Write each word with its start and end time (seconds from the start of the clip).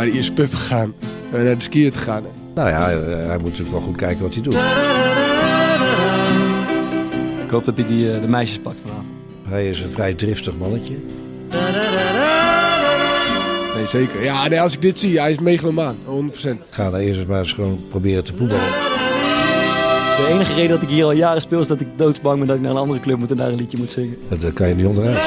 Naar 0.00 0.08
de 0.10 0.16
eerste 0.16 0.32
pub 0.32 0.54
gegaan. 0.54 0.94
En 1.32 1.44
naar 1.44 1.54
de 1.56 1.62
skiën 1.62 1.90
te 1.90 1.98
gaan. 1.98 2.22
Nou 2.54 2.68
ja, 2.68 2.82
hij, 2.84 2.94
hij 3.26 3.36
moet 3.36 3.50
natuurlijk 3.50 3.70
wel 3.70 3.80
goed 3.80 3.96
kijken 3.96 4.22
wat 4.22 4.34
hij 4.34 4.42
doet. 4.42 4.54
Ik 7.44 7.50
hoop 7.50 7.64
dat 7.64 7.76
hij 7.76 7.86
die, 7.86 8.12
eh, 8.12 8.20
de 8.20 8.28
meisjes 8.28 8.58
pakt 8.58 8.78
vanavond. 8.84 9.06
Hij 9.48 9.68
is 9.68 9.80
een 9.80 9.90
vrij 9.90 10.14
driftig 10.14 10.56
mannetje. 10.58 10.94
Nee, 13.74 13.86
zeker. 13.86 14.22
Ja, 14.22 14.48
nee, 14.48 14.60
als 14.60 14.74
ik 14.74 14.82
dit 14.82 14.98
zie, 14.98 15.20
hij 15.20 15.30
is 15.30 15.38
megalomaan. 15.38 15.96
100%. 16.04 16.64
Ga 16.70 16.90
daar 16.90 17.00
eerst 17.00 17.18
eens 17.18 17.28
maar 17.28 17.38
eens 17.38 17.52
gewoon 17.52 17.80
proberen 17.88 18.24
te 18.24 18.34
voetballen. 18.36 18.70
De 20.16 20.26
enige 20.28 20.54
reden 20.54 20.70
dat 20.70 20.82
ik 20.82 20.88
hier 20.88 21.04
al 21.04 21.12
jaren 21.12 21.42
speel 21.42 21.60
is 21.60 21.66
dat 21.66 21.80
ik 21.80 21.88
doodsbang 21.96 22.38
ben 22.38 22.46
dat 22.46 22.56
ik 22.56 22.62
naar 22.62 22.70
een 22.70 22.76
andere 22.76 23.00
club 23.00 23.18
moet 23.18 23.30
en 23.30 23.36
daar 23.36 23.48
een 23.48 23.54
liedje 23.54 23.78
moet 23.78 23.90
zingen. 23.90 24.16
Dat, 24.28 24.40
dat 24.40 24.52
kan 24.52 24.68
je 24.68 24.74
niet 24.74 24.86
onderuit. 24.86 25.18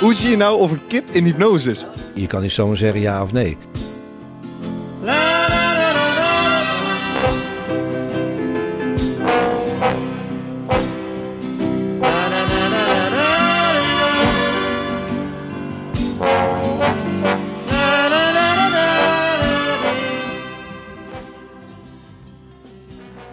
Hoe 0.00 0.14
zie 0.14 0.30
je 0.30 0.36
nou 0.36 0.58
of 0.60 0.70
een 0.70 0.86
kip 0.86 1.10
in 1.10 1.24
hypnose 1.24 1.70
is? 1.70 1.86
Je 2.14 2.26
kan 2.26 2.42
niet 2.42 2.52
zomaar 2.52 2.76
zeggen 2.76 3.00
ja 3.00 3.22
of 3.22 3.32
nee. 3.32 3.58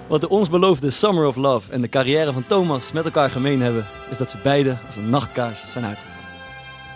Wat 0.07 0.21
de 0.21 0.29
ons 0.29 0.49
beloofde 0.49 0.89
Summer 0.89 1.25
of 1.25 1.35
Love 1.35 1.71
en 1.71 1.81
de 1.81 1.89
carrière 1.89 2.33
van 2.33 2.45
Thomas 2.45 2.91
met 2.91 3.05
elkaar 3.05 3.29
gemeen 3.29 3.61
hebben, 3.61 3.85
is 4.09 4.17
dat 4.17 4.31
ze 4.31 4.37
beide 4.43 4.77
als 4.85 4.95
een 4.95 5.09
nachtkaars 5.09 5.71
zijn 5.71 5.85
uitgevallen. 5.85 6.06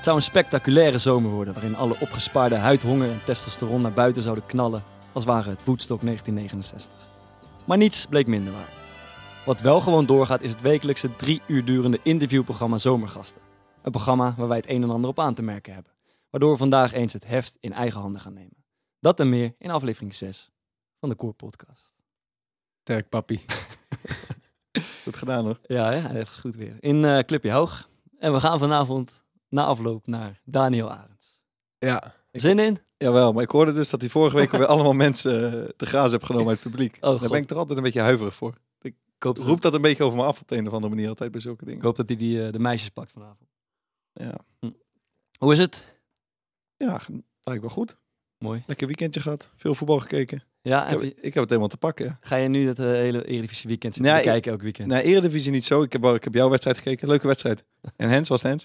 Het 0.01 0.09
zou 0.09 0.21
een 0.21 0.29
spectaculaire 0.29 0.97
zomer 0.97 1.31
worden 1.31 1.53
waarin 1.53 1.75
alle 1.75 1.95
opgespaarde 1.99 2.55
huidhonger 2.55 3.11
en 3.11 3.23
testosteron 3.25 3.81
naar 3.81 3.93
buiten 3.93 4.23
zouden 4.23 4.45
knallen 4.45 4.83
als 5.13 5.23
waren 5.23 5.51
het 5.51 5.65
Woodstock 5.65 6.01
1969. 6.01 7.07
Maar 7.65 7.77
niets 7.77 8.05
bleek 8.05 8.27
minder 8.27 8.53
waar. 8.53 8.69
Wat 9.45 9.61
wel 9.61 9.79
gewoon 9.79 10.05
doorgaat 10.05 10.41
is 10.41 10.49
het 10.49 10.61
wekelijkse 10.61 11.15
drie 11.15 11.41
uur 11.47 11.65
durende 11.65 11.99
interviewprogramma 12.03 12.77
Zomergasten. 12.77 13.41
Een 13.81 13.91
programma 13.91 14.33
waar 14.37 14.47
wij 14.47 14.57
het 14.57 14.69
een 14.69 14.83
en 14.83 14.89
ander 14.89 15.09
op 15.09 15.19
aan 15.19 15.33
te 15.33 15.41
merken 15.41 15.73
hebben. 15.73 15.91
Waardoor 16.29 16.51
we 16.51 16.57
vandaag 16.57 16.93
eens 16.93 17.13
het 17.13 17.27
heft 17.27 17.57
in 17.59 17.73
eigen 17.73 17.99
handen 17.99 18.21
gaan 18.21 18.33
nemen. 18.33 18.65
Dat 18.99 19.19
en 19.19 19.29
meer 19.29 19.55
in 19.57 19.71
aflevering 19.71 20.15
6 20.15 20.51
van 20.99 21.09
de 21.09 21.15
Core 21.15 21.33
Podcast. 21.33 21.93
Sterk, 22.79 23.09
papi. 23.09 23.41
Goed 25.03 25.15
gedaan 25.15 25.45
hoor. 25.45 25.59
Ja, 25.63 25.91
hè? 25.91 26.19
echt 26.19 26.39
goed 26.39 26.55
weer. 26.55 26.75
In 26.79 27.05
eh 27.05 27.19
Clubje 27.19 27.51
Hoog. 27.51 27.89
En 28.19 28.33
we 28.33 28.39
gaan 28.39 28.59
vanavond 28.59 29.20
na 29.51 29.63
afloop 29.65 30.07
naar 30.07 30.41
Daniel 30.43 30.91
Arends. 30.91 31.41
Ja. 31.77 32.13
Zin 32.31 32.59
in? 32.59 32.77
Jawel, 32.97 33.33
maar 33.33 33.43
ik 33.43 33.49
hoorde 33.49 33.73
dus 33.73 33.89
dat 33.89 34.01
hij 34.01 34.09
vorige 34.09 34.35
week 34.35 34.51
weer 34.51 34.65
allemaal 34.73 34.93
mensen 34.93 35.63
eh, 35.63 35.69
te 35.77 35.85
grazen 35.85 36.11
heeft 36.11 36.25
genomen 36.25 36.47
uit 36.49 36.59
het 36.63 36.71
publiek. 36.71 36.95
Oh, 36.95 37.01
Daar 37.01 37.19
God. 37.19 37.29
ben 37.29 37.39
ik 37.41 37.45
toch 37.47 37.57
altijd 37.57 37.77
een 37.77 37.83
beetje 37.83 38.01
huiverig 38.01 38.35
voor. 38.35 38.53
Ik 38.81 39.27
hoop, 39.27 39.35
dat, 39.35 39.45
Roep 39.45 39.61
dat 39.61 39.73
een 39.73 39.81
beetje 39.81 40.03
over 40.03 40.17
me 40.17 40.23
af 40.25 40.41
op 40.41 40.47
de 40.47 40.57
een 40.57 40.67
of 40.67 40.73
andere 40.73 40.93
manier 40.93 41.09
altijd 41.09 41.31
bij 41.31 41.41
zulke 41.41 41.61
ik 41.61 41.67
dingen. 41.67 41.83
hoop 41.83 41.95
dat 41.95 42.07
hij 42.07 42.17
die, 42.17 42.45
eh, 42.45 42.51
de 42.51 42.59
meisjes 42.59 42.89
pakt 42.89 43.11
vanavond. 43.11 43.49
Ja, 44.13 44.35
Hoe 45.39 45.53
is 45.53 45.59
het? 45.59 45.85
ja 46.77 46.87
eigenlijk 46.89 47.61
wel 47.61 47.69
goed. 47.69 47.97
Mooi. 48.37 48.63
Lekker 48.67 48.87
weekendje 48.87 49.21
gehad. 49.21 49.49
Veel 49.55 49.75
voetbal 49.75 49.99
gekeken. 49.99 50.43
Ja, 50.61 50.83
Ik 50.83 50.89
heb 50.89 51.01
heb, 51.01 51.09
je- 51.09 51.15
ik 51.21 51.33
heb 51.33 51.35
het 51.35 51.47
helemaal 51.49 51.67
te 51.67 51.77
pakken. 51.77 52.17
Ga 52.21 52.35
je 52.35 52.47
nu 52.47 52.65
dat 52.65 52.79
eh, 52.79 52.85
hele 52.85 53.25
Eredivisie 53.25 53.67
weekend 53.69 53.95
zitten 53.95 54.13
Nee, 54.13 54.23
kijken 54.23 54.51
elk 54.51 54.61
weekend? 54.61 54.87
Nee, 54.87 55.03
Eredivisie 55.03 55.51
niet 55.51 55.65
zo. 55.65 55.81
Ik 55.81 55.91
heb, 55.93 56.05
ik 56.05 56.23
heb 56.23 56.33
jouw 56.33 56.49
wedstrijd 56.49 56.77
gekeken. 56.77 57.07
Leuke 57.07 57.27
wedstrijd. 57.27 57.63
En 57.95 58.09
Hens 58.09 58.27
was 58.29 58.41
Hens. 58.41 58.63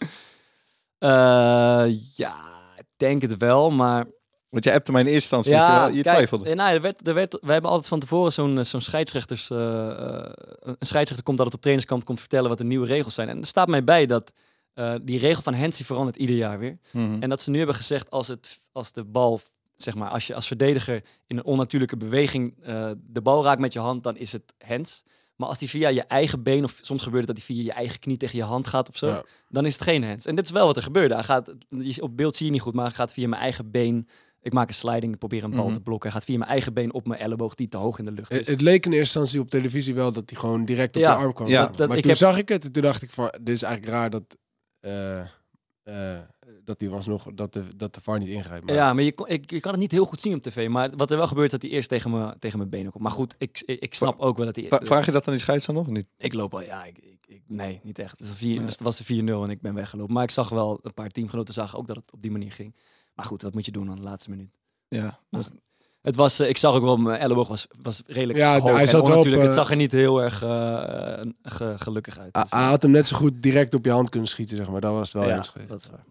Eh, 0.99 1.85
ja, 2.15 2.37
ik 2.77 2.87
denk 2.97 3.23
het 3.23 3.37
wel, 3.37 3.71
maar... 3.71 4.07
Want 4.49 4.65
jij 4.65 4.75
appte 4.75 4.93
mij 4.93 5.01
in 5.01 5.07
eerste 5.07 5.37
instantie. 5.37 5.69
dat 5.69 5.91
je, 5.91 5.97
je 5.97 6.03
kijk, 6.03 6.15
twijfelde. 6.15 6.49
eh, 6.51 6.57
nou, 6.57 6.75
er 6.75 6.81
werd, 6.81 7.07
er 7.07 7.15
werd, 7.15 7.39
wij 7.41 7.53
hebben 7.53 7.71
altijd 7.71 7.89
van 7.89 8.01
tevoren 8.01 8.33
zo'n 8.33 8.59
eh, 8.59 8.65
zo'n 8.65 8.81
scheidsrechters... 8.81 9.51
een 9.51 10.77
scheidsrechter 10.79 11.23
komt 11.23 11.39
altijd 11.39 11.55
op 11.55 11.61
trainingskamp 11.61 12.05
komt 12.05 12.21
vertellen 12.21 12.49
wat 12.49 12.59
de 12.59 12.65
nieuwe 12.65 12.87
regels 12.87 13.15
zijn. 13.15 13.29
En 13.29 13.41
er 13.41 13.47
staat 13.47 13.69
mij 13.69 13.85
bij 13.85 14.07
dat 14.07 14.33
die 15.03 15.19
regel 15.19 15.43
van 15.43 15.55
Hens 15.55 15.77
die 15.77 15.87
verandert 15.87 16.17
ieder 16.17 16.37
jaar 16.37 16.59
weer. 16.59 16.79
Mhm. 16.93 17.23
En 17.23 17.29
dat 17.29 17.43
ze 17.43 17.51
nu 17.51 17.57
hebben 17.57 17.77
gezegd 17.77 18.11
als, 18.11 18.29
het, 18.29 18.61
als 18.73 18.93
de 18.93 19.05
bal, 19.05 19.41
zeg 19.77 19.95
maar, 19.95 20.11
als 20.11 20.27
je 20.27 20.35
als 20.35 20.47
verdediger 20.47 21.05
in 21.27 21.37
een 21.37 21.45
onnatuurlijke 21.45 21.97
beweging 21.97 22.55
de 22.97 23.21
bal 23.23 23.45
raakt 23.45 23.61
met 23.61 23.73
je 23.73 23.79
hand, 23.79 24.03
dan 24.03 24.17
is 24.17 24.33
het 24.33 24.55
hands. 24.67 25.05
Maar 25.37 25.49
als 25.49 25.59
die 25.59 25.69
via 25.69 25.89
je 25.89 26.03
eigen 26.03 26.43
been, 26.43 26.65
of 26.65 26.79
soms 26.83 27.03
gebeurt 27.03 27.27
het 27.27 27.37
dat 27.37 27.47
die 27.47 27.57
via 27.57 27.65
je 27.65 27.73
eigen 27.73 27.99
knie 27.99 28.17
tegen 28.17 28.39
je 28.39 28.45
hand 28.45 28.67
gaat 28.69 28.89
of 28.89 28.97
zo, 28.97 29.07
Ja. 29.07 29.25
dan 29.49 29.67
is 29.67 29.73
het 29.73 29.83
geen 29.83 30.05
hands. 30.05 30.27
En 30.27 30.35
dit 30.35 30.45
is 30.45 30.51
wel 30.51 30.67
wat 30.67 30.77
er 30.77 30.83
gebeurde. 30.83 31.15
Hij 31.15 31.23
gaat, 31.23 31.53
op 32.01 32.17
beeld 32.17 32.37
zie 32.37 32.47
je 32.47 32.53
niet 32.53 32.61
goed, 32.61 32.75
maar 32.75 32.85
hij 32.87 32.95
gaat 32.95 33.13
via 33.13 33.29
mijn 33.29 33.43
eigen 33.43 33.71
been. 33.71 34.09
Ik 34.41 34.53
maak 34.53 34.69
een 34.69 34.75
sliding, 34.75 35.13
ik 35.13 35.19
probeer 35.19 35.45
een 35.45 35.51
bal 35.51 35.65
Mhm. 35.65 35.73
te 35.73 35.81
blokken. 35.81 36.11
Hij 36.11 36.19
gaat 36.19 36.29
via 36.29 36.39
mijn 36.39 36.51
eigen 36.51 36.73
been 36.75 36.93
op 36.93 37.07
mijn 37.07 37.21
elleboog 37.21 37.55
die 37.55 37.69
te 37.69 37.77
hoog 37.77 37.99
in 37.99 38.05
de 38.05 38.13
lucht 38.13 38.31
is. 38.31 38.39
Het, 38.39 38.47
het 38.47 38.61
leek 38.61 38.87
in 38.87 38.93
eerste 38.93 39.19
instantie 39.19 39.41
op 39.41 39.51
televisie 39.51 39.95
wel 39.95 40.13
dat 40.13 40.31
hij 40.31 40.39
gewoon 40.41 40.65
direct 40.65 40.97
op 40.97 41.03
Ja. 41.03 41.13
je 41.13 41.19
arm 41.19 41.33
kwam. 41.33 41.47
Ja. 41.49 41.53
Ja. 41.61 41.67
Dat- 41.67 41.77
dat- 41.77 41.87
maar 41.89 41.97
ik 41.97 42.03
toen 42.03 42.11
heb- 42.13 42.21
zag 42.21 42.39
ik 42.39 42.49
het 42.49 42.65
en 42.65 42.73
toen 42.73 42.83
dacht 42.83 43.03
ik 43.03 43.11
van, 43.11 43.33
dit 43.43 43.55
is 43.55 43.63
eigenlijk 43.63 43.95
raar 43.95 44.11
dat, 44.11 44.37
eh, 44.81 45.21
eh, 45.83 46.21
dat 46.67 46.81
hij 46.81 46.89
was 46.91 47.07
nog, 47.07 47.27
dat 47.35 47.53
de, 47.53 47.65
dat 47.77 47.95
de 47.95 48.01
VAR 48.01 48.19
niet 48.19 48.29
ingrijpt. 48.29 48.67
Maar 48.67 48.75
Ja, 48.75 48.93
maar 48.93 49.03
je, 49.03 49.13
kon- 49.15 49.29
ik, 49.29 49.51
je 49.51 49.61
kan 49.61 49.71
het 49.73 49.81
niet 49.81 49.91
heel 49.91 50.05
goed 50.05 50.21
zien 50.21 50.35
op 50.35 50.43
tv. 50.43 50.69
Maar 50.69 50.91
wat 50.97 51.11
er 51.11 51.17
wel 51.17 51.27
gebeurt, 51.27 51.47
is 51.47 51.53
dat 51.53 51.63
hij 51.63 51.71
eerst 51.71 51.89
tegen, 51.89 52.11
me, 52.11 52.35
tegen 52.39 52.59
mijn 52.59 52.71
benen 52.71 52.91
komt. 52.93 53.03
Maar 53.03 53.13
goed, 53.13 53.35
ik, 53.39 53.63
ik, 53.67 53.81
ik 53.81 53.95
snap 53.95 54.21
ook 54.21 54.37
wel 54.37 54.47
dat 54.47 54.57
hij... 54.57 54.69
Va- 54.69 54.81
Vraag 54.83 55.05
je 55.07 55.13
dat 55.13 55.27
aan 55.27 55.33
die 55.33 55.43
scheids 55.43 55.67
dan 55.67 55.75
nog 55.75 55.87
of 55.87 55.93
niet? 55.93 56.09
Ik 56.19 56.33
loop 56.33 56.55
al, 56.55 56.63
ja, 56.63 56.85
ik, 56.85 56.99
ik, 56.99 57.19
ik- 57.27 57.43
nee, 57.47 57.81
niet 57.83 57.99
echt. 57.99 58.19
Het 58.19 58.29
was, 58.29 58.37
vier, 58.37 58.61
het 58.63 58.81
was 58.81 58.97
de 58.97 59.05
4-0 59.05 59.09
en 59.27 59.49
ik 59.51 59.61
ben 59.61 59.75
weggelopen. 59.75 60.15
Maar 60.15 60.23
ik 60.25 60.31
zag 60.31 60.49
wel, 60.49 60.79
een 60.83 60.95
paar 60.95 61.09
teamgenoten 61.09 61.55
zagen 61.55 61.79
ook 61.79 61.87
dat 61.87 61.97
het 61.97 62.13
op 62.13 62.23
die 62.23 62.31
manier 62.31 62.53
ging. 62.53 62.75
Maar 63.15 63.25
goed, 63.27 63.43
wat 63.43 63.55
moet 63.55 63.65
je 63.67 63.73
doen 63.73 63.91
aan 63.91 63.97
de 63.97 64.03
laatste 64.03 64.31
minuut? 64.31 64.51
Ja. 64.89 65.19
Het 66.03 66.17
was, 66.17 66.39
eh, 66.39 66.49
ik 66.49 66.57
zag 66.57 66.75
ook 66.75 66.83
wel, 66.83 66.97
mijn 66.97 67.21
elleboog 67.21 67.49
was, 67.49 67.67
was 67.83 68.03
redelijk 68.07 68.39
Ja, 68.39 68.61
hoog 68.61 68.71
hij 68.71 68.81
en 68.81 68.89
zat 68.89 69.03
onnatuurlijk. 69.09 69.43
Het 69.43 69.51
eh, 69.51 69.57
zag 69.57 69.71
er 69.71 69.77
niet 69.77 69.93
heel 69.93 70.23
erg 70.23 70.43
eh, 70.43 71.21
ge- 71.43 71.75
gelukkig 71.77 72.19
uit. 72.19 72.35
Hij- 72.35 72.43
Dus, 72.43 72.51
hij 72.53 72.65
had 72.65 72.83
hem 72.83 72.91
net 72.91 73.07
zo 73.09 73.17
goed 73.17 73.43
direct 73.43 73.75
op 73.75 73.85
je 73.85 73.91
hand 73.91 74.09
kunnen 74.11 74.29
schieten, 74.29 74.57
zeg 74.57 74.71
maar. 74.71 74.81
Dat 74.81 74.93
was 74.93 75.13
het 75.13 75.23
wel 75.23 75.31
ja, 75.31 75.37
eens 75.37 75.49
geweest. 75.49 75.69
dat 75.71 75.81
is 75.81 75.89
waar. 75.91 76.05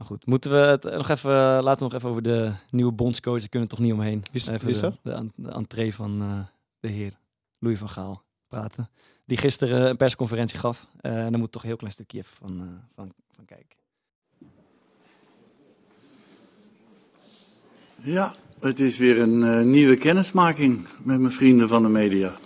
Maar 0.00 0.08
goed, 0.08 0.26
moeten 0.26 0.50
we 0.50 0.56
het 0.56 0.82
nog 0.84 1.08
even, 1.08 1.32
laten 1.62 1.78
we 1.78 1.84
nog 1.84 1.94
even 1.94 2.08
over 2.08 2.22
de 2.22 2.52
nieuwe 2.70 2.92
bondscoach. 2.92 3.38
Daar 3.38 3.48
kunnen 3.48 3.68
we 3.68 3.74
toch 3.74 3.84
niet 3.84 3.92
omheen. 3.94 4.22
Wie 4.32 4.40
is- 4.40 4.46
even 4.46 4.66
wie 4.66 4.74
is 4.74 4.80
de, 4.80 4.92
dat? 5.02 5.30
De, 5.36 5.50
entree 5.50 5.94
van 5.94 6.20
eh, 6.20 6.38
de 6.80 6.88
heer 6.88 7.12
Louis 7.58 7.78
van 7.78 7.88
Gaal 7.88 8.22
praten. 8.48 8.88
Die 9.24 9.36
gisteren 9.36 9.88
een 9.88 9.96
persconferentie 9.96 10.58
gaf. 10.58 10.86
Eh, 11.00 11.24
en 11.24 11.30
daar 11.30 11.40
moet 11.40 11.52
toch 11.52 11.62
een 11.62 11.68
heel 11.68 11.76
klein 11.76 11.92
stukje 11.92 12.18
even 12.18 12.32
van, 12.36 12.60
eh, 12.60 12.66
van, 12.94 13.12
van 13.34 13.44
kijken. 13.44 13.76
Ja, 17.96 18.34
het 18.60 18.80
is 18.80 18.98
weer 18.98 19.20
een 19.20 19.42
eh, 19.42 19.60
nieuwe 19.60 19.96
kennismaking 19.96 20.86
met 21.02 21.18
mijn 21.20 21.32
vrienden 21.32 21.68
van 21.68 21.82
de 21.82 21.88
media. 21.88 22.36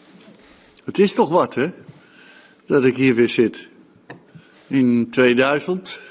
Het 0.85 0.99
is 0.99 1.15
toch 1.15 1.29
wat, 1.29 1.55
hè? 1.55 1.71
Dat 2.67 2.85
ik 2.85 2.97
hier 2.97 3.15
weer 3.15 3.29
zit. 3.29 3.69
In 4.67 5.11
2000 5.11 6.03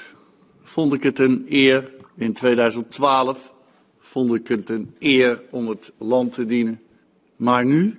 vond 0.74 0.92
ik 0.92 1.02
het 1.02 1.18
een 1.18 1.46
eer. 1.48 1.92
In 2.16 2.32
2012 2.32 3.52
vond 3.98 4.34
ik 4.34 4.48
het 4.48 4.68
een 4.68 4.94
eer 4.98 5.42
om 5.50 5.68
het 5.68 5.92
land 5.98 6.32
te 6.32 6.46
dienen. 6.46 6.80
Maar 7.36 7.64
nu 7.64 7.98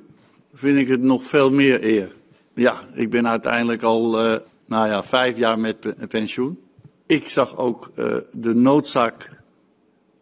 vind 0.54 0.78
ik 0.78 0.88
het 0.88 1.02
nog 1.02 1.24
veel 1.24 1.52
meer 1.52 1.84
eer. 1.84 2.12
Ja, 2.54 2.88
ik 2.94 3.10
ben 3.10 3.28
uiteindelijk 3.28 3.82
al, 3.84 4.20
eh, 4.20 4.40
nou 4.66 4.88
ja, 4.88 5.04
vijf 5.04 5.38
jaar 5.38 5.60
met 5.60 5.80
pe- 5.80 6.08
pensioen. 6.08 6.60
Ik 7.06 7.28
zag 7.28 7.58
ook 7.58 7.92
eh, 7.96 8.18
de 8.32 8.54
noodzaak 8.54 9.30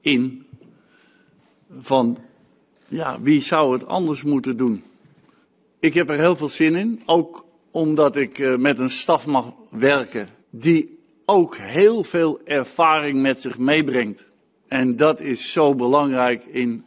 in 0.01 0.45
van, 1.79 2.17
ja, 2.87 3.21
wie 3.21 3.41
zou 3.41 3.73
het 3.73 3.85
anders 3.85 4.23
moeten 4.23 4.57
doen? 4.57 4.83
Ik 5.79 5.93
heb 5.93 6.09
er 6.09 6.17
heel 6.19 6.35
veel 6.35 6.49
zin 6.49 6.75
in, 6.75 7.01
ook 7.05 7.45
omdat 7.71 8.15
ik 8.15 8.39
eh, 8.39 8.55
met 8.57 8.79
een 8.79 8.89
staf 8.89 9.25
mag 9.25 9.53
werken 9.69 10.27
die 10.49 10.92
ook 11.25 11.57
heel 11.57 12.03
veel 12.03 12.41
ervaring 12.45 13.21
met 13.21 13.41
zich 13.41 13.57
meebrengt. 13.57 14.23
En 14.67 14.95
dat 14.95 15.19
is 15.19 15.51
zo 15.51 15.75
belangrijk 15.75 16.45
in 16.45 16.85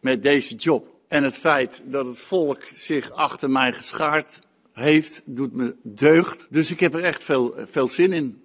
met 0.00 0.22
deze 0.22 0.54
job. 0.54 0.86
En 1.08 1.24
het 1.24 1.36
feit 1.36 1.82
dat 1.84 2.06
het 2.06 2.20
volk 2.20 2.62
zich 2.74 3.10
achter 3.10 3.50
mij 3.50 3.72
geschaard 3.72 4.40
heeft, 4.72 5.22
doet 5.24 5.52
me 5.52 5.76
deugd. 5.82 6.46
Dus 6.50 6.70
ik 6.70 6.80
heb 6.80 6.94
er 6.94 7.04
echt 7.04 7.24
veel, 7.24 7.54
veel 7.56 7.88
zin 7.88 8.12
in. 8.12 8.42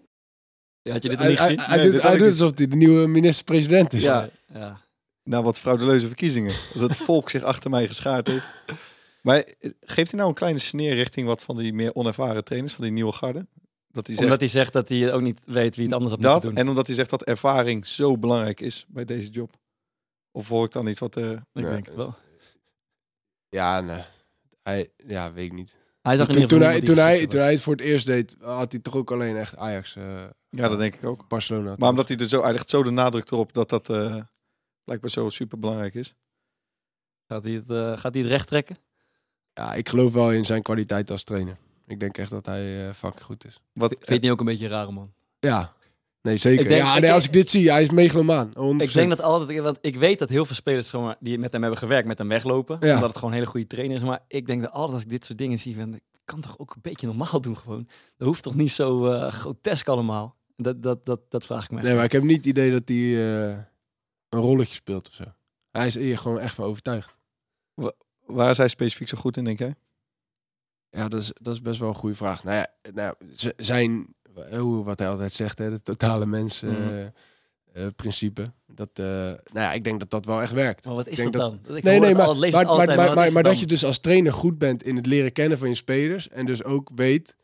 Ja, 0.81 0.91
had 0.91 1.03
je 1.03 1.09
dit 1.09 1.19
nog 1.19 1.27
niet 1.27 1.39
gezien? 1.39 1.59
hij 1.59 1.77
Nee, 1.77 1.91
doet, 1.91 2.21
alsof 2.21 2.51
hij 2.55 2.67
de 2.67 2.75
nieuwe 2.75 3.07
minister-president 3.07 3.93
is. 3.93 4.03
Ja. 4.03 4.29
Ja. 4.53 4.77
Na 5.23 5.43
wat 5.43 5.59
frauduleuze 5.59 6.07
verkiezingen. 6.07 6.53
Dat 6.79 6.89
het 6.89 6.97
volk 6.97 7.29
zich 7.29 7.43
achter 7.43 7.69
mij 7.69 7.87
geschaard 7.87 8.27
heeft. 8.27 8.47
Maar 9.21 9.37
eh, 9.37 9.71
geeft 9.79 10.09
hij 10.09 10.19
nou 10.19 10.29
een 10.29 10.35
kleine 10.35 10.59
sneer 10.59 10.95
richting 10.95 11.27
wat 11.27 11.43
van 11.43 11.57
die 11.57 11.73
meer 11.73 11.95
onervaren 11.95 12.43
trainers, 12.43 12.73
van 12.73 12.83
die 12.83 12.93
nieuwe 12.93 13.11
garde? 13.11 13.47
Dat 13.95 14.07
hij 14.07 14.15
zegt 14.15 14.25
Omdat 14.27 14.39
hij 14.39 14.49
zegt 14.49 14.73
dat 14.73 14.89
hij 14.89 15.13
ook 15.13 15.21
niet 15.21 15.39
weet 15.45 15.75
wie 15.75 15.85
het 15.85 15.93
anders 15.93 16.11
had 16.11 16.21
moeten 16.21 16.39
dat 16.41 16.49
doen. 16.49 16.59
en 16.61 16.69
omdat 16.69 16.85
hij 16.85 16.95
zegt 16.95 17.09
dat 17.09 17.23
ervaring 17.23 17.87
zo 17.87 18.17
belangrijk 18.17 18.61
is 18.61 18.85
bij 18.87 19.05
deze 19.05 19.29
job. 19.29 19.53
Of 20.31 20.47
hoor 20.47 20.65
ik 20.65 20.71
dan 20.71 20.87
iets 20.87 20.99
wat... 20.99 21.15
eh 21.17 21.31
Ik 21.31 21.39
Ja. 21.53 21.69
denk 21.69 21.85
het 21.85 21.95
wel. 21.95 22.15
Ja, 23.49 23.81
nee. 23.81 24.03
Hij, 24.63 24.91
ja, 25.07 25.33
weet 25.33 25.45
ik 25.45 25.53
niet. 25.53 25.75
Hij 26.01 26.15
zag 26.15 26.27
in 26.27 26.33
Toen, 26.33 26.47
toen, 26.47 26.61
hij, 26.61 26.81
toen, 26.81 26.97
hij, 26.97 27.27
toen 27.27 27.39
hij 27.39 27.51
het 27.51 27.61
voor 27.61 27.73
het 27.75 27.81
eerst 27.85 28.05
deed, 28.05 28.35
had 28.39 28.71
hij 28.71 28.81
toch 28.81 28.95
ook 28.95 29.11
alleen 29.11 29.37
echt 29.37 29.55
Ajax, 29.57 29.95
eh, 29.95 30.23
ja, 30.49 30.67
dat 30.67 30.77
denk 30.77 30.95
ik 30.95 31.03
ook. 31.05 31.27
Barcelona. 31.27 31.75
Maar 31.77 31.89
omdat 31.89 32.07
hij 32.07 32.17
er 32.17 32.27
zo, 32.27 32.41
hij 32.41 32.51
legt 32.51 32.69
zo 32.69 32.83
de 32.83 32.89
nadruk 32.89 33.31
erop 33.31 33.53
dat 33.53 33.69
dat 33.69 33.89
eh, 33.89 34.21
blijkbaar 34.83 35.09
zo 35.09 35.29
super 35.29 35.59
belangrijk 35.59 35.93
is. 35.93 36.13
Gaat 37.27 37.43
hij 37.43 37.51
het, 37.53 37.69
eh, 37.69 37.97
gaat 37.97 38.13
hij 38.13 38.21
het 38.23 38.31
recht 38.31 38.47
trekken? 38.47 38.77
Ja, 39.53 39.73
ik 39.73 39.89
geloof 39.89 40.13
wel 40.13 40.31
in 40.31 40.45
zijn 40.45 40.61
kwaliteit 40.61 41.11
als 41.11 41.23
trainer. 41.23 41.57
Ik 41.87 41.99
denk 41.99 42.17
echt 42.17 42.29
dat 42.29 42.45
hij 42.45 42.87
eh 42.87 42.93
fucking 42.93 43.23
goed 43.23 43.45
is. 43.45 43.59
Wat, 43.73 43.89
Vind 43.89 44.05
je 44.07 44.13
het 44.13 44.21
niet 44.21 44.31
ook 44.31 44.39
een 44.39 44.45
beetje 44.45 44.65
een 44.65 44.71
rare 44.71 44.91
man? 44.91 45.13
Ja, 45.39 45.73
nee 46.21 46.37
zeker. 46.37 46.67
Denk- 46.67 46.81
ja, 46.81 46.99
nee, 46.99 47.11
als 47.11 47.25
ik 47.25 47.33
dit 47.33 47.49
zie, 47.49 47.71
hij 47.71 47.81
is 47.81 47.89
megalomaan. 47.89 48.51
100%. 48.57 48.81
Ik 48.87 48.93
denk 48.93 49.09
dat 49.09 49.21
altijd, 49.21 49.59
want 49.59 49.77
ik 49.81 49.95
weet 49.95 50.19
dat 50.19 50.29
heel 50.29 50.45
veel 50.45 50.55
spelers 50.55 50.89
zeg 50.89 51.01
maar, 51.01 51.15
die 51.19 51.39
met 51.39 51.51
hem 51.51 51.61
hebben 51.61 51.79
gewerkt, 51.79 52.07
met 52.07 52.17
hem 52.17 52.27
weglopen. 52.27 52.77
Ja. 52.79 52.93
Omdat 52.93 53.07
het 53.09 53.15
gewoon 53.15 53.29
een 53.31 53.37
hele 53.39 53.49
goede 53.49 53.67
trainer 53.67 53.97
is. 53.97 54.03
Maar 54.03 54.19
ik 54.27 54.45
denk 54.45 54.61
dat 54.61 54.71
altijd 54.71 54.93
als 54.93 55.03
ik 55.03 55.09
dit 55.09 55.25
soort 55.25 55.37
dingen 55.37 55.59
zie, 55.59 55.75
van, 55.75 55.93
ik 55.93 56.01
kan 56.25 56.41
toch 56.41 56.59
ook 56.59 56.75
een 56.75 56.81
beetje 56.81 57.07
normaal 57.07 57.41
doen 57.41 57.57
gewoon. 57.57 57.87
Dat 58.17 58.27
hoeft 58.27 58.43
toch 58.43 58.55
niet 58.55 58.71
zo 58.71 59.05
eh, 59.11 59.31
grotesk 59.31 59.87
allemaal. 59.87 60.35
Dat, 60.57 60.83
dat, 60.83 61.05
dat, 61.05 61.19
dat 61.29 61.45
vraag 61.45 61.63
ik 61.63 61.69
me. 61.71 61.77
echt 61.77 61.85
Nee, 61.85 61.95
maar 61.95 62.03
ik 62.05 62.11
heb 62.11 62.23
niet 62.23 62.37
het 62.37 62.45
idee 62.45 62.71
dat 62.71 62.87
hij 62.87 62.97
eh, 62.97 63.57
een 64.29 64.39
rolletje 64.39 64.73
speelt 64.73 65.07
of 65.09 65.13
zo. 65.13 65.23
Hij 65.71 65.87
is 65.87 65.95
hier 65.95 66.17
gewoon 66.17 66.39
echt 66.39 66.55
van 66.55 66.65
overtuigd. 66.65 67.17
waar 68.25 68.49
is 68.49 68.57
hij 68.57 68.67
specifiek 68.67 69.07
zo 69.07 69.17
goed 69.17 69.37
in, 69.37 69.43
denk 69.43 69.59
jij? 69.59 69.75
Ja, 70.95 71.07
dat 71.07 71.21
is, 71.21 71.31
dat 71.41 71.53
is 71.53 71.61
best 71.61 71.79
wel 71.79 71.89
een 71.89 71.95
goede 71.95 72.15
vraag. 72.15 72.43
Nou 72.43 72.57
ja, 72.57 72.67
nou, 72.93 73.15
zijn, 73.57 74.07
eh, 74.49 74.59
hoe- 74.59 74.83
wat 74.83 74.99
hij 74.99 75.09
altijd 75.09 75.31
zegt, 75.33 75.57
hè, 75.57 75.69
de 75.69 75.81
totale 75.81 76.25
mens 76.25 76.61
eh, 76.63 76.69
Mhm. 76.69 77.07
eh, 77.73 77.85
principe. 77.95 78.51
Dat, 78.67 78.89
eh, 78.93 79.05
nou 79.05 79.39
ja, 79.53 79.73
ik 79.73 79.83
denk 79.83 79.99
dat 79.99 80.09
dat 80.09 80.25
wel 80.25 80.41
echt 80.41 80.51
werkt. 80.51 80.85
Maar 80.85 80.93
wat 80.95 81.07
is 81.07 81.15
denk 81.17 81.33
dat, 81.33 81.41
dat- 81.41 81.65
dan? 81.65 81.75
Ik 81.77 81.83
Nee, 81.83 81.99
nee, 81.99 82.13
maar, 82.15 82.25
al, 82.25 82.33
altijd, 82.33 82.95
maar, 82.97 83.15
maar 83.15 83.31
maar, 83.31 83.43
dat 83.43 83.59
je 83.59 83.65
dus 83.65 83.85
als 83.85 83.99
trainer 83.99 84.33
goed 84.33 84.57
bent 84.57 84.83
in 84.83 84.95
het 84.95 85.05
leren 85.05 85.31
kennen 85.31 85.57
van 85.57 85.69
je 85.69 85.75
spelers. 85.75 86.29
En 86.29 86.45
dus 86.45 86.63
ook 86.63 86.89
weet 86.95 87.35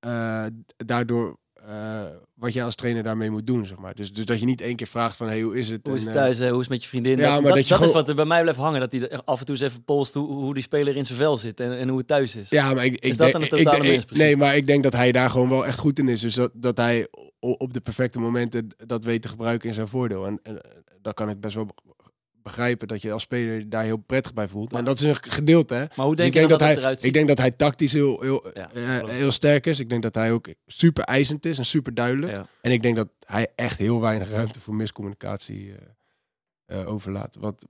eh, 0.00 0.46
daardoor 0.76 1.36
eh, 1.68 2.02
wat 2.34 2.52
jij 2.52 2.64
als 2.64 2.74
trainer 2.74 3.02
daarmee 3.02 3.30
moet 3.30 3.46
doen, 3.46 3.66
zeg 3.66 3.78
maar. 3.78 3.94
Dus, 3.94 4.12
dus 4.12 4.24
dat 4.24 4.40
je 4.40 4.46
niet 4.46 4.60
één 4.60 4.76
keer 4.76 4.86
vraagt 4.86 5.16
van, 5.16 5.26
hey, 5.26 5.40
hoe 5.40 5.58
is 5.58 5.68
het? 5.68 5.86
Hoe 5.86 5.94
is 5.94 6.00
het 6.00 6.14
eh, 6.14 6.16
thuis? 6.16 6.38
Hoe 6.38 6.48
is 6.48 6.58
het 6.58 6.68
met 6.68 6.82
je 6.82 6.88
vriendin? 6.88 7.18
Ja, 7.18 7.22
dat 7.22 7.32
maar 7.32 7.42
dat, 7.42 7.54
dat 7.54 7.68
je 7.68 7.74
dat 7.74 7.82
is 7.82 7.92
wat 7.92 8.08
er 8.08 8.14
bij 8.14 8.24
mij 8.24 8.40
blijft 8.40 8.58
hangen. 8.58 8.80
Dat 8.80 8.92
hij 8.92 9.20
af 9.24 9.40
en 9.40 9.46
toe 9.46 9.54
eens 9.54 9.64
even 9.64 9.84
polst 9.84 10.14
hoe, 10.14 10.26
hoe 10.26 10.54
die 10.54 10.62
speler 10.62 10.96
in 10.96 11.06
zijn 11.06 11.18
vel 11.18 11.36
zit 11.36 11.60
en, 11.60 11.78
en 11.78 11.88
hoe 11.88 11.98
het 11.98 12.06
thuis 12.06 12.36
is. 12.36 12.50
Ja, 12.50 12.72
maar 12.72 12.84
ik, 12.84 12.92
ik 12.92 13.04
Is 13.04 13.16
dat 13.16 13.18
denk, 13.18 13.32
dan 13.32 13.40
het 13.40 13.50
totale 13.50 13.88
mensprincipe? 13.88 14.18
Nee, 14.18 14.36
maar 14.36 14.56
ik 14.56 14.66
denk 14.66 14.82
dat 14.82 14.92
hij 14.92 15.12
daar 15.12 15.30
gewoon 15.30 15.48
wel 15.48 15.66
echt 15.66 15.78
goed 15.78 15.98
in 15.98 16.08
is. 16.08 16.20
Dus 16.20 16.34
dat, 16.34 16.50
dat 16.54 16.76
hij 16.76 17.08
op 17.40 17.74
de 17.74 17.80
perfecte 17.80 18.18
momenten 18.18 18.68
dat 18.86 19.04
weet 19.04 19.22
te 19.22 19.28
gebruiken 19.28 19.68
in 19.68 19.74
zijn 19.74 19.88
voordeel. 19.88 20.26
En, 20.26 20.40
en 20.42 20.62
eh, 20.62 20.70
dat 21.02 21.14
kan 21.14 21.28
ik 21.28 21.40
best 21.40 21.54
wel 21.54 21.68
begrijpen 22.44 22.88
dat 22.88 23.02
je 23.02 23.12
als 23.12 23.22
speler 23.22 23.68
daar 23.68 23.84
heel 23.84 23.96
prettig 23.96 24.34
bij 24.34 24.48
voelt. 24.48 24.72
En 24.72 24.84
dat 24.84 25.00
is 25.00 25.02
een 25.08 25.16
gedeelte, 25.20 25.74
hè. 25.74 25.84
Maar 25.96 26.06
hoe 26.06 26.16
Dus 26.16 26.24
denk 26.24 26.28
ik 26.28 26.34
je 26.34 26.38
denk 26.38 26.50
dat, 26.50 26.58
dat 26.58 26.68
hij, 26.68 26.76
eruit 26.76 26.96
ziet? 26.98 27.06
ik 27.06 27.12
denk 27.12 27.28
dat 27.28 27.38
hij 27.38 27.50
tactisch 27.50 27.92
heel, 27.92 28.20
heel, 28.20 28.50
Ja, 28.54 28.70
eh, 28.72 29.08
heel 29.08 29.30
sterk 29.32 29.66
is. 29.66 29.80
Ik 29.80 29.88
denk 29.90 30.02
dat 30.02 30.14
hij 30.14 30.32
ook 30.32 30.48
super 30.66 31.04
eisend 31.04 31.44
is 31.46 31.58
en 31.58 31.64
super 31.66 31.94
duidelijk. 31.94 32.32
Ja. 32.32 32.46
En 32.60 32.72
ik 32.72 32.82
denk 32.82 32.96
dat 32.96 33.08
hij 33.26 33.48
echt 33.54 33.78
heel 33.78 34.00
weinig 34.00 34.30
ruimte 34.30 34.60
voor 34.60 34.74
miscommunicatie 34.74 35.74
eh, 36.66 36.80
eh, 36.80 36.88
overlaat. 36.88 37.36
Wat, 37.40 37.66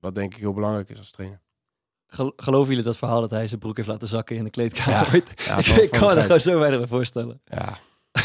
wat 0.00 0.14
denk 0.14 0.34
ik 0.34 0.40
heel 0.40 0.52
belangrijk 0.52 0.88
is 0.90 0.98
als 0.98 1.10
trainer. 1.10 1.40
Gel- 2.06 2.32
Geloven 2.36 2.68
jullie 2.68 2.84
dat 2.84 2.96
verhaal 2.96 3.20
dat 3.20 3.30
hij 3.30 3.46
zijn 3.46 3.60
broek 3.60 3.76
heeft 3.76 3.88
laten 3.88 4.08
zakken 4.08 4.36
in 4.36 4.44
de 4.44 4.50
kleedkamer? 4.50 5.14
Ja. 5.36 5.58
ik 5.82 5.90
kan 5.90 6.00
me 6.08 6.14
de 6.14 6.16
er 6.16 6.22
gewoon 6.22 6.40
zo 6.40 6.58
weinig 6.58 6.78
bij 6.78 6.88
voorstellen. 6.88 7.40
Ja, 7.44 7.78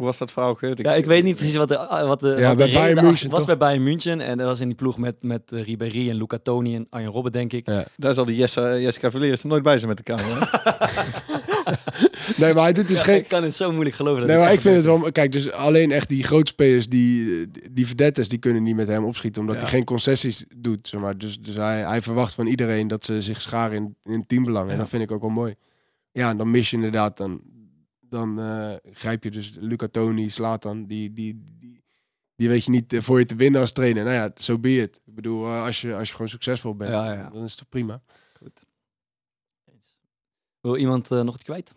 Hoe 0.00 0.08
was 0.08 0.18
dat 0.18 0.32
verhaal? 0.32 0.54
geweest? 0.54 0.78
Ja, 0.78 0.94
ik 0.94 1.04
weet 1.06 1.24
niet 1.24 1.36
precies 1.36 1.56
wat 1.56 1.68
de, 1.68 1.86
wat 2.06 2.20
de, 2.20 2.34
Ja, 2.38 2.48
wat 2.48 2.58
de 2.58 2.64
bij 2.64 2.72
Bayern 2.72 3.04
München, 3.04 3.30
was 3.30 3.38
toch? 3.38 3.46
bij 3.46 3.56
Bayern 3.56 3.82
München. 3.82 4.20
En 4.20 4.38
dat 4.38 4.46
was 4.46 4.60
in 4.60 4.66
die 4.66 4.76
ploeg 4.76 4.98
met, 4.98 5.22
met 5.22 5.42
uh, 5.52 5.62
Ribéry 5.64 6.08
en 6.10 6.16
Luca 6.16 6.38
Toni 6.42 6.74
en 6.74 6.86
Arjen 6.90 7.10
Robben, 7.10 7.32
denk 7.32 7.52
ik. 7.52 7.66
ja. 7.66 7.84
Daar 7.96 8.14
zal 8.14 8.24
die 8.24 8.36
Jessa, 8.36 8.78
Jessica 8.78 9.10
Verleer 9.10 9.32
er 9.32 9.38
nooit 9.42 9.62
bij 9.62 9.76
zijn 9.78 9.88
met 9.88 9.96
de 9.96 10.02
camera. 10.02 10.48
Nee, 12.36 12.54
maar 12.54 12.62
hij 12.62 12.72
doet 12.72 12.88
dus 12.88 12.96
Ja, 12.96 13.02
geen... 13.02 13.16
ik 13.16 13.28
kan 13.28 13.42
het 13.42 13.54
zo 13.56 13.72
moeilijk 13.72 13.96
geloven. 13.96 14.18
Dat 14.20 14.28
Nee, 14.28 14.38
maar 14.38 14.52
ik 14.52 14.60
vind 14.60 14.74
het 14.74 14.84
gebeurd 14.84 15.02
wel... 15.02 15.12
Kijk, 15.12 15.32
dus 15.32 15.52
alleen 15.52 15.90
echt 15.92 16.08
die 16.08 16.22
grootspelers, 16.22 16.86
die, 16.86 17.46
die 17.70 17.86
verdettes, 17.86 18.28
die 18.28 18.38
kunnen 18.38 18.62
niet 18.62 18.76
met 18.76 18.86
hem 18.88 19.04
opschieten. 19.04 19.40
Omdat 19.40 19.56
Ja. 19.56 19.62
hij 19.62 19.70
geen 19.70 19.84
concessies 19.84 20.44
doet, 20.56 20.88
zeg 20.88 21.00
maar. 21.00 21.18
Dus, 21.18 21.38
dus 21.40 21.54
hij, 21.54 21.80
hij 21.80 22.02
verwacht 22.02 22.34
van 22.34 22.46
iedereen 22.46 22.88
dat 22.88 23.04
ze 23.04 23.22
zich 23.22 23.40
scharen 23.40 23.76
in, 23.76 23.96
in 24.12 24.26
teambelang. 24.26 24.70
En 24.70 24.78
dat 24.78 24.88
vind 24.88 25.02
ik 25.02 25.10
ook 25.12 25.20
wel 25.20 25.30
mooi. 25.30 25.54
Ja, 26.12 26.30
en 26.30 26.36
dan 26.36 26.50
mis 26.50 26.70
je 26.70 26.76
inderdaad, 26.76 27.16
dan, 27.16 27.40
dan 28.10 28.40
eh, 28.40 28.74
grijp 28.92 29.24
je 29.24 29.30
dus 29.30 29.52
Luca 29.54 29.88
Toni, 29.88 30.30
Slatan, 30.30 30.86
die, 30.86 31.12
die, 31.12 31.42
die, 31.58 31.82
die 32.36 32.48
weet 32.48 32.64
je 32.64 32.70
niet 32.70 32.92
eh, 32.92 33.00
voor 33.00 33.18
je 33.18 33.24
te 33.26 33.36
winnen 33.36 33.60
als 33.60 33.72
trainer. 33.72 34.04
Nou 34.04 34.16
ja, 34.16 34.30
zo 34.36 34.58
be 34.58 34.80
it. 34.80 35.00
Ik 35.04 35.14
bedoel, 35.14 35.46
eh, 35.46 35.62
als 35.62 35.80
je, 35.80 35.94
als 35.94 36.08
je 36.08 36.12
gewoon 36.14 36.28
succesvol 36.28 36.74
bent, 36.74 36.90
Ja, 36.90 37.12
ja. 37.12 37.30
dan 37.30 37.42
is 37.44 37.50
het 37.50 37.58
toch 37.58 37.68
prima. 37.68 38.02
is. 38.40 39.96
Wil 40.60 40.76
iemand 40.76 41.10
eh, 41.10 41.20
nog 41.20 41.34
iets 41.34 41.44
kwijt? 41.44 41.72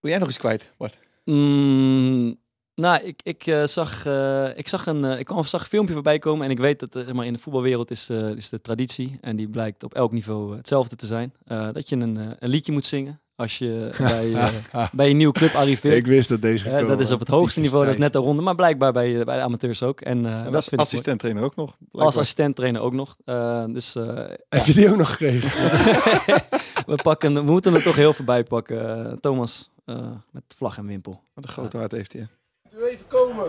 Wil 0.00 0.10
jij 0.10 0.18
nog 0.18 0.28
eens 0.28 0.38
kwijt? 0.38 0.72
Wat? 0.76 0.96
Mm, 1.24 2.38
nou, 2.74 3.02
ik, 3.04 3.20
ik, 3.22 3.46
eh, 3.46 3.64
zag, 3.64 4.06
eh, 4.06 4.58
ik, 4.58 4.68
zag 4.68 4.86
een, 4.86 5.04
ik 5.04 5.24
kwam, 5.24 5.44
zag 5.44 5.60
een 5.62 5.68
filmpje 5.68 5.94
voorbij 5.94 6.18
komen 6.18 6.44
en 6.44 6.50
ik 6.50 6.58
weet 6.58 6.78
dat 6.92 7.12
maar, 7.12 7.26
in 7.26 7.32
de 7.32 7.38
voetbalwereld 7.38 7.90
is, 7.90 8.08
eh, 8.08 8.30
is 8.30 8.48
de 8.48 8.60
traditie, 8.60 9.18
en 9.20 9.36
die 9.36 9.48
blijkt 9.48 9.82
op 9.82 9.94
elk 9.94 10.12
niveau 10.12 10.56
hetzelfde 10.56 10.96
te 10.96 11.06
zijn, 11.06 11.34
eh, 11.44 11.72
dat 11.72 11.88
je 11.88 11.96
een, 11.96 12.16
een 12.16 12.48
liedje 12.48 12.72
moet 12.72 12.86
zingen 12.86 13.20
als 13.40 13.58
je 13.58 13.90
bij, 13.98 14.32
eh, 14.34 14.86
bij 14.92 15.08
je 15.08 15.14
nieuwe 15.14 15.32
club 15.32 15.54
arriveert. 15.54 15.94
ik 15.96 16.06
wist 16.06 16.28
dat 16.28 16.42
deze 16.42 16.64
Eh, 16.64 16.70
gekomen 16.70 16.88
dat 16.96 17.00
is 17.06 17.12
op 17.12 17.18
het 17.18 17.28
hoogste 17.28 17.60
niveau, 17.60 17.84
dat 17.84 17.92
is 17.94 18.00
net 18.00 18.12
daaronder, 18.12 18.44
maar 18.44 18.54
blijkbaar 18.54 18.92
bij, 18.92 19.18
eh, 19.18 19.24
bij 19.24 19.36
de 19.36 19.42
amateurs 19.42 19.82
ook. 19.82 20.00
En, 20.00 20.26
eh, 20.26 20.32
En 20.32 20.44
dat 20.44 20.54
als 20.54 20.64
vind 20.68 20.80
ik 20.80 20.86
assistent 20.86 21.18
trainer 21.18 21.42
ook 21.42 21.56
nog. 21.56 21.76
blijkbaar. 21.78 22.02
als 22.02 22.16
assistent 22.16 22.56
trainer 22.56 22.80
ook 22.80 22.92
nog. 22.92 23.16
Eh, 23.24 23.64
dus 23.68 23.94
eh, 23.96 24.04
Heb 24.48 24.64
je 24.64 24.72
die 24.72 24.90
ook 24.90 24.96
nog 24.96 25.10
gekregen? 25.10 25.48
we, 26.86 26.98
pakken, 27.02 27.34
we 27.34 27.40
moeten 27.42 27.74
er 27.74 27.82
toch 27.82 27.96
heel 27.96 28.12
veel 28.12 28.24
bij 28.24 28.42
pakken. 28.44 29.06
Eh, 29.06 29.12
Thomas, 29.20 29.70
eh, 29.84 29.96
met 30.30 30.42
vlag 30.56 30.76
en 30.78 30.86
wimpel. 30.86 31.22
Wat 31.34 31.44
een 31.44 31.50
grote 31.50 31.76
hart 31.76 31.92
heeft 31.92 32.12
hij. 32.12 32.26
U 32.78 32.84
even 32.84 33.06
komen. 33.08 33.44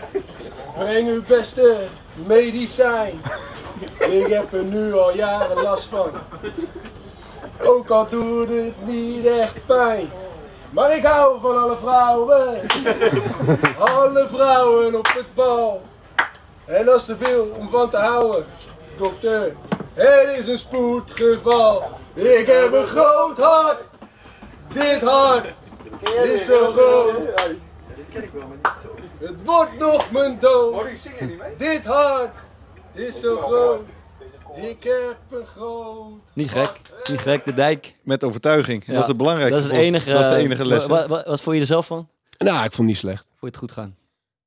Breng 0.78 1.08
uw 1.08 1.22
beste 1.28 1.86
medicijn. 2.26 3.14
Ik 4.10 4.26
heb 4.26 4.52
er 4.52 4.64
nu 4.64 4.92
al 4.92 5.16
jaren 5.16 5.62
last 5.62 5.84
van. 5.84 6.10
Ook 7.60 7.90
al 7.90 8.08
doet 8.08 8.48
het 8.48 8.86
niet 8.86 9.26
echt 9.26 9.66
pijn. 9.66 10.08
Maar 10.70 10.96
ik 10.96 11.04
hou 11.04 11.40
van 11.40 11.62
alle 11.62 11.76
vrouwen. 11.76 12.60
Alle 13.78 14.26
vrouwen 14.28 14.94
op 14.94 15.06
het 15.06 15.34
bal. 15.34 15.82
En 16.64 16.84
dat 16.84 16.96
is 16.96 17.04
te 17.04 17.16
veel 17.16 17.54
om 17.58 17.68
van 17.68 17.90
te 17.90 17.96
houden. 17.96 18.44
Dokter, 18.96 19.54
het 19.94 20.38
is 20.38 20.46
een 20.46 20.58
spoedgeval. 20.58 21.82
Ik 22.14 22.46
heb 22.46 22.72
een 22.72 22.86
groot 22.86 23.38
hart. 23.38 23.78
Dit 24.72 25.00
hart 25.00 25.46
is 26.24 26.44
zo 26.44 26.72
groot. 26.72 27.16
Het 29.18 29.44
wordt 29.44 29.78
nog 29.78 30.10
mijn 30.10 30.38
dood. 30.40 30.86
Dit 31.56 31.84
hart 31.84 32.34
is 32.92 33.20
zo 33.20 33.36
groot. 33.36 33.86
Ik 34.56 34.82
heb 34.82 35.16
een 35.30 35.46
groot. 35.46 36.12
Niet 36.34 36.50
gek, 36.50 36.80
niet 37.10 37.20
gek, 37.20 37.44
de 37.44 37.54
dijk. 37.54 37.94
Met 38.02 38.24
overtuiging. 38.24 38.84
En 38.86 38.92
dat 38.92 39.02
is 39.02 39.08
het 39.08 39.16
belangrijkste. 39.16 39.62
Dat 39.62 39.70
is, 39.70 39.76
het 39.76 39.86
enige, 39.86 40.10
dat 40.10 40.20
is 40.20 40.28
de 40.28 40.36
enige 40.36 40.66
les. 40.66 40.82
hè. 40.82 40.88
Wat, 40.88 41.06
wat, 41.06 41.26
wat 41.26 41.42
vond 41.42 41.54
je 41.54 41.60
er 41.60 41.66
zelf 41.66 41.86
van? 41.86 42.08
nou, 42.38 42.56
ik 42.56 42.60
vond 42.60 42.76
het 42.76 42.86
niet 42.86 42.96
slecht. 42.96 43.22
Vond 43.22 43.40
je 43.40 43.46
het 43.46 43.56
goed 43.56 43.72
gaan? 43.72 43.96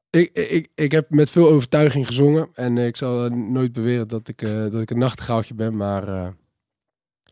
Ik, 0.10 0.32
ik, 0.34 0.68
ik 0.76 0.92
heb 0.92 1.10
met 1.10 1.30
veel 1.30 1.48
overtuiging 1.48 2.08
gezongen. 2.08 2.50
En 2.54 2.78
eh, 2.78 2.86
ik 2.86 2.98
zal 2.98 3.26
eh, 3.26 3.32
nooit 3.32 3.72
beweren 3.74 4.08
dat 4.08 4.28
ik, 4.28 4.42
eh, 4.42 4.52
dat 4.72 4.82
ik 4.82 4.90
een 4.90 4.98
nachtegaaltje 5.00 5.54
ben. 5.54 5.78
Maar 5.78 6.08
eh, 6.08 6.28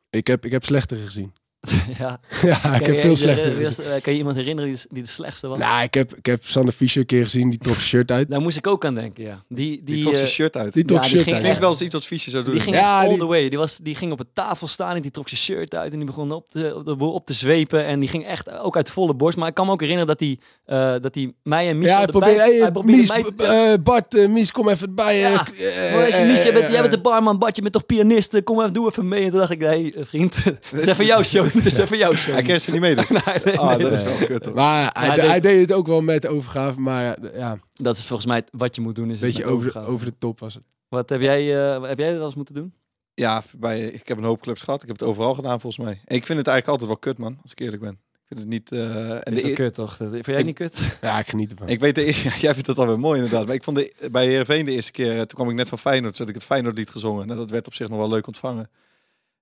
ik, 0.09 0.27
heb, 0.27 0.45
ik 0.45 0.51
heb 0.51 0.63
slechter 0.65 0.97
gezien. 0.97 1.33
ja. 1.99 2.19
ja, 2.41 2.55
ik 2.55 2.61
Kan 2.61 2.71
heb 2.71 2.85
je- 2.85 3.01
veel 3.01 3.15
slechter 3.15 4.01
Kan 4.01 4.13
je 4.13 4.17
iemand 4.19 4.35
herinneren 4.35 4.73
die, 4.73 4.83
die 4.89 5.03
de 5.03 5.09
slechtste 5.09 5.47
was? 5.47 5.59
Nou, 5.59 5.83
ik 5.83 5.93
heb, 5.93 6.15
ik 6.15 6.25
heb 6.25 6.41
Sander 6.45 6.73
Fischer 6.73 7.01
een 7.01 7.07
keer 7.07 7.23
gezien, 7.23 7.49
die 7.49 7.59
trok 7.59 7.73
zijn 7.75 7.85
shirt 7.87 8.11
uit. 8.11 8.29
Daar 8.31 8.41
moest 8.41 8.57
ik 8.57 8.67
ook 8.67 8.85
aan 8.85 8.93
denken, 8.95 9.23
ja. 9.23 9.43
Die, 9.49 9.67
die, 9.69 9.83
Die 9.83 10.01
trok 10.01 10.13
zijn 10.13 10.25
eh, 10.25 10.31
shirt 10.33 10.57
uit. 10.57 10.73
Die 10.73 10.85
trok 10.85 10.97
Ja, 10.97 11.03
die 11.03 11.11
shirt 11.11 11.23
ging 11.23 11.35
uit. 11.35 11.43
Klinkt 11.43 11.61
wel 11.61 11.71
eens 11.71 11.81
iets 11.81 11.93
wat 11.93 12.05
Fischer 12.05 12.31
zou 12.31 12.43
doen. 12.43 12.53
Die 12.53 12.61
ging 12.63 12.75
Ja, 12.75 12.95
echt 12.95 13.03
all 13.03 13.09
die- 13.09 13.19
the 13.19 13.25
way. 13.25 13.49
Die, 13.49 13.57
was, 13.57 13.77
die 13.77 13.95
ging 13.95 14.11
op 14.11 14.19
een 14.19 14.29
tafel 14.33 14.67
staan 14.67 14.95
en 14.95 15.01
die 15.01 15.11
trok 15.11 15.29
zijn 15.29 15.41
shirt 15.41 15.75
uit 15.75 15.91
en 15.91 15.97
die 15.97 16.07
begon 16.07 16.31
op 16.31 16.51
te, 16.51 16.73
op, 16.75 16.85
de 16.85 16.95
boel 16.95 17.13
op 17.13 17.25
te 17.25 17.33
zwepen. 17.33 17.85
En 17.85 17.99
die 17.99 18.09
ging 18.09 18.25
echt 18.25 18.51
ook 18.51 18.75
uit 18.75 18.89
volle 18.91 19.13
borst. 19.13 19.37
Maar 19.37 19.47
ik 19.47 19.53
kan 19.53 19.65
me 19.65 19.71
ook 19.71 19.81
herinneren 19.81 20.07
dat 20.17 20.19
hij, 20.19 20.39
eh, 20.65 21.01
dat 21.01 21.15
hij 21.15 21.33
mij 21.43 21.69
en 21.69 21.77
Michel 21.77 21.93
Ja, 21.93 21.97
hij 21.97 22.07
probeerde, 22.07 22.39
hey, 22.39 22.55
hij 22.59 22.71
probeerde 22.71 22.97
Mies, 22.97 23.09
mij 23.09 23.23
te- 23.23 23.33
b- 23.33 23.41
eh, 23.41 23.73
Bart, 23.83 24.27
Mies, 24.29 24.51
kom 24.51 24.69
even 24.69 24.95
bij. 24.95 25.19
Ja, 25.19 25.45
eh, 25.57 26.19
je, 26.19 26.25
Mies, 26.31 26.43
jij, 26.43 26.53
bent, 26.53 26.71
jij 26.71 26.79
bent 26.81 26.93
de 26.93 26.99
barman, 27.01 27.39
Bart, 27.39 27.55
je 27.55 27.61
bent 27.61 27.73
toch 27.73 27.85
pianist? 27.85 28.43
Kom 28.43 28.59
even, 28.61 28.73
doe 28.73 28.87
even 28.89 29.07
mee. 29.07 29.23
En 29.23 29.29
toen 29.29 29.39
dacht 29.39 29.51
ik, 29.51 29.59
nee, 29.59 29.93
eh, 29.93 30.03
vriend, 30.05 30.35
het 30.43 30.57
is 30.71 30.85
even 30.85 31.05
jouw 31.05 31.23
show. 31.23 31.45
Het 31.63 31.65
is 31.65 31.77
even 31.77 31.97
jouw 31.97 32.13
show. 32.13 32.33
Hij 32.33 32.43
kreeg 32.43 32.61
ze 32.61 32.71
niet 32.71 32.81
mee. 32.81 32.95
Dus. 32.95 33.09
Nee, 33.09 33.21
nee, 33.45 33.59
Ah, 33.59 33.69
nee. 33.69 33.77
dat 33.77 33.91
is 33.91 34.03
wel 34.03 34.15
kut. 34.17 34.45
hoor. 34.45 34.55
Maar 34.55 34.89
hij, 34.99 35.07
hij 35.09 35.27
hij, 35.27 35.39
deed- 35.39 35.61
het 35.61 35.71
ook 35.71 35.87
wel 35.87 36.01
met 36.01 36.27
overgave, 36.27 36.79
maar 36.79 37.17
ja, 37.37 37.59
Dat 37.73 37.97
is 37.97 38.05
volgens 38.07 38.27
mij 38.27 38.43
wat 38.51 38.75
je 38.75 38.81
moet 38.81 38.95
doen. 38.95 39.07
Is 39.11 39.13
een 39.21 39.27
beetje 39.27 39.43
het 39.43 39.51
over, 39.51 39.85
over 39.87 40.05
de 40.05 40.13
top 40.17 40.39
was 40.39 40.53
het. 40.53 40.63
Wat 40.89 41.09
heb 41.09 41.21
jij, 41.21 41.73
eh, 41.75 41.81
heb 41.87 41.97
jij 41.97 42.07
dat 42.07 42.17
wel 42.17 42.25
eens 42.25 42.35
moeten 42.35 42.55
doen? 42.55 42.73
Ja, 43.13 43.43
bij, 43.57 43.81
ik 43.81 44.07
heb 44.07 44.17
een 44.17 44.23
hoop 44.23 44.41
clubs 44.41 44.61
gehad. 44.61 44.81
Ik 44.81 44.87
heb 44.87 44.99
het 44.99 45.07
overal 45.07 45.33
gedaan 45.33 45.59
volgens 45.61 45.85
mij. 45.85 46.01
En 46.05 46.15
ik 46.15 46.25
vind 46.25 46.37
het 46.39 46.47
eigenlijk 46.47 46.67
altijd 46.67 46.87
wel 46.87 46.97
kut, 46.97 47.17
man. 47.17 47.37
Als 47.41 47.51
ik 47.51 47.59
eerlijk 47.59 47.81
ben. 47.81 47.91
Ik 48.13 48.31
vind 48.37 48.39
het 48.39 48.49
niet... 48.49 48.71
eh, 48.71 49.11
en 49.11 49.21
is 49.33 49.41
de 49.41 49.47
dat 49.47 49.51
e- 49.51 49.63
kut, 49.63 49.73
toch? 49.73 49.97
Dat- 49.97 50.09
Vind 50.09 50.25
jij 50.25 50.43
niet 50.43 50.55
kut? 50.55 50.97
Ja, 51.01 51.19
ik 51.19 51.27
geniet 51.27 51.51
ervan. 51.51 51.69
Ik 51.69 51.79
weet 51.79 51.95
de 51.95 52.05
eerste, 52.05 52.29
jij 52.39 52.53
vindt 52.53 52.67
dat 52.67 52.77
alweer 52.77 52.99
mooi 52.99 53.15
inderdaad. 53.17 53.45
Maar 53.45 53.55
ik 53.55 53.63
vond 53.63 53.77
de, 53.77 53.93
bij 54.11 54.25
Heerenveen 54.25 54.65
de 54.65 54.71
eerste 54.71 54.91
keer, 54.91 55.11
eh, 55.11 55.17
toen 55.17 55.27
kwam 55.27 55.49
ik 55.49 55.55
net 55.55 55.69
van 55.69 55.79
Feyenoord, 55.79 56.15
zat 56.15 56.29
ik 56.29 56.35
het 56.35 56.43
Feyenoordlied 56.43 56.89
gezongen. 56.89 57.27
Nou, 57.27 57.39
dat 57.39 57.49
werd 57.49 57.67
op 57.67 57.73
zich 57.73 57.89
nog 57.89 57.97
wel 57.97 58.09
leuk 58.09 58.27
ontvangen. 58.27 58.69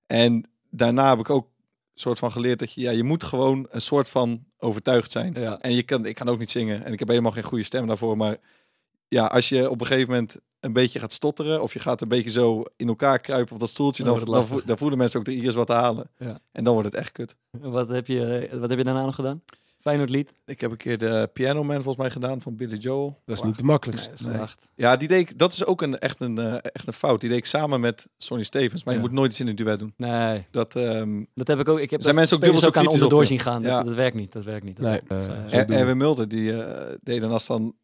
En 0.06 0.48
daarna 0.70 1.10
heb 1.10 1.18
ik 1.18 1.30
ook 1.30 1.48
soort 1.94 2.18
van 2.18 2.32
geleerd 2.32 2.58
dat 2.58 2.72
je, 2.72 2.80
ja, 2.80 2.90
je 2.90 3.04
moet 3.04 3.22
gewoon 3.22 3.66
een 3.70 3.80
soort 3.80 4.10
van 4.10 4.44
overtuigd 4.58 5.12
zijn. 5.12 5.34
Ja. 5.34 5.60
En 5.60 5.74
je 5.74 5.82
kan, 5.82 6.06
ik 6.06 6.14
kan 6.14 6.28
ook 6.28 6.38
niet 6.38 6.50
zingen 6.50 6.84
en 6.84 6.92
ik 6.92 6.98
heb 6.98 7.08
helemaal 7.08 7.32
geen 7.32 7.42
goede 7.42 7.64
stem 7.64 7.86
daarvoor. 7.86 8.16
Maar 8.16 8.36
ja, 9.08 9.26
als 9.26 9.48
je 9.48 9.70
op 9.70 9.80
een 9.80 9.86
gegeven 9.86 10.12
moment 10.12 10.36
een 10.60 10.72
beetje 10.72 10.98
gaat 10.98 11.12
stotteren 11.12 11.62
of 11.62 11.72
je 11.72 11.78
gaat 11.78 12.00
een 12.00 12.08
beetje 12.08 12.30
zo 12.30 12.62
in 12.76 12.88
elkaar 12.88 13.18
kruipen 13.18 13.54
op 13.54 13.60
dat 13.60 13.68
stoeltje, 13.68 14.04
Dan 14.04 14.24
dan, 14.24 14.62
dan, 14.64 14.78
voelen 14.78 14.98
mensen 14.98 15.18
ook 15.18 15.24
dat 15.24 15.34
hier 15.34 15.48
is 15.48 15.54
wat 15.54 15.66
te 15.66 15.72
halen. 15.72 16.10
Ja. 16.18 16.40
En 16.52 16.64
dan 16.64 16.72
wordt 16.72 16.88
het 16.88 16.98
echt 16.98 17.12
kut. 17.12 17.36
Wat 17.50 17.88
heb 17.88 18.06
je, 18.06 18.48
wat 18.52 18.68
heb 18.70 18.78
je 18.78 18.84
daarna 18.84 19.04
nog 19.04 19.14
gedaan? 19.14 19.42
Feyenoord 19.84 20.10
lied? 20.10 20.32
Ik 20.44 20.60
heb 20.60 20.70
een 20.70 20.76
keer 20.76 20.98
de 20.98 21.30
Piano 21.32 21.62
Man 21.64 21.74
volgens 21.74 21.96
mij 21.96 22.10
gedaan 22.10 22.40
van 22.40 22.56
Billy 22.56 22.76
Joel. 22.76 23.20
Dat 23.24 23.36
is 23.36 23.42
niet 23.42 23.56
te 23.56 23.64
makkelijk. 23.64 23.98
Nee, 23.98 24.08
dat 24.08 24.18
is 24.18 24.24
Nee. 24.24 24.34
gelacht. 24.34 24.68
Ja, 24.74 24.96
die 24.96 25.08
deed 25.08 25.20
ik, 25.30 25.38
dat 25.38 25.52
is 25.52 25.64
ook 25.64 25.82
een, 25.82 25.98
echt, 25.98 26.20
een, 26.20 26.38
eh, 26.38 26.54
echt 26.62 26.86
een 26.86 26.92
fout. 26.92 27.20
Die 27.20 27.28
deed 27.28 27.38
ik 27.38 27.44
samen 27.44 27.80
met 27.80 28.06
Sonny 28.16 28.44
Stevens. 28.44 28.84
Maar 28.84 28.94
Ja. 28.94 29.00
je 29.00 29.06
moet 29.06 29.16
nooit 29.16 29.30
iets 29.30 29.40
in 29.40 29.48
een 29.48 29.56
duet 29.56 29.78
doen. 29.78 29.94
Nee, 29.96 30.46
Dat, 30.50 30.76
ehm 30.76 31.24
dat 31.34 31.46
heb 31.46 31.58
ik 31.60 31.68
ook. 31.68 31.78
Ik 31.78 31.90
heb 31.90 32.02
Zijn 32.02 32.14
mensen 32.14 32.36
ook 32.36 32.42
dubbel 32.42 32.60
zo 32.60 32.66
ook 32.66 32.76
aan 32.76 32.86
onderdoor 32.88 33.20
op, 33.20 33.26
zien 33.26 33.38
gaan. 33.38 33.62
Ja. 33.62 33.76
Dat, 33.76 33.84
dat 33.86 33.94
werkt 33.94 34.16
niet. 34.16 34.32
Dat 34.32 34.44
werkt 34.44 34.64
niet. 34.64 34.76
Dat 34.76 34.86
Nee, 34.86 35.00
werkt, 35.08 35.26
eh, 35.28 35.34
eh, 35.52 35.70
Er-. 35.70 35.70
Erwin 35.78 35.96
Mulder, 35.96 36.28
die 36.28 36.62
eh, 36.62 36.94
deed 37.02 37.20
dan 37.20 37.30
als 37.30 37.46
dan... 37.46 37.74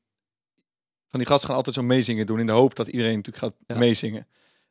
Van 1.09 1.19
die 1.19 1.28
gasten 1.28 1.49
gaan 1.49 1.57
altijd 1.57 1.75
zo 1.76 1.83
meezingen 1.83 2.26
doen 2.26 2.40
in 2.40 2.47
de 2.47 2.52
hoop 2.52 2.75
dat 2.76 2.87
iedereen 2.87 3.16
natuurlijk 3.16 3.45
gaat 3.45 3.54
Ja. 3.66 3.78
meezingen. 3.78 4.26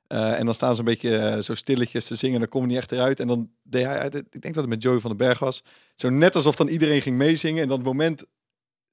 Eh, 0.10 0.40
en 0.40 0.46
dan 0.46 0.54
staan 0.54 0.74
ze 0.74 0.80
een 0.80 0.86
beetje 0.86 1.18
eh, 1.18 1.40
zo 1.42 1.54
stilletjes 1.54 2.06
te 2.06 2.16
zingen 2.16 2.34
en 2.36 2.42
dan 2.42 2.50
komen 2.50 2.68
niet 2.68 2.78
echt 2.78 2.92
eruit. 2.92 3.20
En 3.20 3.28
dan 3.28 3.50
deed 3.64 3.86
hij, 3.86 4.06
ik 4.06 4.42
denk 4.42 4.54
dat 4.54 4.56
het 4.56 4.68
met 4.68 4.84
Joey 4.84 5.00
van 5.00 5.10
den 5.10 5.20
Berg 5.28 5.40
was, 5.40 5.64
zo 5.96 6.10
net 6.10 6.36
alsof 6.36 6.56
dan 6.56 6.68
iedereen 6.68 7.02
ging 7.02 7.18
meezingen. 7.18 7.62
En 7.62 7.68
dan 7.68 7.78
het 7.78 7.86
moment 7.86 8.18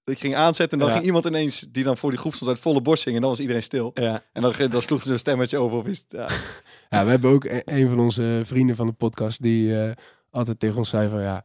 dat 0.04 0.14
ik 0.14 0.20
ging 0.20 0.34
aanzetten 0.34 0.78
en 0.78 0.78
dan 0.78 0.88
Ja. 0.88 0.94
ging 0.94 1.06
iemand 1.06 1.24
ineens 1.24 1.60
die 1.70 1.84
dan 1.84 1.96
voor 1.96 2.10
die 2.10 2.18
groep 2.18 2.34
stond 2.34 2.50
uit 2.50 2.60
volle 2.60 2.80
borst 2.82 3.02
zingen. 3.02 3.16
En 3.16 3.22
dan 3.22 3.30
was 3.30 3.40
iedereen 3.40 3.62
stil. 3.62 3.90
ja. 3.94 4.22
En 4.32 4.42
dan, 4.42 4.52
dan 4.68 4.82
sloeg 4.82 5.02
ze 5.02 5.08
zo'n 5.08 5.18
stemmetje 5.18 5.58
over. 5.58 5.78
Of 5.78 5.86
is 5.86 5.98
het, 5.98 6.06
ja. 6.12 6.28
Ja, 6.98 7.04
we 7.04 7.10
hebben 7.10 7.30
ook 7.30 7.44
e- 7.44 7.60
een 7.64 7.88
van 7.88 7.98
onze 7.98 8.42
vrienden 8.44 8.76
van 8.76 8.86
de 8.86 8.92
podcast 8.92 9.42
die 9.42 9.78
eh, 9.80 9.90
altijd 10.30 10.60
tegen 10.60 10.76
ons 10.76 10.88
zei 10.88 11.08
van 11.08 11.20
ja, 11.20 11.44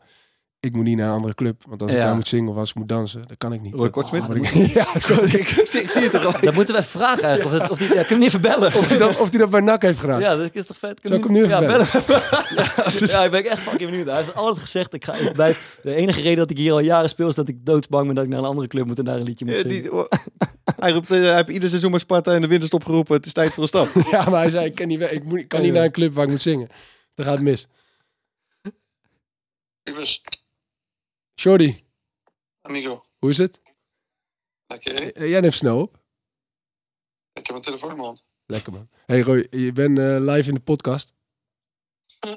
ik 0.62 0.74
moet 0.74 0.84
niet 0.84 0.98
naar 0.98 1.08
een 1.08 1.14
andere 1.14 1.34
club. 1.34 1.64
Want 1.68 1.82
als 1.82 1.92
ik 1.92 1.98
daar 1.98 2.16
moet 2.16 2.28
zingen 2.28 2.50
of 2.52 2.58
als 2.58 2.70
ik 2.70 2.76
moet 2.76 2.90
dansen, 2.90 3.22
dan 3.28 3.38
kan 3.38 3.54
ik 3.54 3.62
niet. 3.62 3.74
Roy 3.74 3.90
Kortsmit? 3.90 4.22
Oh, 4.22 4.28
maar 4.28 4.38
ik- 4.38 4.74
ja, 4.82 4.88
sorry. 4.96 5.36
ik, 5.36 5.50
ik 5.50 5.90
zie 5.90 6.02
het 6.02 6.12
toch 6.12 6.26
al. 6.26 6.42
Dat 6.42 6.54
moeten 6.54 6.76
we 6.76 6.80
even 6.80 6.92
vragen 6.92 7.24
eigenlijk. 7.24 7.56
Of, 7.56 7.62
het, 7.62 7.72
of 7.72 7.78
die, 7.78 7.88
ja, 7.96 8.04
hem 8.04 8.18
niet 8.18 8.28
even 8.28 8.42
bellen? 8.42 8.68
Of 8.68 8.88
hij 8.88 8.98
dat, 8.98 9.20
of 9.20 9.30
die 9.30 9.40
dat 9.40 9.50
bij 9.50 9.60
NAC 9.62 9.82
heeft 9.82 10.00
gedaan. 10.00 10.20
Ja, 10.20 10.36
dat 10.36 10.56
is 10.56 10.66
toch 10.66 10.78
vet? 10.78 11.00
Je 11.04 11.14
ik 11.16 11.24
hem 11.24 11.32
nu 11.32 11.44
even 11.44 11.50
ja, 11.50 11.60
bellen? 11.60 11.88
bellen? 12.08 12.24
ja, 12.56 13.08
ja, 13.20 13.24
ik 13.24 13.32
ben 13.32 13.46
echt 13.46 13.62
fucking 13.62 13.90
benieuwd. 13.90 14.08
Hij 14.08 14.16
heeft 14.16 14.36
altijd 14.36 14.60
gezegd, 14.60 14.94
ik, 14.94 15.06
ga, 15.06 15.14
ik 15.14 15.34
blijf... 15.34 15.80
De 15.84 15.94
enige 15.96 16.22
reden 16.22 16.38
dat 16.38 16.50
ik 16.50 16.58
hier 16.58 16.72
al 16.72 16.80
jaren 16.80 17.10
speel, 17.10 17.28
is 17.28 17.36
dat 17.36 17.48
ik 17.48 17.66
doodsbang 17.66 18.06
ben 18.06 18.16
dat 18.16 18.24
ik 18.24 18.30
naar 18.30 18.40
een 18.40 18.46
andere 18.46 18.68
club 18.68 18.86
moet 18.86 18.98
en 18.98 19.06
daar 19.06 19.18
een 19.18 19.24
liedje 19.24 19.46
moet 19.46 19.54
Ja, 19.56 19.62
zingen. 19.62 19.82
die, 19.82 19.94
oh, 19.94 20.06
hij, 20.80 20.92
roept, 20.92 21.12
eh, 21.12 21.18
hij 21.22 21.36
heeft 21.36 21.50
ieder 21.50 21.70
seizoen 21.70 21.92
met 21.92 22.00
Sparta 22.02 22.34
in 22.34 22.42
de 22.42 22.48
winterstop 22.48 22.86
geroepen. 22.86 23.16
Het 23.16 23.26
is 23.26 23.34
tijd 23.34 23.54
voor 23.54 23.64
een 23.64 23.70
stap. 23.70 23.88
Ja, 24.12 24.30
maar 24.30 24.42
hij 24.42 24.50
zei, 24.50 24.66
ik 24.66 24.76
kan 24.76 24.88
niet, 24.88 25.02
ik 25.02 25.24
moet, 25.24 25.40
ik 25.40 25.48
kan 25.48 25.62
niet 25.62 25.74
naar 25.74 25.84
een 25.84 25.92
club 25.92 26.14
waar 26.14 26.24
ik 26.26 26.30
moet 26.32 26.42
zingen. 26.42 26.68
Dan 27.16 27.26
gaat 27.26 27.36
het 27.36 27.44
mis. 27.44 27.68
Ibis, 29.84 30.22
Shorty, 31.42 31.84
amigo. 32.62 33.06
hoe 33.18 33.30
is 33.30 33.38
het? 33.38 33.62
Lekker, 34.68 34.94
hè? 34.94 35.12
Eh, 35.12 35.30
Jij 35.30 35.40
neemt 35.40 35.54
snel 35.54 35.82
op. 35.82 36.00
Ik 37.34 37.46
heb 37.46 37.50
mijn 37.50 37.62
telefoon 37.62 37.90
in 37.90 37.96
mijn 37.96 38.08
hand. 38.08 38.24
Lekker 38.46 38.74
man. 38.74 38.90
Hey 39.06 39.20
Roy, 39.22 39.48
je 39.50 39.72
bent 39.72 39.98
eh, 39.98 40.18
live 40.20 40.50
in 40.50 40.54
de 40.54 40.62
podcast. 40.62 41.14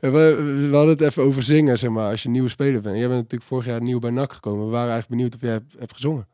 we, 0.00 0.08
we 0.70 0.76
hadden 0.76 0.88
het 0.88 1.00
even 1.00 1.22
over 1.22 1.42
zingen, 1.42 1.78
zeg 1.78 1.90
maar, 1.90 2.10
als 2.10 2.22
je 2.22 2.28
nieuwe 2.28 2.48
speler 2.48 2.80
bent. 2.80 2.96
Jij 2.96 3.08
bent 3.08 3.22
natuurlijk 3.22 3.50
vorig 3.50 3.66
jaar 3.66 3.82
nieuw 3.82 3.98
bij 3.98 4.10
NAC 4.10 4.32
gekomen. 4.32 4.64
We 4.64 4.70
waren 4.70 4.90
eigenlijk 4.90 5.08
benieuwd 5.08 5.34
of 5.34 5.40
jij 5.40 5.50
hebt, 5.50 5.78
hebt 5.78 5.94
gezongen. 5.94 6.28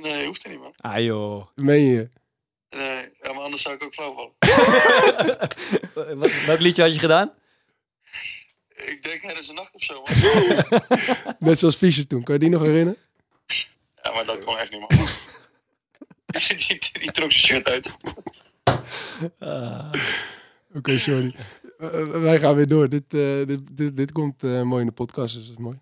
Nee, 0.00 0.26
hoeft 0.26 0.44
er 0.44 0.50
niet, 0.50 0.60
man. 0.60 0.72
Ah 0.76 1.00
joh. 1.00 1.46
Meen 1.54 1.84
je? 1.84 2.10
Nee, 2.70 3.10
ja, 3.22 3.32
maar 3.32 3.42
anders 3.42 3.62
zou 3.62 3.74
ik 3.74 3.82
ook 3.82 3.94
flauw 3.94 4.14
vallen. 4.14 4.32
Wat, 6.18 6.44
welk 6.44 6.60
liedje 6.60 6.82
had 6.82 6.92
je 6.92 6.98
gedaan? 6.98 7.40
Ik 8.86 9.02
denk 9.02 9.20
tijdens 9.20 9.46
de 9.46 9.52
nacht 9.52 9.74
of 9.74 9.82
zo, 9.82 10.02
man. 10.02 11.34
Net 11.48 11.58
zoals 11.58 11.76
Fischer 11.76 12.06
toen. 12.06 12.22
Kan 12.22 12.34
je 12.34 12.40
die 12.40 12.48
nog 12.48 12.62
herinneren? 12.62 13.00
Ja, 14.02 14.12
maar 14.12 14.26
dat 14.26 14.44
kon 14.44 14.58
echt 14.58 14.70
niet, 14.70 14.80
man. 14.80 14.88
die, 16.48 16.56
die, 16.56 16.98
die 16.98 17.12
trok 17.12 17.32
zijn 17.32 17.44
shirt 17.44 17.68
uit. 17.68 17.90
Oké, 20.74 20.98
sorry. 20.98 21.34
Eh, 21.78 22.00
eh, 22.00 22.06
wij 22.06 22.38
gaan 22.38 22.54
weer 22.54 22.66
door. 22.66 22.88
Dit, 22.88 23.04
eh, 23.08 23.46
dit, 23.46 23.60
dit, 23.72 23.96
dit 23.96 24.12
komt 24.12 24.44
eh, 24.44 24.62
mooi 24.62 24.80
in 24.80 24.86
de 24.86 24.92
podcast, 24.92 25.34
dus 25.34 25.46
dat 25.46 25.52
is 25.52 25.62
mooi. 25.62 25.78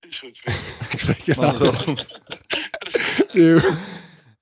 Is 0.00 0.18
goed. 0.18 0.42
Ik 0.92 0.98
spreek 0.98 1.20
je 1.20 1.34
Maar 1.36 1.46
later. 1.46 2.06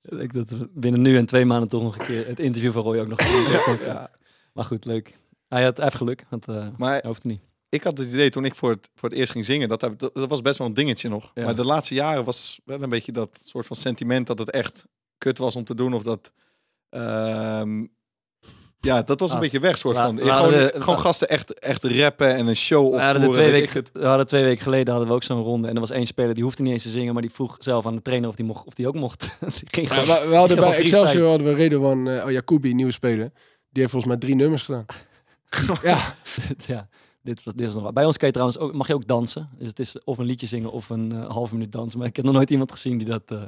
Ik 0.01 0.17
denk 0.17 0.33
dat 0.33 0.49
we 0.49 0.69
binnen 0.73 1.01
nu 1.01 1.17
en 1.17 1.25
twee 1.25 1.45
maanden 1.45 1.69
toch 1.69 1.81
nog 1.81 1.97
een 1.99 2.05
keer 2.05 2.27
het 2.27 2.39
interview 2.39 2.71
van 2.71 2.81
Roy 2.81 2.99
ook 2.99 3.07
nog 3.07 3.19
ja. 3.85 4.11
Maar 4.53 4.65
goed, 4.65 4.85
leuk. 4.85 5.17
Hij 5.47 5.63
had 5.63 5.79
even 5.79 5.97
geluk, 5.97 6.25
want 6.29 6.47
eh 6.47 6.67
Maar 6.77 6.91
hij 6.91 7.01
hoeft 7.05 7.23
het 7.23 7.31
niet. 7.31 7.48
Ik 7.69 7.83
had 7.83 7.97
het 7.97 8.07
idee 8.07 8.29
toen 8.29 8.45
ik 8.45 8.55
voor 8.55 8.69
het, 8.69 8.89
voor 8.95 9.09
het 9.09 9.17
eerst 9.17 9.31
ging 9.31 9.45
zingen, 9.45 9.67
dat, 9.67 9.79
dat, 9.79 9.99
dat 9.99 10.29
was 10.29 10.41
best 10.41 10.57
wel 10.57 10.67
een 10.67 10.73
dingetje 10.73 11.09
nog. 11.09 11.31
Ja. 11.33 11.43
Maar 11.45 11.55
de 11.55 11.65
laatste 11.65 11.93
jaren 11.93 12.23
was 12.23 12.59
wel 12.65 12.81
een 12.81 12.89
beetje 12.89 13.11
dat 13.11 13.39
soort 13.43 13.65
van 13.65 13.75
sentiment 13.75 14.27
dat 14.27 14.39
het 14.39 14.49
echt 14.51 14.85
kut 15.17 15.37
was 15.37 15.55
om 15.55 15.63
te 15.63 15.75
doen. 15.75 15.93
Of 15.93 16.03
dat... 16.03 16.31
ehm, 16.89 17.85
ja, 18.81 19.01
dat 19.01 19.19
was 19.19 19.29
een 19.29 19.35
Ah, 19.35 19.41
beetje 19.41 19.59
weg, 19.59 19.77
soort 19.77 19.97
van. 19.97 20.17
gewoon, 20.19 20.51
de- 20.51 20.73
gewoon 20.77 20.99
gasten 20.99 21.29
echt, 21.29 21.59
echt 21.59 21.83
rappen 21.83 22.35
en 22.35 22.47
een 22.47 22.55
show 22.55 22.93
We 22.95 23.01
hadden, 23.01 23.21
de 23.21 23.27
opvoeren. 23.27 23.51
twee 23.51 23.61
weken, 23.73 23.85
we 24.01 24.05
hadden 24.07 24.27
twee 24.27 24.43
weken 24.43 24.63
geleden 24.63 24.89
hadden 24.89 25.07
we 25.07 25.15
ook 25.15 25.23
zo'n 25.23 25.41
ronde. 25.43 25.67
En 25.67 25.73
er 25.73 25.79
was 25.79 25.89
één 25.91 26.05
speler 26.07 26.33
die 26.33 26.43
hoefde 26.43 26.63
niet 26.63 26.71
eens 26.73 26.83
te 26.83 26.89
zingen, 26.89 27.13
maar 27.13 27.21
die 27.21 27.31
vroeg 27.31 27.55
zelf 27.59 27.85
aan 27.85 27.95
de 27.95 28.01
trainer 28.01 28.29
of 28.29 28.35
die, 28.35 28.45
mocht, 28.45 28.65
of 28.65 28.73
die 28.73 28.87
ook 28.87 28.95
mocht. 28.95 29.19
die 29.39 29.51
ging 29.65 29.89
Ja, 29.89 29.95
gewoon- 29.99 30.21
we, 30.23 30.27
we 30.29 30.35
hadden 30.35 30.57
bij 30.59 30.65
van 30.65 30.75
Excelsior 30.75 31.29
hadden 31.29 31.47
we 31.47 31.53
Redouan 31.53 32.07
uh, 32.07 32.29
Jacobi, 32.31 32.73
nieuwe 32.73 32.91
speler. 32.91 33.31
Die 33.69 33.81
heeft 33.81 33.91
volgens 33.91 34.11
mij 34.11 34.17
drie 34.21 34.35
nummers 34.35 34.63
gedaan. 34.63 34.85
ja, 35.83 36.15
ja, 36.65 36.89
dit 37.21 37.43
was, 37.43 37.53
dit 37.53 37.73
was 37.73 37.83
nog. 37.83 37.93
Bij 37.93 38.05
ons 38.05 38.17
kan 38.17 38.27
je 38.27 38.33
trouwens 38.33 38.59
ook, 38.59 38.73
mag 38.73 38.87
je 38.87 38.93
ook 38.93 39.07
dansen. 39.07 39.49
Dus 39.57 39.67
het 39.67 39.79
is 39.79 40.03
of 40.03 40.17
een 40.17 40.25
liedje 40.25 40.47
zingen 40.47 40.71
of 40.71 40.89
een 40.89 41.11
eh, 41.11 41.29
halve 41.29 41.53
minuut 41.53 41.71
dansen. 41.71 41.99
Maar 41.99 42.07
ik 42.07 42.15
heb 42.15 42.25
nog 42.25 42.33
nooit 42.33 42.49
iemand 42.49 42.71
gezien 42.71 42.97
die 42.97 43.07
dat, 43.07 43.23
eh, 43.25 43.43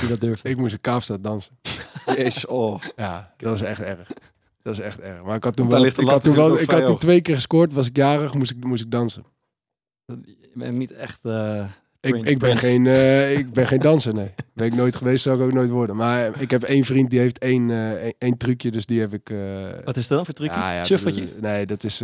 die 0.00 0.08
dat 0.08 0.20
durfde. 0.20 0.48
ik 0.48 0.56
moest 0.56 0.72
een 0.72 0.80
kaafstad 0.80 1.22
dansen. 1.22 1.58
Jezus, 2.16 2.46
oh. 2.46 2.82
Ja, 2.96 3.34
dat 3.36 3.54
is 3.54 3.62
echt 3.62 3.80
erg. 3.80 4.08
Dat 4.62 4.72
is 4.72 4.80
echt 4.80 5.00
erg. 5.00 5.22
Maar 5.22 5.36
ik 5.36 5.44
had 5.44 5.56
toen 5.56 5.68
wel, 5.68 5.84
ik 5.84 5.94
had 5.96 6.22
toen, 6.22 6.34
wel, 6.34 6.58
ik 6.60 6.70
had 6.70 6.86
toen 6.86 6.98
twee 6.98 7.20
keer 7.20 7.34
gescoord, 7.34 7.72
was 7.72 7.86
ik 7.86 7.96
jarig, 7.96 8.34
moest 8.34 8.50
ik, 8.50 8.64
moest 8.64 8.82
ik 8.82 8.90
dansen. 8.90 9.24
Je 10.06 10.50
bent 10.54 10.76
niet 10.76 10.92
echt... 10.92 11.24
eh, 11.24 11.64
Ik, 12.00 12.14
ik, 12.14 12.38
ben 12.38 12.56
geen, 12.56 12.86
eh, 12.86 13.32
ik 13.38 13.52
ben 13.52 13.66
geen 13.66 13.80
danser, 13.80 14.14
nee. 14.14 14.34
Ben 14.54 14.66
ik 14.66 14.74
nooit 14.74 14.96
geweest, 14.96 15.22
zal 15.22 15.34
ik 15.36 15.40
ook 15.40 15.52
nooit 15.52 15.70
worden. 15.70 15.96
Maar 15.96 16.40
ik 16.40 16.50
heb 16.50 16.62
één 16.62 16.84
vriend, 16.84 17.10
die 17.10 17.18
heeft 17.18 17.38
één, 17.38 17.70
eh, 17.70 17.90
één, 17.92 18.14
één 18.18 18.36
trucje, 18.36 18.70
dus 18.70 18.86
die 18.86 19.00
heb 19.00 19.12
ik... 19.12 19.30
eh, 19.30 19.38
wat 19.84 19.96
is 19.96 20.06
dat 20.06 20.16
dan 20.16 20.24
voor 20.24 20.34
trucje? 20.34 20.58
ja, 20.58 20.82
ja, 20.84 21.24
Nee, 21.40 21.66
dat 21.66 21.84
is... 21.84 22.02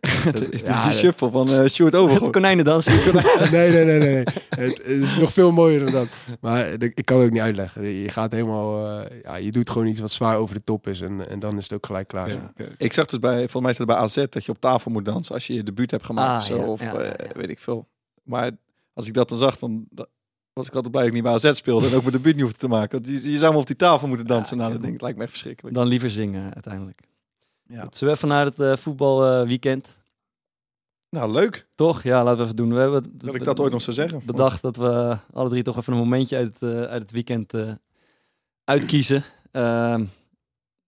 dat- 0.00 0.10
Het 0.24 0.50
is 0.52 0.60
ja, 0.60 0.66
die 0.80 0.90
dat- 0.90 0.98
shuffle 0.98 1.30
van 1.30 1.48
eh 1.48 1.64
Stuart 1.66 1.92
Het 1.92 2.02
Overgoor. 2.02 2.30
konijnendansen. 2.30 2.94
nee, 3.52 3.70
nee, 3.70 3.84
nee, 3.84 3.98
nee. 3.98 4.24
Het, 4.48 4.76
het 4.76 4.86
is 4.86 5.16
nog 5.16 5.32
veel 5.32 5.52
mooier 5.52 5.80
dan 5.84 5.92
dat. 5.92 6.06
Maar 6.40 6.78
de- 6.78 6.92
ik 6.94 7.04
kan 7.04 7.16
het 7.16 7.26
ook 7.26 7.32
niet 7.32 7.40
uitleggen. 7.42 7.84
Je 7.86 8.08
gaat 8.08 8.32
helemaal... 8.32 8.86
eh, 9.00 9.20
ja, 9.22 9.36
je 9.36 9.50
doet 9.50 9.70
gewoon 9.70 9.86
iets 9.86 10.00
wat 10.00 10.10
zwaar 10.10 10.36
over 10.36 10.54
de 10.54 10.64
top 10.64 10.86
is 10.88 11.00
en, 11.00 11.28
en 11.28 11.38
dan 11.38 11.56
is 11.56 11.62
het 11.62 11.72
ook 11.72 11.86
gelijk 11.86 12.08
klaar. 12.08 12.28
Ja. 12.28 12.52
Ik 12.76 12.92
zag 12.92 13.06
dus 13.06 13.18
bij, 13.18 13.36
volgens 13.36 13.62
mij 13.62 13.70
is 13.70 13.78
het 13.78 13.86
bij 13.86 13.96
AZ 13.96 14.24
dat 14.28 14.44
je 14.44 14.52
op 14.52 14.60
tafel 14.60 14.90
moet 14.90 15.04
dansen 15.04 15.34
als 15.34 15.46
je 15.46 15.54
je 15.54 15.62
debuut 15.62 15.90
hebt 15.90 16.04
gemaakt 16.04 16.30
Ah, 16.30 16.36
of 16.40 16.44
zo. 16.46 16.56
ja, 16.56 16.64
of 16.66 16.80
ja, 16.80 16.92
eh, 16.94 17.04
ja, 17.04 17.14
ja. 17.34 17.40
weet 17.40 17.50
ik 17.50 17.58
veel. 17.58 17.88
Maar 18.22 18.50
als 18.94 19.06
ik 19.06 19.14
dat 19.14 19.28
dan 19.28 19.38
zag, 19.38 19.58
dan 19.58 19.84
da- 19.90 20.06
was 20.52 20.66
ik 20.66 20.74
altijd 20.74 20.92
blij 20.92 21.04
dat 21.04 21.14
ik 21.14 21.22
niet 21.22 21.32
bij 21.32 21.50
AZ 21.50 21.56
speelde 21.58 21.88
en 21.88 21.94
ook 21.94 22.00
mijn 22.02 22.12
debuut 22.14 22.34
niet 22.34 22.42
hoefde 22.42 22.58
te 22.58 22.68
maken. 22.68 23.02
Want 23.02 23.22
je, 23.22 23.30
je 23.30 23.38
zou 23.38 23.50
maar 23.52 23.60
op 23.60 23.66
die 23.66 23.76
tafel 23.76 24.08
moeten 24.08 24.26
dansen. 24.26 24.56
Ja, 24.56 24.62
nou, 24.62 24.72
dat 24.74 24.82
denk 24.82 24.94
ik 24.94 25.00
lijkt 25.00 25.16
me 25.16 25.22
echt 25.22 25.32
verschrikkelijk. 25.32 25.74
Dan 25.74 25.86
liever 25.86 26.10
zingen 26.10 26.54
uiteindelijk. 26.54 27.00
Ja. 27.70 27.86
Zullen 27.90 28.12
we 28.14 28.18
even 28.18 28.28
naar 28.28 28.44
het 28.44 28.58
eh, 28.58 28.76
voetbalweekend? 28.76 29.88
Nou, 31.10 31.32
leuk 31.32 31.66
Toch? 31.74 32.02
Ja, 32.02 32.22
laten 32.24 32.38
we 32.38 32.44
even 32.44 32.56
doen. 32.56 32.74
We 32.74 32.80
hebben 32.80 33.18
dat 33.18 33.34
ik 33.34 33.44
dat 33.44 33.60
ooit 33.60 33.72
nog 33.72 33.82
zou 33.82 33.96
zeggen. 33.96 34.22
bedacht 34.24 34.62
dat 34.62 34.76
we 34.76 35.16
alle 35.32 35.48
drie 35.48 35.62
toch 35.62 35.76
even 35.76 35.92
een 35.92 35.98
momentje 35.98 36.36
uit, 36.36 36.56
eh, 36.60 36.68
uit 36.82 37.02
het 37.02 37.10
weekend 37.10 37.54
eh, 37.54 37.72
uitkiezen. 38.64 39.22
Ehm, 39.50 40.04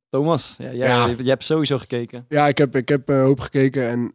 Thomas, 0.09 0.55
ja, 0.59 0.73
jij, 0.73 0.89
Ja. 0.89 1.07
jij 1.09 1.25
hebt 1.25 1.45
sowieso 1.45 1.79
gekeken. 1.79 2.25
Ja, 2.29 2.49
ik 2.49 2.59
heb, 2.59 2.77
ik 2.77 2.89
heb 2.89 3.09
hoop 3.09 3.41
gekeken. 3.41 3.89
En 3.89 4.15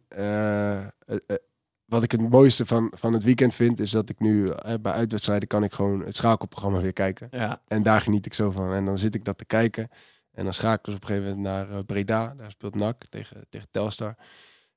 wat 1.84 2.02
ik 2.02 2.10
het 2.12 2.30
mooiste 2.30 2.66
van, 2.66 2.92
van 2.94 3.12
het 3.12 3.24
weekend 3.24 3.54
vind, 3.54 3.80
is 3.80 3.90
dat 3.90 4.08
ik 4.08 4.20
nu 4.20 4.52
bij 4.80 4.92
uitwedstrijden 4.92 5.48
kan 5.48 5.64
ik 5.64 5.72
gewoon 5.72 6.04
het 6.04 6.16
schakelprogramma 6.16 6.80
weer 6.80 6.92
kijken. 6.92 7.28
Ja. 7.30 7.60
En 7.66 7.82
daar 7.82 8.00
geniet 8.00 8.26
ik 8.26 8.34
zo 8.34 8.50
van. 8.50 8.72
En 8.72 8.84
dan 8.84 8.98
zit 8.98 9.14
ik 9.14 9.24
dat 9.24 9.38
te 9.38 9.44
kijken. 9.44 9.90
En 10.38 10.44
dan 10.44 10.54
schakelen 10.54 10.96
ze 10.98 11.02
op 11.04 11.08
een 11.10 11.16
gegeven 11.16 11.36
moment 11.36 11.46
naar 11.68 11.70
eh, 11.78 11.84
Breda. 11.86 12.34
Daar 12.36 12.50
speelt 12.50 12.74
NAC 12.74 13.04
tegen, 13.08 13.46
tegen 13.48 13.68
Telstar. 13.70 14.14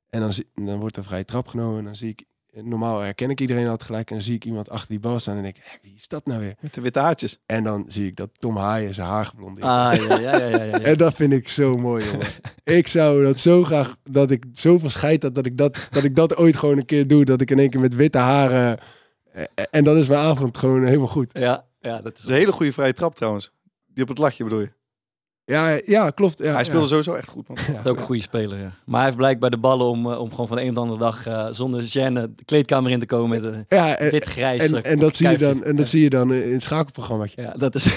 En 0.10 0.20
dan, 0.20 0.34
zie- 0.34 0.50
dan 0.56 0.80
wordt 0.80 0.96
er 0.98 1.04
vrije 1.04 1.26
trap 1.26 1.48
genomen. 1.48 1.78
En 1.78 1.84
dan 1.86 1.96
zie 1.96 2.10
ik, 2.10 2.24
normaal 2.64 3.00
herken 3.00 3.30
ik 3.30 3.42
iedereen 3.42 3.64
altijd 3.68 3.84
gelijk. 3.84 4.10
En 4.10 4.16
dan 4.16 4.26
zie 4.26 4.36
ik 4.36 4.46
iemand 4.46 4.70
achter 4.70 4.90
die 4.90 5.00
bal 5.00 5.20
staan. 5.20 5.36
En 5.38 5.44
denk 5.44 5.58
ik, 5.58 5.64
hé, 5.66 5.78
wie 5.82 5.94
is 5.96 6.08
dat 6.08 6.26
nou 6.26 6.40
weer? 6.40 6.56
Met 6.60 6.74
de 6.74 6.82
witte 6.82 7.00
haartjes. 7.00 7.40
En 7.46 7.64
dan 7.64 7.86
zie 7.88 8.08
ik 8.08 8.16
dat 8.16 8.30
Tom 8.40 8.58
Haaien 8.58 8.94
zijn 8.94 9.08
haar 9.08 9.26
geblondeerd. 9.26 9.66
Ah, 9.68 9.94
ja, 9.96 10.20
ja, 10.20 10.36
ja, 10.38 10.48
ja, 10.48 10.64
ja. 10.64 10.80
En 10.92 10.98
dat 10.98 11.14
vind 11.14 11.34
ik 11.34 11.48
zo 11.48 11.74
mooi, 11.74 12.06
jongen. 12.06 12.28
ik 12.80 12.88
zou 12.88 13.24
dat 13.24 13.40
zo 13.40 13.64
graag, 13.64 13.96
dat 14.04 14.32
ik 14.32 14.46
zoveel 14.54 14.90
scheid 14.90 15.24
had, 15.24 15.36
dat 15.36 15.46
ik 15.46 15.58
dat, 15.58 15.88
dat 15.92 16.04
ik 16.04 16.16
dat 16.16 16.36
ooit 16.36 16.56
gewoon 16.56 16.78
een 16.78 16.86
keer 16.86 17.08
doe. 17.08 17.26
Dat 17.26 17.42
ik 17.42 17.52
in 17.52 17.60
één 17.60 17.70
keer 17.70 17.82
met 17.82 17.96
witte 17.96 18.18
haren... 18.18 18.80
eh, 19.34 19.44
En 19.72 19.84
dan 19.84 19.98
is 19.98 20.08
mijn 20.08 20.20
avond 20.20 20.58
gewoon 20.58 20.86
helemaal 20.86 21.08
goed. 21.08 21.30
Ja, 21.34 21.66
ja, 21.80 21.94
dat 21.96 22.04
Dat 22.04 22.18
is 22.18 22.24
een 22.24 22.34
hele 22.34 22.52
goede 22.52 22.74
vrije 22.74 22.94
trap 22.94 23.16
trouwens. 23.16 23.52
Die 23.88 24.04
op 24.04 24.10
het 24.10 24.18
latje 24.18 24.44
bedoel 24.44 24.60
je. 24.60 24.72
Ja, 25.52 25.80
ja 25.86 26.10
klopt. 26.10 26.38
Ja, 26.38 26.54
Hij 26.54 26.64
speelde 26.64 26.82
ja. 26.82 26.88
sowieso 26.88 27.14
echt 27.14 27.28
goed, 27.30 27.48
man. 27.48 27.58
Ja. 27.74 27.90
Ook 27.90 27.98
een 27.98 28.04
goede 28.04 28.22
speler, 28.22 28.58
ja. 28.60 28.68
Maar 28.86 28.96
hij 28.96 29.06
heeft 29.06 29.18
blijkbaar 29.18 29.50
de 29.50 29.58
ballen 29.58 29.86
om, 29.86 30.12
eh, 30.12 30.20
om 30.20 30.30
gewoon 30.30 30.48
van 30.48 30.58
de 30.58 30.64
een 30.64 30.74
de 30.74 30.80
andere 30.80 31.00
dag 31.00 31.26
eh, 31.26 31.48
zonder 31.52 31.82
gêne 31.84 32.14
de 32.14 32.32
kleedkamer 32.46 32.92
in 32.92 33.00
te 33.00 33.06
komen 33.06 33.42
met 33.42 33.54
een 33.54 33.66
Ja, 33.70 33.96
en, 33.98 34.12
wit-grijs 34.12 34.72
en, 34.72 34.84
en 34.84 35.00
dat 35.00 35.16
zie 35.16 35.30
je 35.30 35.38
dan, 35.38 35.64
en 35.64 35.76
dat 35.76 35.88
zie 35.88 36.02
je 36.02 36.10
dan 36.10 36.34
in 36.34 36.54
het 36.54 36.64
schakelprogrammaatje. 36.64 37.42
Ja, 37.42 37.54
dat 37.58 37.76
is... 37.76 37.86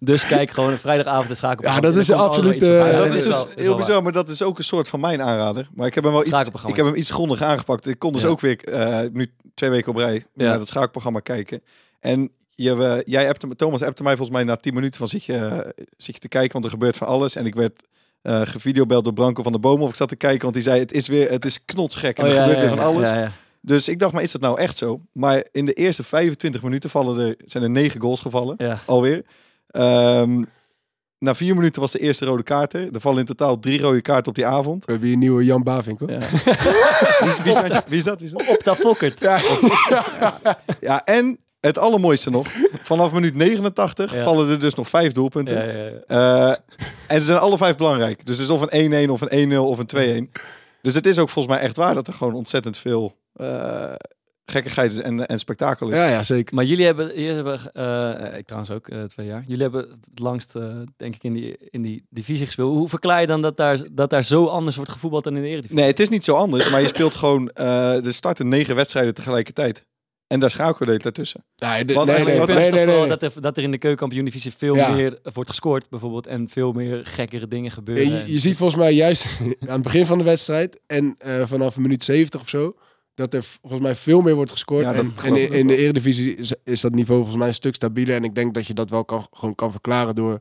dus 0.00 0.26
kijk 0.26 0.50
gewoon 0.50 0.70
een 0.70 0.78
vrijdagavond 0.78 1.28
de 1.28 1.34
schakelprogramma. 1.34 1.86
Ja, 1.88 1.92
dat 1.94 2.02
is 2.02 2.10
absoluut, 2.10 2.62
eh. 2.62 2.90
Ja, 2.90 2.98
dat 2.98 3.12
is 3.14 3.24
dus 3.24 3.46
heel 3.54 3.76
bizar, 3.76 3.92
waar. 3.94 4.02
maar 4.02 4.12
dat 4.12 4.28
is 4.28 4.42
ook 4.42 4.58
een 4.58 4.64
soort 4.64 4.88
van 4.88 5.00
mijn 5.00 5.22
aanrader. 5.22 5.68
Maar 5.74 5.86
ik 5.86 5.94
heb 5.94 6.04
hem 6.04 6.12
wel 6.12 6.20
iets, 6.22 6.30
Schakelprogramma. 6.30 6.76
ik 6.76 6.82
heb 6.84 6.92
hem 6.92 7.00
iets 7.02 7.10
grondig 7.10 7.42
aangepakt. 7.42 7.86
Ik 7.86 7.98
kon 7.98 8.12
dus 8.12 8.22
Ja. 8.22 8.28
ook 8.28 8.40
weer 8.40 8.64
eh, 8.64 9.00
nu 9.12 9.30
twee 9.54 9.70
weken 9.70 9.90
op 9.92 9.96
rij 9.98 10.24
Ja. 10.34 10.44
naar 10.48 10.58
dat 10.58 10.68
schakelprogramma 10.68 11.20
kijken. 11.20 11.62
En 12.00 12.30
je, 12.56 12.74
eh, 12.84 12.98
jij 13.04 13.28
appte, 13.28 13.56
Thomas 13.56 13.82
appte 13.82 14.02
mij 14.02 14.16
volgens 14.16 14.36
mij 14.36 14.46
na 14.46 14.56
10 14.56 14.74
minuten 14.74 14.98
van 14.98 15.08
zit 15.08 15.24
je, 15.24 15.36
eh, 15.36 15.84
je 15.96 16.12
te 16.12 16.28
kijken, 16.28 16.52
want 16.52 16.64
er 16.64 16.70
gebeurt 16.70 16.96
van 16.96 17.06
alles. 17.06 17.36
En 17.36 17.46
ik 17.46 17.54
werd 17.54 17.82
eh 18.22 18.40
gevideobeld 18.44 19.04
door 19.04 19.12
Branko 19.12 19.42
van 19.42 19.52
der 19.52 19.60
Boom 19.60 19.82
of 19.82 19.88
ik 19.88 19.94
zat 19.94 20.08
te 20.08 20.16
kijken, 20.16 20.42
want 20.42 20.54
die 20.54 20.62
zei 20.62 20.78
het 20.80 20.92
is 20.92 21.08
weer, 21.08 21.30
het 21.30 21.44
is 21.44 21.64
knotsgek 21.64 22.18
en 22.18 22.24
Oh, 22.24 22.30
er 22.30 22.36
ja, 22.36 22.40
gebeurt 22.40 22.58
ja, 22.60 22.66
weer 22.66 22.76
van 22.76 22.86
ja, 22.86 22.92
alles. 22.94 23.08
Ja, 23.08 23.18
ja. 23.18 23.30
Dus 23.60 23.88
ik 23.88 23.98
dacht, 23.98 24.12
maar 24.12 24.22
is 24.22 24.32
dat 24.32 24.40
nou 24.40 24.58
echt 24.58 24.76
zo? 24.78 25.00
Maar 25.12 25.44
in 25.52 25.66
de 25.66 25.72
eerste 25.72 26.02
25 26.04 26.62
minuten 26.62 26.90
vallen 26.90 27.26
er, 27.26 27.34
zijn 27.44 27.62
er 27.62 27.70
negen 27.70 28.00
goals 28.00 28.20
gevallen, 28.20 28.54
Ja. 28.58 28.78
alweer. 28.86 29.24
Ehm, 29.66 30.42
na 31.18 31.34
vier 31.34 31.54
minuten 31.54 31.80
was 31.80 31.92
de 31.92 31.98
eerste 31.98 32.24
rode 32.24 32.42
kaart 32.42 32.72
er. 32.72 32.88
Er 32.92 33.00
vallen 33.00 33.18
in 33.18 33.24
totaal 33.24 33.58
drie 33.58 33.80
rode 33.80 34.00
kaarten 34.00 34.28
op 34.28 34.34
die 34.34 34.46
avond. 34.46 34.84
We 34.84 34.90
hebben 34.90 35.08
hier 35.08 35.16
een 35.16 35.22
nieuwe 35.22 35.44
Jan 35.44 35.62
Bavink, 35.62 35.98
hoor. 36.00 36.10
Ja. 36.10 36.18
wie, 36.18 37.28
is, 37.28 37.42
wie, 37.44 37.52
is, 37.52 37.80
wie 37.86 37.98
is 37.98 38.04
dat? 38.04 38.20
Wie 38.20 38.28
is 38.28 38.32
dat? 38.32 38.48
Op 38.48 38.64
dat 38.64 38.76
fokkert. 38.76 39.20
Ja, 40.80 41.04
en 41.04 41.38
het 41.66 41.78
allermooiste 41.78 42.30
nog. 42.30 42.46
Vanaf 42.82 43.12
minuut 43.12 43.34
89 43.34 44.14
Ja. 44.14 44.22
vallen 44.22 44.48
er 44.50 44.60
dus 44.60 44.74
nog 44.74 44.88
vijf 44.88 45.12
doelpunten. 45.12 45.54
Ja, 45.54 45.64
ja, 45.74 45.90
ja. 46.06 46.50
Eh, 46.50 46.56
en 47.06 47.20
ze 47.20 47.26
zijn 47.26 47.38
alle 47.38 47.56
vijf 47.56 47.76
belangrijk. 47.76 48.26
Dus 48.26 48.36
het 48.36 48.44
is 48.44 48.52
of 48.52 48.60
een 48.70 49.08
1-1 49.08 49.10
of 49.10 49.20
een 49.20 49.52
1-0 49.52 49.56
of 49.58 49.78
een 49.78 49.86
2-1. 49.86 50.32
Dus 50.82 50.94
het 50.94 51.06
is 51.06 51.18
ook 51.18 51.28
volgens 51.28 51.54
mij 51.54 51.64
echt 51.64 51.76
waar 51.76 51.94
dat 51.94 52.06
er 52.06 52.12
gewoon 52.12 52.34
ontzettend 52.34 52.76
veel 52.76 53.16
eh 53.34 53.92
gekkigheid 54.50 55.00
en, 55.00 55.26
en 55.26 55.38
spektakel 55.38 55.88
is. 55.88 55.98
Ja, 55.98 56.08
ja, 56.08 56.22
zeker. 56.22 56.54
Maar 56.54 56.64
jullie 56.64 56.84
hebben, 56.84 57.06
jullie 57.06 57.32
hebben 57.34 57.72
eh, 57.72 58.38
ik 58.38 58.46
trouwens 58.46 58.72
ook, 58.72 58.88
twee 59.06 59.26
jaar. 59.26 59.42
Jullie 59.46 59.62
hebben 59.62 59.80
het 60.10 60.18
langst, 60.18 60.54
eh, 60.54 60.62
denk 60.96 61.14
ik, 61.14 61.22
in 61.24 61.32
die, 61.32 61.56
in 61.70 61.82
die 61.82 62.06
divisie 62.10 62.46
gespeeld. 62.46 62.76
Hoe 62.76 62.88
verklaar 62.88 63.20
je 63.20 63.26
dan 63.26 63.42
dat 63.42 63.56
daar, 63.56 63.80
dat 63.92 64.10
daar 64.10 64.24
zo 64.24 64.46
anders 64.46 64.76
wordt 64.76 64.90
gevoetbald 64.90 65.24
dan 65.24 65.36
in 65.36 65.42
de 65.42 65.46
Eredivisie? 65.48 65.76
Nee, 65.76 65.86
het 65.86 66.00
is 66.00 66.08
niet 66.08 66.24
zo 66.24 66.34
anders. 66.34 66.70
Maar 66.70 66.80
je 66.80 66.88
speelt 66.88 67.14
gewoon... 67.14 67.48
eh 67.48 68.04
er 68.06 68.14
starten 68.14 68.48
negen 68.48 68.74
wedstrijden 68.74 69.14
tegelijkertijd. 69.14 69.84
En 70.26 70.40
daar 70.40 70.50
schakelen 70.50 70.92
je 70.92 70.98
daartussen. 70.98 71.44
Nee, 71.56 71.84
de- 71.84 71.94
Want 71.94 72.06
nee, 72.06 72.16
als 72.16 72.24
nee, 72.26 72.34
ik- 72.34 72.40
nee, 72.46 72.54
wat 72.56 72.64
Het 72.64 72.74
nee, 72.74 72.86
nee. 72.86 73.08
Dat, 73.08 73.22
er, 73.22 73.32
dat 73.40 73.56
er 73.56 73.62
in 73.62 73.70
de 73.70 73.78
keukenkampioen-divisie 73.78 74.52
veel 74.56 74.76
Ja. 74.76 74.90
meer 74.94 75.18
wordt 75.32 75.50
gescoord, 75.50 75.88
bijvoorbeeld. 75.90 76.26
En 76.26 76.48
veel 76.48 76.72
meer 76.72 77.06
gekkere 77.06 77.48
dingen 77.48 77.70
gebeuren. 77.70 78.08
Ja, 78.12 78.18
je, 78.18 78.32
je 78.32 78.38
ziet 78.38 78.56
volgens 78.56 78.78
mij 78.78 78.92
juist 78.92 79.26
aan 79.60 79.68
het 79.68 79.82
begin 79.82 80.06
van 80.06 80.18
de 80.18 80.24
wedstrijd 80.24 80.80
en 80.86 81.14
eh, 81.18 81.46
vanaf 81.46 81.76
minuut 81.76 82.04
70 82.04 82.40
of 82.40 82.48
zo, 82.48 82.76
dat 83.14 83.34
er 83.34 83.42
volgens 83.42 83.82
mij 83.82 83.94
veel 83.94 84.20
meer 84.20 84.34
wordt 84.34 84.50
gescoord. 84.50 84.82
Ja, 84.82 84.92
en 84.94 85.06
ik 85.06 85.22
in, 85.22 85.52
in 85.52 85.66
de 85.66 85.76
Eredivisie 85.76 86.36
is, 86.36 86.54
is 86.64 86.80
dat 86.80 86.92
niveau 86.94 87.18
volgens 87.18 87.38
mij 87.38 87.48
een 87.48 87.54
stuk 87.54 87.74
stabieler. 87.74 88.14
En 88.16 88.24
ik 88.24 88.34
denk 88.34 88.54
dat 88.54 88.66
je 88.66 88.74
dat 88.74 88.90
wel 88.90 89.04
kan, 89.04 89.26
gewoon 89.32 89.54
kan 89.54 89.70
verklaren 89.70 90.14
door 90.14 90.38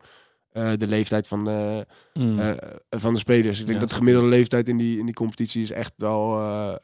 eh, 0.52 0.72
de 0.78 0.88
leeftijd 0.88 1.28
van 1.28 1.44
de, 1.46 1.86
Mm. 2.14 2.40
eh, 2.40 2.52
van 2.90 3.14
de 3.14 3.20
spelers. 3.20 3.60
Ik 3.60 3.66
denk 3.66 3.74
Ja. 3.74 3.80
dat 3.80 3.90
de 3.90 3.96
gemiddelde 3.96 4.28
leeftijd 4.30 4.68
in 4.68 4.78
die, 4.78 5.00
in 5.00 5.06
die 5.06 5.14
competitie 5.14 5.62
is 5.64 5.72
echt 5.72 5.94
wel, 5.98 6.40
eh, 6.40 6.76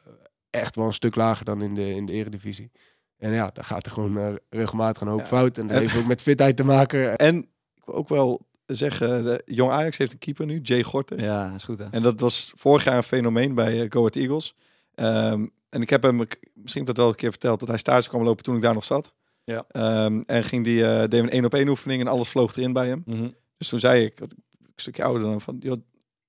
echt 0.52 0.76
wel 0.76 0.86
een 0.86 0.92
stuk 0.92 1.14
lager 1.14 1.44
dan 1.44 1.62
in 1.62 1.74
de, 1.74 1.94
in 1.94 2.06
de 2.06 2.12
Eredivisie. 2.12 2.70
En 3.18 3.32
ja, 3.32 3.50
daar 3.52 3.64
gaat 3.64 3.86
er 3.86 3.92
gewoon 3.92 4.18
eh, 4.18 4.32
regelmatig 4.50 5.02
een 5.02 5.08
hoop 5.08 5.20
Ja. 5.20 5.26
fout. 5.26 5.58
En 5.58 5.66
dat 5.66 5.78
heeft 5.80 5.96
ook 5.98 6.06
met 6.06 6.22
fitheid 6.22 6.56
te 6.56 6.64
maken. 6.64 7.16
En 7.16 7.38
ik 7.74 7.84
wil 7.84 7.94
ook 7.94 8.08
wel 8.08 8.46
zeggen... 8.66 9.24
De 9.24 9.42
Jong 9.44 9.70
Ajax 9.70 9.96
heeft 9.96 10.12
een 10.12 10.18
keeper 10.18 10.46
nu, 10.46 10.58
Jay 10.62 10.82
Gorten. 10.82 11.18
ja, 11.18 11.54
is 11.54 11.62
goed 11.64 11.78
hè. 11.78 11.84
En 11.90 12.02
dat 12.02 12.20
was 12.20 12.52
vorig 12.56 12.84
jaar 12.84 12.96
een 12.96 13.02
fenomeen 13.02 13.54
bij 13.54 13.72
eh, 13.82 13.86
Go 13.88 13.98
Ahead 13.98 14.16
Eagles. 14.16 14.54
Ehm, 14.94 15.46
en 15.68 15.82
ik 15.82 15.90
heb 15.90 16.02
hem, 16.02 16.16
misschien 16.16 16.40
heb 16.64 16.76
ik 16.80 16.86
dat 16.86 16.96
wel 16.96 17.08
een 17.08 17.14
keer 17.14 17.30
verteld, 17.30 17.58
dat 17.60 17.68
hij 17.68 17.78
stage 17.78 18.08
kwam 18.08 18.22
lopen 18.22 18.44
toen 18.44 18.56
ik 18.56 18.62
daar 18.62 18.74
nog 18.74 18.84
zat. 18.84 19.12
Ja. 19.44 19.64
Ehm, 19.68 20.20
en 20.26 20.44
ging 20.44 20.64
die, 20.64 20.84
eh 20.86 20.98
deed 21.08 21.22
een 21.22 21.30
één 21.30 21.44
op 21.44 21.54
één 21.54 21.68
oefening 21.68 22.00
en 22.00 22.06
alles 22.08 22.28
vloog 22.28 22.56
erin 22.56 22.72
bij 22.72 22.86
hem. 22.88 23.02
Mhm. 23.06 23.28
Dus 23.56 23.68
toen 23.68 23.78
zei 23.78 24.04
ik, 24.04 24.20
een 24.20 24.28
stukje 24.76 25.02
ouder 25.04 25.22
dan 25.22 25.40
van, 25.40 25.56
joh, 25.60 25.76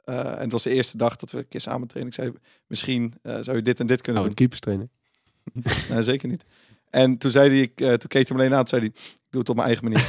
eh, 0.03 0.17
en 0.31 0.39
het 0.39 0.51
was 0.51 0.63
de 0.63 0.69
eerste 0.69 0.97
dag 0.97 1.15
dat 1.15 1.31
we 1.31 1.37
een 1.37 1.47
keer 1.47 1.61
samen 1.61 1.87
trainen. 1.87 2.13
Ik 2.13 2.19
zei, 2.19 2.33
misschien 2.67 3.13
eh, 3.21 3.37
zou 3.41 3.57
je 3.57 3.63
dit 3.63 3.79
en 3.79 3.87
dit 3.87 4.01
kunnen 4.01 4.21
Oh, 4.21 4.27
doen. 4.27 4.35
keepers 4.35 4.59
trainen. 4.59 4.89
Nee, 5.89 6.01
zeker 6.01 6.27
niet. 6.29 6.43
En 6.89 7.17
toen 7.17 7.31
zei 7.31 7.49
hij, 7.49 7.59
ik, 7.61 7.81
eh, 7.81 7.87
toen 7.87 7.97
keek 7.97 8.11
hij 8.11 8.23
hem 8.27 8.37
alleen 8.37 8.53
aan, 8.53 8.65
toen 8.65 8.67
zei 8.67 8.81
hij, 8.81 8.89
ik 8.89 9.17
doe 9.29 9.39
het 9.41 9.49
op 9.49 9.55
mijn 9.55 9.67
eigen 9.67 9.83
manier. 9.83 10.07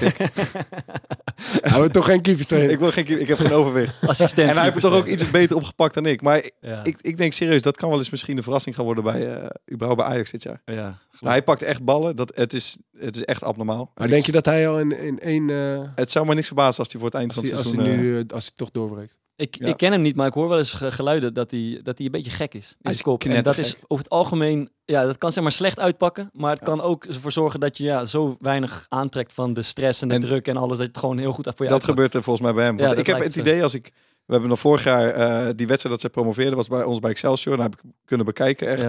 Hij 1.61 1.79
wordt 1.79 1.93
toch 1.93 2.05
geen 2.05 2.21
keepers 2.21 2.47
trainen. 2.47 2.73
ik, 2.75 2.79
wil 2.79 2.91
geen, 2.91 3.21
ik 3.21 3.29
heb 3.29 3.39
geen 3.39 3.53
overwicht. 3.53 3.95
Assistent. 4.09 4.49
En 4.49 4.55
hij 4.55 4.63
heeft 4.63 4.75
het 4.75 4.83
toch 4.83 4.95
ook 4.95 5.07
iets 5.07 5.31
beter 5.31 5.57
opgepakt 5.57 5.95
dan 5.95 6.07
ik. 6.07 6.23
Maar 6.23 6.37
ik, 6.37 6.53
Ja, 6.61 6.85
ik, 6.85 6.97
ik 7.01 7.19
denk 7.19 7.33
serieus, 7.33 7.63
dat 7.63 7.77
kan 7.77 7.89
wel 7.89 7.99
eens 7.99 8.11
misschien 8.11 8.37
een 8.37 8.43
verrassing 8.43 8.75
gaan 8.75 8.85
worden 8.85 9.05
bij, 9.05 9.35
eh 9.37 9.47
überhaupt 9.73 10.03
bij 10.03 10.11
Ajax 10.13 10.31
dit 10.31 10.43
jaar. 10.43 10.63
ja. 10.65 10.83
Nou, 11.21 11.33
hij 11.33 11.43
pakt 11.43 11.63
echt 11.63 11.85
ballen. 11.85 12.17
Dat, 12.17 12.33
het, 12.37 12.53
is, 12.53 12.77
het 12.99 13.17
is 13.17 13.25
echt 13.25 13.43
abnormaal. 13.43 13.93
Maar 13.95 14.09
denk 14.09 14.27
je 14.27 14.33
dat 14.33 14.45
hij 14.45 14.69
al 14.69 14.79
in, 14.79 14.99
in 14.99 15.19
één... 15.21 15.51
eh, 15.51 15.89
Het 15.95 16.11
zou 16.11 16.27
me 16.27 16.35
niks 16.35 16.47
verbazen 16.47 16.79
als 16.79 16.93
hij 16.93 17.01
voor 17.01 17.11
het 17.11 17.19
eind 17.19 17.37
als, 17.37 17.39
van 17.39 17.45
hij, 17.49 17.57
het 17.57 17.65
als, 17.67 17.75
seizoen... 17.75 17.95
hij 18.01 18.09
eh, 18.19 18.23
nu, 18.23 18.27
als 18.35 18.45
hij 18.45 18.53
toch 18.55 18.71
doorbreekt? 18.71 19.19
Ik, 19.37 19.57
Ja. 19.59 19.67
ik 19.67 19.77
ken 19.77 19.93
hem 19.93 20.01
niet, 20.03 20.17
maar 20.17 20.27
ik 20.27 20.33
hoor 20.33 20.49
wel 20.49 20.59
eens 20.59 20.73
ge- 20.73 20.91
geluiden 20.91 21.35
dat 21.35 21.51
hij, 21.51 21.81
dat 21.83 21.97
hij 21.97 22.07
een 22.07 22.13
beetje 22.13 22.31
gek 22.31 22.55
is. 22.55 22.67
Hij 22.67 22.77
zijn 22.83 22.95
is 22.95 23.03
kop. 23.03 23.25
En 23.25 23.43
dat 23.43 23.59
is 23.59 23.77
over 23.87 24.05
het 24.05 24.13
algemeen, 24.13 24.71
ja, 24.85 25.07
dat 25.07 25.19
kan 25.19 25.33
zeg 25.33 25.43
maar 25.43 25.53
slecht 25.53 25.81
uitpakken. 25.81 26.31
Maar 26.33 26.51
het 26.51 26.59
Ja. 26.61 26.67
kan 26.67 26.81
ook 26.81 27.05
ervoor 27.05 27.33
zorgen 27.33 27.61
dat 27.61 27.77
je 27.77 27.85
ja, 27.85 28.05
zo 28.05 28.37
weinig 28.41 28.87
aantrekt 28.89 29.33
van 29.33 29.53
de 29.53 29.63
stress 29.63 30.03
en 30.03 30.09
de 30.09 30.15
En 30.15 30.21
druk 30.21 30.49
en 30.49 30.57
alles. 30.57 30.69
Dat 30.71 30.79
je 30.79 30.85
het 30.87 30.99
gewoon 30.99 31.19
heel 31.19 31.33
goed 31.33 31.45
voor 31.45 31.53
je 31.57 31.63
dat 31.63 31.71
uitpakt. 31.73 31.93
gebeurt 31.93 32.15
er 32.15 32.23
volgens 32.23 32.45
mij 32.47 32.55
bij 32.55 32.65
hem. 32.65 32.79
Ja, 32.79 32.87
Want 32.87 32.99
ik 32.99 33.07
heb 33.07 33.19
het 33.23 33.37
idee 33.37 33.63
als 33.63 33.75
ik... 33.75 33.91
We 34.25 34.33
hebben 34.33 34.51
nog 34.51 34.59
vorig 34.61 34.85
jaar 34.85 35.09
eh, 35.11 35.51
die 35.57 35.67
wedstrijd 35.67 35.95
dat 35.95 36.01
ze 36.01 36.09
promoveerden 36.11 36.57
was 36.57 36.69
bij 36.69 36.83
ons 36.85 36.99
bij 36.99 37.11
Excelsior. 37.11 37.53
En 37.55 37.61
daar 37.61 37.69
heb 37.71 37.81
ik 37.85 37.91
kunnen 38.05 38.27
bekijken 38.27 38.69
echt. 38.69 38.85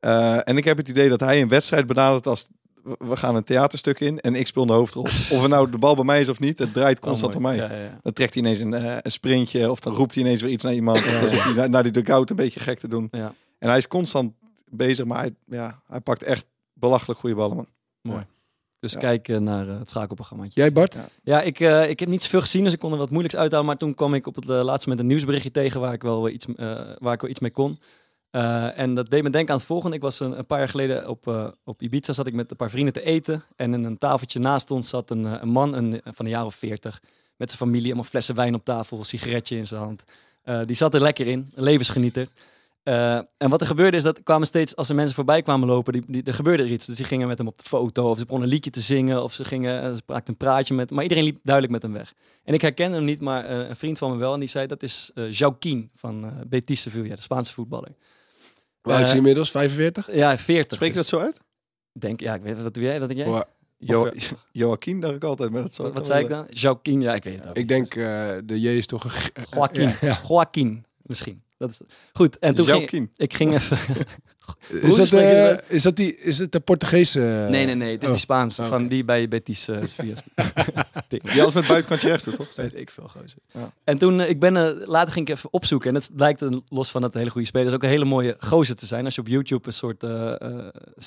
Eh, 0.00 0.48
en 0.48 0.56
ik 0.56 0.64
heb 0.64 0.76
het 0.76 0.88
idee 0.88 1.08
dat 1.08 1.20
hij 1.20 1.40
een 1.42 1.48
wedstrijd 1.48 1.86
benadert 1.86 2.26
als... 2.26 2.48
we- 2.82 3.16
gaan 3.16 3.34
een 3.36 3.44
theaterstuk 3.44 4.00
in 4.00 4.20
en 4.20 4.34
ik 4.34 4.46
speel 4.46 4.66
de 4.66 4.72
hoofdrol. 4.72 5.02
of 5.04 5.42
er 5.42 5.48
nou 5.48 5.70
de 5.70 5.78
bal 5.78 5.94
bij 5.94 6.04
mij 6.04 6.20
is 6.20 6.28
of 6.28 6.40
niet, 6.40 6.58
het 6.58 6.72
draait 6.72 7.00
constant 7.00 7.30
Oh, 7.34 7.36
om 7.36 7.42
mij. 7.42 7.56
mooi. 7.58 7.70
Ja, 7.70 7.76
ja, 7.76 7.82
ja. 7.84 7.98
Dan 8.02 8.12
trekt 8.12 8.34
hij 8.34 8.42
ineens 8.42 8.58
een, 8.58 8.74
eh, 8.74 8.96
een 9.02 9.10
sprintje 9.10 9.70
of 9.70 9.80
dan 9.80 9.94
roept 9.94 10.14
hij 10.14 10.24
ineens 10.24 10.42
weer 10.42 10.50
iets 10.50 10.64
naar 10.64 10.74
iemand. 10.74 10.98
Of 10.98 11.20
dan 11.20 11.28
zit 11.28 11.42
hij 11.42 11.52
naar, 11.52 11.70
naar 11.70 11.82
die 11.82 11.92
dugout 11.92 12.30
een 12.30 12.36
beetje 12.36 12.60
gek 12.60 12.78
te 12.78 12.88
doen. 12.88 13.08
Ja. 13.10 13.34
En 13.58 13.68
hij 13.68 13.78
is 13.78 13.88
constant 13.88 14.32
bezig, 14.70 15.04
maar 15.04 15.18
hij, 15.18 15.34
ja, 15.46 15.82
hij 15.86 16.00
pakt 16.00 16.22
echt 16.22 16.44
belachelijk 16.72 17.20
goede 17.20 17.36
ballen, 17.36 17.56
man. 18.02 18.24
Dus 18.80 18.92
Ja. 18.92 18.98
kijk 18.98 19.28
naar 19.28 19.68
eh, 19.68 19.78
het 19.78 19.90
schakelprogrammaatje. 19.90 20.60
Jij 20.60 20.72
Bart? 20.72 20.96
Ja, 21.22 21.40
ik, 21.40 21.60
eh, 21.60 21.88
ik 21.90 22.00
heb 22.00 22.08
niet 22.08 22.22
zoveel 22.22 22.40
gezien, 22.40 22.64
dus 22.64 22.72
ik 22.72 22.78
kon 22.78 22.92
er 22.92 22.98
wat 22.98 23.10
moeilijks 23.10 23.36
uithalen. 23.36 23.66
Maar 23.66 23.76
toen 23.76 23.94
kwam 23.94 24.14
ik 24.14 24.26
op 24.26 24.34
het 24.34 24.44
laatste 24.44 24.88
moment 24.88 24.98
een 25.00 25.06
nieuwsberichtje 25.06 25.50
tegen 25.50 25.80
waar 25.80 25.92
ik 25.92 26.02
wel 26.02 26.28
iets, 26.28 26.46
eh, 26.56 26.80
waar 26.98 27.12
ik 27.14 27.20
wel 27.20 27.30
iets 27.30 27.40
mee 27.40 27.50
kon. 27.50 27.78
Eh, 28.32 28.78
en 28.78 28.94
dat 28.94 29.10
deed 29.10 29.22
me 29.22 29.30
denken 29.30 29.52
aan 29.52 29.58
het 29.58 29.66
volgende. 29.66 29.96
Ik 29.96 30.02
was 30.02 30.20
een, 30.20 30.46
paar 30.46 30.58
jaar 30.58 30.68
geleden 30.68 31.08
op, 31.08 31.28
eh, 31.28 31.46
op 31.64 31.82
Ibiza, 31.82 32.12
zat 32.12 32.26
ik 32.26 32.34
met 32.34 32.50
een 32.50 32.56
paar 32.56 32.70
vrienden 32.70 32.92
te 32.92 33.02
eten. 33.02 33.42
En 33.56 33.74
in 33.74 33.84
een 33.84 33.98
tafeltje 33.98 34.38
naast 34.38 34.70
ons 34.70 34.88
zat 34.88 35.10
een, 35.10 35.26
eh, 35.26 35.34
een 35.40 35.48
man 35.48 35.74
een, 35.74 36.00
van 36.04 36.24
een 36.24 36.30
jaar 36.30 36.44
of 36.44 36.54
veertig. 36.54 37.00
Met 37.36 37.50
zijn 37.50 37.62
familie, 37.62 37.86
allemaal 37.86 38.04
flessen 38.04 38.34
wijn 38.34 38.54
op 38.54 38.64
tafel, 38.64 38.98
een 38.98 39.04
sigaretje 39.04 39.56
in 39.56 39.66
zijn 39.66 39.80
hand. 39.80 40.02
Die 40.66 40.76
zat 40.76 40.94
er 40.94 41.00
lekker 41.00 41.26
in, 41.26 41.50
een 41.54 41.62
levensgenieter. 41.62 42.28
En 42.82 43.48
wat 43.48 43.60
er 43.60 43.66
gebeurde 43.66 43.96
is 43.96 44.02
dat 44.02 44.22
kwamen 44.22 44.46
steeds, 44.46 44.76
als 44.76 44.88
er 44.88 44.94
mensen 44.94 45.14
voorbij 45.14 45.42
kwamen 45.42 45.68
lopen, 45.68 45.92
die, 45.92 46.02
die, 46.06 46.22
er 46.22 46.34
gebeurde 46.34 46.62
er 46.62 46.70
iets. 46.70 46.86
Dus 46.86 46.96
die 46.96 47.04
gingen 47.04 47.28
met 47.28 47.38
hem 47.38 47.46
op 47.46 47.58
de 47.58 47.64
foto, 47.64 48.10
of 48.10 48.18
ze 48.18 48.24
begonnen 48.24 48.48
een 48.48 48.54
liedje 48.54 48.70
te 48.70 48.80
zingen, 48.80 49.22
of 49.22 49.32
ze 49.32 49.44
gingen, 49.44 49.96
ze 49.96 50.02
een 50.24 50.36
praatje 50.36 50.74
met, 50.74 50.90
maar 50.90 51.02
iedereen 51.02 51.24
liep 51.24 51.38
duidelijk 51.42 51.74
met 51.74 51.82
hem 51.82 51.92
weg. 51.92 52.12
En 52.44 52.54
ik 52.54 52.60
herkende 52.60 52.96
hem 52.96 53.04
niet, 53.04 53.20
maar 53.20 53.50
een 53.50 53.76
vriend 53.76 53.98
van 53.98 54.10
me 54.10 54.16
wel, 54.16 54.34
en 54.34 54.40
die 54.40 54.48
zei 54.48 54.66
dat 54.66 54.82
is 54.82 55.10
eh 55.14 55.32
Joaquin 55.32 55.90
van 55.94 56.32
Betis 56.46 56.80
Sevilla, 56.80 57.14
de 57.14 57.22
Spaanse 57.22 57.52
voetballer. 57.52 57.92
Hoe 58.82 58.92
oud 58.92 59.00
is 59.02 59.06
hij 59.08 59.10
Eh, 59.12 59.16
inmiddels? 59.16 59.50
45? 59.50 60.14
Ja, 60.14 60.38
40. 60.38 60.74
Spreek 60.76 60.88
je 60.90 60.94
dat 60.96 61.10
dus 61.10 61.18
zo 61.20 61.24
uit? 61.26 61.40
Denk, 61.92 62.20
ja, 62.20 62.34
ik 62.34 62.42
weet 62.42 62.62
wat 62.62 62.74
doe 62.74 62.82
jij, 62.82 62.98
wat 62.98 63.08
denk 63.08 63.20
jij? 63.20 63.28
Wow. 63.28 63.42
Jo 63.78 64.06
Of, 64.06 64.34
Joaquin 64.52 65.00
dacht 65.00 65.14
ik 65.14 65.24
altijd, 65.24 65.50
maar 65.50 65.62
dat 65.62 65.76
Wat, 65.76 65.92
wat 65.94 66.06
zei 66.06 66.22
ik 66.22 66.28
dan? 66.30 66.46
Joaquin, 66.50 67.00
ja, 67.00 67.14
ik 67.14 67.24
weet 67.24 67.38
het 67.38 67.48
ook. 67.48 67.56
Ik 67.56 67.68
denk, 67.68 67.94
eh, 67.94 68.04
de 68.44 68.60
J 68.60 68.66
is 68.68 68.86
toch 68.86 69.04
een... 69.04 69.10
eh, 69.34 69.44
Joaquin. 69.50 69.88
ja, 69.88 69.96
ja. 70.00 70.20
Joaquin, 70.28 70.84
misschien. 71.02 71.42
Dat 71.58 71.70
is, 71.70 71.80
goed, 72.12 72.38
en 72.38 72.54
toen 72.54 72.64
ging, 72.66 72.78
Joaquin. 72.78 73.10
ik 73.16 73.34
ging 73.34 73.52
even... 73.54 73.78
Is 74.68 74.96
dat, 74.96 75.12
is 75.68 75.82
dat 75.82 75.96
die, 75.96 76.16
is 76.16 76.38
het 76.38 76.52
de 76.52 76.60
Portugese... 76.60 77.46
nee, 77.50 77.66
nee, 77.66 77.74
nee, 77.74 77.92
het 77.92 78.02
is 78.02 78.08
oh. 78.08 78.14
die 78.14 78.22
Spaanse, 78.22 78.60
oké. 78.60 78.70
van 78.70 78.88
die 78.88 79.04
bij 79.04 79.28
Betis 79.28 79.68
uh, 79.68 79.76
Sevilla. 79.82 80.20
Die 81.08 81.42
alles 81.42 81.54
met 81.54 81.66
buitenkantje 81.66 82.08
rechts 82.08 82.24
doet, 82.24 82.36
toch? 82.36 82.54
Weet 82.54 82.74
ik 82.74 82.90
veel, 82.90 83.08
gozer. 83.08 83.38
Ja. 83.52 83.72
En 83.84 83.98
toen, 83.98 84.20
eh, 84.20 84.28
ik 84.28 84.40
ben, 84.40 84.56
eh, 84.56 84.86
later 84.88 85.12
ging 85.12 85.28
ik 85.28 85.36
even 85.36 85.52
opzoeken. 85.52 85.88
En 85.88 85.94
het 85.94 86.10
blijkt, 86.16 86.40
een, 86.40 86.62
los 86.68 86.90
van 86.90 87.00
dat 87.00 87.12
een 87.12 87.18
hele 87.18 87.30
goede 87.30 87.46
speler, 87.46 87.66
is 87.66 87.74
ook 87.74 87.82
een 87.82 87.88
hele 87.88 88.04
mooie 88.04 88.36
gozer 88.38 88.76
te 88.76 88.86
zijn. 88.86 89.04
Als 89.04 89.14
je 89.14 89.20
op 89.20 89.28
YouTube 89.28 89.66
een 89.66 89.72
soort, 89.72 90.00
zie 90.00 90.10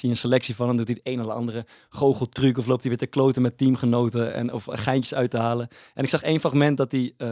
je 0.02 0.08
een 0.08 0.16
selectie 0.16 0.56
van 0.56 0.68
hem, 0.68 0.78
doet 0.78 0.88
hij 0.88 1.00
het 1.04 1.14
een 1.14 1.26
of 1.26 1.32
andere 1.32 1.66
goocheltruc. 1.90 2.58
Of 2.58 2.66
loopt 2.66 2.82
hij 2.82 2.90
weer 2.90 3.00
te 3.00 3.08
kloten 3.08 3.42
met 3.42 3.58
teamgenoten 3.58 4.34
en, 4.34 4.54
of 4.54 4.66
geintjes 4.70 5.14
uit 5.14 5.30
te 5.30 5.38
halen. 5.38 5.68
En 5.94 6.04
ik 6.04 6.10
zag 6.10 6.22
één 6.22 6.40
fragment 6.40 6.78
dat 6.78 6.92
hij, 6.92 7.14
eh, 7.18 7.28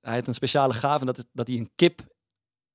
hij 0.00 0.14
had 0.14 0.26
een 0.26 0.34
speciale 0.34 0.72
gave. 0.72 1.00
En 1.00 1.06
dat 1.06 1.18
is 1.18 1.24
dat 1.32 1.46
hij 1.46 1.56
een 1.56 1.70
kip 1.74 2.06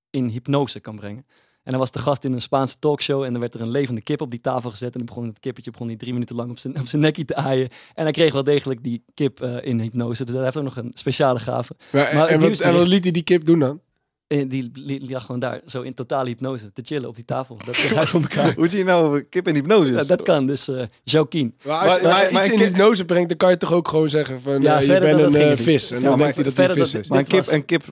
in 0.10 0.28
hypnose 0.28 0.80
kan 0.80 0.96
brengen. 0.96 1.26
En 1.64 1.72
dan 1.72 1.80
was 1.80 1.92
de 1.92 2.00
gast 2.00 2.24
in 2.24 2.34
een 2.34 2.42
Spaanse 2.42 2.76
talkshow 2.80 3.24
en 3.24 3.32
dan 3.32 3.42
werd 3.42 3.54
er 3.54 3.62
een 3.62 3.70
levende 3.72 4.02
kip 4.02 4.22
op 4.22 4.32
die 4.32 4.42
tafel 4.42 4.70
gezet. 4.70 4.92
En 4.92 4.98
dan 4.98 5.06
begon 5.06 5.26
het 5.28 5.40
kippetje 5.40 5.72
begon 5.72 5.88
hij 5.88 5.96
drie 5.96 6.14
minuten 6.14 6.36
lang 6.36 6.50
op 6.52 6.60
zijn, 6.60 6.80
op 6.80 6.88
zijn 6.88 7.02
nekje 7.02 7.26
te 7.26 7.36
aaien. 7.36 7.70
En 7.96 8.04
hij 8.04 8.12
kreeg 8.12 8.34
wel 8.34 8.44
degelijk 8.44 8.84
die 8.84 9.04
kip 9.14 9.42
eh, 9.42 9.56
in 9.62 9.80
hypnose. 9.80 10.26
Dus 10.26 10.36
hij 10.36 10.44
heeft 10.44 10.58
ook 10.58 10.64
nog 10.64 10.78
een 10.78 10.92
speciale 10.94 11.40
gave. 11.40 11.76
Maar, 11.92 12.16
Maar 12.16 12.28
en, 12.28 12.40
wat, 12.40 12.60
en 12.60 12.74
wat 12.74 12.88
liet 12.88 13.04
hij 13.04 13.12
die 13.12 13.24
kip 13.24 13.46
doen 13.46 13.60
dan? 13.60 13.80
En 14.28 14.48
die, 14.48 14.72
die, 14.72 15.00
die 15.00 15.12
lag 15.12 15.26
gewoon 15.26 15.40
daar, 15.40 15.62
zo 15.66 15.82
in 15.82 15.94
totale 15.94 16.30
hypnose, 16.30 16.72
te 16.74 16.82
chillen 16.86 17.10
op 17.10 17.16
die 17.16 17.26
tafel. 17.26 17.58
Dat 17.66 17.78
hij 17.82 18.08
voor 18.08 18.22
elkaar. 18.22 18.54
Hoe 18.56 18.68
zie 18.68 18.78
je 18.80 18.84
nou 18.86 19.22
kip 19.22 19.48
in 19.48 19.56
hypnose? 19.56 19.92
Ja, 19.92 20.04
dat 20.04 20.22
kan, 20.22 20.46
dus 20.48 20.68
eh 20.68 20.84
Joaquin. 21.04 21.56
Maar 21.64 21.76
als, 21.76 21.84
Maar- 21.86 21.92
als 21.94 22.02
je 22.02 22.08
maar- 22.08 22.32
maar 22.34 22.42
iets 22.44 22.54
een 22.54 22.60
in 22.60 22.60
kip- 22.66 22.76
hypnose 22.76 23.06
brengt, 23.06 23.28
dan 23.30 23.38
kan 23.38 23.50
je 23.50 23.58
toch 23.58 23.72
ook 23.74 23.88
gewoon 23.88 24.10
zeggen 24.10 24.42
van... 24.42 24.62
Ja, 24.62 24.76
eh, 24.76 24.82
je 24.82 25.00
bent 25.00 25.04
een 25.20 25.32
dat 25.32 25.42
eh, 25.42 25.58
vis. 25.58 25.92
En 25.92 25.98
Ja, 25.98 26.02
dan 26.04 26.10
maar 26.10 26.20
denkt 26.20 26.36
hij 26.36 26.44
dat 26.44 26.58
hij 26.58 26.70
vis 26.84 26.92
dat- 26.92 27.02
is. 27.02 27.08
Maar 27.10 27.20
een 27.20 27.26
kip, 27.28 27.38
was- 27.46 27.52
een 27.54 27.66
kip 27.66 27.84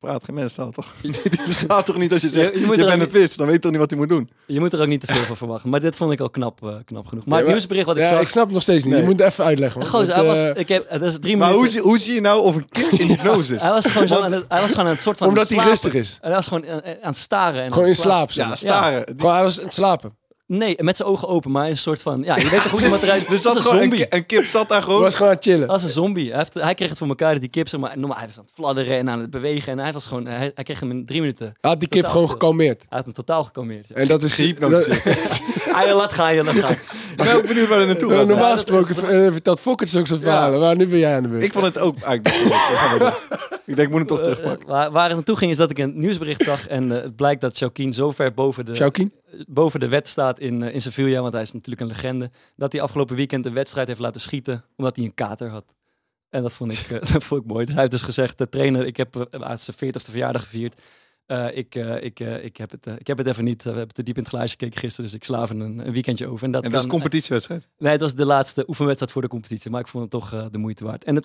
praat 0.00 0.24
geen 0.24 0.34
mens 0.34 0.54
taal, 0.54 0.70
toch? 0.70 0.94
die 1.02 1.12
bestaat 1.46 1.86
toch 1.86 1.96
niet 1.96 2.12
als 2.12 2.22
je 2.22 2.28
zegt, 2.28 2.46
Je- 2.46 2.54
je, 2.54 2.60
je 2.60 2.66
moet 2.66 2.76
bent 2.76 3.02
een 3.02 3.10
vis, 3.10 3.36
dan 3.36 3.46
weet 3.46 3.54
je 3.54 3.60
toch 3.60 3.70
niet 3.70 3.80
wat 3.80 3.90
hij 3.90 3.98
moet 3.98 4.08
doen? 4.08 4.30
Je 4.46 4.60
moet 4.60 4.72
er 4.72 4.80
ook 4.80 4.86
niet 4.86 5.00
te 5.06 5.12
veel 5.12 5.22
van 5.24 5.36
verwachten. 5.36 5.70
Maar 5.70 5.80
dit 5.80 5.96
vond 5.96 6.12
ik 6.12 6.20
al 6.20 6.30
knap, 6.30 6.62
eh, 6.62 6.74
knap 6.84 7.06
genoeg. 7.06 7.24
Maar 7.26 7.38
Ja, 7.38 7.44
het 7.44 7.52
nieuwsbericht 7.52 7.86
wat 7.86 7.96
ik 7.96 8.02
ja, 8.02 8.08
zag... 8.10 8.20
ik 8.20 8.28
snap 8.28 8.44
het 8.44 8.52
nog 8.52 8.62
steeds 8.62 8.84
niet. 8.84 8.92
Nee. 8.92 9.02
Je 9.02 9.08
moet 9.08 9.18
het 9.18 9.28
even 9.28 9.44
uitleggen. 9.44 9.80
Dat, 9.80 10.06
hij 10.06 10.24
was, 10.24 10.38
eh, 10.38 10.50
ik 10.54 10.68
heb, 10.68 10.90
dat 10.90 11.02
is 11.02 11.18
drie 11.20 11.36
Maar 11.36 11.46
hoe 11.48 11.56
minuten. 11.56 11.72
zie, 11.72 11.82
hoe 11.82 11.98
zie 11.98 12.14
je 12.14 12.20
nou 12.20 12.40
of 12.42 12.54
een 12.56 12.68
kip 12.68 12.90
in 12.90 13.06
hypnose 13.16 13.54
is? 13.54 13.62
Hij 13.62 13.70
was 13.70 13.86
gewoon 13.86 14.08
zo 14.08 14.20
aan 14.20 14.32
het, 14.32 14.44
hij 14.48 14.60
was 14.60 14.70
gewoon 14.70 14.86
aan 14.86 14.92
het 14.92 15.02
soort 15.02 15.16
van 15.18 15.28
omdat 15.28 15.48
hij 15.48 15.64
rustig 15.64 15.94
is. 15.94 16.18
Hij 16.20 16.30
was 16.32 16.46
gewoon 16.46 16.66
aan, 16.68 16.82
aan 16.84 16.94
het 17.02 17.16
staren. 17.16 17.62
En 17.62 17.68
Gewoon 17.72 17.84
in 17.84 17.92
het 17.92 18.00
slaap. 18.00 18.30
Ja, 18.30 18.56
staren. 18.56 19.06
Die- 19.06 19.14
Gewoon, 19.18 19.34
hij 19.34 19.42
was 19.42 19.58
aan 19.58 19.64
het 19.64 19.74
slapen. 19.74 20.18
Nee, 20.52 20.74
met 20.78 20.96
zijn 20.96 21.08
ogen 21.08 21.28
open, 21.28 21.50
maar 21.50 21.68
een 21.68 21.76
soort 21.76 22.02
van... 22.02 22.22
Ja, 22.22 22.36
je 22.36 22.48
weet 22.48 22.62
toch 22.62 22.70
hoe 22.70 22.82
iemand 22.82 23.02
eruit... 23.02 23.28
Dus 23.28 23.42
dat 23.42 23.54
een 23.56 23.60
gewoon, 23.62 23.76
een, 23.76 23.82
zombie. 23.82 23.98
ki- 24.08 24.16
een 24.16 24.26
kip 24.26 24.44
zat 24.44 24.68
daar 24.68 24.76
Hij 24.78 24.86
gewoon. 24.86 25.02
was 25.02 25.14
gewoon 25.14 25.28
aan 25.30 25.34
het 25.34 25.44
chillen. 25.44 25.68
Als 25.68 25.82
een 25.82 25.88
zombie. 25.88 26.28
Hij, 26.28 26.38
heeft, 26.38 26.54
hij 26.54 26.74
kreeg 26.74 26.88
het 26.88 26.98
voor 26.98 27.08
elkaar 27.08 27.32
dat 27.32 27.40
die 27.40 27.50
kip, 27.50 27.68
zeg 27.68 27.80
maar, 27.80 27.98
normaal, 27.98 28.16
hij 28.18 28.26
was 28.26 28.38
aan 28.38 28.44
het 28.44 28.52
fladderen 28.54 28.98
en 28.98 29.10
aan 29.10 29.20
het 29.20 29.30
bewegen. 29.30 29.72
En 29.72 29.78
hij 29.78 29.92
was 29.92 30.06
gewoon, 30.06 30.26
hij, 30.26 30.50
hij 30.54 30.64
kreeg 30.64 30.80
hem 30.80 30.90
in 30.90 31.06
drie 31.06 31.20
minuten. 31.20 31.46
Hij 31.60 31.70
had 31.70 31.80
die 31.80 31.88
kip 31.88 32.04
gewoon 32.04 32.20
stil. 32.22 32.32
gekalmeerd. 32.32 32.78
Hij 32.80 32.96
had 32.96 33.04
hem 33.04 33.14
totaal 33.14 33.44
gekalmeerd. 33.44 33.88
Ja. 33.88 33.94
En 33.94 34.08
dat 34.08 34.22
is... 34.22 34.40
Ah, 34.40 35.86
je 35.88 35.92
laat 35.96 36.12
gaan, 36.12 36.34
je 36.34 36.44
laat 36.44 36.54
gaan. 36.54 36.76
Ik 37.20 37.26
ben 37.26 37.36
ook 37.36 37.46
benieuwd 37.46 37.68
waar 37.68 37.78
hij 37.78 37.86
naartoe 37.86 38.10
Eh, 38.12 38.18
gaat. 38.18 38.26
normaal 38.26 38.48
dat- 38.48 38.60
gesproken 38.60 39.24
eh, 39.24 39.32
vertelt 39.32 39.60
Fokker 39.60 39.86
zulke 39.88 40.06
soort 40.08 40.20
verhalen. 40.20 40.60
Maar 40.60 40.76
nu 40.76 40.86
ben 40.86 40.98
jij 40.98 41.16
aan 41.16 41.22
de 41.22 41.28
beurt. 41.28 41.42
Ik 41.42 41.52
vond 41.52 41.64
het 41.64 41.78
ook 41.78 42.00
eigenlijk. 42.00 42.98
Dat. 42.98 43.20
Ik 43.66 43.76
denk, 43.76 43.88
ik 43.88 43.88
moet 43.88 43.98
hem 43.98 44.06
toch 44.06 44.20
terugpakken. 44.20 44.60
Eh, 44.60 44.66
waar, 44.72 44.90
waar 44.90 45.04
het 45.06 45.14
naartoe 45.14 45.36
ging 45.36 45.50
is 45.50 45.56
dat 45.56 45.70
ik 45.70 45.78
een 45.78 45.92
nieuwsbericht 45.98 46.42
zag 46.42 46.66
en 46.66 46.96
eh, 46.96 47.02
het 47.02 47.16
blijkt 47.16 47.40
dat 47.40 47.58
Joaquin 47.58 47.92
zo 47.94 48.10
ver 48.10 48.34
boven 48.34 48.64
de, 48.64 48.74
boven 49.48 49.80
de 49.80 49.88
wet 49.88 50.08
staat 50.08 50.38
in, 50.38 50.62
eh, 50.62 50.74
in 50.74 50.80
Sevilla, 50.80 51.20
want 51.20 51.32
hij 51.32 51.42
is 51.42 51.52
natuurlijk 51.52 51.80
een 51.80 51.86
legende, 51.86 52.30
dat 52.56 52.72
hij 52.72 52.80
afgelopen 52.80 53.16
weekend 53.16 53.46
een 53.46 53.52
wedstrijd 53.54 53.88
heeft 53.88 54.00
laten 54.00 54.20
schieten 54.20 54.64
omdat 54.76 54.96
hij 54.96 55.04
een 55.04 55.14
kater 55.14 55.48
had. 55.48 55.64
En 56.30 56.42
dat 56.42 56.52
vond 56.52 56.72
ik, 56.72 56.90
eh, 56.90 57.00
dat 57.12 57.24
vond 57.24 57.42
ik 57.42 57.46
mooi. 57.50 57.64
Dus 57.64 57.72
hij 57.74 57.80
heeft 57.82 57.94
dus 57.94 58.02
gezegd, 58.02 58.38
de 58.38 58.48
trainer, 58.48 58.86
ik 58.86 58.96
heb 58.96 59.16
uh, 59.16 59.50
zijn 59.54 59.76
40ste 59.94 60.10
verjaardag 60.10 60.42
gevierd. 60.42 60.80
Eh, 61.30 61.56
ik, 61.56 61.74
eh, 61.74 62.02
ik, 62.02 62.20
eh, 62.20 62.44
ik, 62.44 62.56
heb 62.56 62.70
het, 62.70 62.86
ik 62.86 63.06
heb 63.06 63.18
het 63.18 63.26
even 63.26 63.44
niet. 63.44 63.62
we 63.62 63.70
hebben 63.70 63.94
te 63.94 64.02
diep 64.02 64.16
in 64.16 64.22
het 64.22 64.32
glaasje 64.32 64.50
gekeken 64.50 64.78
gisteren, 64.78 65.04
dus 65.04 65.14
ik 65.14 65.24
sla 65.24 65.42
even 65.42 65.60
een, 65.60 65.86
een 65.86 65.92
weekendje 65.92 66.26
over. 66.26 66.44
En 66.44 66.52
dat, 66.52 66.64
En 66.64 66.70
dat 66.70 66.78
is 66.78 66.84
een 66.84 66.90
competitiewedstrijd. 66.90 67.68
Nee, 67.78 67.92
het 67.92 68.00
was 68.00 68.14
de 68.14 68.24
laatste 68.24 68.64
oefenwedstrijd 68.68 69.12
voor 69.12 69.22
de 69.22 69.28
competitie. 69.28 69.70
Maar 69.70 69.80
ik 69.80 69.88
vond 69.88 70.02
het 70.02 70.12
toch 70.12 70.50
de 70.50 70.58
moeite 70.58 70.84
waard. 70.84 71.04
En 71.04 71.14
het, 71.14 71.24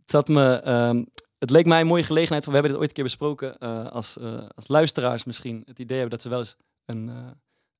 het 0.00 0.10
zat 0.10 0.28
me... 0.28 0.54
ehm, 0.54 1.04
het 1.38 1.50
leek 1.50 1.66
mij 1.66 1.80
een 1.80 1.86
mooie 1.86 2.02
gelegenheid. 2.02 2.44
Van, 2.44 2.52
we 2.52 2.58
hebben 2.58 2.70
dit 2.70 2.80
ooit 2.80 2.88
een 2.88 2.94
keer 2.94 3.04
besproken. 3.04 3.58
als, 3.90 4.16
als 4.54 4.68
luisteraars 4.68 5.24
misschien 5.24 5.62
het 5.66 5.78
idee 5.78 5.98
hebben 5.98 6.14
dat 6.14 6.22
ze 6.22 6.28
wel 6.28 6.38
eens 6.38 6.56
een, 6.86 7.10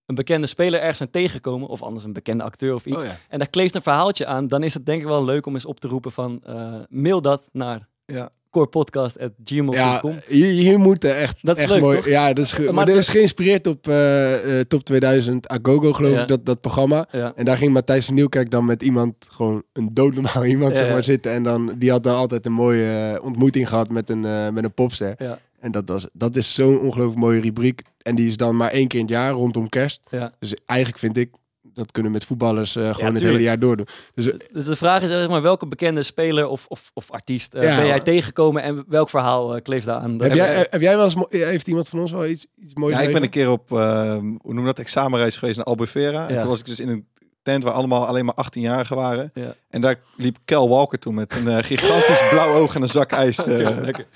een 0.07 0.15
bekende 0.15 0.47
speler 0.47 0.81
ergens 0.81 0.99
zijn 0.99 1.11
tegengekomen. 1.11 1.69
Of 1.69 1.83
anders 1.83 2.05
een 2.05 2.13
bekende 2.13 2.45
acteur 2.45 2.75
of 2.75 2.87
iets. 2.87 3.03
Oh, 3.03 3.09
ja. 3.09 3.17
En 3.29 3.39
daar 3.39 3.51
kleeft 3.51 3.75
een 3.75 3.83
verhaaltje 3.83 4.27
aan. 4.27 4.49
Dan 4.49 4.63
is 4.63 4.75
het 4.75 4.87
denk 4.87 5.01
ik 5.01 5.07
wel 5.07 5.25
leuk 5.25 5.47
om 5.47 5.55
eens 5.55 5.67
op 5.67 5.81
te 5.81 5.89
roepen 5.89 6.13
van... 6.13 6.43
mail 6.89 7.23
dat 7.23 7.49
naar 7.53 7.89
Ja. 8.07 8.31
Ja, 8.57 8.63
corepodcast.gmail.com. 8.63 10.19
hier, 10.27 10.47
hier 10.47 10.79
moeten 10.79 11.17
echt, 11.17 11.39
Dat 11.43 11.57
is 11.57 11.63
echt 11.63 11.73
leuk, 11.73 11.81
mooi. 11.81 11.97
toch? 11.97 12.07
Ja, 12.09 12.33
dat 12.33 12.45
is, 12.45 12.59
Maar 12.59 12.75
maar 12.75 12.87
dat 12.87 12.97
is 12.97 13.09
geïnspireerd 13.09 13.67
op 13.67 13.89
eh, 13.89 14.35
Top 14.69 14.83
2000 14.85 15.49
Agogo, 15.49 15.93
geloof 15.93 16.15
Ja. 16.15 16.23
ik, 16.23 16.29
dat, 16.29 16.47
dat 16.47 16.61
programma. 16.61 17.09
Ja. 17.13 17.33
En 17.37 17.45
daar 17.45 17.57
ging 17.57 17.73
Matthijs 17.73 18.05
van 18.05 18.15
Nieuwkerk 18.15 18.51
dan 18.51 18.65
met 18.65 18.83
iemand, 18.83 19.15
gewoon 19.29 19.63
een 19.73 19.89
doodnormaal 19.93 20.45
iemand, 20.55 20.73
Ja, 20.73 20.79
zeg 20.79 20.87
maar, 20.89 20.97
ja. 20.97 21.03
zitten. 21.03 21.33
En 21.33 21.43
dan, 21.43 21.73
die 21.79 21.91
had 21.91 22.03
dan 22.03 22.15
altijd 22.17 22.47
een 22.47 22.53
mooie 22.53 23.15
eh, 23.19 23.25
ontmoeting 23.25 23.69
gehad 23.69 23.91
met 23.91 24.09
een, 24.11 24.21
met 24.55 24.65
een 24.65 24.75
popster. 24.75 25.15
Ja. 25.19 25.39
En 25.61 25.73
dat, 25.73 25.89
was, 25.89 26.07
dat 26.13 26.37
is 26.37 26.55
zo'n 26.55 26.81
ongelooflijk 26.81 27.19
mooie 27.21 27.41
rubriek. 27.41 27.83
En 28.03 28.15
die 28.15 28.27
is 28.27 28.37
dan 28.37 28.57
maar 28.57 28.71
één 28.71 28.89
keer 28.89 28.99
in 29.01 29.05
het 29.07 29.15
jaar, 29.15 29.33
rondom 29.33 29.69
kerst. 29.69 30.01
Ja. 30.11 30.33
Dus 30.39 30.55
eigenlijk 30.65 30.99
vind 31.01 31.17
ik, 31.17 31.31
dat 31.77 31.93
kunnen 31.93 32.13
met 32.13 32.25
voetballers 32.25 32.77
eh, 32.77 32.95
gewoon 32.95 33.13
het 33.15 33.23
hele 33.23 33.41
jaar 33.43 33.59
doordoen. 33.59 33.87
Dus 34.15 34.27
eh, 34.31 34.39
Dus 34.53 34.65
de 34.67 34.77
vraag 34.77 35.03
is 35.03 35.09
zeg 35.09 35.29
maar, 35.29 35.43
welke 35.43 35.67
bekende 35.67 36.03
speler 36.03 36.47
of, 36.49 36.67
of, 36.69 36.91
of 36.95 37.11
artiest 37.11 37.55
eh, 37.55 37.63
Ja. 37.63 37.77
ben 37.77 37.87
jij 37.87 38.01
tegengekomen 38.01 38.63
en 38.63 38.85
welk 38.89 39.09
verhaal 39.09 39.63
kleeft 39.63 39.87
daar 39.87 39.99
aan? 40.01 40.21
heb, 40.23 40.35
jij, 40.35 40.67
heb 40.71 40.81
jij 40.81 40.97
wel 40.97 41.05
eens, 41.05 41.17
heeft 41.29 41.67
iemand 41.67 41.89
van 41.89 41.99
ons 42.01 42.11
wel 42.13 42.27
iets, 42.27 42.47
iets 42.63 42.75
moois 42.75 42.95
Ja, 42.95 43.01
ik 43.01 43.13
ben 43.13 43.23
een 43.23 43.29
keer 43.31 43.51
op, 43.51 43.73
eh, 43.73 44.13
hoe 44.19 44.53
noem 44.55 44.59
je 44.59 44.65
dat, 44.65 44.79
examenreis 44.79 45.37
geweest 45.37 45.57
naar 45.57 45.67
Albufeira. 45.67 46.29
En 46.29 46.39
toen 46.39 46.47
was 46.49 46.59
ik 46.59 46.67
dus 46.67 46.81
in 46.81 46.89
een 46.89 47.07
tent 47.43 47.63
waar 47.65 47.73
allemaal 47.73 48.07
alleen 48.07 48.25
maar 48.25 48.35
18-jarigen 48.45 48.97
waren. 48.97 49.31
Ja. 49.35 49.55
En 49.71 49.81
daar 49.81 49.97
liep 50.17 50.37
Kel 50.45 50.69
Walker 50.69 50.99
toen 50.99 51.15
met 51.15 51.43
een 51.47 51.65
gigantisch 51.65 52.29
blauw 52.31 52.55
oog 52.55 52.75
en 52.75 52.83
een 52.83 52.89
zak 52.89 53.13
ijs. 53.13 53.45
eh, 53.45 53.69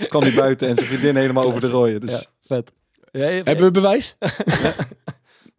kwam 0.09 0.23
hij 0.23 0.33
buiten 0.35 0.69
en 0.69 0.75
zijn 0.77 0.89
vriendin 0.89 1.17
helemaal 1.17 1.45
over 1.45 1.61
de 1.61 1.69
rooien. 1.69 2.01
Dus 2.01 2.11
Ja, 2.13 2.21
vet. 2.41 2.73
Ja, 3.13 3.29
je- 3.29 3.41
Hebben 3.45 3.65
we 3.65 3.71
bewijs? 3.71 4.17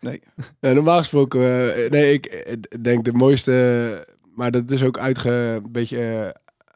nee. 0.02 0.20
Ja, 0.60 0.72
normaal 0.74 0.98
gesproken, 0.98 1.74
eh, 1.76 1.90
nee, 1.90 2.14
ik 2.14 2.26
eh, 2.26 2.56
denk 2.82 3.06
de 3.06 3.14
mooiste, 3.14 4.08
maar 4.36 4.52
dat 4.52 4.72
is 4.72 4.84
ook 4.84 4.98
uitge, 4.98 5.30
een 5.32 5.72
beetje 5.72 6.04
eh, 6.04 6.30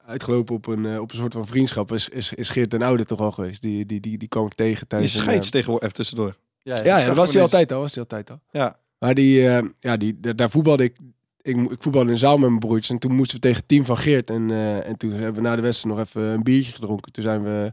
uitgelopen 0.05 0.55
op 0.55 0.67
een, 0.67 0.85
eh, 0.85 0.99
op 0.99 1.11
een 1.11 1.17
soort 1.17 1.33
van 1.33 1.47
vriendschap, 1.47 1.91
is, 1.91 2.09
is, 2.09 2.33
is 2.33 2.49
Geert 2.49 2.69
ten 2.69 2.81
Oude 2.81 3.05
toch 3.05 3.19
al 3.19 3.31
geweest. 3.31 3.61
Die, 3.61 3.85
die, 3.85 3.99
die, 3.99 4.17
die 4.17 4.27
kwam 4.27 4.45
ik 4.45 4.53
tegen 4.53 4.79
Die 4.79 4.88
tijdens 4.88 5.15
eh, 5.15 5.21
scheids 5.21 5.49
tegenwoordig 5.49 5.83
even 5.83 5.95
tussendoor. 5.95 6.35
ja, 6.61 6.75
ja. 6.75 6.83
Ja, 6.83 6.88
ja, 6.88 6.97
zag 6.97 7.07
dat 7.07 7.15
was 7.15 7.33
hij 7.33 7.41
altijd 7.41 7.71
al, 7.71 7.79
was 7.79 7.93
hij 7.95 8.03
altijd 8.03 8.29
al. 8.29 8.39
Ja. 8.51 8.79
Maar 8.99 9.13
die, 9.13 9.47
eh, 9.49 9.63
ja, 9.79 9.97
die, 9.97 10.19
da- 10.19 10.33
daar 10.33 10.49
voetbalde 10.49 10.83
ik, 10.83 10.95
ik, 11.41 11.55
ik 11.71 11.81
voetbalde 11.83 12.07
in 12.07 12.13
een 12.13 12.17
zaal 12.19 12.38
met 12.38 12.47
mijn 12.49 12.59
broertjes 12.59 12.89
en 12.89 12.99
toen 12.99 13.15
moesten 13.15 13.35
we 13.35 13.41
tegen 13.41 13.57
het 13.57 13.67
team 13.67 13.85
van 13.85 13.97
Geert 13.97 14.29
en, 14.29 14.51
eh, 14.51 14.88
en 14.88 14.97
toen 14.97 15.11
hebben 15.11 15.33
we 15.43 15.49
na 15.49 15.55
de 15.55 15.61
wedstrijd 15.61 15.95
nog 15.95 16.05
even 16.05 16.21
een 16.23 16.43
biertje 16.43 16.71
gedronken. 16.73 17.11
Toen 17.11 17.23
zijn 17.23 17.43
we 17.43 17.71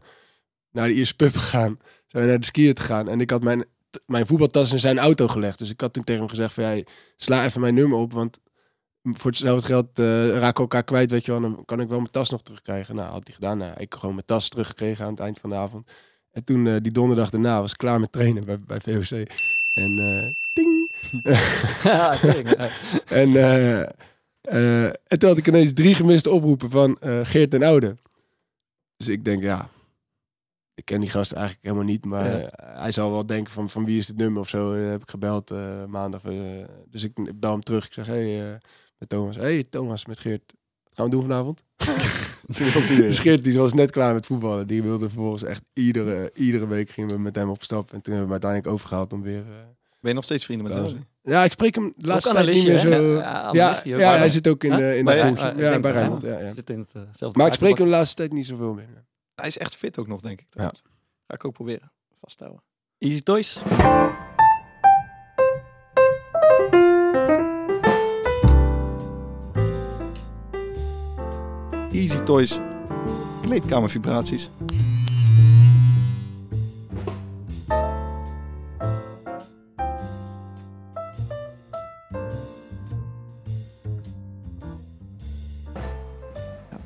naar 0.71 0.87
de 0.87 0.93
eerste 0.93 1.15
pub 1.15 1.35
gegaan, 1.35 1.77
zijn 2.07 2.23
we 2.23 2.29
naar 2.29 2.39
de 2.39 2.45
skiën 2.45 2.77
gegaan 2.77 3.09
en 3.09 3.21
ik 3.21 3.29
had 3.29 3.43
mijn, 3.43 3.65
mijn 4.05 4.25
voetbaltas 4.25 4.71
in 4.71 4.79
zijn 4.79 4.99
auto 4.99 5.27
gelegd. 5.27 5.57
Dus 5.59 5.69
ik 5.69 5.81
had 5.81 5.93
toen 5.93 6.03
tegen 6.03 6.21
hem 6.21 6.29
gezegd 6.29 6.53
van, 6.53 6.63
ja, 6.63 6.83
sla 7.17 7.45
even 7.45 7.61
mijn 7.61 7.73
nummer 7.73 7.97
op, 7.97 8.13
want 8.13 8.39
voor 9.03 9.31
hetzelfde 9.31 9.65
geld 9.65 9.99
eh 9.99 10.29
raken 10.29 10.53
we 10.53 10.61
elkaar 10.61 10.83
kwijt, 10.83 11.11
weet 11.11 11.25
je 11.25 11.31
wel. 11.31 11.41
Dan 11.41 11.65
kan 11.65 11.79
ik 11.79 11.87
wel 11.87 11.97
mijn 11.97 12.11
tas 12.11 12.29
nog 12.29 12.41
terugkrijgen. 12.41 12.95
Nou, 12.95 13.11
had 13.11 13.23
hij 13.23 13.33
gedaan. 13.33 13.57
Nou, 13.57 13.73
ik 13.77 13.93
gewoon 13.93 14.13
mijn 14.13 14.25
tas 14.25 14.49
teruggekregen 14.49 15.05
aan 15.05 15.11
het 15.11 15.19
eind 15.19 15.39
van 15.39 15.49
de 15.49 15.55
avond. 15.55 15.91
En 16.31 16.43
toen, 16.43 16.67
eh, 16.67 16.75
die 16.81 16.91
donderdag 16.91 17.29
daarna, 17.29 17.61
was 17.61 17.71
ik 17.71 17.77
klaar 17.77 17.99
met 17.99 18.11
trainen 18.11 18.45
bij, 18.45 18.59
bij 18.59 18.79
VOC. 18.79 19.27
En 19.73 19.99
eh, 19.99 20.33
ting. 20.53 20.71
Ja. 21.83 22.17
En, 23.07 23.35
en 25.07 25.19
toen 25.19 25.29
had 25.29 25.37
ik 25.37 25.47
ineens 25.47 25.73
drie 25.73 25.95
gemiste 25.95 26.29
oproepen 26.29 26.69
van 26.69 26.97
Geert 27.23 27.53
en 27.53 27.63
Oude. 27.63 27.95
Dus 28.97 29.07
ik 29.07 29.25
denk, 29.25 29.43
ja, 29.43 29.69
ik 30.75 30.85
ken 30.85 30.99
die 30.99 31.09
gast 31.09 31.31
eigenlijk 31.31 31.63
helemaal 31.65 31.85
niet. 31.85 32.05
Maar 32.05 32.39
Ja. 32.39 32.49
hij 32.73 32.91
zal 32.91 33.11
wel 33.11 33.25
denken 33.25 33.53
van, 33.53 33.69
van 33.69 33.85
wie 33.85 33.97
is 33.97 34.05
dit 34.07 34.17
nummer 34.17 34.41
of 34.41 34.49
zo. 34.49 34.73
Heb 34.75 35.01
ik 35.01 35.09
gebeld 35.09 35.51
eh, 35.51 35.85
maandag. 35.85 36.23
eh, 36.25 36.33
dus 36.89 37.03
ik 37.03 37.39
bel 37.39 37.51
hem 37.51 37.63
terug. 37.63 37.85
Ik 37.85 37.93
zeg, 37.93 38.05
hey, 38.05 38.47
eh, 38.53 38.55
met 38.97 39.09
Thomas. 39.09 39.35
Hey 39.35 39.63
Thomas, 39.69 40.05
met 40.05 40.19
Geert. 40.19 40.53
gaan 40.93 41.05
we 41.05 41.11
doen 41.11 41.21
vanavond? 41.21 41.63
Toen 42.55 42.67
op 42.67 43.41
die- 43.43 43.57
was 43.57 43.73
net 43.73 43.91
klaar 43.91 44.13
met 44.13 44.25
voetballen. 44.25 44.67
Die 44.67 44.83
wilde 44.83 45.09
vervolgens 45.09 45.43
echt 45.43 45.61
iedere, 45.73 46.31
iedere 46.33 46.67
week 46.67 46.89
gingen 46.89 47.09
we 47.15 47.19
met 47.19 47.35
hem 47.35 47.49
op 47.49 47.63
stap. 47.63 47.91
En 47.93 48.01
toen 48.01 48.13
hebben 48.13 48.13
we 48.13 48.21
hem 48.21 48.31
uiteindelijk 48.31 48.71
overgehaald 48.73 49.13
om 49.13 49.21
weer... 49.21 49.39
eh, 49.39 49.45
Ben 49.99 50.11
je 50.11 50.13
nog 50.13 50.23
steeds 50.23 50.45
vrienden 50.45 50.67
met. 50.67 50.77
Leslie? 50.81 51.01
Ja, 51.21 51.43
ik 51.43 51.51
spreek 51.51 51.75
hem 51.75 51.93
de 51.97 52.07
laatste 52.07 52.33
tijd 52.33 52.47
niet 52.53 52.67
meer 52.67 52.77
zo... 52.79 52.89
Ja, 53.83 54.17
hij 54.17 54.29
zit 54.29 54.47
ook 54.47 54.63
in, 54.63 54.73
Huh? 54.73 54.97
in 54.97 55.05
Bij- 55.05 55.15
de 55.15 55.21
ja, 55.41 55.49
ik 55.51 55.57
Ja, 55.59 55.69
denk 55.69 55.81
bij 55.81 55.91
Rijnmond. 55.91 56.21
Ja, 56.21 56.39
ja. 56.39 56.53
Zit 56.53 56.69
in 56.69 56.79
hetzelfde 56.93 57.37
Maar 57.39 57.47
ik 57.47 57.53
spreek 57.53 57.77
hem 57.77 57.85
de 57.85 57.91
laatste 57.91 58.15
tijd 58.15 58.33
niet 58.33 58.45
zoveel 58.45 58.73
meer. 58.73 58.87
Hij 59.35 59.47
is 59.47 59.57
echt 59.57 59.75
fit 59.75 59.97
ook 59.99 60.07
nog, 60.07 60.21
denk 60.21 60.41
ik. 60.41 60.49
trouwens. 60.49 60.81
Ga 61.27 61.33
ik 61.35 61.45
ook 61.45 61.53
proberen. 61.53 61.91
Vasthouden. 62.19 62.63
Easy 62.97 63.19
Toys. 63.21 63.61
Easy 71.91 72.17
Toys. 72.25 72.59
Kleedkamervibraties. 73.41 74.49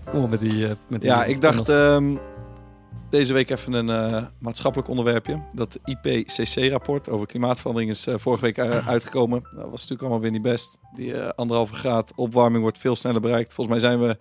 Kom 0.10 0.24
op 0.24 0.30
met 0.30 0.40
die... 0.40 0.68
eh, 0.68 0.76
met 0.88 1.02
die 1.02 1.10
Ja, 1.10 1.24
ik 1.26 1.42
dacht. 1.42 1.70
Deze 3.10 3.34
week 3.34 3.50
even 3.50 3.74
een 3.74 3.90
eh, 3.90 4.26
maatschappelijk 4.40 4.90
onderwerpje. 4.90 5.42
Dat 5.54 5.80
IPCC-rapport 5.86 7.10
over 7.10 7.28
klimaatverandering 7.28 7.92
is 7.92 8.08
eh, 8.08 8.16
vorige 8.18 8.44
week 8.44 8.58
eh, 8.58 8.88
uitgekomen. 8.88 9.42
Dat 9.44 9.70
was 9.70 9.72
natuurlijk 9.72 10.02
allemaal 10.02 10.20
weer 10.20 10.32
niet 10.32 10.42
best. 10.42 10.78
Die 10.96 11.20
anderhalve 11.20 11.74
graad 11.74 12.12
opwarming 12.16 12.62
wordt 12.62 12.78
veel 12.78 12.96
sneller 12.96 13.22
bereikt. 13.22 13.54
Volgens 13.54 13.80
mij 13.80 13.90
zijn 13.90 14.08
we 14.08 14.18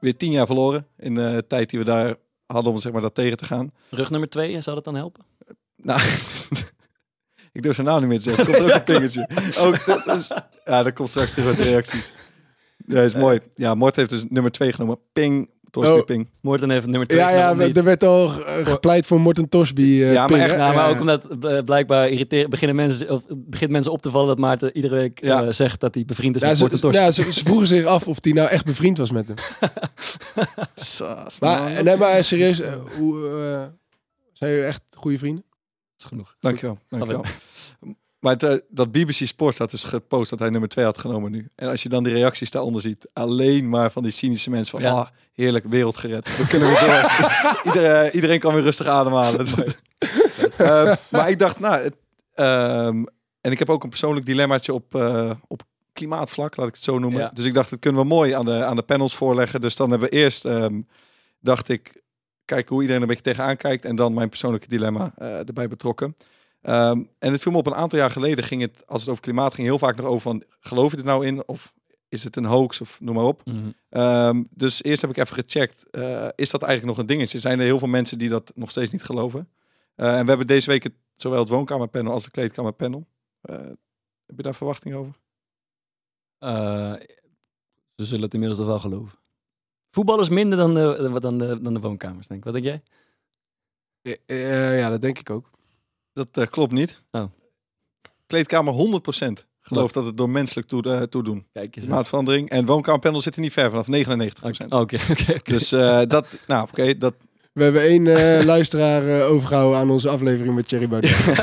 weer 0.00 0.16
tien 0.16 0.30
jaar 0.30 0.46
verloren 0.46 0.86
in 0.98 1.14
de 1.14 1.44
tijd 1.48 1.70
die 1.70 1.78
we 1.78 1.84
daar 1.84 2.14
hadden 2.46 2.72
om 2.72 2.78
zeg 2.78 2.92
maar, 2.92 3.00
dat 3.00 3.14
tegen 3.14 3.36
te 3.36 3.44
gaan. 3.44 3.72
Rug 3.90 4.10
nummer 4.10 4.28
twee, 4.28 4.60
zou 4.60 4.76
dat 4.76 4.84
dan 4.84 4.94
helpen? 4.94 5.24
Nou, 5.76 6.00
ik 7.52 7.62
durf 7.62 7.74
zijn 7.74 7.86
naam 7.86 8.00
niet 8.00 8.08
meer 8.08 8.20
te 8.20 8.30
zeggen. 8.30 8.44
Komt 8.44 8.58
ook 8.58 8.70
een 8.70 8.84
pingetje. 8.84 9.28
Ook, 9.58 10.04
dat 10.04 10.16
is, 10.16 10.32
ja, 10.64 10.82
dat 10.82 10.92
komt 10.92 11.08
straks 11.08 11.30
terug 11.30 11.46
uit 11.46 11.56
de 11.56 11.62
reacties. 11.62 12.12
Ja, 12.86 13.02
is 13.02 13.14
mooi. 13.14 13.40
Ja, 13.54 13.74
Mort 13.74 13.96
heeft 13.96 14.10
dus 14.10 14.24
nummer 14.28 14.52
2 14.52 14.72
genomen. 14.72 14.98
Ping, 15.12 15.50
Torsby 15.74 16.12
Oh. 16.14 16.24
Morten 16.40 16.70
heeft 16.70 16.86
nummer 16.86 17.06
twee 17.08 17.20
Ja, 17.20 17.30
ja, 17.30 17.58
er 17.74 17.84
werd 17.84 18.04
al 18.04 18.44
eh, 18.44 18.66
gepleit 18.66 19.06
voor 19.06 19.20
Morten 19.20 19.48
Tosby. 19.48 19.82
eh, 19.82 20.12
Ja, 20.12 20.26
maar 20.26 20.38
echt-? 20.40 20.56
Nou, 20.56 20.74
maar 20.74 20.88
ook 20.90 21.00
omdat 21.00 21.24
eh, 21.42 21.58
blijkbaar 21.64 22.08
irriteren, 22.08 22.50
beginnen 22.50 22.76
mensen, 22.76 23.10
of, 23.10 23.22
begint 23.28 23.70
mensen 23.70 23.92
op 23.92 24.02
te 24.02 24.10
vallen 24.10 24.28
dat 24.28 24.38
Maarten 24.38 24.76
iedere 24.76 24.94
week 24.94 25.24
Ja. 25.24 25.42
eh, 25.42 25.52
zegt 25.52 25.80
dat 25.80 25.94
hij 25.94 26.04
bevriend 26.04 26.34
is 26.36 26.40
Ja, 26.42 26.48
met 26.48 26.56
ze, 26.56 26.62
Morten 26.62 26.80
Torst. 26.80 26.98
ja, 26.98 27.10
ze, 27.10 27.32
ze 27.32 27.44
vroegen 27.44 27.66
zich 27.66 27.84
af 27.84 28.06
of 28.08 28.16
hij 28.20 28.32
nou 28.32 28.48
echt 28.48 28.64
bevriend 28.64 28.98
was 28.98 29.10
met 29.10 29.26
hem. 29.26 29.36
Saas, 30.74 31.38
Maar, 31.38 31.72
man. 31.72 31.84
nee, 31.84 31.96
maar 31.96 32.24
serieus, 32.24 32.60
hoe, 32.98 33.20
zijn 34.32 34.50
jullie 34.50 34.66
echt 34.66 34.82
goede 34.96 35.18
vrienden? 35.18 35.44
is 35.98 36.04
genoeg. 36.04 36.36
Dankjewel. 36.40 36.78
dankjewel. 36.88 37.24
Maar 38.24 38.32
het, 38.32 38.42
eh, 38.42 38.54
dat 38.68 38.92
BBC 38.92 39.10
Sports 39.10 39.58
had 39.58 39.70
dus 39.70 39.84
gepost 39.84 40.30
dat 40.30 40.38
hij 40.38 40.50
nummer 40.50 40.68
2 40.68 40.84
had 40.84 40.98
genomen 40.98 41.30
nu. 41.30 41.48
En 41.54 41.68
als 41.68 41.82
je 41.82 41.88
dan 41.88 42.04
die 42.04 42.12
reacties 42.12 42.50
daaronder 42.50 42.82
ziet, 42.82 43.08
alleen 43.12 43.68
maar 43.68 43.90
van 43.90 44.02
die 44.02 44.12
cynische 44.12 44.50
mensen 44.50 44.80
van, 44.80 44.88
Ja. 44.88 44.94
ah, 44.94 45.06
heerlijk, 45.32 45.64
wereld 45.64 45.96
gered. 45.96 46.36
We 46.36 46.46
kunnen 46.46 46.68
weer 46.68 46.80
door. 46.80 47.10
iedereen, 47.72 48.14
iedereen 48.14 48.38
kan 48.38 48.54
weer 48.54 48.62
rustig 48.62 48.86
ademhalen. 48.86 49.46
Eh, 50.56 50.94
maar 51.08 51.28
ik 51.30 51.38
dacht, 51.38 51.60
nou, 51.60 51.82
het, 51.82 51.94
ehm, 52.34 53.04
en 53.40 53.52
ik 53.52 53.58
heb 53.58 53.70
ook 53.70 53.82
een 53.82 53.88
persoonlijk 53.88 54.26
dilemmaatje 54.26 54.74
op, 54.74 54.94
eh, 54.94 55.30
op 55.46 55.62
klimaatvlak, 55.92 56.56
laat 56.56 56.68
ik 56.68 56.74
het 56.74 56.82
zo 56.82 56.98
noemen. 56.98 57.20
Ja. 57.20 57.30
Dus 57.34 57.44
ik 57.44 57.54
dacht, 57.54 57.70
dat 57.70 57.78
kunnen 57.78 58.00
we 58.00 58.06
mooi 58.06 58.32
aan 58.32 58.44
de, 58.44 58.64
aan 58.64 58.76
de 58.76 58.82
panels 58.82 59.14
voorleggen. 59.14 59.60
Dus 59.60 59.76
dan 59.76 59.90
hebben 59.90 60.08
we 60.08 60.16
eerst, 60.16 60.44
ehm, 60.44 60.80
dacht 61.40 61.68
ik, 61.68 62.02
kijken 62.44 62.74
hoe 62.74 62.80
iedereen 62.82 63.02
er 63.02 63.08
een 63.08 63.14
beetje 63.14 63.32
tegenaan 63.32 63.56
kijkt. 63.56 63.84
En 63.84 63.96
dan 63.96 64.14
mijn 64.14 64.28
persoonlijke 64.28 64.68
dilemma 64.68 65.12
eh, 65.16 65.38
erbij 65.38 65.68
betrokken. 65.68 66.16
Ehm, 66.64 67.02
en 67.18 67.32
het 67.32 67.42
viel 67.42 67.52
me 67.52 67.58
op 67.58 67.66
een 67.66 67.74
aantal 67.74 67.98
jaar 67.98 68.10
geleden 68.10 68.44
ging 68.44 68.60
het, 68.60 68.82
als 68.86 69.00
het 69.00 69.10
over 69.10 69.22
klimaat 69.22 69.54
ging, 69.54 69.66
heel 69.66 69.78
vaak 69.78 69.96
nog 69.96 70.06
over 70.06 70.20
van, 70.20 70.44
geloof 70.60 70.90
je 70.90 70.96
er 70.96 71.04
nou 71.04 71.26
in? 71.26 71.48
Of 71.48 71.72
is 72.08 72.24
het 72.24 72.36
een 72.36 72.44
hoax? 72.44 72.80
Of 72.80 73.00
noem 73.00 73.14
maar 73.14 73.24
op. 73.24 73.44
Mhm. 73.44 73.70
Ehm, 73.88 74.42
dus 74.50 74.82
eerst 74.82 75.00
heb 75.00 75.10
ik 75.10 75.16
even 75.16 75.34
gecheckt, 75.34 75.90
eh, 75.90 76.28
is 76.34 76.50
dat 76.50 76.62
eigenlijk 76.62 76.96
nog 76.96 76.98
een 76.98 77.14
dingetje? 77.14 77.38
Zijn 77.38 77.58
er 77.58 77.64
heel 77.64 77.78
veel 77.78 77.88
mensen 77.88 78.18
die 78.18 78.28
dat 78.28 78.52
nog 78.54 78.70
steeds 78.70 78.90
niet 78.90 79.02
geloven? 79.02 79.48
Eh, 79.94 80.16
en 80.16 80.22
we 80.22 80.28
hebben 80.28 80.46
deze 80.46 80.70
week 80.70 80.82
het, 80.82 80.94
zowel 81.14 81.38
het 81.38 81.48
woonkamerpanel 81.48 82.12
als 82.12 82.24
de 82.24 82.30
kleedkamerpanel. 82.30 83.06
Eh, 83.40 83.56
heb 84.26 84.36
je 84.36 84.42
daar 84.42 84.54
verwachting 84.54 84.94
over? 84.94 85.14
Eh, 86.38 86.94
ze 87.96 88.04
zullen 88.04 88.24
het 88.24 88.34
inmiddels 88.34 88.60
toch 88.60 88.68
wel 88.68 88.78
geloven. 88.78 89.18
Voetbal 89.90 90.20
is 90.20 90.28
minder 90.28 90.58
dan 90.58 90.74
de, 90.74 91.18
dan 91.20 91.38
de, 91.38 91.60
dan 91.60 91.74
de 91.74 91.80
woonkamers, 91.80 92.26
denk 92.26 92.38
ik. 92.38 92.52
Wat 92.52 92.62
denk 92.62 92.64
jij? 92.64 92.82
Ja, 94.78 94.90
dat 94.90 95.02
denk 95.02 95.18
ik 95.18 95.30
ook. 95.30 95.50
Dat 96.14 96.28
eh, 96.32 96.46
klopt 96.46 96.72
niet. 96.72 97.02
Oh. 97.10 97.24
Kleedkamer 98.26 98.74
100% 98.74 99.44
gelooft 99.60 99.94
dat 99.94 100.04
het 100.04 100.16
door 100.16 100.30
menselijk 100.30 100.68
toe, 100.68 100.82
eh, 100.82 101.02
toedoen. 101.02 101.46
Kijk 101.52 101.76
eens. 101.76 101.84
Klimaatverandering. 101.84 102.50
En 102.50 102.66
woonkamerpanel 102.66 103.20
zit 103.20 103.34
er 103.34 103.40
niet 103.40 103.52
ver 103.52 103.70
vanaf, 103.70 103.86
99%. 103.86 104.72
Oké, 104.72 104.98
oké, 105.10 105.32
oké. 105.32 105.38
Dus 105.42 105.72
eh, 105.72 106.02
dat, 106.08 106.38
nou 106.46 106.68
oké, 106.70 106.98
dat 106.98 107.14
We 107.52 107.62
hebben 107.62 107.82
één 107.82 108.06
eh, 108.06 108.44
luisteraar 108.54 109.20
eh, 109.20 109.30
overgehouden 109.30 109.78
aan 109.78 109.90
onze 109.90 110.08
aflevering 110.08 110.54
met 110.54 110.68
Thierry 110.68 110.88
Baudet. 110.88 111.42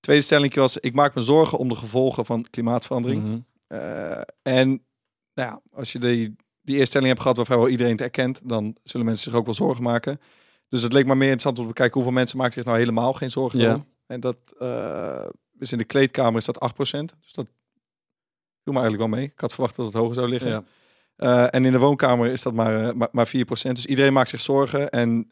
tweede 0.00 0.22
stelling 0.22 0.54
was, 0.54 0.76
ik 0.76 0.94
maak 0.94 1.14
me 1.14 1.22
zorgen 1.22 1.58
om 1.58 1.68
de 1.68 1.74
gevolgen 1.74 2.26
van 2.26 2.46
klimaatverandering. 2.50 3.22
Mhm. 3.22 3.38
Eh, 3.66 4.20
en 4.42 4.68
nou 5.34 5.48
ja, 5.48 5.60
als 5.72 5.92
je 5.92 5.98
die, 5.98 6.36
die 6.62 6.74
eerste 6.74 6.86
stelling 6.86 7.08
hebt 7.08 7.20
gehad 7.20 7.36
waar 7.36 7.46
vrijwel 7.46 7.68
iedereen 7.68 7.92
het 7.92 8.00
erkent, 8.00 8.40
dan 8.44 8.76
zullen 8.84 9.06
mensen 9.06 9.30
zich 9.30 9.40
ook 9.40 9.44
wel 9.44 9.54
zorgen 9.54 9.82
maken. 9.82 10.20
Dus 10.70 10.82
het 10.82 10.92
leek 10.92 11.06
me 11.06 11.14
meer 11.14 11.22
interessant 11.22 11.58
om 11.58 11.62
te 11.62 11.68
bekijken 11.68 11.94
hoeveel 11.94 12.12
mensen 12.12 12.38
maken 12.38 12.52
zich 12.52 12.64
nou 12.64 12.78
helemaal 12.78 13.12
geen 13.12 13.30
zorgen 13.30 13.58
Ja. 13.58 13.74
om. 13.74 13.84
En 14.06 14.20
dat 14.20 14.36
eh, 14.58 15.26
is 15.58 15.72
in 15.72 15.78
de 15.78 15.84
kleedkamer 15.84 16.36
is 16.36 16.44
dat 16.44 16.58
8%. 16.58 16.78
Dus 17.22 17.32
dat 17.32 17.46
viel 18.64 18.72
me 18.72 18.80
eigenlijk 18.80 18.98
wel 19.10 19.18
mee. 19.18 19.24
Ik 19.24 19.40
had 19.40 19.52
verwacht 19.52 19.76
dat 19.76 19.86
het 19.86 19.94
hoger 19.94 20.14
zou 20.14 20.28
liggen. 20.28 20.50
Ja. 20.50 20.62
Eh, 21.16 21.46
en 21.54 21.64
in 21.64 21.72
de 21.72 21.78
woonkamer 21.78 22.30
is 22.30 22.42
dat 22.42 22.52
maar, 22.52 22.84
eh, 22.88 22.92
maar, 22.94 23.08
maar 23.12 23.26
4%. 23.26 23.74
Dus 23.76 23.86
iedereen 23.86 24.12
maakt 24.12 24.28
zich 24.28 24.40
zorgen. 24.40 24.90
En 24.90 25.30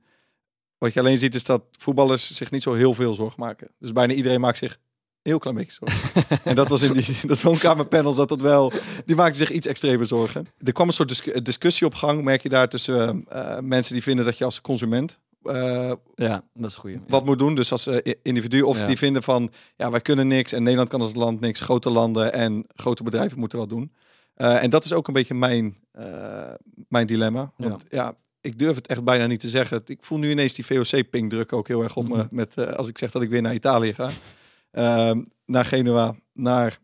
wat 0.78 0.92
je 0.92 1.00
alleen 1.00 1.18
ziet 1.18 1.34
is 1.34 1.44
dat 1.44 1.62
voetballers 1.78 2.34
zich 2.34 2.50
niet 2.50 2.62
zo 2.62 2.72
heel 2.74 2.94
veel 2.94 3.14
zorgen 3.14 3.40
maken. 3.40 3.68
Dus 3.78 3.92
bijna 3.92 4.12
iedereen 4.12 4.40
maakt 4.40 4.58
zich 4.58 4.78
heel 5.22 5.38
klein 5.38 5.56
beetje 5.56 5.78
zorgen. 5.80 6.24
en 6.44 6.54
dat 6.54 6.68
was 6.68 6.82
in 6.82 6.92
die, 6.92 7.16
dat 7.26 7.42
woonkamerpanel 7.42 8.12
zat 8.12 8.28
dat 8.28 8.40
wel. 8.40 8.72
Die 9.04 9.16
maakten 9.16 9.36
zich 9.36 9.50
iets 9.50 9.66
extremer 9.66 10.06
zorgen. 10.06 10.46
Er 10.58 10.72
kwam 10.72 10.86
een 10.86 10.92
soort 10.92 11.08
discu- 11.08 11.42
discussie 11.42 11.86
op 11.86 11.94
gang, 11.94 12.22
merk 12.22 12.42
je 12.42 12.48
daar 12.48 12.68
tussen 12.68 13.26
mensen 13.60 13.92
die 13.94 14.02
vinden 14.02 14.24
dat 14.24 14.38
je 14.38 14.44
als 14.44 14.60
consument 14.60 15.18
eh, 15.48 15.92
ja, 16.14 16.44
dat 16.54 16.70
is 16.70 16.76
goeie. 16.76 17.00
wat 17.08 17.24
moet 17.24 17.38
doen. 17.38 17.54
Dus 17.54 17.72
als 17.72 17.86
eh, 17.86 18.14
individu. 18.22 18.62
Of 18.62 18.78
Ja. 18.78 18.86
die 18.86 18.96
vinden 18.96 19.22
van, 19.22 19.50
ja, 19.76 19.90
wij 19.90 20.00
kunnen 20.00 20.28
niks. 20.28 20.52
En 20.52 20.62
Nederland 20.62 20.88
kan 20.88 21.00
als 21.00 21.14
land 21.14 21.40
niks. 21.40 21.60
Grote 21.60 21.90
landen 21.90 22.32
en 22.32 22.66
grote 22.74 23.02
bedrijven 23.02 23.38
moeten 23.38 23.58
wat 23.58 23.68
doen. 23.68 23.92
Eh, 24.34 24.62
en 24.62 24.70
dat 24.70 24.84
is 24.84 24.92
ook 24.92 25.06
een 25.06 25.12
beetje 25.14 25.34
mijn, 25.34 25.76
mijn 26.88 27.06
dilemma. 27.06 27.52
Want 27.56 27.84
ja. 27.88 28.16
ik 28.40 28.58
durf 28.58 28.76
het 28.76 28.86
echt 28.86 29.04
bijna 29.04 29.26
niet 29.26 29.40
te 29.40 29.48
zeggen. 29.48 29.82
Ik 29.86 30.02
voel 30.02 30.18
nu 30.18 30.30
ineens 30.30 30.54
die 30.54 30.66
VOC-ping 30.66 31.30
druk 31.30 31.52
ook 31.52 31.68
heel 31.68 31.82
erg 31.82 31.96
op 31.96 32.08
me. 32.08 32.16
Mhm. 32.16 32.26
Met, 32.30 32.76
als 32.76 32.88
ik 32.88 32.98
zeg 32.98 33.10
dat 33.10 33.22
ik 33.22 33.30
weer 33.30 33.42
naar 33.42 33.54
Italië 33.54 33.94
ga. 33.94 34.08
Ehm, 34.70 35.24
naar 35.46 35.64
Genua, 35.64 36.14
naar 36.32 36.78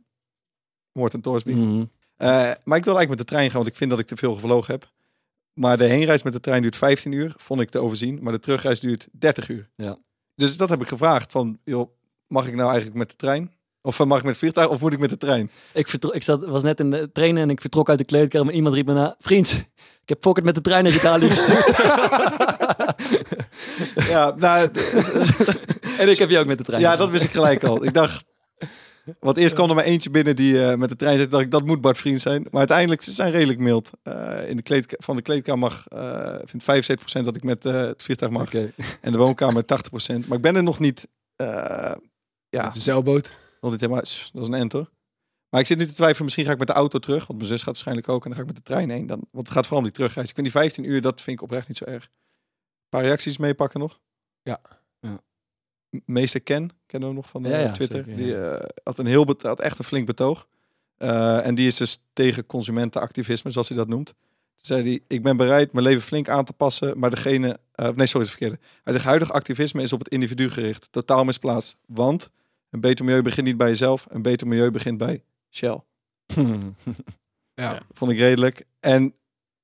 Morten 0.93 1.21
Torsby. 1.21 1.53
Eh, 2.17 2.29
maar 2.65 2.79
ik 2.79 2.85
wil 2.85 2.97
eigenlijk 2.97 3.09
met 3.09 3.19
de 3.19 3.25
trein 3.25 3.47
gaan, 3.47 3.57
want 3.57 3.69
ik 3.69 3.75
vind 3.77 3.91
dat 3.91 3.99
ik 3.99 4.07
te 4.07 4.17
veel 4.17 4.35
gevlogen 4.35 4.73
heb. 4.75 4.93
Maar 5.55 5.77
de 5.77 5.85
heenreis 5.85 6.23
met 6.23 6.33
de 6.33 6.41
trein 6.41 6.63
duurt 6.63 6.77
15 6.77 7.13
uur, 7.13 7.35
vond 7.37 7.61
ik 7.61 7.71
te 7.71 7.81
overzien. 7.81 8.19
Maar 8.23 8.33
de 8.33 8.41
terugreis 8.41 8.81
duurt 8.81 9.09
30 9.13 9.49
uur. 9.49 9.69
Ja. 9.77 9.97
Dus 10.35 10.57
dat 10.57 10.69
heb 10.69 10.81
ik 10.83 10.89
gevraagd 10.89 11.33
van, 11.33 11.59
joh, 11.65 11.91
mag 12.27 12.47
ik 12.47 12.55
nou 12.55 12.67
eigenlijk 12.69 12.99
met 12.99 13.11
de 13.11 13.17
trein? 13.17 13.53
Of 13.83 14.01
eh, 14.01 14.07
mag 14.07 14.17
ik 14.19 14.23
met 14.23 14.31
het 14.33 14.41
vliegtuig 14.41 14.69
of 14.69 14.81
moet 14.81 14.93
ik 14.93 14.99
met 14.99 15.11
de 15.11 15.17
trein? 15.17 15.51
Ik, 15.73 15.89
vertro- 15.89 16.13
ik 16.13 16.23
zat, 16.23 16.45
was 16.45 16.63
net 16.63 16.81
in 16.81 16.91
de 16.91 17.11
trainen 17.13 17.43
en 17.43 17.51
ik 17.51 17.61
vertrok 17.61 17.89
uit 17.89 17.99
de 17.99 18.05
kleedkamer 18.05 18.49
en 18.49 18.55
iemand 18.55 18.75
riep 18.75 18.87
me 18.87 18.93
na... 18.93 19.15
Vriend, 19.19 19.51
ik 20.03 20.09
heb 20.09 20.21
Pocket 20.21 20.45
met 20.45 20.55
de 20.55 20.61
trein 20.61 20.85
naar 20.85 20.95
Italië 20.95 21.29
gestuurd. 21.31 21.77
ja, 24.13 24.35
nou, 24.37 24.69
en 25.99 26.09
ik 26.09 26.19
heb 26.19 26.31
je 26.31 26.39
ook 26.39 26.47
met 26.47 26.59
de 26.59 26.65
trein. 26.65 26.83
ja, 26.83 26.97
dat 26.97 27.11
wist 27.11 27.25
ik 27.25 27.31
gelijk 27.31 27.65
al. 27.65 27.85
Ik 27.85 27.95
dacht, 27.95 28.25
want 29.21 29.37
eerst 29.37 29.55
kwam 29.55 29.69
er 29.69 29.75
maar 29.75 29.85
eentje 29.85 30.11
binnen 30.11 30.37
die 30.37 30.65
eh, 30.67 30.77
met 30.77 30.89
de 30.89 30.97
trein 30.97 31.19
zit. 31.19 31.31
dacht 31.31 31.43
ik, 31.45 31.51
dat 31.51 31.65
moet 31.67 31.81
Bart 31.81 31.99
Vriend 31.99 32.21
zijn. 32.21 32.43
Maar 32.43 32.59
uiteindelijk, 32.59 33.03
ze 33.03 33.13
zijn 33.13 33.31
redelijk 33.33 33.59
mild. 33.59 33.91
Eh, 34.03 34.49
in 34.49 34.57
de 34.57 34.63
kleedka- 34.63 34.97
van 34.99 35.17
de 35.17 35.23
kleedkamer 35.23 35.61
mag, 35.61 35.89
eh 35.89 36.37
vindt 36.45 36.65
75% 36.65 37.25
dat 37.25 37.37
ik 37.37 37.43
met 37.43 37.63
het 37.63 38.03
vliegtuig 38.03 38.33
mag. 38.33 38.55
En 38.55 39.13
de 39.13 39.19
woonkamer 39.19 39.65
80%. 39.65 40.27
Maar 40.27 40.37
ik 40.37 40.43
ben 40.43 40.57
er 40.57 40.63
nog 40.63 40.79
niet. 40.79 41.09
ja, 41.37 41.97
Met 42.51 42.75
de 42.75 42.81
zeilboot. 42.81 43.39
nog 43.61 43.71
niet 43.71 43.81
helemaal. 43.81 44.05
Sss, 44.05 44.31
Dat 44.33 44.43
is 44.43 44.49
een 44.49 44.55
end 44.55 44.73
hoor. 44.73 44.91
Maar 45.49 45.61
ik 45.61 45.67
zit 45.69 45.79
nu 45.79 45.87
te 45.87 45.93
twijfelen. 45.95 46.25
Misschien 46.25 46.45
ga 46.45 46.53
ik 46.53 46.59
met 46.59 46.67
de 46.67 46.73
auto 46.73 46.99
terug. 46.99 47.27
Want 47.27 47.39
mijn 47.39 47.51
zus 47.51 47.59
gaat 47.59 47.67
waarschijnlijk 47.73 48.09
ook. 48.09 48.23
En 48.25 48.29
dan 48.31 48.35
ga 48.39 48.41
ik 48.41 48.47
met 48.55 48.57
de 48.57 48.63
trein 48.73 48.91
heen. 48.91 49.07
Dan, 49.07 49.21
want 49.31 49.47
het 49.47 49.55
gaat 49.57 49.63
vooral 49.63 49.79
om 49.79 49.85
die 49.85 49.93
terugreis. 49.95 50.29
Ik 50.29 50.35
vind 50.35 50.47
die 50.47 50.57
15 50.57 50.85
uur, 50.85 51.01
dat 51.01 51.21
vind 51.21 51.37
ik 51.37 51.43
oprecht 51.43 51.69
niet 51.69 51.77
zo 51.77 51.85
erg. 51.85 52.05
Een 52.05 52.89
paar 52.89 53.03
reacties 53.03 53.39
meepakken 53.39 53.81
nog. 53.81 54.01
Ja. 54.43 54.61
Meester 56.05 56.41
Ken, 56.41 56.71
kennen 56.87 57.09
we 57.09 57.15
nog 57.15 57.29
van 57.29 57.45
eh, 57.45 57.51
Ja, 57.51 57.59
ja, 57.59 57.73
Twitter. 57.73 58.05
zeker, 58.05 58.23
die 58.23 58.37
eh, 58.37 58.69
had, 58.83 58.99
een 58.99 59.07
heel 59.07 59.37
had 59.43 59.61
echt 59.61 59.79
een 59.79 59.85
flink 59.85 60.07
betoog. 60.07 60.47
Eh, 60.97 61.47
en 61.47 61.55
die 61.55 61.67
is 61.67 61.77
dus 61.77 61.99
tegen 62.13 62.47
consumentenactivisme, 62.47 63.51
zoals 63.51 63.69
hij 63.69 63.77
dat 63.77 63.89
noemt. 63.89 64.07
Toen 64.07 64.77
zei 64.77 64.83
hij, 64.83 65.01
ik 65.09 65.23
ben 65.23 65.37
bereid 65.37 65.73
mijn 65.73 65.87
leven 65.87 66.03
flink 66.03 66.29
aan 66.29 66.45
te 66.45 66.53
passen, 66.53 66.99
maar 66.99 67.11
degene... 67.11 67.59
nee, 67.95 68.07
sorry, 68.07 68.27
het 68.27 68.37
verkeerde. 68.37 68.59
Hij 68.83 68.93
zegt, 68.93 69.05
huidig 69.05 69.33
activisme 69.33 69.83
is 69.83 69.93
op 69.93 69.99
het 69.99 70.09
individu 70.09 70.51
gericht. 70.51 70.89
Totaal 70.91 71.25
misplaatst. 71.25 71.77
Want 71.87 72.31
een 72.71 72.81
beter 72.81 73.05
milieu 73.05 73.23
begint 73.23 73.47
niet 73.47 73.57
bij 73.57 73.69
jezelf. 73.69 74.07
Een 74.09 74.23
beter 74.23 74.47
milieu 74.47 74.71
begint 74.71 74.99
bij 74.99 75.23
Shell. 75.51 75.81
Ja. 77.55 77.83
Vond 77.93 78.11
ik 78.11 78.19
redelijk. 78.19 78.65
En 78.81 79.15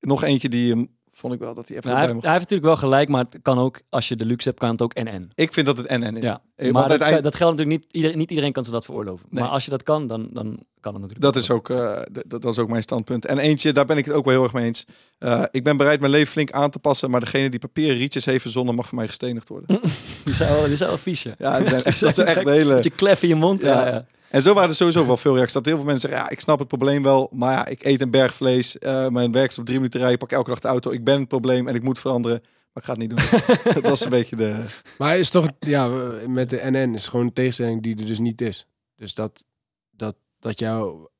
nog 0.00 0.22
eentje 0.22 0.48
die 0.48 0.90
vond 1.20 1.34
ik 1.34 1.40
wel 1.40 1.54
dat 1.54 1.68
hij 1.68 1.76
even 1.76 1.88
Nou, 1.88 2.02
hij, 2.02 2.12
heeft, 2.12 2.22
hij 2.24 2.32
heeft 2.32 2.50
natuurlijk 2.50 2.80
wel 2.80 2.90
gelijk, 2.90 3.08
maar 3.08 3.24
het 3.30 3.42
kan 3.42 3.58
ook, 3.58 3.80
als 3.88 4.08
je 4.08 4.16
de 4.16 4.24
luxe 4.24 4.48
hebt, 4.48 4.60
kan 4.60 4.70
het 4.70 4.82
ook 4.82 4.92
en-en. 4.92 5.30
Ik 5.34 5.52
vind 5.52 5.66
dat 5.66 5.76
het 5.76 5.88
NN 5.88 6.16
is. 6.16 6.24
Ja, 6.24 6.40
maar 6.56 6.72
Want 6.72 6.74
dat, 6.74 6.90
uiteindelijk, 6.90 7.22
dat 7.22 7.34
geldt 7.34 7.56
natuurlijk 7.56 7.82
niet, 7.82 7.92
iedereen, 7.92 8.18
niet 8.18 8.30
iedereen 8.30 8.52
kan 8.52 8.64
zich 8.64 8.72
dat 8.72 8.84
veroorloven. 8.84 9.26
Nee. 9.30 9.42
Maar 9.42 9.52
als 9.52 9.64
je 9.64 9.70
dat 9.70 9.82
kan, 9.82 10.06
dan, 10.06 10.28
dan 10.32 10.44
kan 10.80 10.92
het 10.92 11.02
natuurlijk 11.02 11.20
dat 11.20 11.36
is, 11.36 11.50
ook, 11.50 11.70
eh, 11.70 12.00
dat, 12.12 12.42
dat 12.42 12.52
is 12.52 12.58
ook 12.58 12.68
mijn 12.68 12.82
standpunt. 12.82 13.26
En 13.26 13.38
eentje, 13.38 13.72
daar 13.72 13.86
ben 13.86 13.96
ik 13.96 14.04
het 14.04 14.14
ook 14.14 14.24
wel 14.24 14.34
heel 14.34 14.42
erg 14.42 14.52
mee 14.52 14.64
eens. 14.64 14.84
Eh, 15.18 15.42
ik 15.50 15.64
ben 15.64 15.76
bereid 15.76 16.00
mijn 16.00 16.12
leven 16.12 16.32
flink 16.32 16.50
aan 16.50 16.70
te 16.70 16.78
passen, 16.78 17.10
maar 17.10 17.20
degene 17.20 17.48
die 17.48 17.60
papieren 17.60 17.96
rietjes 17.96 18.24
heeft 18.24 18.42
verzonnen 18.42 18.74
mag 18.74 18.86
voor 18.86 18.98
mij 18.98 19.08
gestenigd 19.08 19.48
worden. 19.48 19.80
Die 20.24 20.34
zijn 20.34 20.52
wel, 20.52 20.66
die 20.66 20.76
zijn 20.76 20.88
wel 20.88 20.98
vies, 20.98 21.22
ja. 21.22 21.34
Ja, 21.38 21.58
dat 21.58 21.68
zijn, 21.68 21.82
dat 22.00 22.14
zijn 22.14 22.26
echt 22.26 22.44
de 22.44 22.50
hele... 22.50 22.74
Met 22.74 22.84
je 22.84 22.90
klef 22.90 23.22
in 23.22 23.28
je 23.28 23.34
mond. 23.34 23.60
Ja. 23.60 23.86
Ja. 23.86 23.92
Ja, 23.92 24.06
En 24.30 24.42
zo 24.42 24.54
waren 24.54 24.68
er 24.70 24.74
sowieso 24.76 25.06
wel 25.06 25.16
veel 25.16 25.32
reacties. 25.34 25.54
Dat 25.54 25.64
heel 25.64 25.76
veel 25.76 25.84
mensen 25.84 26.08
zeggen, 26.08 26.26
ja, 26.26 26.30
ik 26.32 26.40
snap 26.40 26.58
het 26.58 26.68
probleem 26.68 27.02
wel, 27.02 27.28
maar 27.32 27.52
ja, 27.52 27.66
ik 27.66 27.84
eet 27.84 28.00
een 28.00 28.10
berg 28.10 28.34
vlees. 28.34 28.78
eh, 28.78 29.08
mijn 29.08 29.32
werk 29.32 29.50
is 29.50 29.58
op 29.58 29.64
drie 29.64 29.76
minuten 29.76 30.00
rijden, 30.00 30.18
ik 30.20 30.28
pak 30.28 30.38
elke 30.38 30.50
dag 30.50 30.58
de 30.60 30.68
auto. 30.68 30.90
Ik 30.90 31.04
ben 31.04 31.18
het 31.18 31.28
probleem 31.28 31.68
en 31.68 31.74
ik 31.74 31.82
moet 31.82 31.98
veranderen, 31.98 32.40
maar 32.42 32.82
ik 32.82 32.84
ga 32.84 32.92
het 32.92 33.00
niet 33.00 33.10
doen. 33.10 33.74
dat 33.74 33.86
was 33.86 34.04
een 34.04 34.10
beetje 34.10 34.36
de... 34.36 34.64
Maar 34.98 35.08
hij 35.08 35.18
is 35.18 35.30
toch, 35.30 35.46
ja, 35.60 35.88
met 36.26 36.50
de 36.50 36.60
NN 36.70 36.94
is 36.94 37.06
gewoon 37.06 37.26
een 37.26 37.32
tegenstelling 37.32 37.82
die 37.82 37.98
er 37.98 38.06
dus 38.06 38.18
niet 38.18 38.40
is. 38.40 38.66
Dus 38.96 39.14
dat, 39.14 39.44
dat, 39.90 40.16
dat 40.38 40.58
jouw 40.58 41.10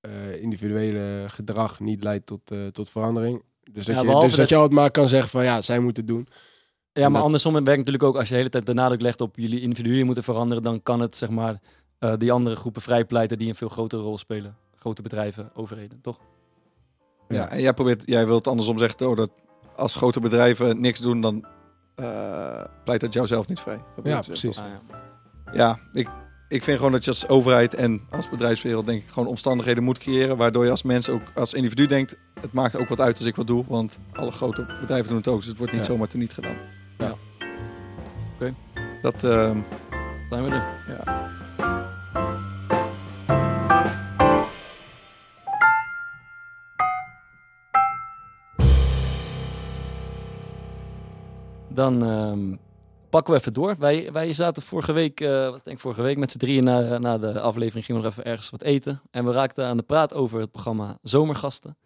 eh, 0.00 0.42
individuele 0.42 1.24
gedrag 1.28 1.80
niet 1.80 2.02
leidt 2.02 2.26
tot, 2.26 2.50
eh, 2.50 2.66
tot 2.66 2.90
verandering. 2.90 3.42
Dus 3.70 3.84
dat, 3.86 3.94
Ja, 3.94 4.00
je, 4.02 4.06
dus 4.20 4.30
dat, 4.30 4.36
dat- 4.36 4.48
je 4.48 4.54
altijd 4.54 4.74
maar 4.80 4.90
kan 4.90 5.08
zeggen 5.08 5.30
van 5.30 5.44
ja, 5.44 5.62
zij 5.62 5.78
moeten 5.78 6.02
het 6.06 6.12
doen. 6.12 6.28
maar 6.92 7.10
Dat- 7.12 7.22
andersom 7.22 7.52
werkt 7.52 7.66
natuurlijk 7.66 8.02
ook, 8.02 8.14
als 8.16 8.24
je 8.24 8.30
de 8.30 8.36
hele 8.38 8.50
tijd 8.50 8.66
de 8.66 8.74
nadruk 8.74 9.00
legt 9.00 9.20
op 9.20 9.36
jullie 9.36 9.60
individuen 9.60 10.06
moeten 10.06 10.24
veranderen, 10.24 10.62
dan 10.62 10.82
kan 10.82 11.00
het, 11.00 11.16
zeg 11.16 11.28
maar, 11.30 11.60
eh, 11.98 12.12
die 12.18 12.32
andere 12.32 12.56
groepen 12.56 12.82
vrijpleiten 12.82 13.38
die 13.38 13.48
een 13.48 13.54
veel 13.54 13.68
grotere 13.68 14.02
rol 14.02 14.18
spelen. 14.18 14.56
Grote 14.74 15.02
bedrijven, 15.02 15.50
overheden, 15.54 16.00
toch? 16.00 16.18
Ja, 17.28 17.48
en 17.48 17.60
jij 17.60 17.74
probeert, 17.74 18.02
jij 18.06 18.26
wilt 18.26 18.46
andersom 18.46 18.78
zeggen, 18.78 19.08
oh, 19.08 19.16
dat 19.16 19.30
als 19.76 19.94
grote 19.94 20.20
bedrijven 20.20 20.80
niks 20.80 21.00
doen, 21.00 21.20
dan 21.20 21.44
eh, 21.94 22.64
pleit 22.84 23.00
dat 23.00 23.12
jou 23.12 23.26
zelf 23.26 23.48
niet 23.48 23.60
vrij. 23.60 23.78
Dat 23.96 24.04
Ja, 24.06 24.20
precies. 24.20 24.58
Ah, 24.58 24.64
ja. 24.66 24.98
Ja, 25.52 25.78
ik, 25.92 26.08
ik 26.48 26.62
vind 26.62 26.76
gewoon 26.76 26.92
dat 26.92 27.04
je 27.04 27.10
als 27.10 27.28
overheid 27.28 27.74
en 27.74 28.00
als 28.10 28.28
bedrijfswereld 28.28 28.86
denk 28.86 29.02
ik 29.02 29.08
gewoon 29.08 29.28
omstandigheden 29.28 29.84
moet 29.84 29.98
creëren, 29.98 30.36
waardoor 30.36 30.64
je 30.64 30.70
als 30.70 30.82
mens 30.82 31.08
ook 31.08 31.22
als 31.34 31.54
individu 31.54 31.86
denkt, 31.86 32.16
het 32.40 32.52
maakt 32.52 32.76
ook 32.76 32.88
wat 32.88 33.00
uit 33.00 33.16
als 33.18 33.26
ik 33.26 33.36
wat 33.36 33.46
doe, 33.46 33.64
want 33.68 33.98
alle 34.12 34.32
grote 34.32 34.66
bedrijven 34.80 35.08
doen 35.08 35.16
het 35.16 35.28
ook, 35.28 35.38
dus 35.38 35.46
het 35.48 35.58
wordt 35.58 35.72
niet 35.72 35.80
Ja. 35.80 35.86
zomaar 35.88 36.08
teniet 36.08 36.32
gedaan. 36.32 36.56
Ja. 36.98 37.14
Oké. 38.34 38.54
Dat, 39.02 39.24
ehm, 39.24 39.58
Zijn 40.30 40.44
we 40.44 40.50
er? 40.50 40.64
ja. 40.86 41.30
Dan 51.78 52.02
ehm, 52.04 52.56
pakken 53.10 53.32
we 53.34 53.38
even 53.40 53.52
door. 53.52 53.74
Wij, 53.78 54.12
wij 54.12 54.32
zaten 54.32 54.62
vorige 54.62 54.92
week, 54.92 55.20
eh 55.20 55.50
wat 55.50 55.64
denk 55.64 55.76
ik 55.76 55.82
vorige 55.82 56.02
week, 56.02 56.16
met 56.16 56.30
z'n 56.32 56.38
drieën 56.38 56.64
na, 56.64 56.98
na 56.98 57.18
de 57.18 57.40
aflevering 57.40 57.84
gingen 57.84 58.00
we 58.02 58.06
nog 58.08 58.16
even 58.16 58.30
ergens 58.30 58.50
wat 58.50 58.62
eten. 58.62 59.02
En 59.10 59.24
we 59.24 59.32
raakten 59.32 59.64
aan 59.66 59.76
de 59.76 59.82
praat 59.82 60.14
over 60.14 60.40
het 60.40 60.50
programma 60.50 60.98
Zomergasten. 61.02 61.76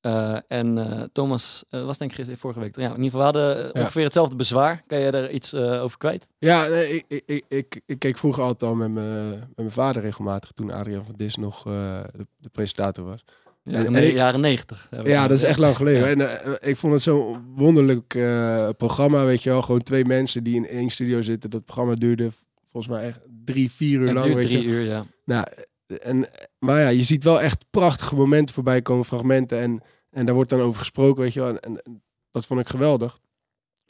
Eh, 0.00 0.36
en 0.48 0.78
eh, 0.78 1.02
Thomas 1.12 1.64
was 1.70 1.98
denk 1.98 2.10
ik 2.10 2.16
gisteren- 2.16 2.40
vorige 2.40 2.60
week. 2.60 2.76
Ja, 2.76 2.82
in 2.94 3.02
ieder 3.02 3.04
geval, 3.04 3.18
we 3.32 3.38
hadden 3.38 3.64
Ja. 3.72 3.80
ongeveer 3.80 4.04
hetzelfde 4.04 4.36
bezwaar. 4.36 4.82
Kan 4.86 4.98
jij 5.00 5.10
daar 5.10 5.30
iets 5.30 5.54
over 5.54 5.98
kwijt? 5.98 6.26
Ja, 6.38 6.66
nee, 6.66 6.94
ik, 7.08 7.22
ik, 7.26 7.44
ik, 7.48 7.80
ik, 7.86 7.98
keek 7.98 8.18
vroeger 8.18 8.42
altijd 8.42 8.70
al 8.70 8.76
met 8.76 8.90
mijn, 8.90 9.28
met 9.30 9.56
mijn 9.56 9.70
vader 9.70 10.02
regelmatig 10.02 10.50
toen 10.52 10.70
Adriaan 10.70 11.04
van 11.04 11.14
Dis 11.16 11.36
nog 11.36 11.62
de, 11.62 12.26
de 12.36 12.48
presentator 12.48 13.04
was. 13.04 13.24
Ja, 13.66 13.78
in 13.78 13.92
de 13.92 14.12
jaren 14.12 14.40
negentig. 14.40 14.88
Ja, 15.04 15.28
dat 15.28 15.36
is 15.36 15.42
echt 15.42 15.58
lang 15.58 15.76
geleden. 15.76 16.00
Ja. 16.00 16.06
En 16.06 16.44
eh, 16.44 16.68
ik 16.70 16.76
vond 16.76 16.92
het 16.92 17.02
zo'n 17.02 17.44
wonderlijk 17.54 18.14
eh, 18.14 18.68
programma, 18.76 19.24
weet 19.24 19.42
je 19.42 19.50
wel. 19.50 19.62
Gewoon 19.62 19.82
twee 19.82 20.04
mensen 20.04 20.44
die 20.44 20.54
in 20.54 20.68
één 20.68 20.90
studio 20.90 21.22
zitten. 21.22 21.50
Dat 21.50 21.64
programma 21.64 21.94
duurde 21.94 22.30
volgens 22.70 22.94
mij 22.94 23.06
echt 23.06 23.18
drie, 23.44 23.70
vier 23.70 24.00
uur 24.00 24.06
Het 24.06 24.16
lang. 24.16 24.34
Weet 24.34 24.50
je. 24.50 24.56
drie 24.58 24.68
uur, 24.68 24.80
ja. 24.80 25.04
Nou, 25.24 25.46
en, 25.86 26.28
maar 26.58 26.80
ja, 26.80 26.88
je 26.88 27.02
ziet 27.02 27.24
wel 27.24 27.40
echt 27.40 27.64
prachtige 27.70 28.16
momenten 28.16 28.54
voorbij 28.54 28.82
komen, 28.82 29.04
fragmenten. 29.04 29.58
En, 29.58 29.82
en 30.10 30.26
daar 30.26 30.34
wordt 30.34 30.50
dan 30.50 30.60
over 30.60 30.78
gesproken, 30.78 31.22
weet 31.22 31.32
je 31.32 31.40
wel. 31.40 31.48
En, 31.48 31.60
en 31.60 32.02
dat 32.30 32.46
vond 32.46 32.60
ik 32.60 32.68
geweldig. 32.68 33.18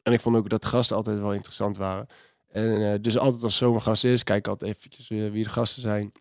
En 0.03 0.13
ik 0.13 0.21
vond 0.21 0.37
ook 0.37 0.49
dat 0.49 0.63
de 0.63 0.69
gasten 0.69 0.97
altijd 0.97 1.19
wel 1.19 1.35
interessant 1.35 1.77
waren. 1.77 2.07
En 2.51 2.93
eh, 2.93 2.99
dus 3.01 3.19
altijd 3.19 3.43
als 3.43 3.57
zomergast 3.57 4.05
is, 4.05 4.23
kijk 4.23 4.49
altijd 4.49 4.77
eventjes 4.77 5.09
wie 5.09 5.43
de 5.43 5.49
gasten 5.49 5.83
zijn. 5.83 6.13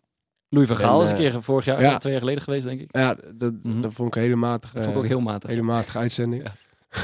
Louis 0.54 0.68
van 0.68 0.76
Gaal 0.76 0.98
En, 0.98 1.04
is 1.04 1.10
een 1.10 1.24
eh, 1.24 1.30
keer 1.30 1.42
vorig 1.42 1.64
jaar, 1.64 1.80
ja. 1.80 1.98
twee 1.98 2.12
jaar 2.12 2.20
geleden 2.22 2.42
geweest, 2.42 2.64
denk 2.64 2.80
ik. 2.80 2.88
Ja, 2.96 3.16
dat, 3.34 3.52
Mhm. 3.62 3.80
dat 3.80 3.92
vond 3.92 4.08
ik 4.08 4.14
een 4.14 4.22
hele 4.22 4.36
matige, 4.36 4.74
Dat 4.74 4.82
vond 4.84 4.96
ik 4.96 5.02
ook 5.02 5.08
heel 5.08 5.20
matig. 5.20 5.50
hele 5.50 5.62
matige 5.62 5.98
uitzending. 5.98 6.42
Ja. 6.42 6.52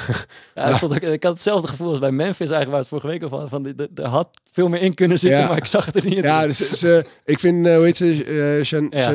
Ja, 0.55 0.69
ik, 0.69 0.75
vond 0.75 0.93
ook- 0.93 1.01
ik 1.01 1.23
had 1.23 1.33
hetzelfde 1.33 1.69
gevoel 1.69 1.89
als 1.91 1.99
bij 1.99 2.11
Memphis 2.11 2.39
eigenlijk, 2.51 2.71
waar 2.71 2.79
het 2.79 2.89
vorige 2.89 3.07
week 3.07 3.25
over 3.25 3.39
hadden. 3.39 3.75
Van, 3.77 3.87
er- 3.97 4.05
er 4.05 4.11
had 4.11 4.29
veel 4.53 4.69
meer 4.69 4.81
in 4.81 4.95
kunnen 4.95 5.19
zitten, 5.19 5.39
Ja. 5.41 5.47
maar 5.49 5.57
ik 5.57 5.67
zag 5.67 5.87
het 5.87 5.97
er 5.97 6.05
niet 6.05 6.15
in. 6.17 6.23
Ja, 6.23 6.47
dus 6.47 6.71
ze, 6.71 7.05
ik 7.25 7.39
vind, 7.39 7.67
eh, 7.67 7.75
hoe 7.75 7.85
heet 7.85 7.97
ze, 7.97 8.61
Shan, 8.65 8.87
Ja, 8.91 9.11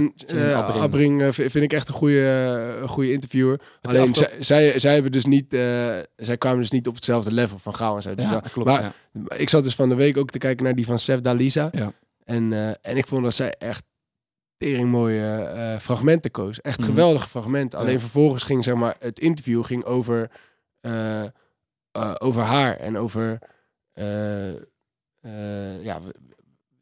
eh, 1.19 1.32
vind 1.32 1.56
ik 1.56 1.74
echt 1.74 1.88
een 1.88 1.93
goede, 1.93 2.80
goede 2.86 3.12
interviewer. 3.12 3.60
Alleen, 3.82 4.15
zij, 4.15 4.30
zij, 4.39 4.80
zij, 4.80 4.93
hebben 4.93 5.12
dus 5.12 5.26
niet, 5.26 5.45
zij 6.15 6.38
kwamen 6.38 6.60
dus 6.60 6.71
niet 6.71 6.88
op 6.88 6.95
hetzelfde 6.95 7.32
level 7.32 7.58
van 7.58 7.76
Gaal 7.76 7.95
en 7.95 8.02
zo. 8.02 8.15
Dus 8.15 8.26
Ja, 8.26 8.32
dat- 8.32 8.52
klopt. 8.52 8.69
maar 8.69 8.93
ik 9.38 9.50
zat 9.50 9.63
dus 9.63 9.76
van 9.76 9.89
de 9.89 9.95
week 9.95 10.17
ook 10.17 10.30
te 10.30 10.38
kijken 10.38 10.63
naar 10.63 10.76
die 10.76 10.86
van 10.86 11.00
Sef 11.00 11.19
Dalisa. 11.19 11.69
Ja. 11.71 11.91
En, 12.24 12.54
en 12.82 12.98
ik 12.98 13.08
vond 13.08 13.24
dat 13.24 13.34
zij 13.34 13.54
echt 13.58 13.84
tering 14.71 14.89
mooie 14.89 15.25
eh, 15.36 15.78
fragmenten 15.80 16.32
koos. 16.32 16.62
Echt 16.62 16.80
Mhm. 16.80 16.88
geweldige 16.88 17.30
fragmenten. 17.30 17.80
Alleen 17.80 17.93
Ja. 17.93 17.99
vervolgens 17.99 18.43
ging 18.43 18.63
zeg 18.63 18.75
maar, 18.75 18.95
het 18.99 19.19
interview 19.19 19.63
ging 19.63 19.84
over, 19.84 20.32
eh, 20.82 21.23
eh, 21.23 21.30
over 22.17 22.41
haar 22.41 22.78
en 22.78 22.97
over... 22.97 23.39
ja, 25.84 25.99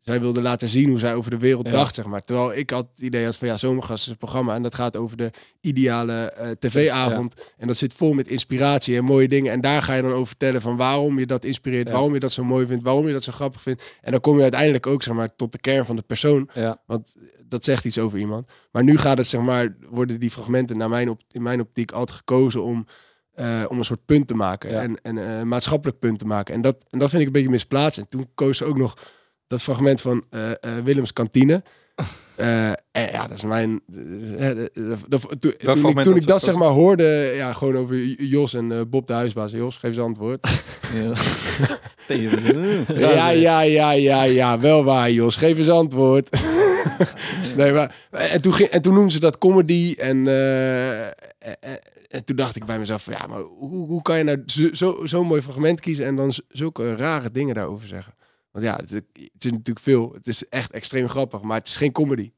zij 0.01 0.19
wilde 0.19 0.41
laten 0.41 0.67
zien 0.67 0.89
hoe 0.89 0.99
zij 0.99 1.15
over 1.15 1.31
de 1.31 1.37
wereld 1.37 1.65
Ja. 1.65 1.71
dacht, 1.71 1.95
zeg 1.95 2.05
maar. 2.05 2.21
Terwijl 2.21 2.53
ik 2.53 2.69
had 2.69 2.87
het 2.95 3.05
idee 3.05 3.25
had 3.25 3.35
van 3.37 3.47
ja, 3.47 3.57
Zomergast 3.57 4.03
is 4.05 4.11
een 4.11 4.17
programma 4.17 4.55
en 4.55 4.63
dat 4.63 4.75
gaat 4.75 4.97
over 4.97 5.17
de 5.17 5.31
ideale 5.61 6.13
eh, 6.31 6.49
tv-avond. 6.59 7.53
En 7.57 7.67
dat 7.67 7.77
zit 7.77 7.93
vol 7.93 8.13
met 8.13 8.27
inspiratie 8.27 8.97
en 8.97 9.03
mooie 9.03 9.27
dingen. 9.27 9.51
En 9.51 9.61
daar 9.61 9.81
ga 9.81 9.93
je 9.93 10.01
dan 10.01 10.11
over 10.11 10.27
vertellen 10.27 10.61
van 10.61 10.77
waarom 10.77 11.19
je 11.19 11.25
dat 11.25 11.43
inspireert, 11.45 11.87
Ja. 11.87 11.93
waarom 11.93 12.13
je 12.13 12.19
dat 12.19 12.31
zo 12.31 12.43
mooi 12.43 12.65
vindt, 12.65 12.83
waarom 12.83 13.07
je 13.07 13.13
dat 13.13 13.23
zo 13.23 13.31
grappig 13.31 13.61
vindt. 13.61 13.83
En 14.01 14.11
dan 14.11 14.21
kom 14.21 14.35
je 14.35 14.41
uiteindelijk 14.41 14.87
ook 14.87 15.03
zeg 15.03 15.13
maar 15.13 15.35
tot 15.35 15.51
de 15.51 15.59
kern 15.59 15.85
van 15.85 15.95
de 15.95 16.01
persoon. 16.01 16.49
Ja. 16.53 16.81
Want 16.85 17.13
dat 17.53 17.63
zegt 17.63 17.85
iets 17.85 17.99
over 17.99 18.17
iemand. 18.19 18.51
Maar 18.71 18.83
nu 18.83 18.97
gaat 18.97 19.17
het 19.17 19.27
zeg 19.27 19.41
maar, 19.41 19.75
worden 19.89 20.19
die 20.19 20.31
fragmenten 20.31 20.77
naar 20.77 20.89
mijn 20.89 21.09
op, 21.09 21.21
in 21.31 21.41
mijn 21.41 21.61
optiek 21.61 21.91
altijd 21.91 22.17
gekozen 22.17 22.63
om, 22.63 22.85
eh, 23.33 23.63
om 23.67 23.77
een 23.77 23.85
soort 23.85 24.05
punt 24.05 24.27
te 24.27 24.33
maken. 24.33 24.71
Ja. 24.71 24.81
En, 24.81 24.97
en 25.01 25.17
eh, 25.17 25.39
een 25.39 25.47
maatschappelijk 25.47 25.99
punt 25.99 26.19
te 26.19 26.25
maken. 26.25 26.53
En 26.53 26.61
dat, 26.61 26.75
en 26.89 26.99
dat 26.99 27.09
vind 27.09 27.21
ik 27.21 27.27
een 27.27 27.33
beetje 27.33 27.49
misplaatst. 27.49 27.97
En 27.99 28.07
toen 28.07 28.25
koos 28.35 28.57
ze 28.57 28.65
ook 28.65 28.77
nog 28.77 28.93
dat 29.47 29.61
fragment 29.61 30.01
van 30.01 30.23
eh, 30.29 30.51
Willems 30.83 31.13
kantine. 31.13 31.63
En 32.35 32.77
ja, 33.11 33.27
dat 33.27 33.37
is 33.37 33.43
mijn. 33.43 33.81
toen- 35.09 35.19
Toen, 35.39 35.51
ik, 35.51 35.65
toen 35.65 35.93
dat 35.93 36.15
ik 36.15 36.21
ze 36.21 36.27
dat 36.27 36.41
zeg 36.41 36.55
maar 36.55 36.67
hoorde, 36.69 37.33
ja, 37.35 37.53
gewoon 37.53 37.75
over 37.77 38.05
Jos 38.23 38.53
en 38.53 38.89
Bob 38.89 39.07
de 39.07 39.13
huisbaas. 39.13 39.51
Jos, 39.51 39.77
geef 39.77 39.89
eens 39.89 39.99
antwoord. 39.99 40.47
Ja, 42.99 43.29
ja, 43.29 43.61
ja, 43.61 43.91
ja, 43.91 44.23
ja, 44.23 44.59
wel 44.59 44.83
waar, 44.83 45.11
Jos. 45.11 45.35
Geef 45.35 45.57
eens 45.57 45.69
antwoord. 45.69 46.29
nee, 47.57 47.71
maar 47.71 48.07
en 48.11 48.41
toen, 48.41 48.53
en 48.53 48.81
toen 48.81 48.93
noemden 48.93 49.11
ze 49.11 49.19
dat 49.19 49.37
comedy 49.37 49.95
en, 49.97 50.27
eh, 50.27 51.05
en, 51.07 51.13
en 52.07 52.25
toen 52.25 52.35
dacht 52.35 52.55
ik 52.55 52.65
bij 52.65 52.79
mezelf 52.79 53.05
ja, 53.05 53.27
maar 53.27 53.41
hoe, 53.41 53.87
hoe 53.87 54.01
kan 54.01 54.17
je 54.17 54.23
nou 54.23 54.43
zo- 54.45 54.73
zo- 54.73 55.05
zo'n 55.05 55.27
mooi 55.27 55.41
fragment 55.41 55.79
kiezen 55.79 56.05
en 56.05 56.15
dan 56.15 56.33
zulke 56.47 56.95
rare 56.95 57.31
dingen 57.31 57.55
daarover 57.55 57.87
zeggen? 57.87 58.15
Want 58.51 58.65
ja, 58.65 58.75
het, 58.75 58.89
het 58.89 59.05
is 59.45 59.51
natuurlijk 59.51 59.79
veel. 59.79 60.11
Het 60.13 60.27
is 60.27 60.47
echt 60.49 60.71
extreem 60.71 61.07
grappig, 61.09 61.41
maar 61.41 61.57
het 61.57 61.67
is 61.67 61.75
geen 61.75 61.91
comedy. 61.91 62.31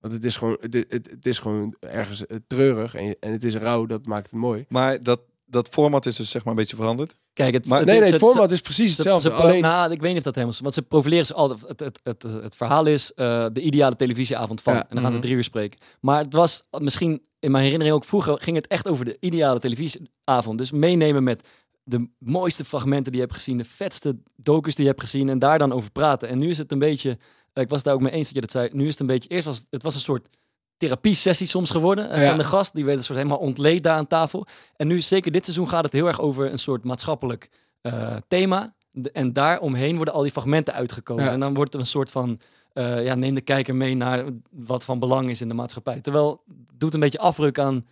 Want 0.00 0.12
het 0.12 0.24
is 0.24 0.36
gewoon, 0.36 0.56
het, 0.60 0.74
het, 0.74 1.10
het 1.10 1.26
is 1.26 1.38
gewoon 1.38 1.74
ergens 1.80 2.26
eh, 2.26 2.36
treurig 2.46 2.94
en, 2.94 3.16
en 3.20 3.32
het 3.32 3.44
is 3.44 3.54
rauw, 3.54 3.86
dat 3.86 4.06
maakt 4.06 4.30
het 4.30 4.40
mooi. 4.40 4.64
Maar 4.68 5.02
dat, 5.02 5.20
dat 5.44 5.68
format 5.68 6.06
is 6.06 6.16
dus 6.16 6.30
zeg 6.30 6.44
maar 6.44 6.52
een 6.52 6.58
beetje 6.58 6.76
veranderd. 6.76 7.16
Kijk, 7.36 7.54
het, 7.54 7.66
Maar- 7.66 7.78
het 7.78 7.86
nee, 7.86 7.96
is- 7.96 8.02
nee, 8.02 8.12
het 8.12 8.20
het- 8.20 8.30
format 8.30 8.50
is 8.50 8.60
precies 8.60 8.90
Ze- 8.90 8.94
hetzelfde. 8.94 9.28
ze 9.28 9.34
alleen, 9.34 9.62
nou, 9.62 9.90
ik 9.92 10.00
weet 10.00 10.08
niet 10.08 10.18
of 10.18 10.24
dat 10.24 10.34
helemaal 10.34 10.54
is. 10.54 10.60
Want 10.60 10.74
ze 10.74 10.82
profileren 10.82 11.26
ze 11.26 11.34
altijd. 11.34 11.60
Het, 11.68 11.80
het, 11.80 12.00
het, 12.02 12.22
het 12.22 12.56
verhaal 12.56 12.86
is 12.86 13.12
eh, 13.14 13.46
de 13.52 13.60
ideale 13.60 13.96
televisieavond 13.96 14.60
van. 14.60 14.74
Ja. 14.74 14.80
En 14.80 14.86
dan 14.90 14.98
gaan 14.98 15.10
ze 15.10 15.16
Mhm. 15.16 15.26
drie 15.26 15.36
uur 15.36 15.44
spreken. 15.44 15.78
Maar 16.00 16.24
het 16.24 16.32
was 16.32 16.62
misschien 16.78 17.22
in 17.40 17.50
mijn 17.50 17.62
herinnering 17.64 17.96
ook 17.96 18.04
vroeger 18.04 18.38
ging 18.40 18.56
het 18.56 18.66
echt 18.66 18.88
over 18.88 19.04
de 19.04 19.16
ideale 19.20 19.58
televisieavond. 19.58 20.58
Dus 20.58 20.70
meenemen 20.70 21.22
met 21.24 21.48
de 21.84 22.08
mooiste 22.18 22.64
fragmenten 22.64 23.12
die 23.12 23.20
je 23.20 23.26
hebt 23.26 23.34
gezien, 23.38 23.58
de 23.58 23.64
vetste 23.64 24.16
docus 24.36 24.74
die 24.74 24.84
je 24.84 24.90
hebt 24.90 25.02
gezien 25.02 25.28
en 25.28 25.38
daar 25.38 25.58
dan 25.58 25.72
over 25.72 25.90
praten. 25.90 26.28
En 26.28 26.38
nu 26.38 26.48
is 26.50 26.58
het 26.58 26.72
een 26.72 26.78
beetje, 26.78 27.18
ik 27.54 27.68
was 27.68 27.82
daar 27.82 27.94
ook 27.94 28.00
mee 28.00 28.12
eens 28.12 28.26
dat 28.26 28.34
je 28.34 28.40
dat 28.40 28.50
zei. 28.50 28.68
Nu 28.72 28.84
is 28.84 28.90
het 28.90 29.00
een 29.00 29.06
beetje, 29.06 29.28
eerst 29.28 29.44
was 29.46 29.64
het 29.70 29.82
was 29.82 29.94
een 29.94 30.00
soort 30.00 30.28
therapie-sessie 30.76 31.46
soms 31.46 31.70
geworden 31.70 32.10
eh, 32.10 32.22
Ja. 32.22 32.28
van 32.28 32.38
de 32.38 32.44
gast. 32.44 32.74
Die 32.74 32.84
werden 32.84 33.04
soort 33.04 33.18
helemaal 33.18 33.38
ontleed 33.38 33.82
daar 33.82 33.96
aan 33.96 34.06
tafel. 34.06 34.46
En 34.76 34.86
nu, 34.86 35.00
zeker 35.00 35.32
dit 35.32 35.44
seizoen, 35.44 35.68
gaat 35.68 35.84
het 35.84 35.92
heel 35.92 36.06
erg 36.06 36.20
over 36.20 36.52
een 36.52 36.58
soort 36.58 36.84
maatschappelijk 36.84 37.48
eh, 37.80 38.16
thema. 38.28 38.74
De- 38.90 39.10
en 39.12 39.32
daaromheen 39.32 39.96
worden 39.96 40.14
al 40.14 40.22
die 40.22 40.32
fragmenten 40.32 40.74
uitgekozen. 40.74 41.24
Ja. 41.24 41.32
En 41.32 41.40
dan 41.40 41.54
wordt 41.54 41.74
er 41.74 41.80
een 41.80 41.86
soort 41.86 42.10
van, 42.10 42.40
eh, 42.72 43.04
ja, 43.04 43.14
neem 43.14 43.34
de 43.34 43.40
kijker 43.40 43.74
mee 43.74 43.94
naar 43.96 44.24
wat 44.50 44.84
van 44.84 44.98
belang 44.98 45.30
is 45.30 45.40
in 45.40 45.48
de 45.48 45.54
maatschappij. 45.54 46.00
Terwijl 46.00 46.42
het 46.48 46.80
doet 46.80 46.94
een 46.94 47.00
beetje 47.00 47.18
afbreuk 47.18 47.58
aan 47.58 47.86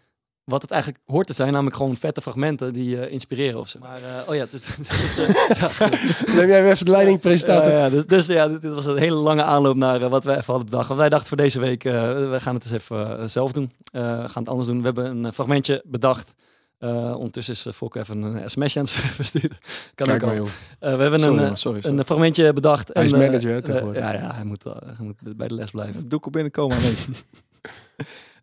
wat 0.45 0.62
het 0.62 0.70
eigenlijk 0.70 1.03
hoort 1.07 1.26
te 1.26 1.32
zijn, 1.32 1.53
namelijk 1.53 1.76
gewoon 1.76 1.97
vette 1.97 2.20
fragmenten 2.20 2.72
die 2.72 3.01
eh, 3.01 3.12
inspireren 3.12 3.61
of 3.61 3.68
zo. 3.68 3.78
Maar, 3.78 3.97
eh, 3.97 4.28
oh 4.28 4.34
ja, 4.34 4.40
het 4.40 4.53
is, 4.53 4.64
het 4.66 5.03
is, 5.05 5.18
eh, 5.18 5.59
ja, 5.61 5.88
Neem 6.34 6.49
jij 6.49 6.62
weer 6.62 6.70
even 6.72 6.84
de 6.84 6.90
leiding, 6.90 7.20
presentator? 7.20 7.70
ja, 7.70 7.78
ja, 7.78 7.90
dus, 7.90 8.07
dus 8.07 8.26
ja, 8.26 8.49
dit, 8.49 8.62
dit 8.62 8.74
was 8.74 8.86
een 8.86 8.97
hele 8.99 9.16
lange 9.16 9.42
aanloop 9.42 9.76
naar 9.76 10.09
wat 10.09 10.24
wij 10.24 10.34
even 10.36 10.47
hadden 10.47 10.70
bedacht. 10.70 10.88
Want 10.88 11.01
wij 11.01 11.09
dachten 11.09 11.28
voor 11.28 11.36
deze 11.36 11.61
week, 11.61 11.84
eh, 11.84 11.92
we 12.30 12.36
gaan 12.40 12.55
het 12.55 12.64
eens 12.64 12.72
even 12.72 13.30
zelf 13.30 13.53
doen. 13.53 13.72
Eh, 13.92 14.03
we 14.22 14.28
gaan 14.28 14.42
het 14.42 14.49
anders 14.49 14.68
doen. 14.68 14.78
We 14.78 14.84
hebben 14.84 15.24
een 15.24 15.32
fragmentje 15.32 15.82
bedacht. 15.86 16.34
Eh, 16.78 17.14
ondertussen 17.16 17.55
is 17.55 17.66
uh, 17.66 17.72
Fokke 17.72 17.99
even 17.99 18.22
een 18.22 18.51
sms'je 18.51 18.78
aan 18.78 18.84
het 18.84 18.95
versturen. 19.22 19.59
Kan 19.95 20.07
Kijk 20.07 20.22
ook 20.22 20.28
maar, 20.28 20.38
al. 20.38 20.45
joh. 20.45 20.53
Eh, 20.78 20.97
we 20.97 21.03
hebben 21.03 21.20
Sorry, 21.20 21.38
een, 21.42 21.57
sorry, 21.57 21.80
sorry. 21.80 21.99
een 21.99 22.05
fragmentje 22.05 22.53
bedacht. 22.53 22.90
Hij 22.92 23.05
is 23.05 23.12
en, 23.12 23.20
eh, 23.20 23.26
manager, 23.26 23.53
hè, 23.53 23.62
tegenwoordig. 23.62 24.03
ja, 24.03 24.12
ja 24.12 24.34
hij, 24.34 24.45
moet, 24.45 24.64
hij 24.64 24.95
moet 24.99 25.36
bij 25.36 25.49
de 25.49 25.55
les 25.55 25.70
blijven. 25.70 26.09
Doe 26.09 26.18
ik 26.18 26.26
op 26.26 26.32
binnenkomen. 26.32 26.76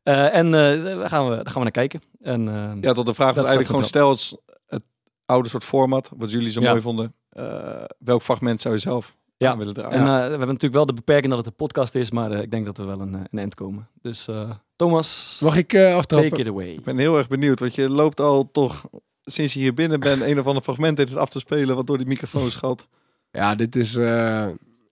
Eh, 0.04 0.36
en 0.36 0.46
eh, 0.46 0.84
daar, 0.84 1.10
gaan 1.10 1.30
we, 1.30 1.36
daar 1.36 1.46
gaan 1.46 1.54
we 1.56 1.60
naar 1.62 1.72
kijken. 1.72 2.02
En, 2.22 2.48
eh, 2.48 2.72
Ja, 2.82 2.94
tot 2.94 3.06
de 3.06 3.14
vraag 3.14 3.28
was 3.36 3.38
eigenlijk 3.38 3.68
gewoon 3.70 3.86
stel 3.86 4.10
het, 4.10 4.38
het 4.68 4.84
oude 5.26 5.50
soort 5.50 5.64
format, 5.64 6.12
wat 6.18 6.32
jullie 6.32 6.52
zo 6.52 6.62
Ja. 6.62 6.70
mooi 6.70 6.82
vonden. 6.82 7.14
Eh, 7.30 7.84
welk 8.00 8.22
fragment 8.22 8.62
zou 8.62 8.74
je 8.74 8.80
zelf 8.80 9.18
Ja. 9.38 9.52
aan 9.52 9.58
willen 9.58 9.74
draaien? 9.74 9.92
En 9.94 10.00
eh, 10.00 10.06
we 10.06 10.12
hebben 10.30 10.40
natuurlijk 10.40 10.74
wel 10.74 10.86
de 10.86 10.94
beperking 10.94 11.28
dat 11.30 11.38
het 11.38 11.48
een 11.48 11.56
podcast 11.56 11.96
is, 11.96 12.12
maar 12.12 12.32
eh, 12.32 12.42
ik 12.42 12.52
denk 12.52 12.66
dat 12.66 12.78
we 12.78 12.84
wel 12.84 13.02
een, 13.02 13.14
een 13.14 13.38
eind 13.40 13.56
komen. 13.56 13.88
Dus 14.02 14.28
eh, 14.28 14.52
Thomas, 14.76 15.40
Mag 15.44 15.58
ik 15.58 15.74
eh, 15.74 15.96
aftrappen? 15.96 16.30
take 16.30 16.42
it 16.42 16.48
away. 16.48 16.68
Ik 16.74 16.84
ben 16.84 16.98
heel 16.98 17.18
erg 17.18 17.28
benieuwd, 17.28 17.60
want 17.60 17.76
je 17.76 17.90
loopt 17.90 18.20
al 18.20 18.52
toch, 18.52 18.86
sinds 19.24 19.54
je 19.54 19.60
hier 19.60 19.74
binnen 19.74 20.00
bent, 20.00 20.22
een 20.22 20.40
of 20.40 20.46
ander 20.48 20.64
fragment 20.64 20.98
heeft 20.98 21.10
het 21.10 21.20
af 21.20 21.30
te 21.30 21.40
spelen 21.40 21.76
wat 21.76 21.88
door 21.88 21.98
die 21.98 22.08
microfoon 22.08 22.52
schat. 22.58 22.88
Ja, 23.32 23.56
dit 23.56 23.76
is. 23.76 23.96
eh, 23.96 24.46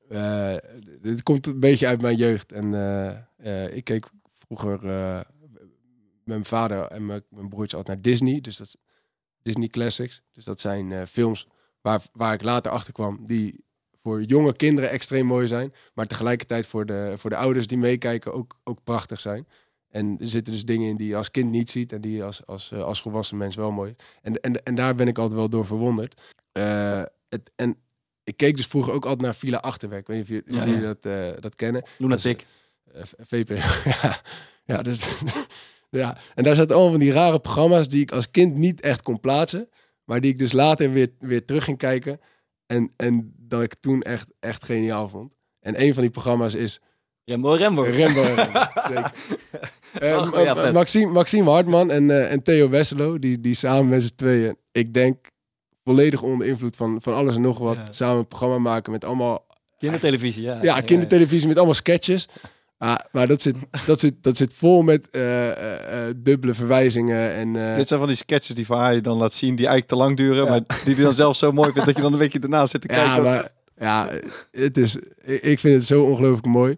eh, 0.10 0.58
dit 1.02 1.24
komt 1.24 1.48
een 1.48 1.60
beetje 1.60 1.88
uit 1.88 2.02
mijn 2.02 2.16
jeugd. 2.16 2.52
En 2.52 2.74
eh, 2.74 3.64
eh, 3.66 3.76
ik 3.76 3.84
keek 3.84 4.10
vroeger 4.50 4.90
eh, 4.90 5.20
mijn 6.24 6.46
vader 6.46 6.82
en 6.86 7.06
mijn, 7.06 7.24
mijn 7.30 7.50
broertje 7.50 7.78
altijd 7.78 7.96
naar 8.04 8.12
Disney. 8.12 8.42
Dus 8.42 8.58
dat 8.58 8.68
is 8.68 8.76
Disney 9.42 9.68
Classics. 9.68 10.22
Dus 10.32 10.44
dat 10.46 10.60
zijn 10.60 10.92
eh, 10.92 11.06
films 11.06 11.48
waar, 11.82 12.02
waar 12.12 12.34
ik 12.34 12.44
later 12.44 12.72
achter 12.72 12.94
kwam. 12.94 13.26
Die 13.26 13.64
voor 13.98 14.22
jonge 14.24 14.54
kinderen 14.54 14.90
extreem 14.90 15.26
mooi 15.26 15.48
zijn. 15.48 15.74
Maar 15.94 16.08
tegelijkertijd 16.08 16.68
voor 16.68 16.86
de, 16.86 17.14
voor 17.18 17.30
de 17.30 17.36
ouders 17.36 17.68
die 17.68 17.78
meekijken 17.78 18.34
ook, 18.34 18.60
ook 18.64 18.84
prachtig 18.84 19.20
zijn. 19.20 19.48
En 19.90 20.18
er 20.20 20.28
zitten 20.28 20.54
dus 20.54 20.66
dingen 20.66 20.90
in 20.90 20.98
die 20.98 21.08
je 21.08 21.16
als 21.16 21.32
kind 21.32 21.52
niet 21.52 21.70
ziet. 21.72 21.92
En 21.92 22.02
die 22.02 22.16
je 22.16 22.24
als, 22.24 22.46
als, 22.46 22.72
eh, 22.72 22.84
als 22.84 23.02
volwassen 23.02 23.38
mens 23.38 23.56
wel 23.56 23.72
mooi. 23.72 23.96
En, 24.22 24.40
en, 24.42 24.64
en 24.64 24.76
daar 24.76 24.96
ben 24.96 25.08
ik 25.08 25.18
altijd 25.18 25.40
wel 25.40 25.50
door 25.50 25.66
verwonderd. 25.66 26.22
Het, 27.30 27.52
en 27.56 27.78
ik 28.24 28.38
keek 28.38 28.56
dus 28.56 28.66
vroeger 28.66 28.94
ook 28.94 29.04
altijd 29.04 29.22
naar 29.22 29.36
Villa 29.36 29.58
Achterwerk. 29.58 30.02
Ik 30.02 30.08
weet 30.08 30.18
niet 30.18 30.40
of 30.40 30.46
jullie, 30.46 30.60
Ja, 30.60 30.66
jullie 30.72 30.88
ja. 30.88 30.96
dat, 31.02 31.42
dat 31.42 31.56
kennen. 31.56 31.84
Lunatic. 31.98 32.40
Eh, 32.42 32.46
V- 32.48 32.59
VP. 33.28 33.50
ja, 34.02 34.22
ja, 34.66 34.82
dus, 34.82 35.02
ja, 35.90 36.18
en 36.36 36.44
daar 36.44 36.56
zaten 36.56 36.76
allemaal 36.76 36.92
van 36.92 37.00
die 37.00 37.12
rare 37.12 37.40
programma's 37.40 37.88
die 37.88 38.02
ik 38.02 38.12
als 38.12 38.32
kind 38.32 38.56
niet 38.56 38.82
echt 38.82 39.02
kon 39.02 39.20
plaatsen. 39.20 39.70
Maar 40.04 40.22
die 40.22 40.32
ik 40.32 40.40
dus 40.40 40.52
later 40.52 40.92
weer, 40.92 41.10
weer 41.20 41.46
terug 41.46 41.64
ging 41.64 41.78
kijken. 41.78 42.20
En, 42.66 42.94
en 42.98 43.34
dat 43.38 43.62
ik 43.62 43.76
toen 43.80 44.02
echt, 44.02 44.28
echt 44.40 44.64
geniaal 44.64 45.10
vond. 45.10 45.34
En 45.60 45.82
een 45.82 45.94
van 45.94 46.02
die 46.02 46.12
programma's 46.12 46.54
is 46.54 46.80
Rembo 47.30 47.54
Rembo. 47.54 47.82
Rembo. 47.82 48.22
Rembo, 48.34 48.64
zeker. 48.88 49.12
Eh, 50.00 50.44
ja, 50.44 50.56
vet. 50.56 50.74
Maxime, 50.74 51.12
Maxime 51.12 51.50
Hartman 51.50 51.92
en, 51.92 52.12
eh, 52.12 52.32
en 52.32 52.44
Theo 52.44 52.70
Wesselo, 52.70 53.20
die, 53.20 53.40
die 53.40 53.54
samen 53.54 53.90
met 53.90 54.04
z'n 54.04 54.16
tweeën, 54.16 54.58
ik 54.72 54.94
denk 54.94 55.28
volledig 55.84 56.22
onder 56.22 56.48
invloed 56.48 56.76
van, 56.76 57.02
van 57.02 57.14
alles 57.14 57.36
en 57.36 57.42
nog 57.42 57.58
wat, 57.58 57.76
Ja. 57.76 57.92
samen 57.92 58.18
een 58.18 58.28
programma 58.28 58.58
maken 58.58 58.92
met 58.92 59.04
allemaal 59.04 59.48
Kindertelevisie, 59.78 60.44
ja. 60.44 60.60
ja, 60.62 60.82
kindertelevisie 60.82 61.48
met 61.48 61.58
allemaal 61.58 61.76
sketches. 61.76 62.28
Ah, 62.82 62.96
maar 63.12 63.28
dat 63.28 63.42
zit, 63.42 63.56
dat, 63.86 64.00
zit, 64.00 64.14
dat 64.22 64.38
zit 64.38 64.54
vol 64.54 64.82
met 64.82 65.10
eh, 65.10 65.50
eh, 65.50 66.08
eh, 66.08 66.14
dubbele 66.18 66.54
verwijzingen. 66.54 67.34
En, 67.34 67.76
Dit 67.76 67.88
zijn 67.88 68.00
van 68.00 68.08
die 68.10 68.18
sketches 68.18 68.56
die 68.56 68.66
van 68.66 68.96
je 68.96 69.02
dan 69.02 69.18
laat 69.18 69.34
zien, 69.34 69.56
die 69.56 69.68
eigenlijk 69.68 69.88
te 69.88 69.96
lang 69.96 70.18
duren, 70.18 70.44
Ja. 70.44 70.50
maar 70.50 70.62
die 70.86 70.94
hij 70.96 71.04
dan 71.04 71.14
zelf 71.14 71.36
zo 71.36 71.52
mooi 71.52 71.72
vindt 71.72 71.88
dat 71.88 71.96
je 71.96 72.02
dan 72.02 72.14
een 72.14 72.20
weekje 72.20 72.40
daarna 72.40 72.66
zit 72.68 72.82
te 72.82 72.88
kijken. 72.88 73.16
ja, 73.16 73.22
maar 73.22 73.52
ja, 73.78 74.10
het 74.52 74.78
is, 74.78 74.96
ik 75.42 75.60
vind 75.60 75.76
het 75.76 75.86
zo 75.86 76.04
ongelooflijk 76.04 76.46
mooi. 76.48 76.76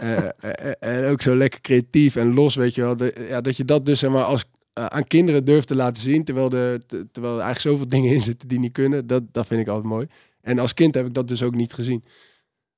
En 0.80 1.04
ook 1.10 1.22
zo 1.22 1.36
lekker 1.36 1.60
creatief 1.60 2.16
en 2.16 2.34
los, 2.34 2.54
weet 2.54 2.74
je 2.74 2.80
wel. 2.80 2.96
De- 2.96 3.26
ja, 3.28 3.40
dat 3.40 3.56
je 3.56 3.64
dat 3.64 3.86
dus 3.86 3.98
zeg 3.98 4.10
maar, 4.10 4.24
als, 4.24 4.44
aan 4.72 5.06
kinderen 5.06 5.44
durft 5.44 5.66
te 5.68 5.74
laten 5.74 6.02
zien, 6.02 6.24
terwijl, 6.24 6.50
er 6.52 6.86
te- 6.86 7.06
terwijl 7.12 7.34
er 7.38 7.40
eigenlijk 7.42 7.76
zoveel 7.76 7.88
dingen 7.98 8.12
in 8.12 8.20
zitten 8.20 8.48
die 8.48 8.58
niet 8.58 8.72
kunnen. 8.72 9.06
Dat, 9.06 9.22
dat 9.32 9.46
vind 9.46 9.60
ik 9.60 9.68
altijd 9.68 9.86
mooi. 9.88 10.06
En 10.40 10.58
als 10.58 10.74
kind 10.74 10.94
heb 10.94 11.06
ik 11.06 11.14
dat 11.14 11.28
dus 11.28 11.42
ook 11.42 11.54
niet 11.54 11.72
gezien. 11.72 12.04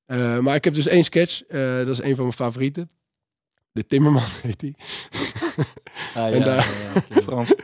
Eh, 0.07 0.37
maar 0.39 0.55
ik 0.55 0.63
heb 0.63 0.73
dus 0.73 0.87
één 0.87 1.03
sketch, 1.03 1.41
eh, 1.43 1.77
dat 1.77 1.87
is 1.87 2.01
een 2.01 2.15
van 2.15 2.23
mijn 2.23 2.35
favorieten. 2.37 2.89
De 3.71 3.85
Timmerman 3.87 4.23
heet 4.43 4.59
die. 4.59 4.75
Ah, 6.15 6.25
En 6.33 6.39
ja, 6.39 6.45
daar- 6.45 6.55
ja, 6.55 6.91
ja, 6.93 7.01
oké. 7.09 7.21
Frans. 7.21 7.55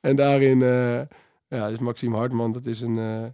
En 0.00 0.16
daarin, 0.16 0.62
eh 0.62 1.00
ja, 1.48 1.68
dus 1.68 1.78
Maxime 1.78 2.16
Hartman, 2.16 2.52
dat 2.52 2.66
is 2.66 2.80
een, 2.80 2.98
eh, 2.98 3.24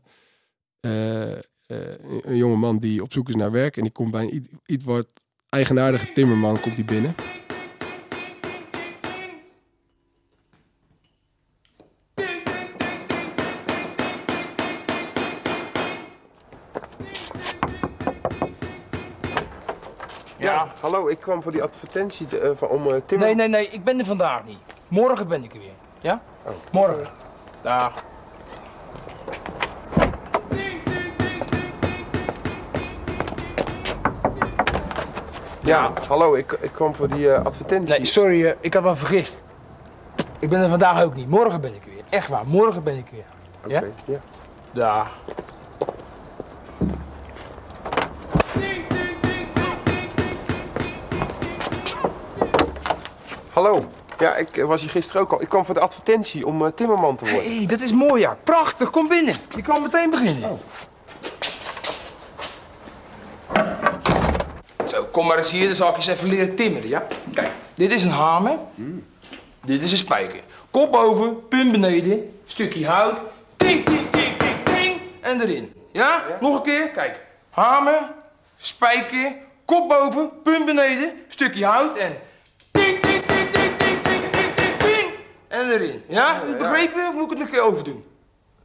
eh, 0.81 1.33
eh, 1.67 1.99
een 2.21 2.37
jonge 2.37 2.57
man 2.57 2.79
die 2.79 3.03
op 3.03 3.13
zoek 3.13 3.29
is 3.29 3.35
naar 3.35 3.51
werk. 3.51 3.77
En 3.77 3.83
die 3.83 3.93
komt 3.93 4.11
bij 4.11 4.23
een 4.23 4.35
iets, 4.35 4.49
iets 4.67 4.85
wat 4.85 5.07
eigenaardige 5.49 6.13
timmerman 6.13 6.61
komt 6.61 6.77
die 6.77 6.85
binnen. 6.85 7.15
Ja. 20.39 20.72
Hallo, 20.83 21.09
ik 21.09 21.21
kwam 21.21 21.43
voor 21.43 21.53
die 21.53 21.63
advertentie 21.63 22.27
te- 22.27 22.39
eh, 22.39 22.51
van, 22.55 22.69
om 22.69 22.87
eh, 22.91 22.95
Timmer... 23.07 23.27
Nee, 23.27 23.37
nee, 23.37 23.49
nee, 23.49 23.69
ik 23.69 23.85
ben 23.85 23.99
er 23.99 24.05
vandaag 24.05 24.45
niet. 24.45 24.59
Morgen 24.89 25.29
ben 25.29 25.45
ik 25.45 25.53
er 25.53 25.59
weer. 25.59 25.75
Ja? 26.01 26.23
Morgen. 26.73 27.07
Dag. 27.61 27.93
Ja, 35.65 35.93
hallo, 36.09 36.35
ik, 36.35 36.53
ik 36.61 36.71
kwam 36.73 36.95
voor 36.95 37.09
die 37.09 37.33
eh, 37.33 37.45
advertentie. 37.45 37.97
Nee, 37.97 38.07
sorry, 38.07 38.57
ik 38.61 38.75
had 38.75 38.83
me 38.83 38.97
vergist. 38.97 39.39
Ik 40.39 40.49
ben 40.49 40.61
er 40.61 40.69
vandaag 40.69 41.03
ook 41.03 41.15
niet. 41.15 41.29
Morgen 41.29 41.61
ben 41.61 41.75
ik 41.75 41.85
er 41.85 41.91
weer. 41.95 42.03
Echt 42.09 42.29
waar, 42.29 42.47
morgen 42.47 42.83
ben 42.83 42.97
ik 42.97 43.07
er 43.09 43.15
weer. 43.15 43.25
Oké, 43.79 43.87
ja? 44.05 44.13
ja. 44.13 44.19
Dag. 44.73 45.09
Hallo, 53.63 53.91
ja, 54.19 54.37
ik 54.37 54.57
eh, 54.57 54.65
was 54.65 54.81
hier 54.81 54.91
gisteren 54.91 55.23
ook 55.23 55.33
al. 55.33 55.43
Ik 55.43 55.49
kwam 55.49 55.65
voor 55.65 55.75
de 55.75 55.81
advertentie 55.81 56.47
om 56.47 56.65
eh, 56.65 56.73
timmerman 56.75 57.17
te 57.17 57.25
worden. 57.25 57.51
Hé, 57.51 57.57
hey, 57.57 57.67
dat 57.67 57.81
is 57.81 57.93
mooi 57.93 58.21
ja. 58.21 58.37
Prachtig, 58.45 58.91
kom 58.91 59.09
binnen. 59.09 59.35
Je 59.55 59.63
kan 59.63 59.83
meteen 59.83 60.11
beginnen. 60.11 60.61
Zo, 64.85 65.05
kom 65.11 65.27
maar 65.27 65.37
eens 65.37 65.51
hier, 65.51 65.67
dan 65.67 65.75
zal 65.75 65.89
ik 65.89 65.97
eens 65.97 66.07
even 66.07 66.29
leren 66.29 66.55
timmeren, 66.55 66.89
ja? 66.89 67.07
Kijk, 67.35 67.51
dit 67.75 67.93
is 67.93 68.03
een 68.03 68.11
hamer. 68.11 68.59
Dit 69.65 69.83
is 69.83 69.91
een 69.91 69.97
spijker. 69.97 70.41
Kop 70.71 70.93
boven, 70.93 71.49
punt 71.49 71.73
beneden, 71.73 72.39
stukje 72.47 72.87
hout. 72.87 73.21
Ting, 73.57 73.85
ting, 73.85 74.11
ting, 74.11 74.39
ting, 74.39 74.55
ting. 74.65 75.01
En 75.21 75.41
erin. 75.41 75.73
Ja? 75.93 76.23
Nog 76.41 76.57
een 76.57 76.63
keer, 76.63 76.89
kijk. 76.89 77.21
Hamer, 77.51 78.13
spijker, 78.57 79.37
kop 79.65 79.89
boven, 79.89 80.31
punt 80.43 80.65
beneden, 80.65 81.13
stukje 81.29 81.67
hout 81.67 81.97
en... 81.97 82.17
Ting, 82.71 83.01
ting, 83.01 83.12
En 85.63 85.71
erin. 85.71 86.05
Ja? 86.09 86.35
Heb 86.35 86.43
je 86.43 86.49
het 86.49 86.59
begrepen 86.59 87.09
of 87.09 87.15
moet 87.15 87.23
ik 87.25 87.29
het 87.31 87.39
nog 87.39 87.47
een 87.49 87.53
keer 87.55 87.63
overdoen? 87.63 88.05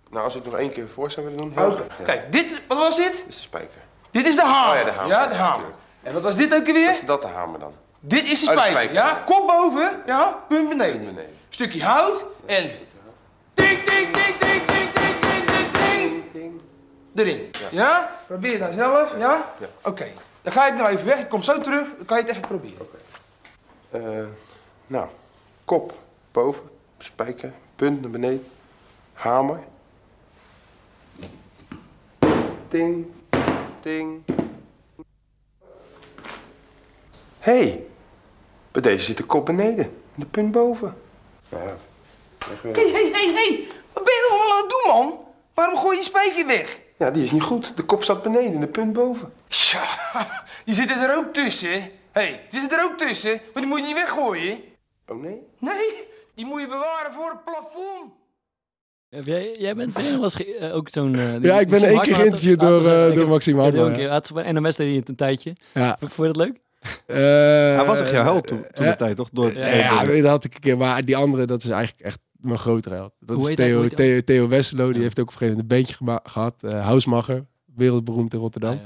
Nou, 0.10 0.24
als 0.24 0.36
ik 0.36 0.46
nog 0.46 0.54
één 0.56 0.72
keer 0.72 0.90
voor 0.90 1.12
zou 1.12 1.26
willen 1.26 1.42
doen, 1.42 1.52
heel 1.56 1.66
Oké. 1.72 1.76
graag. 1.76 1.98
Ja. 1.98 2.04
Kijk, 2.04 2.32
dit, 2.32 2.46
wat 2.68 2.78
was 2.78 2.96
dit? 2.96 3.12
Dit 3.12 3.26
is 3.28 3.36
de 3.36 3.42
spijker. 3.42 3.82
Dit 4.12 4.26
is 4.26 4.36
de 4.36 4.44
hamer. 4.44 4.72
Oh 4.72 4.78
ja, 4.78 4.84
de 4.86 4.92
hamer. 4.92 5.10
Ja, 5.10 5.28
de 5.28 5.34
Ja, 5.34 5.40
hamer. 5.40 5.66
En 6.04 6.14
wat 6.14 6.22
was 6.22 6.36
dit 6.36 6.54
ook 6.54 6.68
alweer? 6.68 6.90
Is 6.90 7.02
dat 7.06 7.22
de 7.22 7.28
hamer 7.28 7.60
dan? 7.60 7.74
Dit 8.00 8.28
is 8.28 8.40
de 8.46 8.52
Oh, 8.52 8.56
de 8.64 8.70
spijker, 8.70 8.94
ja? 8.94 9.08
ja. 9.08 9.24
Kop 9.26 9.48
boven, 9.48 10.02
ja? 10.06 10.44
Punt 10.48 10.70
beneden. 10.70 10.92
Punt 11.00 11.06
beneden. 11.16 11.36
Stukje 11.50 11.84
hout 11.84 12.26
en... 12.46 12.70
Ting, 13.54 13.84
ting, 13.84 14.14
ting, 14.14 14.38
ting, 14.38 14.62
ting, 14.68 14.92
ting, 14.94 15.16
ting, 15.22 15.72
ting. 15.72 16.24
Ting. 16.32 16.62
Erin. 17.16 17.52
Ja. 17.72 18.10
Probeer 18.28 18.52
het 18.52 18.60
nou 18.60 18.74
zelf, 18.74 19.12
ja? 19.18 19.46
Ja. 19.60 19.68
Oké. 19.84 20.08
Dan 20.42 20.54
ga 20.54 20.68
ik 20.68 20.74
nou 20.74 20.90
even 20.90 21.06
weg. 21.06 21.20
Ik 21.20 21.30
kom 21.30 21.44
zo 21.44 21.62
terug. 21.62 21.88
Dan 21.98 22.06
kan 22.06 22.18
je 22.18 22.24
het 22.24 22.32
even 22.32 22.48
proberen. 22.48 22.88
Eh, 23.92 24.26
nou, 24.88 25.08
kop 25.66 25.94
boven, 26.32 26.64
spijker, 26.98 27.54
punt 27.76 28.02
naar 28.02 28.10
beneden, 28.12 28.48
hamer. 29.14 29.60
Ting, 32.68 33.06
ting. 33.80 34.22
hey, 37.40 37.86
Bij 38.72 38.82
deze 38.82 39.04
zit 39.04 39.18
de 39.18 39.24
kop 39.24 39.46
beneden. 39.46 39.86
En 39.86 39.94
de 40.16 40.26
punt 40.26 40.52
boven. 40.52 40.98
Ja, 41.50 41.58
Hé, 42.62 42.72
hé, 42.72 43.12
hé, 43.12 43.34
hé. 43.34 43.68
Wat 43.94 44.04
ben 44.04 44.14
je 44.14 44.28
allemaal 44.30 44.58
aan 44.58 44.62
het 44.62 44.70
doen, 44.70 44.94
man? 44.94 45.20
Waarom 45.54 45.78
gooi 45.78 45.98
je 45.98 46.04
spijker 46.04 46.46
weg? 46.48 46.80
ja, 46.98 47.12
die 47.12 47.24
is 47.24 47.32
niet 47.32 47.44
goed. 47.44 47.78
De 47.78 47.84
kop 47.84 48.04
staat 48.04 48.22
beneden 48.24 48.54
en 48.54 48.60
de 48.60 48.68
punt 48.68 48.94
boven. 48.94 49.34
Tja, 49.48 49.84
die 50.66 50.74
zitten 50.74 51.02
er 51.02 51.18
ook 51.18 51.34
tussen. 51.34 51.72
Hé, 51.72 51.90
hey, 52.12 52.46
die 52.50 52.60
zitten 52.60 52.78
er 52.80 52.84
ook 52.86 52.98
tussen. 52.98 53.32
Maar 53.54 53.62
die 53.64 53.66
moet 53.66 53.80
je 53.80 53.86
niet 53.86 53.96
weggooien. 53.96 54.60
Oh 55.08 55.22
nee? 55.22 55.42
Nee, 55.58 56.08
die 56.38 56.46
moet 56.46 56.62
je 56.62 56.68
bewaren 56.68 57.14
voor 57.14 57.30
het 57.30 57.44
plafond. 57.44 58.12
Heb 59.10 59.26
jij, 59.26 59.56
jij 59.60 59.76
bent 59.76 59.94
ben 59.94 60.32
ge- 60.32 60.56
eh, 60.56 60.76
ook 60.78 60.90
zo'n... 60.90 61.16
eh, 61.16 61.42
Ja, 61.42 61.60
ik 61.60 61.68
ben 61.68 61.84
één 61.84 62.02
keer 62.02 62.16
geïnterviewd 62.16 62.60
door, 62.60 62.86
eh, 62.88 63.10
ik 63.10 63.16
door 63.16 63.28
Maxime 63.28 63.62
Hartman, 63.62 63.86
een 63.86 63.94
keer. 63.94 64.10
Had 64.10 64.32
bij 64.34 64.52
NMS 64.52 64.76
deed 64.76 64.88
hij 64.88 64.96
het 64.96 65.10
een 65.10 65.16
tijdje. 65.16 65.56
Ja. 65.74 65.98
Vond 66.00 66.16
je 66.16 66.34
dat 66.34 66.36
leuk? 66.36 66.60
Hij 67.06 67.76
Hij 67.76 67.86
was 67.86 68.02
echt 68.02 68.12
jouw 68.12 68.24
held 68.24 68.48
toen, 68.48 68.66
toen 68.74 68.86
de 68.86 68.96
tijd, 68.96 69.16
toch? 69.16 69.30
Door, 69.32 69.54
Ja, 69.58 69.68
ja, 69.68 70.06
dat 70.06 70.26
had 70.26 70.44
ik 70.44 70.54
een 70.56 70.60
keer. 70.62 70.78
Maar 70.78 71.06
die 71.06 71.18
andere, 71.18 71.46
dat 71.46 71.64
is 71.64 71.70
eigenlijk 71.70 72.06
echt 72.06 72.20
mijn 72.32 72.58
grotere 72.60 72.96
held. 72.96 73.14
Dat 73.20 73.36
Hoe 73.38 73.50
is 73.50 73.56
Theo? 73.56 73.88
Theo, 73.88 74.22
Theo 74.22 74.48
Westerlo. 74.48 74.92
Die 74.92 75.02
heeft 75.02 75.20
ook 75.20 75.28
op 75.28 75.32
een 75.34 75.38
gegeven 75.38 75.66
moment 75.68 75.90
een 75.92 75.98
bandje 76.08 76.22
gehad. 76.30 76.64
eh 76.64 76.86
Housemacher. 76.86 77.46
Wereldberoemd 77.76 78.34
in 78.34 78.40
Rotterdam. 78.40 78.80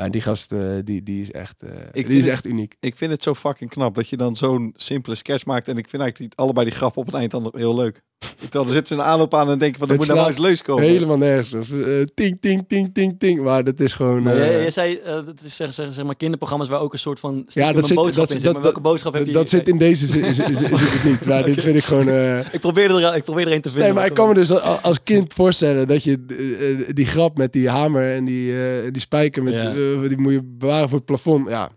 Ja, 0.00 0.08
die 0.08 0.20
gast, 0.20 0.52
eh, 0.52 0.58
die, 0.84 1.02
die 1.02 1.22
is 1.22 1.30
echt, 1.30 1.62
eh, 1.62 1.70
Ik 1.92 2.06
die 2.08 2.18
is 2.18 2.24
het- 2.24 2.32
echt 2.32 2.46
uniek. 2.46 2.74
Ik 2.80 2.96
vind 2.96 3.10
het 3.10 3.22
zo 3.22 3.34
fucking 3.34 3.70
knap 3.70 3.94
dat 3.94 4.08
je 4.08 4.16
dan 4.16 4.36
zo'n 4.36 4.72
simpele 4.76 5.14
sketch 5.16 5.44
maakt. 5.44 5.68
En 5.68 5.76
ik 5.78 5.88
vind 5.88 6.02
eigenlijk 6.02 6.32
die, 6.34 6.44
allebei 6.44 6.66
die 6.68 6.76
grappen 6.76 7.00
op 7.00 7.06
het 7.06 7.16
eind 7.16 7.30
dan 7.30 7.52
heel 7.56 7.74
leuk. 7.74 8.02
Terwijl 8.40 8.64
er 8.66 8.72
zit 8.72 8.88
ze 8.88 8.94
een 8.94 9.02
aanloop 9.02 9.34
aan 9.34 9.50
en 9.50 9.58
denk 9.58 9.72
je 9.72 9.78
van, 9.78 9.88
er 9.90 9.96
moet 9.96 10.06
nou 10.06 10.26
eens 10.28 10.38
leus 10.38 10.62
komen. 10.62 10.84
Helemaal 10.84 11.16
nergens. 11.16 11.54
Of, 11.54 11.72
eh, 11.72 12.02
ting, 12.14 12.38
ting, 12.40 12.64
ting, 12.68 12.94
ting, 12.94 13.18
ting. 13.18 13.40
Maar 13.42 13.64
dat 13.64 13.80
is 13.80 13.92
gewoon... 13.92 14.22
Maar 14.22 14.36
jij, 14.36 14.50
jij 14.60 14.70
zei, 14.70 15.00
dat 15.04 15.40
is 15.44 15.56
zeg, 15.56 15.74
zeg, 15.74 15.92
zeg 15.92 16.04
maar 16.04 16.16
kinderprogramma's 16.16 16.68
waar 16.68 16.80
ook 16.80 16.92
een 16.92 16.98
soort 16.98 17.18
van 17.20 17.34
ja, 17.36 17.42
stiekem 17.46 17.74
dat 17.74 17.86
zit, 17.86 17.96
boodschap 17.96 18.28
dat, 18.28 18.30
in 18.30 18.34
dat, 18.34 18.42
zit. 18.44 18.52
Maar 18.52 18.62
welke 18.62 18.80
boodschap 18.80 19.12
heb 19.12 19.22
dat, 19.22 19.30
je? 19.30 19.36
dat 19.38 19.50
zit 19.50 19.68
in 19.68 19.78
deze 19.78 20.06
zin, 20.06 20.24
niet. 21.04 21.24
Maar 21.26 21.44
dit 21.50 21.60
vind 21.60 21.76
ik 21.76 21.84
gewoon... 21.84 22.08
eh, 22.08 22.38
Ik 22.38 22.60
probeer 22.60 22.90
er, 23.04 23.16
ik 23.16 23.24
probeer 23.24 23.46
er 23.46 23.52
een 23.52 23.60
te 23.60 23.68
vinden. 23.70 23.86
Nee, 23.88 23.96
maar 23.98 24.06
ik 24.06 24.14
kan 24.14 24.28
me 24.28 24.34
dus 24.34 24.50
al- 24.50 24.60
als 24.78 25.02
kind 25.02 25.32
voorstellen 25.32 25.86
dat 25.88 26.04
je 26.04 26.24
die 26.94 27.06
grap 27.06 27.36
met 27.36 27.52
die 27.52 27.68
hamer 27.68 28.14
en 28.14 28.24
die, 28.24 28.64
eh, 28.64 28.92
die 28.92 29.00
spijker, 29.00 29.42
met, 29.42 29.54
Eh, 29.94 30.08
die 30.08 30.18
moet 30.18 30.32
je 30.32 30.42
bewaren 30.42 30.88
voor 30.88 30.98
het 30.98 31.06
plafond. 31.06 31.48
Ja. 31.48 31.70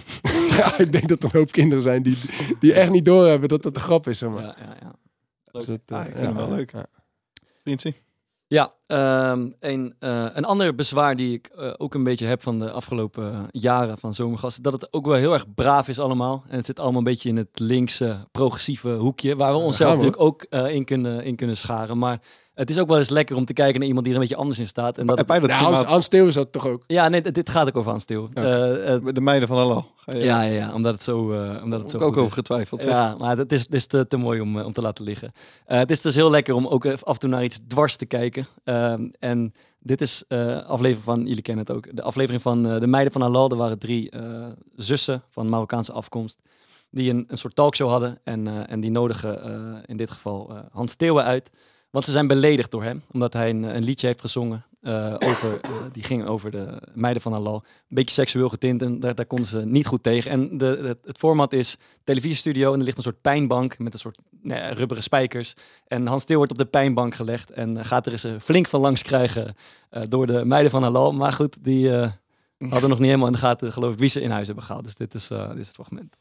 ja, 0.58 0.78
ik 0.78 0.92
denk 0.92 1.08
dat 1.08 1.22
er 1.22 1.24
een 1.32 1.38
hoop 1.38 1.52
kinderen 1.52 1.82
zijn 1.82 2.02
die, 2.02 2.16
die 2.60 2.72
echt 2.72 2.90
niet 2.90 3.04
doorhebben 3.04 3.48
dat 3.48 3.62
dat 3.62 3.74
een 3.74 3.80
grap 3.82 4.08
is. 4.08 4.18
Zeg 4.18 4.30
maar. 4.30 4.42
Ja, 4.42 4.56
ja, 4.58 4.76
ja. 4.80 4.92
Dus 5.52 5.66
dat, 5.66 5.80
eh, 5.86 5.98
Ah, 5.98 6.06
ik 6.06 6.12
vind 6.14 6.26
ja, 6.26 6.34
wel 6.34 6.48
leuk. 6.48 6.72
ja. 6.72 6.86
Vriendje. 7.62 7.94
Ja, 8.46 8.74
ehm, 8.86 9.50
een, 9.60 9.94
eh, 9.98 10.26
een 10.32 10.44
ander 10.44 10.74
bezwaar 10.74 11.16
die 11.16 11.32
ik 11.34 11.46
eh, 11.46 11.72
ook 11.76 11.94
een 11.94 12.04
beetje 12.04 12.26
heb 12.26 12.42
van 12.42 12.58
de 12.58 12.70
afgelopen 12.70 13.48
jaren 13.50 13.98
van 13.98 14.14
Zomergasten, 14.14 14.62
dat 14.62 14.72
het 14.72 14.92
ook 14.92 15.06
wel 15.06 15.14
heel 15.14 15.32
erg 15.32 15.54
braaf 15.54 15.88
is 15.88 15.98
allemaal. 15.98 16.44
En 16.48 16.56
het 16.56 16.66
zit 16.66 16.78
allemaal 16.78 16.98
een 16.98 17.04
beetje 17.04 17.28
in 17.28 17.36
het 17.36 17.58
linkse, 17.58 18.28
progressieve 18.32 18.90
hoekje, 18.90 19.36
waar 19.36 19.52
we 19.52 19.58
onszelf 19.58 19.90
natuurlijk 19.90 20.22
ook 20.22 20.42
eh, 20.42 20.74
in, 20.74 20.84
kunnen, 20.84 21.24
in 21.24 21.36
kunnen 21.36 21.56
scharen. 21.56 21.98
Maar 21.98 22.20
het 22.54 22.70
is 22.70 22.78
ook 22.78 22.88
wel 22.88 22.98
eens 22.98 23.08
lekker 23.10 23.36
om 23.36 23.44
te 23.44 23.52
kijken 23.52 23.78
naar 23.78 23.88
iemand 23.88 24.04
die 24.06 24.14
er 24.14 24.20
een 24.20 24.26
beetje 24.26 24.40
anders 24.42 24.58
in 24.60 24.66
staat. 24.68 24.98
En 24.98 25.06
dat, 25.06 25.18
Heb 25.18 25.28
jij 25.28 25.38
dat 25.38 25.50
Ja, 25.50 25.56
Hans, 25.84 26.08
Theo 26.08 26.26
is 26.26 26.34
dat 26.34 26.52
toch 26.52 26.66
ook? 26.66 26.84
ja, 26.86 27.08
nee, 27.08 27.20
dit- 27.22 27.50
gaat 27.50 27.66
ook 27.68 27.76
over 27.76 27.90
Hans. 27.90 28.04
Ja. 28.06 28.26
Eh, 28.34 28.94
eh, 28.94 29.02
de 29.12 29.20
meiden 29.20 29.48
van 29.48 29.56
Hallo. 29.58 29.86
Ga 29.96 30.18
je- 30.18 30.24
ja, 30.24 30.42
ja, 30.42 30.52
ja, 30.52 30.72
omdat 30.72 30.92
het 30.94 31.02
zo, 31.02 31.32
eh 31.32 31.62
omdat 31.62 31.80
het 31.80 31.90
zo 31.90 31.96
ook 31.96 32.02
goed 32.04 32.16
is. 32.16 32.22
over 32.22 32.34
getwijfeld. 32.34 32.82
zeg. 32.82 32.90
Ja, 32.90 33.14
maar 33.18 33.36
het 33.36 33.52
is, 33.52 33.60
het 33.60 33.74
is 33.74 33.86
te, 33.86 34.06
te 34.06 34.16
mooi 34.16 34.40
om, 34.40 34.60
om 34.60 34.72
te 34.72 34.80
laten 34.82 35.04
liggen. 35.04 35.32
Eh, 35.66 35.78
het 35.78 35.90
is 35.90 36.00
dus 36.00 36.14
heel 36.14 36.30
lekker 36.30 36.54
om 36.54 36.66
ook 36.66 36.86
af 36.86 37.02
en 37.14 37.18
toe 37.18 37.28
naar 37.30 37.44
iets 37.44 37.60
dwars 37.68 37.96
te 37.96 38.06
kijken. 38.06 38.46
Ehm, 38.64 39.08
en 39.18 39.54
dit 39.80 40.00
is 40.00 40.24
eh 40.28 40.66
aflevering 40.66 41.04
van, 41.04 41.26
jullie 41.26 41.42
kennen 41.42 41.64
het 41.66 41.76
ook, 41.76 41.96
de 41.96 42.02
aflevering 42.02 42.42
van 42.42 42.68
eh, 42.68 42.80
De 42.80 42.86
Meiden 42.86 43.12
van 43.12 43.22
Halal. 43.22 43.50
Er 43.50 43.56
waren 43.56 43.78
drie 43.78 44.10
eh, 44.10 44.46
zussen 44.76 45.22
van 45.30 45.48
Marokkaanse 45.48 45.92
afkomst 45.92 46.38
die 46.90 47.10
een, 47.10 47.24
een 47.28 47.38
soort 47.38 47.54
talkshow 47.54 47.88
hadden. 47.88 48.18
En, 48.24 48.46
eh, 48.48 48.54
en 48.72 48.80
die 48.80 48.90
nodigen 48.90 49.42
eh, 49.44 49.78
in 49.86 49.96
dit 49.96 50.10
geval 50.10 50.50
eh, 50.50 50.58
Hans 50.72 50.94
Theeuwen 50.94 51.24
uit. 51.24 51.50
Want 51.94 52.06
ze 52.06 52.12
zijn 52.12 52.26
beledigd 52.26 52.70
door 52.70 52.82
hem, 52.82 53.02
omdat 53.12 53.32
hij 53.32 53.50
een, 53.50 53.62
een 53.62 53.84
liedje 53.84 54.06
heeft 54.06 54.20
gezongen. 54.20 54.64
eh, 54.80 55.14
over, 55.18 55.60
eh, 55.60 55.70
die 55.92 56.02
ging 56.02 56.26
over 56.26 56.50
de 56.50 56.82
meiden 56.94 57.22
van 57.22 57.32
Halal. 57.32 57.54
Een 57.54 57.62
beetje 57.88 58.14
seksueel 58.14 58.48
getint 58.48 58.82
en 58.82 59.00
daar, 59.00 59.14
daar 59.14 59.26
konden 59.26 59.46
ze 59.46 59.58
niet 59.58 59.86
goed 59.86 60.02
tegen. 60.02 60.30
En 60.30 60.58
de, 60.58 60.96
het, 61.04 61.18
format 61.18 61.52
is 61.52 61.76
televisiestudio 62.04 62.72
en 62.72 62.78
er 62.78 62.84
ligt 62.84 62.96
een 62.96 63.02
soort 63.02 63.20
pijnbank 63.20 63.78
met 63.78 63.92
een 63.92 63.98
soort 63.98 64.18
nou 64.42 64.74
rubberen 64.74 65.02
spijkers. 65.02 65.54
En 65.86 66.06
Hans 66.06 66.24
Theo 66.24 66.36
wordt 66.36 66.52
op 66.52 66.58
de 66.58 66.64
pijnbank 66.64 67.14
gelegd 67.14 67.50
en 67.50 67.84
gaat 67.84 68.06
er 68.06 68.12
eens 68.12 68.24
eh, 68.24 68.32
flink 68.42 68.66
van 68.66 68.80
langs 68.80 69.02
krijgen 69.02 69.56
door 70.08 70.26
de 70.26 70.44
meiden 70.44 70.70
van 70.70 70.82
Halal. 70.82 71.12
Maar 71.12 71.32
goed, 71.32 71.56
die 71.60 71.90
hadden 72.58 72.88
nog 72.88 72.98
niet 72.98 73.06
helemaal 73.06 73.26
in 73.26 73.32
de 73.32 73.38
gaten, 73.38 73.72
geloof 73.72 73.92
ik, 73.92 73.98
wie 73.98 74.08
ze 74.08 74.20
in 74.20 74.30
huis 74.30 74.46
hebben 74.46 74.64
gehaald. 74.64 74.84
Dus 74.84 74.94
dit 74.94 75.14
is, 75.14 75.28
dit 75.28 75.58
is 75.58 75.66
het 75.66 75.74
fragment. 75.74 76.16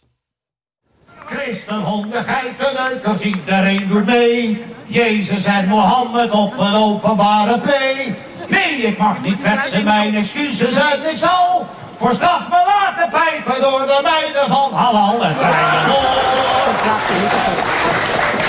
Christen, 1.26 1.80
honden, 1.82 2.24
geiten, 2.24 2.91
eukels, 2.91 3.19
iedereen 3.19 3.88
doet 3.88 4.05
mee. 4.05 4.63
Jezus 4.86 5.43
en 5.45 5.67
Mohammed 5.67 6.32
op 6.32 6.57
een 6.59 6.76
openbare 6.76 7.59
play. 7.59 8.15
Nee, 8.47 8.76
ik 8.78 8.97
mag 8.97 9.21
niet 9.21 9.38
kwetsen, 9.43 9.84
mijn 9.84 10.15
excuses 10.15 10.74
en 10.76 11.09
ik 11.11 11.17
zal 11.17 11.65
voor 11.97 12.11
straf 12.11 12.39
me 12.49 12.55
laten 12.65 13.09
pijpen 13.09 13.61
door 13.61 13.80
de 13.88 13.99
meiden 14.03 14.47
van 14.47 14.74
Halal 14.74 15.24
en 15.24 15.36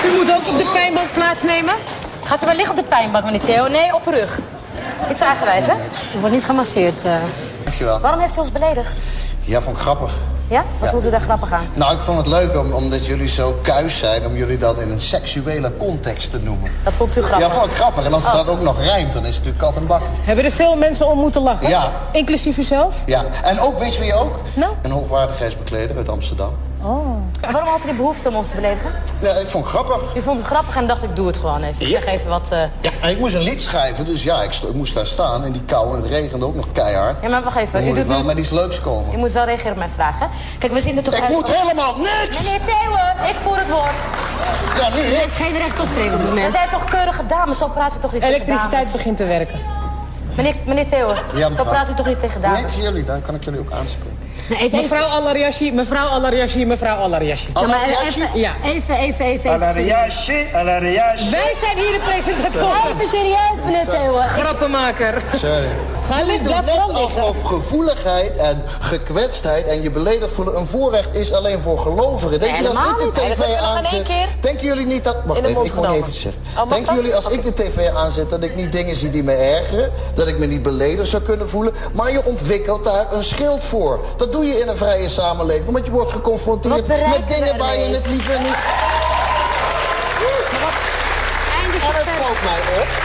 U 0.05 0.17
moet 0.17 0.31
ook 0.31 0.49
op 0.49 0.59
de 0.59 0.71
pijnbank 0.73 1.13
plaatsnemen. 1.13 1.75
Gaat 2.25 2.43
u 2.43 2.47
maar 2.47 2.57
liggen 2.57 2.75
op 2.79 2.83
de 2.83 2.89
pijnbank, 2.89 3.25
meneer 3.25 3.41
Theo? 3.41 3.67
Nee, 3.69 3.95
op 3.95 4.07
rug. 4.07 4.39
Iets 5.11 5.21
eigenwijs, 5.21 5.67
hè? 5.67 5.75
U 6.17 6.21
wordt 6.21 6.35
niet 6.35 6.45
gemasseerd. 6.45 7.05
eh. 7.05 7.13
Dankjewel. 7.65 8.01
Waarom 8.01 8.21
heeft 8.21 8.37
u 8.37 8.39
ons 8.39 8.53
beledigd? 8.53 8.91
Ja, 9.41 9.61
vond 9.61 9.77
ik 9.77 9.83
grappig. 9.83 10.13
Ja? 10.49 10.65
Wat 10.79 10.89
Ja. 10.89 10.91
vond 10.91 11.07
u 11.07 11.11
daar 11.11 11.21
grappig 11.21 11.53
aan? 11.53 11.65
Nou, 11.75 11.95
ik 11.95 12.01
vond 12.01 12.17
het 12.19 12.27
leuk 12.27 12.57
om, 12.59 12.73
omdat 12.73 13.07
jullie 13.07 13.29
zo 13.29 13.59
kuis 13.63 13.99
zijn, 13.99 14.27
om 14.27 14.37
jullie 14.37 14.57
dat 14.59 14.79
in 14.81 14.91
een 14.91 15.01
seksuele 15.01 15.77
context 15.77 16.31
te 16.31 16.39
noemen. 16.43 16.71
Dat 16.83 16.93
vond 16.95 17.17
u 17.17 17.23
grappig? 17.23 17.49
Ja, 17.49 17.55
vond 17.55 17.71
ik 17.71 17.77
grappig. 17.77 18.05
En 18.05 18.13
als 18.13 18.23
het 18.27 18.33
Oh. 18.35 18.39
dat 18.39 18.49
ook 18.49 18.63
nog 18.63 18.83
rijmt, 18.83 19.13
dan 19.13 19.27
is 19.27 19.37
het 19.37 19.45
natuurlijk 19.45 19.65
kat 19.73 19.77
en 19.83 19.87
bak. 19.87 20.03
Hebben 20.25 20.45
er 20.45 20.51
veel 20.51 20.77
mensen 20.77 21.07
om 21.07 21.19
moeten 21.19 21.43
lachen? 21.43 21.69
Ja. 21.69 21.93
Inclusief 22.13 22.57
u 22.57 22.63
zelf? 22.63 22.95
Ja, 23.07 23.25
en 23.43 23.61
ook, 23.61 23.79
weet 23.79 23.95
je 23.95 24.01
wie 24.01 24.15
ook? 24.15 24.37
Nou? 24.55 24.73
Een 24.83 24.91
hoogwaardigheidsbekleder 24.91 25.97
uit 25.97 26.09
Amsterdam. 26.09 26.57
Oh. 26.87 27.17
Waarom 27.51 27.69
had 27.71 27.81
u 27.85 27.87
de 27.89 27.95
behoefte 27.95 28.29
om 28.29 28.35
ons 28.35 28.49
te 28.49 28.57
beledigen? 28.57 28.91
Ja, 29.21 29.31
ik 29.33 29.47
vond 29.49 29.65
het 29.65 29.73
grappig. 29.75 30.17
U 30.17 30.21
vond 30.23 30.39
het 30.39 30.47
grappig 30.47 30.77
en 30.77 30.87
dacht 30.87 31.03
ik 31.03 31.17
doe 31.17 31.27
het 31.27 31.37
gewoon 31.37 31.63
even. 31.63 31.83
Ik 31.83 31.89
Ja. 31.89 32.01
zeg 32.01 32.07
even 32.07 32.29
wat... 32.29 32.51
eh, 32.51 32.59
Ja, 32.81 32.91
en 33.01 33.11
ik 33.11 33.19
moest 33.19 33.35
een 33.35 33.41
lied 33.43 33.61
schrijven, 33.61 34.07
dus 34.07 34.23
ja, 34.23 34.43
ik, 34.43 34.53
sto- 34.53 34.69
ik 34.69 34.75
moest 34.75 34.95
daar 34.95 35.07
staan 35.07 35.45
in 35.45 35.53
die 35.53 35.63
kou 35.63 35.97
en 35.97 36.03
het 36.03 36.11
regende 36.11 36.47
ook 36.47 36.55
nog 36.55 36.67
keihard. 36.73 37.17
Ja, 37.23 37.29
maar 37.29 37.43
wacht 37.43 37.57
even. 37.57 37.73
Dan 37.73 37.83
U 37.83 37.85
moet 37.87 37.97
ik 37.97 38.03
doet 38.03 38.13
wel 38.13 38.21
nu... 38.21 38.27
met 38.27 38.39
iets 38.39 38.51
leuks 38.51 38.81
komen. 38.81 39.15
U 39.15 39.17
moet 39.17 39.33
wel 39.33 39.45
reageren 39.45 39.73
op 39.73 39.79
mijn 39.79 39.91
vraag, 39.91 40.19
hè? 40.19 40.27
Kijk, 40.59 40.73
we 40.73 40.81
zien 40.81 40.97
er 40.97 41.03
toch 41.03 41.15
Ik 41.15 41.21
uit... 41.23 41.31
moet 41.33 41.49
helemaal 41.61 41.95
niks! 41.97 42.43
Meneer 42.43 42.61
Theo, 42.65 42.93
ik 43.29 43.37
voer 43.43 43.57
het 43.59 43.69
woord. 43.71 44.01
Ja, 44.81 44.89
nu 44.95 45.01
ik. 45.01 45.29
Geen 45.33 45.53
recht 45.53 45.77
van 45.77 45.87
spreken 45.87 46.13
op 46.15 46.19
het 46.21 46.29
We 46.29 46.35
moment. 46.35 46.55
zijn 46.55 46.69
toch 46.71 46.85
keurige 46.85 47.27
dames, 47.27 47.59
zo 47.59 47.69
praat 47.69 47.97
u 47.97 47.99
toch 47.99 48.13
niet 48.13 48.21
tegen 48.21 48.35
Elektriciteit 48.35 48.71
dames? 48.85 48.93
begint 48.93 49.17
te 49.17 49.25
werken. 49.25 49.59
Meneer, 50.37 50.55
meneer 50.67 50.89
Theo, 50.89 51.15
Ja, 51.35 51.51
zo 51.51 51.65
praat 51.65 51.91
u 51.91 51.95
toch 51.95 52.07
niet 52.07 52.19
tegen 52.19 52.41
Nee, 52.41 52.51
dames? 52.51 52.83
jullie, 52.83 53.05
dan 53.05 53.23
kan 53.23 53.35
ik 53.35 53.45
jullie 53.45 53.61
ook 53.61 53.71
aanspreken. 53.73 54.14
Mevrouw 54.73 55.07
Alariashi, 55.09 55.73
mevrouw 55.73 56.09
Alariashi, 56.09 56.67
mevrouw 56.67 56.97
Alariashi. 56.97 57.49
Ja, 57.55 57.67
maar 57.67 57.89
even- 58.07 58.29
Ja. 58.41 58.53
Even, 58.65 58.97
even, 58.97 59.25
even. 59.25 59.51
Alariashi, 59.51 60.47
alariashi. 60.55 61.31
Wij 61.31 61.55
zijn 61.61 61.77
hier 61.77 61.93
de 61.93 62.01
presentatoren. 62.09 62.91
Even 62.91 63.07
serieus, 63.19 63.65
meneer 63.65 63.85
Theo. 63.89 64.13
Grappenmaker. 64.13 65.23
Sorry. 65.35 65.69
Ga 66.07 66.19
vooral 66.19 66.93
liggen. 66.93 66.95
alsof 66.95 67.43
gevoeligheid 67.43 68.37
en 68.37 68.63
gekwetstheid 68.81 69.67
en 69.67 69.83
je 69.83 69.91
beledigd 69.91 70.33
voelen 70.33 70.57
een 70.57 70.67
voorrecht 70.67 71.17
is 71.17 71.33
alleen 71.33 71.61
voor 71.61 71.79
gelovigen. 71.79 72.41
Denk 72.41 72.59
je 72.59 72.69
als 72.69 72.89
ik 72.89 72.99
de 72.99 73.05
niet. 73.05 73.15
Tv 73.15 73.55
aanzet... 73.55 74.07
Denken 74.41 74.65
jullie 74.65 74.87
niet 74.87 75.05
dat... 75.05 75.17
Wacht 75.25 75.39
even, 75.39 75.51
ik 75.51 75.57
moet 75.57 75.71
genomen. 75.71 75.97
even 75.97 76.13
zeggen. 76.13 76.43
Oh, 76.59 76.71
Denken 76.71 76.95
jullie 76.95 77.15
als 77.15 77.27
ik 77.27 77.45
de 77.45 77.55
tv 77.55 77.89
aanzet 77.95 78.31
dat 78.31 78.43
ik 78.43 78.57
niet 78.57 78.73
dingen 78.73 78.97
zie 78.97 79.11
die 79.11 79.23
me 79.23 79.33
ergeren? 79.33 79.93
Dat 80.15 80.27
ik 80.27 80.39
me 80.39 80.47
niet 80.47 80.63
beledigd 80.63 81.09
zou 81.09 81.23
kunnen 81.23 81.49
voelen? 81.49 81.75
Maar 81.93 82.13
je 82.13 82.25
ontwikkelt 82.25 82.85
daar 82.85 83.13
een 83.13 83.25
schild 83.25 83.65
voor. 83.65 84.01
Dat 84.17 84.33
doe 84.33 84.45
je 84.45 84.59
in 84.59 84.69
een 84.69 84.77
vrije 84.77 85.09
samenleving. 85.09 85.69
Omdat 85.69 85.87
je 85.87 85.93
wordt 85.93 86.13
geconfronteerd 86.13 86.87
met 86.87 87.29
dingen 87.29 87.59
waar 87.59 87.79
je 87.79 87.85
het 87.85 88.07
liever 88.07 88.39
niet... 88.39 88.57
En 91.65 91.71
het 91.73 92.09
valt 92.21 92.43
mij 92.43 92.81
op 92.81 93.04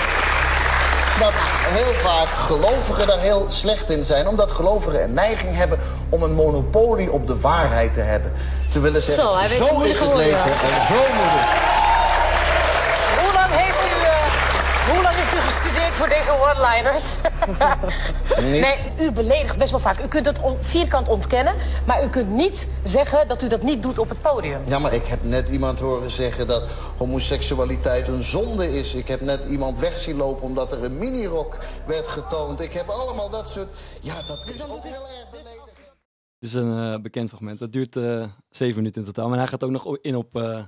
dat 1.20 1.34
heel 1.78 1.94
vaak 1.94 2.28
gelovigen 2.28 3.08
daar 3.08 3.20
heel 3.20 3.46
slecht 3.48 3.90
in 3.90 4.06
zijn. 4.06 4.28
Omdat 4.28 4.52
gelovigen 4.52 5.04
een 5.04 5.14
neiging 5.14 5.56
hebben 5.56 5.80
om 6.10 6.24
een 6.24 6.34
monopolie 6.34 7.12
op 7.12 7.28
de 7.28 7.40
waarheid 7.40 7.94
te 7.94 8.02
hebben. 8.02 8.32
Te 8.70 8.80
willen 8.80 9.02
zeggen, 9.02 9.24
Zo, 9.24 9.30
zo 9.66 9.82
is 9.82 10.00
het 10.00 10.14
leven 10.16 10.52
en 10.52 10.86
zo 10.92 11.00
moet 11.18 11.34
het. 11.38 11.50
Hoe 13.20 13.34
lang 13.34 13.52
heeft 13.64 13.84
u, 13.92 13.96
eh, 14.06 14.94
hoe 14.94 15.02
lang 15.04 15.16
heeft 15.16 15.34
u 15.34 15.40
gestudeerd 15.50 15.89
voor 16.00 16.10
deze 16.10 16.32
one-liners? 16.32 17.18
Nee, 18.40 18.76
u 19.00 19.12
beledigt 19.12 19.58
best 19.58 19.72
wel 19.72 19.80
vaak. 19.80 20.00
U 20.04 20.08
kunt 20.08 20.26
het 20.26 20.42
on- 20.42 20.58
vierkant 20.60 21.10
ontkennen, 21.10 21.56
maar 21.86 22.04
u 22.06 22.10
kunt 22.10 22.30
niet 22.30 22.68
zeggen 22.84 23.28
dat 23.28 23.44
u 23.44 23.48
dat 23.48 23.64
niet 23.64 23.84
doet 23.84 24.00
op 24.00 24.10
het 24.10 24.22
podium. 24.22 24.62
Ja, 24.66 24.80
maar 24.80 24.94
ik 24.94 25.06
heb 25.06 25.24
net 25.24 25.50
iemand 25.50 25.80
horen 25.80 26.10
zeggen 26.10 26.48
dat 26.48 26.64
homoseksualiteit 26.98 28.08
een 28.08 28.24
zonde 28.24 28.78
is. 28.78 28.94
Ik 28.94 29.08
heb 29.08 29.22
net 29.22 29.46
iemand 29.50 29.80
weg 29.80 29.98
zien 29.98 30.16
lopen 30.18 30.44
omdat 30.44 30.72
er 30.72 30.84
een 30.84 30.98
minirok 30.98 31.58
werd 31.86 32.08
getoond. 32.08 32.62
Ik 32.62 32.74
heb 32.74 32.88
allemaal 32.88 33.30
dat 33.30 33.50
soort... 33.50 33.68
Ja, 34.02 34.16
dat 34.28 34.40
is 34.46 34.64
ook 34.64 34.84
heel 34.84 34.92
erg 34.94 35.30
beledigend. 35.32 35.70
Het 36.40 36.50
is 36.50 36.54
een 36.54 36.94
eh, 36.94 37.02
bekend 37.02 37.30
fragment. 37.30 37.60
Dat 37.60 37.72
duurt 37.72 37.96
eh, 37.96 38.24
zeven 38.50 38.76
minuten 38.76 39.02
in 39.02 39.08
totaal. 39.08 39.30
Maar 39.30 39.38
hij 39.38 39.48
gaat 39.48 39.64
ook 39.64 39.72
nog 39.72 39.98
in 40.02 40.16
op, 40.16 40.36
eh, 40.36 40.64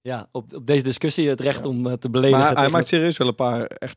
ja, 0.00 0.28
op, 0.32 0.54
op 0.54 0.66
deze 0.66 0.82
discussie. 0.82 1.28
Het 1.28 1.40
recht 1.40 1.64
om 1.64 1.98
te 1.98 2.10
beledigen. 2.10 2.44
Maar 2.44 2.56
hij 2.56 2.68
maakt 2.68 2.88
serieus 2.88 3.16
wel 3.16 3.28
een 3.28 3.34
paar 3.34 3.64
echt 3.66 3.96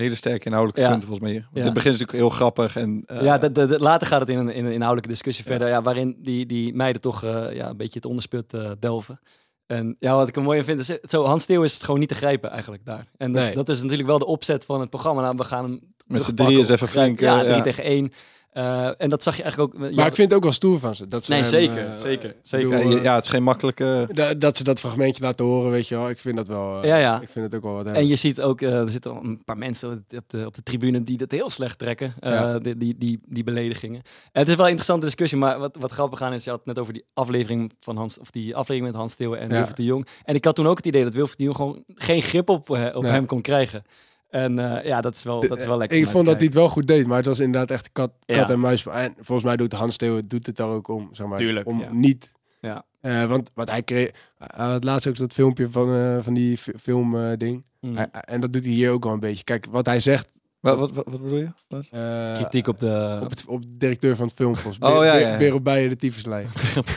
hele 0.00 0.14
sterke 0.14 0.44
inhoudelijke 0.44 0.80
Ja. 0.82 0.90
punten 0.90 1.08
volgens 1.08 1.30
mij. 1.30 1.40
Want 1.40 1.56
Ja. 1.56 1.62
Het 1.64 1.74
begin 1.74 1.92
is 1.92 1.98
natuurlijk 1.98 2.18
heel 2.28 2.36
grappig. 2.36 2.76
En, 2.76 3.02
eh, 3.06 3.22
ja, 3.22 3.38
de, 3.38 3.52
de- 3.52 3.66
de- 3.66 3.78
later 3.78 4.06
gaat 4.06 4.20
het 4.20 4.28
in 4.28 4.38
een, 4.38 4.48
in 4.48 4.64
een 4.64 4.72
inhoudelijke 4.72 5.08
discussie 5.10 5.44
verder. 5.44 5.68
Ja, 5.68 5.82
waarin 5.82 6.16
die, 6.22 6.46
die 6.46 6.74
meiden 6.74 7.02
toch 7.02 7.24
eh, 7.24 7.46
ja, 7.54 7.68
een 7.68 7.76
beetje 7.76 7.98
het 7.98 8.06
ondersput 8.08 8.54
eh, 8.54 8.70
delven. 8.78 9.20
En 9.66 9.96
ja, 9.98 10.14
wat 10.14 10.28
ik 10.28 10.36
er 10.36 10.42
mooi 10.42 10.58
in 10.58 10.64
vind, 10.64 10.80
is 10.80 10.88
het- 10.88 11.00
zo, 11.10 11.24
Hans 11.24 11.44
Theo 11.44 11.62
is 11.62 11.72
het 11.74 11.84
gewoon 11.84 12.00
niet 12.00 12.08
te 12.08 12.14
grijpen 12.14 12.50
eigenlijk 12.50 12.84
daar. 12.84 13.06
En 13.16 13.32
dat, 13.32 13.42
Nee. 13.42 13.54
dat 13.54 13.68
is 13.68 13.82
natuurlijk 13.82 14.08
wel 14.08 14.18
de 14.18 14.26
opzet 14.26 14.64
van 14.64 14.80
het 14.80 14.90
programma. 14.90 15.22
Nou, 15.22 15.36
we 15.36 15.44
gaan 15.44 15.64
hem 15.64 15.80
Met 16.06 16.22
z'n 16.22 16.34
drieën 16.34 16.58
is 16.60 16.68
even 16.68 16.88
flink, 16.88 17.20
Ja, 17.20 17.38
drie 17.40 17.54
ja. 17.54 17.60
tegen 17.62 17.84
één. 17.84 18.12
Eh, 18.58 18.90
en 18.98 19.08
dat 19.08 19.22
zag 19.22 19.36
je 19.36 19.42
eigenlijk 19.42 19.74
ook... 19.74 19.80
Maar 19.80 19.92
ja, 19.92 20.06
ik 20.06 20.14
vind 20.14 20.28
het 20.28 20.34
ook 20.38 20.42
wel 20.42 20.52
stoer 20.52 20.78
van 20.78 20.94
ze. 20.94 21.08
Dat 21.08 21.24
ze 21.24 21.30
Nee, 21.30 21.40
hem, 21.40 21.50
zeker, 21.50 21.86
eh, 21.86 21.96
zeker, 21.96 22.36
zeker. 22.42 22.68
bedoel, 22.68 22.90
ja, 22.90 22.96
eh, 22.96 23.02
ja, 23.02 23.14
het 23.14 23.24
is 23.24 23.30
geen 23.30 23.42
makkelijke... 23.42 24.08
da- 24.12 24.34
dat 24.34 24.56
ze 24.56 24.64
dat 24.64 24.80
fragmentje 24.80 25.22
laten 25.22 25.44
horen, 25.44 25.70
weet 25.70 25.88
je 25.88 25.94
wel. 25.94 26.08
Ik 26.08 26.18
vind 26.20 26.36
dat 26.36 26.48
wel... 26.48 26.82
eh, 26.82 26.88
Ja, 26.88 26.96
ja. 26.96 27.20
Ik 27.20 27.28
vind 27.28 27.44
het 27.44 27.54
ook 27.54 27.62
wel 27.62 27.72
wat 27.74 27.84
hebben. 27.84 28.02
En 28.02 28.08
je 28.08 28.16
ziet 28.16 28.40
ook, 28.40 28.60
eh, 28.60 28.72
er 28.80 28.90
zitten 28.92 29.10
al 29.14 29.24
een 29.24 29.44
paar 29.44 29.58
mensen 29.58 30.04
op 30.16 30.24
de, 30.28 30.46
op 30.46 30.54
de 30.54 30.62
tribune 30.62 31.04
die 31.04 31.16
dat 31.16 31.30
heel 31.30 31.50
slecht 31.50 31.78
trekken, 31.78 32.14
eh, 32.20 32.30
Ja. 32.32 32.58
die, 32.58 32.76
die, 32.76 32.94
die, 32.98 33.20
die 33.26 33.44
beledigingen. 33.44 34.00
En 34.32 34.40
het 34.40 34.48
is 34.48 34.54
wel 34.54 34.64
een 34.64 34.70
interessante 34.70 35.06
discussie, 35.06 35.38
maar 35.38 35.58
wat, 35.58 35.76
wat 35.80 35.90
grappig 35.92 36.22
aan 36.22 36.32
is, 36.32 36.44
je 36.44 36.50
had 36.50 36.58
het 36.58 36.68
net 36.68 36.78
over 36.78 36.92
die 36.92 37.04
aflevering 37.14 37.72
van 37.80 37.96
Hans, 37.96 38.18
of 38.18 38.30
die 38.30 38.56
aflevering 38.56 38.86
met 38.86 39.00
Hans 39.00 39.12
Steeuw 39.12 39.34
en 39.34 39.48
Ja. 39.48 39.54
Wilfried 39.54 39.76
de 39.76 39.84
Jong. 39.84 40.06
En 40.24 40.34
ik 40.34 40.44
had 40.44 40.54
toen 40.54 40.66
ook 40.66 40.76
het 40.76 40.86
idee 40.86 41.04
dat 41.04 41.14
Wilfried 41.14 41.38
de 41.38 41.44
Jong 41.44 41.56
gewoon 41.56 41.84
geen 41.94 42.22
grip 42.22 42.48
op, 42.48 42.70
eh, 42.70 42.96
op 42.96 43.02
hem 43.02 43.26
kon 43.26 43.40
krijgen. 43.40 43.82
En 44.28 44.58
eh, 44.58 44.84
ja, 44.84 45.00
dat 45.00 45.14
is 45.14 45.22
wel, 45.22 45.48
dat 45.48 45.58
is 45.58 45.66
wel 45.66 45.76
lekker. 45.78 45.98
Ik 45.98 46.06
vond 46.06 46.26
dat 46.26 46.36
hij 46.36 46.44
het 46.44 46.54
wel 46.54 46.68
goed 46.68 46.86
deed, 46.86 47.06
maar 47.06 47.16
het 47.16 47.26
was 47.26 47.40
inderdaad 47.40 47.70
echt 47.70 47.92
kat, 47.92 48.10
kat 48.26 48.36
Ja. 48.36 48.48
en 48.48 48.60
muis. 48.60 48.86
En 48.86 49.14
volgens 49.20 49.46
mij 49.46 49.56
doet 49.56 49.72
Hans 49.72 49.96
Theo 49.96 50.20
doet 50.26 50.46
het 50.46 50.56
daar 50.56 50.68
ook 50.68 50.88
om, 50.88 51.08
zeg 51.12 51.26
maar. 51.26 51.38
Tuurlijk, 51.38 51.66
om 51.66 51.80
ja. 51.80 51.92
niet... 51.92 52.28
Ja. 52.60 52.84
eh, 53.00 53.24
want 53.24 53.50
wat 53.54 53.70
hij 53.70 53.82
kreeg... 53.82 54.10
Hij 54.38 54.66
had 54.66 54.84
laatst 54.84 55.08
ook 55.08 55.16
dat 55.16 55.32
filmpje 55.32 55.68
van, 55.70 55.94
eh, 55.94 56.18
van 56.20 56.34
die 56.34 56.58
fi- 56.58 56.72
film 56.82 57.16
eh, 57.16 57.36
ding. 57.36 57.64
Mm. 57.80 57.96
Hij- 57.96 58.08
en 58.10 58.40
dat 58.40 58.52
doet 58.52 58.64
hij 58.64 58.72
hier 58.72 58.90
ook 58.90 59.04
wel 59.04 59.12
een 59.12 59.20
beetje. 59.20 59.44
Kijk, 59.44 59.66
wat 59.70 59.86
hij 59.86 60.00
zegt... 60.00 60.28
Wat, 60.60 60.78
wat, 60.78 60.92
wat, 60.92 61.04
wat 61.08 61.22
bedoel 61.22 61.38
je? 61.38 61.48
Eh, 61.90 62.34
Kritiek 62.34 62.66
op 62.66 62.78
de... 62.78 63.18
op, 63.22 63.30
het, 63.30 63.44
op 63.46 63.62
de 63.62 63.76
directeur 63.76 64.16
van 64.16 64.26
het 64.26 64.36
filmfonds. 64.36 64.78
Oh, 64.80 64.88
Beer- 64.98 65.04
ja, 65.04 65.14
ja, 65.14 65.38
ja. 65.74 65.88
De 65.88 65.96
tyfuslijn. 65.96 66.46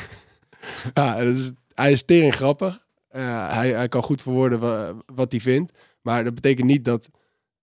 ja, 0.93 1.17
en 1.17 1.25
dat 1.25 1.35
is, 1.35 1.51
hij 1.73 1.91
is 1.91 2.03
tering 2.05 2.35
grappig. 2.35 2.85
Eh, 3.09 3.53
hij, 3.53 3.69
hij 3.73 3.87
kan 3.87 4.03
goed 4.03 4.21
verwoorden 4.21 4.59
wa- 4.59 4.93
wat 5.05 5.31
hij 5.31 5.41
vindt. 5.41 5.71
Maar 6.01 6.23
dat 6.23 6.35
betekent 6.35 6.67
niet 6.67 6.85
dat... 6.85 7.09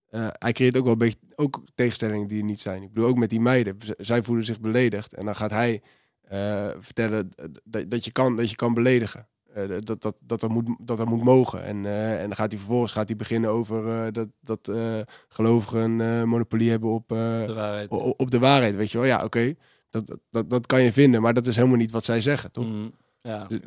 eh, 0.09 0.27
hij 0.31 0.51
creëert 0.51 0.77
ook 0.77 0.83
wel 0.83 0.91
een 0.91 0.97
beetje 0.97 1.17
ook 1.35 1.63
tegenstellingen 1.75 2.27
die 2.27 2.39
er 2.39 2.45
niet 2.45 2.61
zijn. 2.61 2.81
Ik 2.83 2.93
bedoel, 2.93 3.09
ook 3.09 3.17
met 3.17 3.29
die 3.29 3.41
meiden. 3.41 3.77
Z- 3.85 3.91
zij 3.97 4.23
voelen 4.23 4.45
zich 4.45 4.59
beledigd. 4.59 5.13
En 5.13 5.25
dan 5.25 5.35
gaat 5.35 5.51
hij 5.51 5.81
eh, 6.21 6.69
vertellen 6.79 7.29
dat, 7.63 7.89
dat, 7.91 8.05
je 8.05 8.11
kan, 8.11 8.35
dat 8.35 8.49
je 8.49 8.55
kan 8.55 8.73
beledigen. 8.73 9.27
Eh, 9.53 9.63
dat, 9.79 10.01
dat, 10.01 10.15
dat, 10.19 10.39
dat, 10.39 10.49
moet, 10.49 10.75
dat 10.81 10.97
dat 10.97 11.07
moet 11.07 11.23
mogen. 11.23 11.63
En, 11.63 11.85
eh, 11.85 12.13
en 12.21 12.27
dan 12.27 12.35
gaat 12.35 12.51
hij 12.51 12.59
vervolgens 12.59 12.91
gaat 12.91 13.07
hij 13.07 13.17
beginnen 13.17 13.49
over 13.49 13.87
eh, 14.05 14.11
dat, 14.11 14.27
dat 14.41 14.67
eh, 14.67 14.99
gelovigen 15.27 15.79
een 15.79 16.01
eh, 16.01 16.23
monopolie 16.23 16.69
hebben 16.69 16.89
op, 16.89 17.11
eh, 17.11 17.45
De 17.45 17.53
waarheid. 17.53 17.89
op 18.17 18.31
de 18.31 18.39
waarheid. 18.39 18.75
Weet 18.75 18.91
je 18.91 18.97
wel, 18.97 19.07
ja, 19.07 19.23
oké. 19.23 19.53
Dat, 19.89 20.07
dat, 20.07 20.19
dat, 20.29 20.49
dat 20.49 20.65
kan 20.65 20.81
je 20.81 20.91
vinden, 20.91 21.21
maar 21.21 21.33
dat 21.33 21.47
is 21.47 21.55
helemaal 21.55 21.77
niet 21.77 21.91
wat 21.91 22.05
zij 22.05 22.21
zeggen, 22.21 22.51
toch? 22.51 22.65
Mm, 22.65 22.91
ja. 23.17 23.45
Dus, 23.45 23.59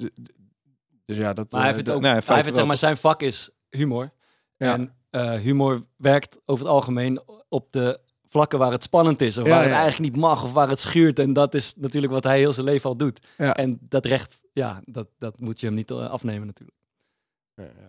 dus- 1.04 1.16
ja, 1.16 1.32
dat. 1.32 1.50
Maar 1.50 1.60
hij 1.60 1.68
eh, 1.68 1.74
vindt 1.74 1.88
dat- 1.88 1.96
ook, 1.96 2.02
nee, 2.02 2.12
hij 2.12 2.42
wel, 2.44 2.54
zeg 2.54 2.66
maar, 2.66 2.76
zijn 2.76 2.96
vak 2.96 3.22
is 3.22 3.50
humor. 3.70 4.12
Ja. 4.56 4.72
En 4.74 4.94
eh, 5.12 5.34
humor 5.34 5.84
werkt 5.96 6.38
over 6.44 6.64
het 6.64 6.74
algemeen 6.74 7.20
op 7.48 7.72
de 7.72 8.00
vlakken 8.28 8.58
waar 8.58 8.72
het 8.72 8.82
spannend 8.82 9.20
is. 9.20 9.38
Of 9.38 9.44
Ja, 9.46 9.50
waar 9.50 9.62
het 9.64 9.72
eigenlijk 9.72 10.12
niet 10.12 10.22
mag. 10.22 10.44
Of 10.44 10.52
waar 10.52 10.68
het 10.68 10.80
schuurt. 10.80 11.18
En 11.18 11.32
dat 11.32 11.54
is 11.54 11.74
natuurlijk 11.76 12.12
wat 12.12 12.24
hij 12.24 12.38
heel 12.38 12.52
zijn 12.52 12.66
leven 12.66 12.88
al 12.88 12.96
doet. 12.96 13.20
Ja. 13.38 13.54
En 13.56 13.78
dat 13.80 14.04
recht, 14.04 14.40
ja, 14.52 14.82
dat, 14.84 15.08
dat 15.18 15.38
moet 15.38 15.60
je 15.60 15.66
hem 15.66 15.74
niet 15.74 15.90
eh, 15.90 16.10
afnemen 16.10 16.46
natuurlijk. 16.46 16.78
ja, 17.54 17.62
ja. 17.64 17.88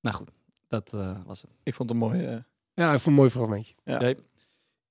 Nou 0.00 0.16
goed, 0.16 0.30
dat 0.68 0.90
eh, 0.92 1.16
was 1.26 1.42
het. 1.42 1.50
Ik 1.62 1.74
vond 1.74 1.88
het 1.90 1.98
een 2.00 2.06
mooi... 2.08 2.24
eh, 2.24 2.36
Ja, 2.74 2.84
ik 2.92 3.00
vond 3.00 3.06
een 3.06 3.12
mooi 3.12 3.30
fragmentje. 3.30 3.74
Ja. 3.84 4.14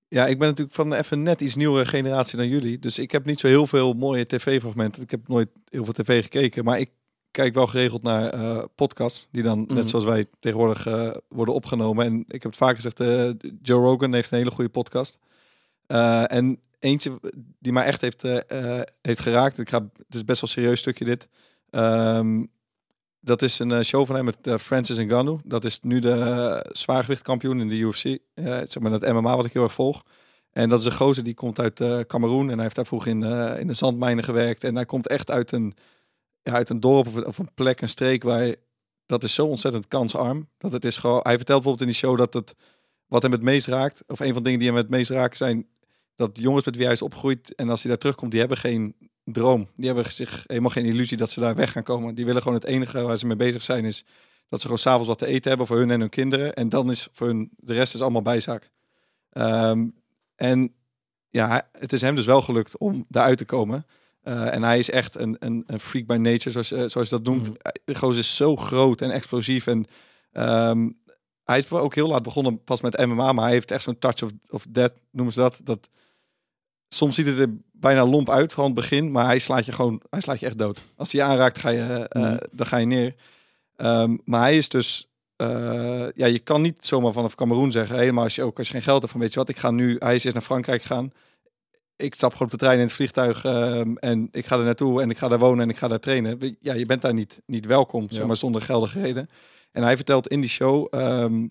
Ja, 0.08 0.28
ik 0.28 0.40
ben 0.40 0.48
natuurlijk 0.48 0.76
van 0.76 0.94
even 0.94 1.24
net 1.24 1.42
iets 1.42 1.56
nieuwere 1.56 1.86
generatie 1.86 2.38
dan 2.38 2.48
jullie. 2.48 2.80
Dus 2.80 3.00
ik 3.00 3.12
heb 3.12 3.26
niet 3.26 3.40
zo 3.40 3.48
heel 3.48 3.68
veel 3.68 3.94
mooie 3.94 4.26
tv-fragmenten. 4.26 5.02
Ik 5.02 5.12
heb 5.12 5.28
nooit 5.28 5.50
heel 5.70 5.84
veel 5.84 5.94
tv 5.94 6.24
gekeken. 6.24 6.64
Maar 6.64 6.80
ik 6.80 6.90
kijk 7.34 7.54
wel 7.54 7.68
geregeld 7.68 8.04
naar 8.04 8.30
eh, 8.30 8.64
podcasts. 8.76 9.28
Die 9.32 9.44
dan, 9.44 9.60
Mhm. 9.60 9.74
net 9.74 9.90
zoals 9.90 10.06
wij 10.06 10.26
tegenwoordig, 10.40 10.86
eh, 10.88 11.12
worden 11.30 11.54
opgenomen. 11.54 12.06
En 12.06 12.20
ik 12.28 12.42
heb 12.42 12.52
het 12.52 12.56
vaak 12.56 12.76
gezegd, 12.76 13.00
eh, 13.00 13.30
Joe 13.62 13.82
Rogan 13.84 14.14
heeft 14.14 14.32
een 14.32 14.38
hele 14.38 14.52
goede 14.52 14.70
podcast. 14.70 15.20
En 15.88 16.60
eentje 16.80 17.20
die 17.60 17.74
mij 17.74 17.86
echt 17.86 18.02
heeft, 18.02 18.22
heeft 19.02 19.20
geraakt. 19.20 19.58
Ik 19.58 19.70
ga, 19.70 19.90
het 19.98 20.16
is 20.16 20.26
best 20.26 20.42
wel 20.42 20.50
een 20.50 20.56
serieus 20.62 20.80
stukje 20.80 21.06
dit. 21.06 21.28
Ehm, 21.70 22.44
dat 23.20 23.42
is 23.42 23.60
een 23.60 23.86
show 23.86 24.06
van 24.06 24.16
hem 24.16 24.26
met 24.26 24.62
Francis 24.62 24.98
Ngannou. 24.98 25.40
Dat 25.44 25.64
is 25.66 25.80
nu 25.82 26.00
de 26.00 26.66
zwaargewichtkampioen 26.72 27.60
in 27.62 27.70
de 27.70 27.76
UFC. 27.78 28.18
Zeg 28.36 28.80
maar 28.80 28.92
dat 28.92 29.02
MMA 29.14 29.36
wat 29.36 29.46
ik 29.46 29.54
heel 29.54 29.64
erg 29.64 29.74
volg. 29.74 30.04
En 30.52 30.70
dat 30.70 30.80
is 30.80 30.86
een 30.86 30.94
gozer 30.94 31.24
die 31.24 31.34
komt 31.34 31.60
uit 31.60 32.08
Cameroen. 32.08 32.48
En 32.50 32.54
hij 32.54 32.64
heeft 32.64 32.76
daar 32.76 32.86
vroeger 32.86 33.12
in, 33.12 33.24
in 33.60 33.68
de 33.68 33.74
zandmijnen 33.74 34.24
gewerkt. 34.24 34.64
En 34.64 34.76
hij 34.76 34.86
komt 34.86 35.08
echt 35.08 35.32
uit 35.32 35.52
een, 35.52 35.74
uit 36.44 36.70
een 36.70 36.80
dorp 36.80 37.26
of, 37.26 37.38
een 37.38 37.54
plek, 37.54 37.82
een 37.82 37.90
streek 37.90 38.24
waar 38.24 38.56
dat 39.06 39.24
is 39.24 39.34
zo 39.34 39.46
ontzettend 39.46 39.88
kansarm. 39.88 40.50
Dat 40.58 40.72
het 40.72 40.86
is 40.86 40.98
gewoon. 40.98 41.20
Hij 41.24 41.36
vertelt 41.36 41.64
bijvoorbeeld 41.64 41.82
in 41.82 41.88
die 41.88 41.96
show 41.96 42.18
dat 42.18 42.34
het 42.34 42.56
wat 43.08 43.22
hem 43.22 43.32
het 43.32 43.42
meest 43.42 43.68
raakt, 43.68 44.04
of 44.08 44.20
een 44.20 44.34
van 44.34 44.38
de 44.38 44.44
dingen 44.44 44.60
die 44.60 44.68
hem 44.68 44.78
het 44.78 44.90
meest 44.90 45.10
raken, 45.10 45.38
zijn 45.38 45.68
dat 46.16 46.30
jongens 46.34 46.66
met 46.66 46.76
wie 46.76 46.84
hij 46.84 46.94
is 46.94 47.02
opgegroeid 47.02 47.56
en 47.56 47.70
als 47.70 47.82
hij 47.82 47.90
daar 47.90 48.00
terugkomt, 48.00 48.32
die 48.32 48.40
hebben 48.40 48.58
geen 48.58 48.96
droom. 49.24 49.68
Die 49.76 49.86
hebben 49.86 50.12
zich 50.12 50.44
helemaal 50.48 50.70
geen 50.70 50.86
illusie 50.86 51.18
dat 51.18 51.30
ze 51.30 51.40
daar 51.40 51.56
weg 51.56 51.72
gaan 51.72 51.84
komen. 51.84 52.16
Die 52.16 52.26
willen 52.26 52.42
gewoon 52.42 52.58
het 52.58 52.68
enige 52.68 53.02
waar 53.02 53.18
ze 53.18 53.26
mee 53.26 53.36
bezig 53.36 53.62
zijn 53.62 53.86
is 53.86 54.06
dat 54.50 54.62
ze 54.62 54.68
gewoon 54.68 54.82
s'avonds 54.82 55.08
wat 55.08 55.20
te 55.20 55.26
eten 55.26 55.50
hebben 55.50 55.68
voor 55.68 55.78
hun 55.78 55.92
en 55.92 56.00
hun 56.00 56.10
kinderen. 56.10 56.54
En 56.54 56.70
dan 56.70 56.92
is 56.92 57.08
voor 57.12 57.28
hun, 57.28 57.50
de 57.56 57.74
rest 57.74 57.94
is 57.94 58.02
allemaal 58.02 58.22
bijzaak. 58.22 58.70
Ehm, 59.30 59.88
en 60.36 60.74
ja, 61.30 61.70
het 61.72 61.94
is 61.94 62.02
hem 62.02 62.16
dus 62.16 62.26
wel 62.26 62.42
gelukt 62.42 62.78
om 62.78 63.06
daaruit 63.08 63.38
te 63.38 63.46
komen. 63.46 63.86
Eh, 64.24 64.54
en 64.54 64.64
hij 64.64 64.80
is 64.80 64.90
echt 64.90 65.16
een, 65.20 65.36
een, 65.40 65.64
een 65.68 65.80
freak 65.80 66.06
by 66.06 66.16
nature, 66.16 66.50
zoals, 66.52 66.72
eh, 66.72 66.84
zoals 66.88 67.10
je 67.10 67.16
dat 67.16 67.24
noemt. 67.26 67.50
De 67.86 67.96
gozer 67.96 68.20
is 68.20 68.36
zo 68.36 68.56
groot 68.56 69.02
en 69.02 69.12
explosief. 69.12 69.68
En 69.68 69.86
ehm, 70.32 70.90
hij 71.44 71.58
is 71.58 71.72
ook 71.72 71.96
heel 71.96 72.08
laat 72.08 72.24
begonnen 72.24 72.64
pas 72.64 72.82
met 72.82 72.98
MMA, 73.06 73.32
maar 73.34 73.44
hij 73.44 73.54
heeft 73.54 73.72
echt 73.72 73.84
zo'n 73.84 74.00
touch 74.00 74.24
of, 74.24 74.30
of 74.50 74.66
death, 74.70 74.94
noemen 75.12 75.34
ze 75.34 75.40
dat. 75.40 75.60
dat. 75.64 75.90
Soms 76.88 77.16
ziet 77.16 77.26
het 77.26 77.38
er 77.38 77.50
bijna 77.72 78.06
lomp 78.06 78.30
uit, 78.30 78.54
in 78.58 78.64
het 78.64 78.74
begin, 78.74 79.12
maar 79.12 79.26
hij 79.26 79.40
slaat 79.40 79.66
je 79.66 79.72
gewoon, 79.72 80.02
hij 80.10 80.22
slaat 80.22 80.40
je 80.40 80.46
echt 80.46 80.58
dood. 80.58 80.82
Als 80.96 81.12
hij 81.12 81.22
je 81.22 81.28
aanraakt, 81.28 81.58
ga 81.60 81.70
je, 81.70 82.08
eh, 82.10 82.22
Mhm. 82.22 82.38
dan 82.52 82.66
ga 82.68 82.78
je 82.78 82.86
neer. 82.86 83.16
Ehm, 83.76 84.18
maar 84.26 84.42
hij 84.42 84.58
is 84.58 84.70
dus, 84.70 85.08
eh, 85.36 86.08
ja, 86.14 86.26
je 86.26 86.40
kan 86.40 86.62
niet 86.62 86.86
zomaar 86.86 87.14
vanaf 87.14 87.36
Cameroen 87.36 87.72
zeggen, 87.72 87.98
helemaal 87.98 88.24
als 88.24 88.36
je 88.36 88.44
ook 88.44 88.58
als 88.58 88.68
je 88.68 88.74
geen 88.74 88.82
geld 88.82 89.00
hebt 89.00 89.12
van, 89.12 89.22
weet 89.22 89.34
je 89.34 89.40
wat, 89.40 89.50
ik 89.50 89.58
ga 89.58 89.72
nu, 89.72 89.96
hij 90.00 90.16
is 90.16 90.24
eerst 90.24 90.36
naar 90.36 90.46
Frankrijk 90.46 90.82
gegaan. 90.82 91.12
Ik 91.96 92.16
stap 92.16 92.32
gewoon 92.32 92.48
op 92.48 92.52
de 92.52 92.66
trein 92.66 92.78
in 92.78 92.86
het 92.86 92.94
vliegtuig 92.94 93.46
ehm, 93.46 93.96
en 93.96 94.28
ik 94.32 94.46
ga 94.46 94.58
er 94.58 94.64
naartoe 94.64 95.02
en 95.02 95.10
ik 95.10 95.18
ga 95.18 95.28
daar 95.28 95.40
wonen 95.40 95.64
en 95.64 95.70
ik 95.70 95.78
ga 95.78 95.88
daar 95.88 96.00
trainen. 96.00 96.58
Ja, 96.60 96.74
je 96.74 96.86
bent 96.86 97.02
daar 97.02 97.14
niet, 97.14 97.42
niet 97.46 97.66
welkom, 97.66 98.06
zeg 98.10 98.26
maar, 98.26 98.38
zonder 98.38 98.62
geldige 98.62 99.02
reden. 99.02 99.30
En 99.72 99.84
hij 99.84 99.96
vertelt 99.96 100.28
in 100.28 100.42
die 100.42 100.50
show 100.50 100.88
ehm, 100.92 101.48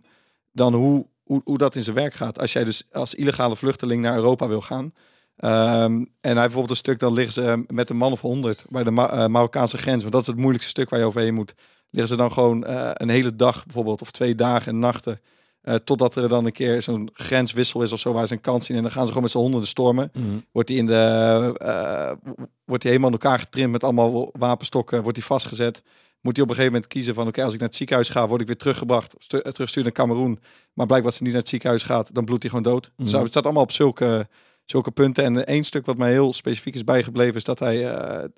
dan 0.52 0.74
hoe, 0.74 1.06
hoe, 1.22 1.40
hoe 1.44 1.58
dat 1.58 1.74
in 1.74 1.82
zijn 1.82 1.96
werk 1.96 2.14
gaat. 2.14 2.38
Als 2.38 2.52
jij 2.52 2.64
dus 2.64 2.82
als 2.92 3.14
illegale 3.14 3.56
vluchteling 3.56 4.02
naar 4.02 4.14
Europa 4.16 4.48
wil 4.48 4.60
gaan. 4.60 4.92
Ehm, 5.36 5.92
en 5.94 6.06
hij 6.20 6.34
bijvoorbeeld 6.34 6.70
een 6.70 6.76
stuk, 6.76 6.98
dan 6.98 7.12
liggen 7.12 7.32
ze 7.32 7.64
met 7.68 7.90
een 7.90 7.96
man 7.96 8.12
of 8.12 8.20
honderd 8.20 8.64
bij 8.68 8.84
de 8.84 8.90
Ma- 8.90 9.10
eh, 9.10 9.26
Marokkaanse 9.26 9.78
grens. 9.78 10.00
Want 10.00 10.12
dat 10.12 10.20
is 10.22 10.26
het 10.26 10.36
moeilijkste 10.36 10.70
stuk 10.70 10.90
waar 10.90 10.98
je 10.98 11.04
overheen 11.06 11.34
moet. 11.34 11.54
Liggen 11.90 12.10
ze 12.10 12.16
dan 12.16 12.32
gewoon 12.32 12.64
eh, 12.64 12.90
een 12.92 13.08
hele 13.08 13.36
dag 13.36 13.64
bijvoorbeeld, 13.64 14.00
of 14.02 14.10
twee 14.10 14.34
dagen 14.34 14.72
en 14.72 14.78
nachten. 14.78 15.20
Eh, 15.62 15.74
totdat 15.74 16.14
er 16.14 16.28
dan 16.28 16.44
een 16.44 16.52
keer 16.52 16.82
zo'n 16.82 17.10
grenswissel 17.12 17.82
is 17.82 17.92
of 17.92 17.98
zo, 17.98 18.12
waar 18.12 18.26
ze 18.26 18.34
een 18.34 18.40
kans 18.40 18.66
zien. 18.66 18.76
En 18.76 18.82
dan 18.82 18.92
gaan 18.92 19.02
ze 19.02 19.08
gewoon 19.08 19.22
met 19.22 19.32
z'n 19.32 19.38
honderden 19.38 19.68
stormen. 19.68 20.10
Mhm. 20.12 20.26
Wordt 20.52 20.68
hij 20.68 20.78
in 20.78 20.86
de, 20.86 21.54
eh, 21.58 22.30
wordt 22.64 22.82
hij 22.82 22.92
helemaal 22.92 23.12
in 23.12 23.18
elkaar 23.20 23.38
getrimd 23.38 23.72
met 23.72 23.84
allemaal 23.84 24.30
wapenstokken. 24.38 25.02
Wordt 25.02 25.18
hij 25.18 25.26
vastgezet. 25.26 25.82
Moet 26.20 26.36
hij 26.36 26.44
op 26.44 26.50
een 26.50 26.54
gegeven 26.54 26.72
moment 26.72 26.86
kiezen 26.86 27.14
van, 27.14 27.26
oké, 27.26 27.42
als 27.44 27.52
ik 27.52 27.58
naar 27.58 27.68
het 27.68 27.76
ziekenhuis 27.76 28.08
ga, 28.08 28.28
word 28.28 28.40
ik 28.40 28.46
weer 28.46 28.56
teruggebracht, 28.56 29.12
eh, 29.12 29.26
teruggestuurd 29.26 29.84
naar 29.84 29.94
Cameroen. 29.94 30.38
Maar 30.72 30.86
blijkbaar 30.86 31.10
als 31.10 31.14
hij 31.14 31.22
niet 31.22 31.32
naar 31.32 31.40
het 31.40 31.50
ziekenhuis 31.50 31.82
gaat, 31.82 32.14
dan 32.14 32.24
bloedt 32.24 32.42
hij 32.42 32.50
gewoon 32.50 32.72
dood. 32.72 32.90
Mhm. 32.96 33.18
het 33.18 33.30
staat 33.30 33.44
allemaal 33.44 33.62
op 33.62 33.72
zulke, 33.72 34.28
zulke 34.64 34.90
punten. 34.90 35.24
En 35.24 35.46
één 35.46 35.64
stuk 35.64 35.86
wat 35.86 35.96
mij 35.96 36.10
heel 36.10 36.32
specifiek 36.32 36.74
is 36.74 36.84
bijgebleven, 36.84 37.34
is 37.34 37.44
dat 37.44 37.58
hij 37.58 37.82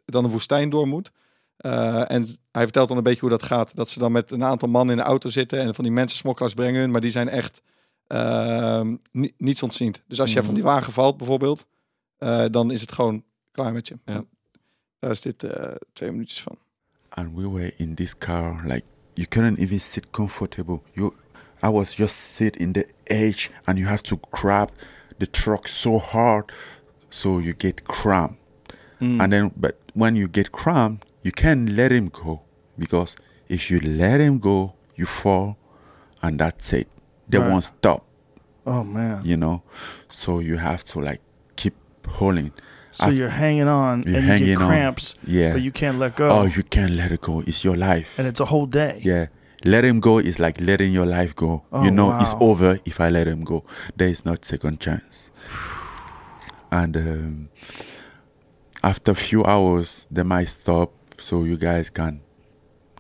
dan 0.05 0.25
een 0.25 0.31
woestijn 0.31 0.71
door 0.71 0.87
moet. 0.89 1.11
Eh, 1.57 2.11
en 2.11 2.27
hij 2.53 2.63
vertelt 2.63 2.89
dan 2.89 2.97
een 2.97 3.03
beetje 3.03 3.21
hoe 3.21 3.29
dat 3.31 3.43
gaat. 3.43 3.77
Dat 3.77 3.89
ze 3.89 3.99
dan 3.99 4.13
met 4.13 4.31
een 4.31 4.45
aantal 4.45 4.69
mannen 4.69 4.97
in 4.97 5.03
de 5.03 5.09
auto 5.09 5.29
zitten 5.31 5.59
en 5.61 5.75
van 5.75 5.85
die 5.85 5.93
mensen 5.93 6.19
smokkelaars 6.19 6.55
brengen 6.55 6.81
hun, 6.81 6.91
maar 6.91 7.01
die 7.01 7.11
zijn 7.11 7.29
echt 7.29 7.63
ehm, 8.07 8.97
ni- 9.13 9.33
niets 9.39 9.63
ontziend. 9.63 10.03
Dus 10.09 10.21
als 10.21 10.29
jij 10.33 10.39
Mhm. 10.39 10.47
van 10.47 10.55
die 10.55 10.65
wagen 10.65 10.93
valt 10.93 11.17
bijvoorbeeld, 11.17 11.67
eh, 12.19 12.45
dan 12.51 12.71
is 12.71 12.81
het 12.81 12.93
gewoon 12.93 13.25
klaar 13.51 13.73
met 13.73 13.89
je. 13.89 13.99
Ja. 14.05 14.25
Daar 14.99 15.11
is 15.11 15.21
dit 15.21 15.43
eh, 15.43 15.75
twee 15.93 16.11
minuutjes 16.11 16.43
van. 16.43 16.59
and 17.09 17.37
we 17.37 17.49
were 17.51 17.73
in 17.77 17.95
this 17.95 18.19
car 18.19 18.61
like 18.65 18.83
you 19.15 19.27
couldn't 19.29 19.59
even 19.59 19.81
sit 19.81 20.11
comfortable 20.11 20.81
you 20.93 21.13
i 21.63 21.69
was 21.71 21.97
just 21.97 22.17
sit 22.17 22.57
in 22.57 22.73
the 22.73 22.89
edge 23.05 23.51
and 23.65 23.79
you 23.79 23.89
have 23.89 24.03
to 24.03 24.19
grab 24.31 24.69
the 25.19 25.31
truck 25.31 25.67
so 25.67 25.99
hard 25.99 26.53
so 27.09 27.41
you 27.41 27.55
get 27.59 27.83
cramp 27.83 28.39
Mm. 28.99 29.21
And 29.21 29.31
then, 29.31 29.53
but 29.55 29.75
when 29.93 30.15
you 30.15 30.29
get 30.33 30.51
cramped, 30.51 31.05
you 31.25 31.33
can't 31.33 31.71
let 31.71 31.91
him 31.91 32.09
go 32.09 32.43
because 32.79 33.17
if 33.49 33.71
you 33.71 33.81
let 33.81 34.21
him 34.21 34.39
go, 34.39 34.75
you 34.95 35.07
fall, 35.07 35.57
and 36.23 36.39
that's 36.39 36.73
it. 36.73 36.87
They 37.29 37.39
Right. 37.39 37.51
won't 37.51 37.65
stop. 37.65 38.05
Oh 38.67 38.85
man. 38.85 39.23
You 39.25 39.37
know, 39.37 39.63
so 40.09 40.39
you 40.39 40.57
have 40.59 40.85
to 40.85 41.01
like 41.01 41.21
keep 41.57 41.75
holding. 42.07 42.53
So 42.93 43.09
you're 43.09 43.29
hanging 43.45 43.67
on 43.67 44.03
you're 44.07 44.15
and 44.19 44.25
you 44.25 44.31
hanging 44.31 44.47
get 44.47 44.63
on. 44.63 44.69
cramps, 44.69 45.17
Yeah. 45.27 45.53
but 45.55 45.63
you 45.63 45.73
can't 45.73 45.99
let 45.99 46.15
go. 46.17 46.29
Oh, 46.31 46.45
you 46.45 46.63
can't 46.63 46.93
let 46.93 47.11
it 47.11 47.21
go. 47.23 47.41
It's 47.41 47.65
your 47.65 47.77
life. 47.77 48.19
and 48.19 48.29
it's 48.29 48.41
a 48.41 48.45
whole 48.53 48.67
day. 48.67 49.01
Yeah. 49.03 49.27
Let 49.65 49.85
him 49.85 49.99
go 50.01 50.19
is 50.19 50.39
like 50.39 50.61
letting 50.61 50.93
your 50.93 51.07
life 51.07 51.35
go. 51.35 51.63
Oh, 51.73 51.83
you 51.85 51.91
know, 51.91 52.21
it's 52.21 52.35
over 52.39 52.79
if 52.85 53.01
I 53.01 53.09
let 53.09 53.27
him 53.27 53.43
go. 53.45 53.65
There 53.97 54.09
is 54.09 54.25
not 54.25 54.45
second 54.45 54.79
chance. 54.79 55.31
and 56.71 56.97
um, 56.97 57.49
after 58.83 59.13
a 59.13 59.15
few 59.15 59.45
hours, 59.45 60.07
they 60.11 60.23
might 60.23 60.49
stop 60.49 60.93
so 61.25 61.43
you 61.45 61.57
guys 61.57 61.89
can 61.89 62.21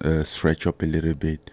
uh, 0.02 0.22
stretch 0.24 0.66
up 0.66 0.82
a 0.82 0.86
little 0.86 1.14
bit. 1.14 1.50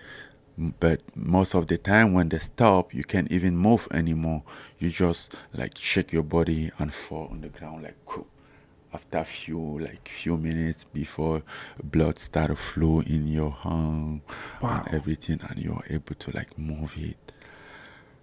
But 0.80 1.01
most 1.15 1.53
of 1.53 1.67
the 1.67 1.78
time, 1.78 2.13
when 2.13 2.30
they 2.30 2.39
stop, 2.39 2.93
you 2.93 3.03
can't 3.03 3.30
even 3.32 3.57
move 3.57 3.88
anymore. 3.91 4.43
You 4.80 4.89
just 4.89 5.34
like 5.53 5.78
shake 5.78 6.13
your 6.13 6.24
body 6.24 6.72
and 6.78 6.93
fall 6.93 7.28
on 7.32 7.41
the 7.41 7.49
ground 7.49 7.84
like. 7.84 7.97
"Whew." 8.09 8.26
After 8.93 9.19
a 9.19 9.26
few 9.26 9.80
like 9.80 10.07
few 10.09 10.36
minutes 10.38 10.84
before 10.84 11.43
blood 11.82 12.19
start 12.19 12.49
to 12.49 12.55
flow 12.57 12.99
in 13.01 13.26
your 13.28 13.51
hand 13.51 14.22
Wow. 14.61 14.84
and 14.86 14.95
everything, 14.95 15.39
and 15.47 15.57
you're 15.63 15.84
able 15.89 16.15
to 16.15 16.32
like 16.32 16.57
move 16.57 16.93
it. 16.97 17.34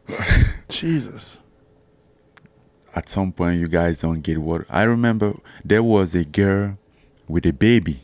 Jesus. 0.68 1.38
At 2.94 3.09
some 3.09 3.32
point, 3.32 3.61
you 3.61 3.68
guys 3.68 3.99
don't 3.99 4.20
get 4.22 4.38
what 4.38 4.64
I 4.70 4.82
remember. 4.84 5.34
There 5.64 5.82
was 5.82 6.14
a 6.14 6.24
girl 6.24 6.76
with 7.26 7.46
a 7.46 7.53
baby 7.53 8.01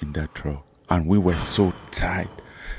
in 0.00 0.12
that 0.12 0.34
truck, 0.34 0.64
and 0.88 1.06
we 1.06 1.18
were 1.18 1.34
so 1.34 1.72
tight 1.90 2.28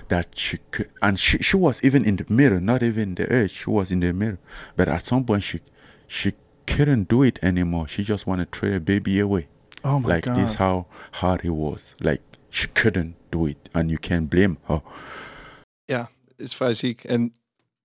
that 0.08 0.38
she 0.38 0.58
could, 0.72 0.90
and 1.02 1.20
she, 1.20 1.38
she 1.40 1.58
was 1.58 1.82
even 1.84 2.06
in 2.06 2.16
the 2.18 2.26
middle, 2.30 2.60
not 2.60 2.84
even 2.84 3.16
the 3.16 3.32
edge. 3.32 3.52
She 3.52 3.70
was 3.70 3.92
in 3.92 4.00
the 4.00 4.14
middle, 4.14 4.40
but 4.76 4.88
at 4.88 5.06
some 5.06 5.24
point 5.26 5.44
she 5.44 5.62
she 6.08 6.34
couldn't 6.66 7.08
do 7.08 7.24
it 7.24 7.40
anymore. 7.42 7.88
She 7.88 8.04
just 8.04 8.28
wanted 8.28 8.52
to 8.52 8.60
throw 8.60 8.72
the 8.72 8.80
baby 8.80 9.20
away. 9.20 9.48
Oh 9.84 10.00
my 10.00 10.20
god. 10.20 10.28
like 10.28 10.36
this, 10.36 10.56
how 10.56 10.88
hard 11.14 11.42
it 11.44 11.52
was. 11.52 11.96
Like 12.00 12.22
she 12.50 12.68
couldn't 12.68 13.16
do 13.32 13.48
it, 13.48 13.70
and 13.74 13.90
you 13.92 13.98
can't 13.98 14.30
blame 14.30 14.58
her. 14.68 14.82
Is 16.40 16.56
vrij 16.56 16.74
ziek. 16.74 17.04
En 17.04 17.34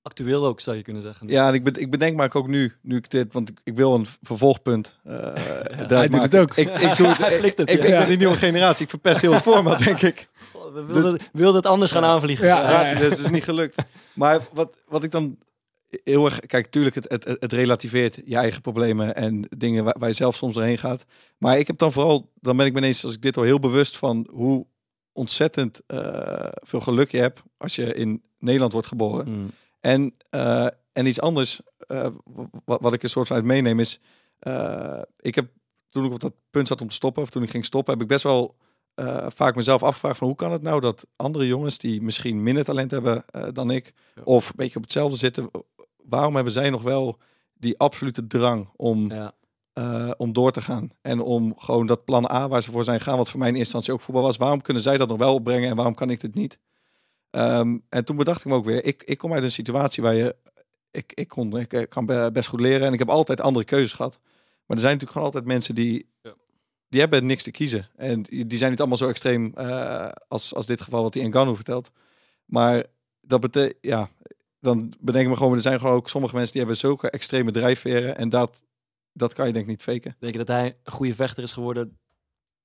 Actueel 0.07 0.45
ook, 0.47 0.61
zou 0.61 0.77
je 0.77 0.83
kunnen 0.83 1.03
zeggen. 1.03 1.29
Ja, 1.29 1.49
en 1.49 1.55
ik, 1.55 1.65
bed- 1.65 1.81
ik 1.81 1.91
bedenk 1.91 2.17
maar 2.17 2.35
ook 2.35 2.49
nu, 2.49 2.73
nu 2.83 2.97
ik 2.97 3.11
dit, 3.11 3.33
want 3.33 3.49
ik, 3.49 3.61
ik 3.63 3.77
wil 3.77 3.95
een 3.95 4.07
vervolgpunt. 4.23 4.99
eh 5.05 5.13
daar 5.89 5.99
Hij 5.99 6.09
doet 6.09 6.23
het 6.23 6.37
ook. 6.37 6.57
Ik, 6.57 6.69
ik 6.69 6.97
doe 6.97 7.07
het. 7.07 7.19
Hij 7.27 7.39
flikt 7.39 7.59
het, 7.59 7.71
ik, 7.71 7.79
ik 7.79 7.89
ja. 7.89 7.99
ben 7.99 8.09
die 8.09 8.17
nieuwe 8.17 8.37
generatie. 8.37 8.85
Ik 8.85 8.91
verpest 8.91 9.21
heel 9.21 9.33
het 9.33 9.43
format, 9.43 9.79
denk 9.85 10.03
ik. 10.03 10.29
We 10.73 10.85
wilden, 10.85 11.19
wilden 11.33 11.57
het 11.57 11.67
anders 11.67 11.93
gaan 11.93 12.05
aanvliegen. 12.05 12.47
Ja, 12.47 12.91
ja, 12.91 12.99
dus 12.99 13.19
is 13.19 13.31
niet 13.31 13.45
gelukt. 13.45 13.83
Maar 14.15 14.41
wat, 14.53 14.83
wat 14.89 15.05
ik 15.05 15.11
dan 15.11 15.39
heel 16.03 16.25
erg... 16.25 16.41
Kijk, 16.41 16.67
tuurlijk, 16.67 16.95
het, 16.95 17.11
het, 17.11 17.37
het 17.41 17.53
relativeert 17.53 18.21
je 18.25 18.37
eigen 18.37 18.61
problemen 18.61 19.17
en 19.17 19.47
dingen 19.57 19.85
waar, 19.85 19.97
waar 19.99 20.09
je 20.09 20.15
zelf 20.15 20.37
soms 20.37 20.55
doorheen 20.55 20.79
gaat. 20.79 21.05
Maar 21.39 21.59
ik 21.59 21.67
heb 21.67 21.79
dan 21.79 21.93
vooral... 21.93 22.31
Dan 22.41 22.57
ben 22.57 22.67
ik 22.67 22.73
me 22.73 22.79
ineens, 22.79 23.05
als 23.05 23.15
ik 23.15 23.23
dit 23.23 23.37
al 23.37 23.43
heel 23.43 23.61
bewust 23.61 23.97
van 23.97 24.29
hoe 24.31 24.67
ontzettend 25.13 25.81
eh, 25.87 26.49
veel 26.53 26.81
geluk 26.81 27.11
je 27.11 27.19
hebt 27.19 27.43
als 27.57 27.75
je 27.75 27.95
in 27.95 28.23
Nederland 28.39 28.73
wordt 28.73 28.87
geboren. 28.87 29.29
Mm. 29.29 29.51
En, 29.85 30.15
eh, 30.31 30.67
en 30.93 31.07
iets 31.07 31.21
anders, 31.21 31.61
eh, 31.79 32.07
wat, 32.65 32.81
wat 32.81 32.93
ik 32.93 33.03
een 33.03 33.09
soort 33.09 33.27
van 33.27 33.37
uit 33.37 33.45
meeneem 33.45 33.81
is... 33.81 34.01
eh, 34.39 35.03
ik 35.21 35.35
heb, 35.35 35.51
toen 35.91 36.05
ik 36.05 36.13
op 36.13 36.21
dat 36.21 36.33
punt 36.51 36.69
zat 36.69 36.81
om 36.81 36.89
te 36.89 36.95
stoppen, 36.95 37.23
of 37.23 37.31
toen 37.31 37.43
ik 37.43 37.51
ging 37.51 37.65
stoppen, 37.65 37.93
heb 37.93 38.03
ik 38.03 38.09
best 38.09 38.23
wel 38.23 38.57
vaak 39.29 39.55
mezelf 39.55 39.83
afgevraagd 39.83 40.19
van 40.19 40.27
hoe 40.27 40.37
kan 40.37 40.53
het 40.53 40.63
nou 40.63 40.81
dat 40.81 41.07
andere 41.17 41.47
jongens 41.47 41.79
die 41.79 42.03
misschien 42.03 42.43
minder 42.43 42.65
talent 42.65 42.91
hebben 42.91 43.25
dan 43.53 43.71
ik, 43.71 43.93
of 44.25 44.49
een 44.49 44.55
beetje 44.57 44.77
op 44.77 44.83
hetzelfde 44.83 45.17
zitten, 45.17 45.51
waarom 45.97 46.35
hebben 46.35 46.53
zij 46.53 46.71
nog 46.71 46.83
wel 46.83 47.19
die 47.55 47.79
absolute 47.79 48.27
drang 48.27 48.69
om, 48.77 49.13
eh, 49.73 50.11
om 50.17 50.33
door 50.33 50.53
te 50.53 50.63
gaan? 50.63 50.91
En 51.03 51.21
om 51.21 51.55
gewoon 51.59 51.87
dat 51.87 52.05
plan 52.05 52.31
A 52.31 52.49
waar 52.49 52.63
ze 52.63 52.71
voor 52.71 52.85
zijn 52.85 53.01
gaan, 53.01 53.17
wat 53.17 53.31
voor 53.31 53.39
mij 53.39 53.49
in 53.49 53.55
eerste 53.55 53.75
instantie 53.75 53.93
ook 53.93 54.07
voetbal 54.07 54.25
was, 54.25 54.37
waarom 54.37 54.61
kunnen 54.63 54.83
zij 54.83 54.97
dat 54.97 55.09
nog 55.09 55.19
wel 55.19 55.35
opbrengen 55.35 55.71
en 55.71 55.77
waarom 55.77 55.95
kan 55.95 56.11
ik 56.11 56.21
dit 56.21 56.35
niet? 56.35 56.59
Ehm, 57.35 57.79
en 57.89 58.05
toen 58.05 58.17
bedacht 58.17 58.39
ik 58.41 58.45
me 58.47 58.55
ook 58.55 58.65
weer, 58.65 58.85
ik, 58.85 59.03
ik 59.03 59.19
kom 59.19 59.33
uit 59.33 59.43
een 59.43 59.51
situatie 59.51 60.03
waar 60.03 60.15
je, 60.15 60.37
ik, 60.91 61.13
ik, 61.15 61.29
kon, 61.29 61.59
ik, 61.59 61.73
eh, 61.73 61.89
kan 61.89 62.07
be- 62.07 62.31
best 62.33 62.49
goed 62.49 62.61
leren 62.61 62.87
en 62.87 62.93
ik 62.93 62.99
heb 62.99 63.09
altijd 63.09 63.41
andere 63.41 63.65
keuzes 63.65 63.93
gehad. 63.93 64.19
Maar 64.67 64.77
er 64.77 64.83
zijn 64.83 64.93
natuurlijk 64.93 65.11
gewoon 65.13 65.27
altijd 65.27 65.45
mensen 65.45 65.75
die, 65.75 66.09
die 66.89 67.01
hebben 67.01 67.27
niks 67.27 67.43
te 67.43 67.51
kiezen. 67.51 67.89
En 67.97 68.23
die 68.23 68.59
zijn 68.59 68.71
niet 68.71 68.79
allemaal 68.79 68.97
zo 68.99 69.09
extreem 69.09 69.53
eh, 69.55 70.09
als, 70.29 70.55
als 70.55 70.67
dit 70.67 70.81
geval 70.81 71.03
wat 71.03 71.13
die 71.13 71.29
Ngannou 71.29 71.55
vertelt. 71.57 71.91
Maar 72.45 72.85
dat 73.21 73.41
betekent, 73.41 73.79
ja, 73.81 74.09
dan 74.61 74.93
bedenk 75.01 75.25
ik 75.25 75.31
me 75.31 75.37
gewoon, 75.37 75.55
er 75.55 75.61
zijn 75.61 75.79
gewoon 75.81 75.95
ook 75.95 76.09
sommige 76.09 76.35
mensen 76.35 76.53
die 76.53 76.61
hebben 76.61 76.79
zulke 76.81 77.11
extreme 77.11 77.51
drijfveren 77.51 78.17
en 78.17 78.29
dat, 78.29 78.63
dat 79.13 79.33
kan 79.35 79.47
je 79.47 79.53
denk 79.53 79.65
ik 79.65 79.71
niet 79.71 79.83
faken. 79.83 80.17
Denk 80.19 80.33
je 80.33 80.39
dat 80.45 80.49
hij 80.57 80.77
een 80.85 80.93
goede 80.93 81.15
vechter 81.15 81.43
is 81.43 81.53
geworden, 81.53 81.99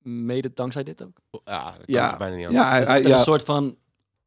mede 0.02 0.52
dankzij 0.54 0.82
dit 0.82 1.02
ook? 1.04 1.20
Ja, 1.44 1.64
dat 1.64 1.74
kan 1.74 1.84
Ja. 1.86 2.16
bijna 2.16 2.36
niet 2.36 2.50
Ja, 2.50 2.62
anders. 2.62 2.68
hij- 2.70 2.78
Dus 2.78 2.88
hij- 2.88 3.02
ja. 3.02 3.12
een 3.18 3.24
soort 3.24 3.44
van 3.44 3.76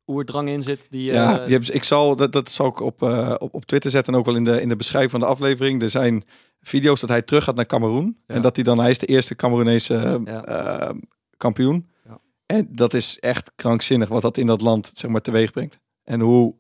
oerdrang 0.07 0.49
in 0.49 0.63
zit 0.63 0.81
die... 0.89 1.11
Ja, 1.11 1.39
eh, 1.39 1.45
die 1.45 1.55
hebben, 1.55 1.75
ik 1.75 1.83
zal, 1.83 2.15
dat, 2.15 2.31
dat 2.31 2.49
zal 2.49 2.67
ik 2.67 2.79
op, 2.79 3.03
eh, 3.03 3.35
op, 3.37 3.53
op 3.53 3.65
Twitter 3.65 3.91
zetten 3.91 4.13
en 4.13 4.19
ook 4.19 4.25
wel 4.25 4.35
in 4.35 4.43
de, 4.43 4.61
in 4.61 4.69
de 4.69 4.75
beschrijving 4.75 5.11
van 5.11 5.19
de 5.19 5.25
aflevering. 5.25 5.81
Er 5.81 5.89
zijn 5.89 6.23
video's 6.61 6.99
dat 6.99 7.09
hij 7.09 7.21
terug 7.21 7.43
gaat 7.43 7.55
naar 7.55 7.65
Cameroen. 7.65 8.17
En 8.27 8.41
dat 8.41 8.55
hij 8.55 8.63
dan, 8.63 8.79
hij 8.79 8.89
is 8.89 8.97
de 8.97 9.05
eerste 9.05 9.35
Cameroenese 9.35 10.21
eh, 10.25 10.89
kampioen. 11.37 11.91
En 12.45 12.67
dat 12.71 12.93
is 12.93 13.19
echt 13.19 13.51
krankzinnig 13.55 14.09
wat 14.09 14.21
dat 14.21 14.37
in 14.37 14.47
dat 14.47 14.61
land 14.61 14.91
zeg 14.93 15.11
maar 15.11 15.21
teweeg 15.21 15.51
brengt. 15.51 15.79
En 16.03 16.19
hoe, 16.19 16.55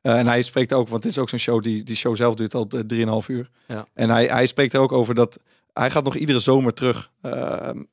en 0.00 0.26
hij 0.26 0.42
spreekt 0.42 0.72
ook, 0.72 0.88
want 0.88 1.02
dit 1.02 1.10
is 1.10 1.18
ook 1.18 1.28
zo'n 1.28 1.38
show, 1.38 1.62
die, 1.62 1.82
die 1.82 1.96
show 1.96 2.16
zelf 2.16 2.34
duurt 2.34 2.54
al 2.54 2.68
eh, 2.68 3.22
3,5 3.22 3.26
uur. 3.26 3.50
Ja. 3.68 3.86
En 3.94 4.10
hij, 4.10 4.26
hij 4.26 4.46
spreekt 4.46 4.74
er 4.74 4.80
ook 4.80 4.92
over 4.92 5.14
dat 5.14 5.38
hij 5.72 5.90
gaat 5.90 6.04
nog 6.04 6.16
iedere 6.16 6.38
zomer 6.38 6.74
terug 6.74 7.12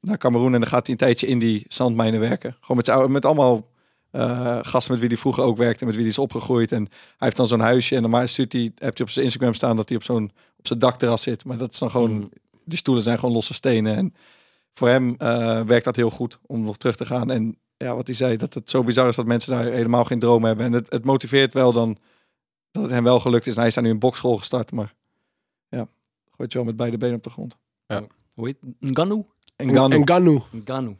naar 0.01 0.17
Cameroen 0.17 0.53
en 0.53 0.59
dan 0.59 0.69
gaat 0.69 0.85
hij 0.85 0.91
een 0.91 1.05
tijdje 1.05 1.27
in 1.27 1.39
die 1.39 1.65
zandmijnen 1.67 2.19
werken. 2.19 2.57
Gewoon 2.59 2.81
met, 2.85 3.09
met 3.09 3.25
allemaal 3.25 3.67
eh, 4.15 4.59
gasten 4.61 4.91
met 4.91 4.99
wie 4.99 5.09
hij 5.09 5.17
vroeger 5.17 5.43
ook 5.43 5.57
werkte, 5.57 5.85
met 5.85 5.93
wie 5.93 6.03
hij 6.03 6.11
is 6.11 6.19
opgegroeid. 6.19 6.71
En 6.71 6.81
hij 6.81 6.89
heeft 7.17 7.35
dan 7.35 7.47
zo'n 7.47 7.59
huisje 7.59 7.95
en 7.95 8.01
normaal 8.01 8.27
stuurt 8.27 8.53
hij, 8.53 8.71
heb 8.75 8.97
je 8.97 9.03
op 9.03 9.09
zijn 9.09 9.25
Instagram 9.25 9.53
staan 9.53 9.75
dat 9.75 9.89
hij 9.89 9.97
op 9.97 10.03
zo'n 10.03 10.31
op 10.57 10.67
zijn 10.67 10.79
dakterras 10.79 11.21
zit. 11.21 11.45
Maar 11.45 11.57
dat 11.57 11.71
is 11.73 11.79
dan 11.79 11.91
gewoon, 11.91 12.31
die 12.63 12.77
stoelen 12.77 13.03
zijn 13.03 13.19
gewoon 13.19 13.35
losse 13.35 13.53
stenen. 13.53 13.95
En 13.95 14.13
voor 14.73 14.87
hem 14.87 15.15
eh, 15.17 15.61
werkt 15.61 15.85
dat 15.85 15.95
heel 15.95 16.09
goed 16.09 16.39
om 16.45 16.63
nog 16.63 16.77
terug 16.77 16.95
te 16.95 17.05
gaan. 17.05 17.31
En 17.31 17.57
ja, 17.77 17.95
wat 17.95 18.07
hij 18.07 18.15
zei, 18.15 18.37
dat 18.37 18.53
het 18.53 18.69
zo 18.69 18.83
bizar 18.83 19.07
is 19.07 19.15
dat 19.15 19.25
mensen 19.25 19.51
daar 19.51 19.65
helemaal 19.65 20.03
geen 20.03 20.19
droom 20.19 20.43
hebben. 20.43 20.65
En 20.65 20.71
het, 20.71 20.91
het 20.91 21.05
motiveert 21.05 21.53
wel 21.53 21.73
dan 21.73 21.97
dat 22.71 22.83
het 22.83 22.91
hem 22.91 23.03
wel 23.03 23.19
gelukt 23.19 23.47
is. 23.47 23.53
En 23.53 23.59
hij 23.59 23.67
is 23.67 23.73
daar 23.73 23.83
nu 23.83 23.89
een 23.89 23.99
bokschool 23.99 24.37
gestart, 24.37 24.71
maar 24.71 24.93
ja, 25.69 25.87
gooit 26.31 26.51
je 26.51 26.57
wel 26.57 26.67
met 26.67 26.77
beide 26.77 26.97
benen 26.97 27.15
op 27.15 27.23
de 27.23 27.29
grond. 27.29 27.57
Ja. 27.87 28.03
Hoe 28.33 28.45
heet 28.47 28.57
Ngannou? 28.79 29.25
Ngannou. 29.57 29.99
Ngannou. 29.99 30.41
Ngannou. 30.51 30.95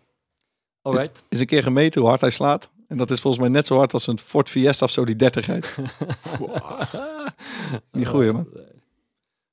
Alright. 0.82 1.24
Is 1.30 1.40
een 1.40 1.46
keer 1.46 1.64
gemeten 1.64 2.02
hoe 2.02 2.10
hard 2.10 2.22
hij 2.22 2.30
slaat. 2.30 2.72
En 2.96 3.02
dat 3.02 3.12
is 3.12 3.22
volgens 3.22 3.44
mij 3.44 3.52
net 3.52 3.68
zo 3.68 3.78
hard 3.78 3.94
als 3.94 4.08
een 4.08 4.20
Ford 4.20 4.50
Fiesta 4.50 4.86
of 4.86 4.92
zo 4.92 5.06
die 5.06 5.16
30 5.16 5.46
rijdt. 5.46 5.78
Niet 7.92 8.08
goeie, 8.08 8.32
man. 8.32 8.48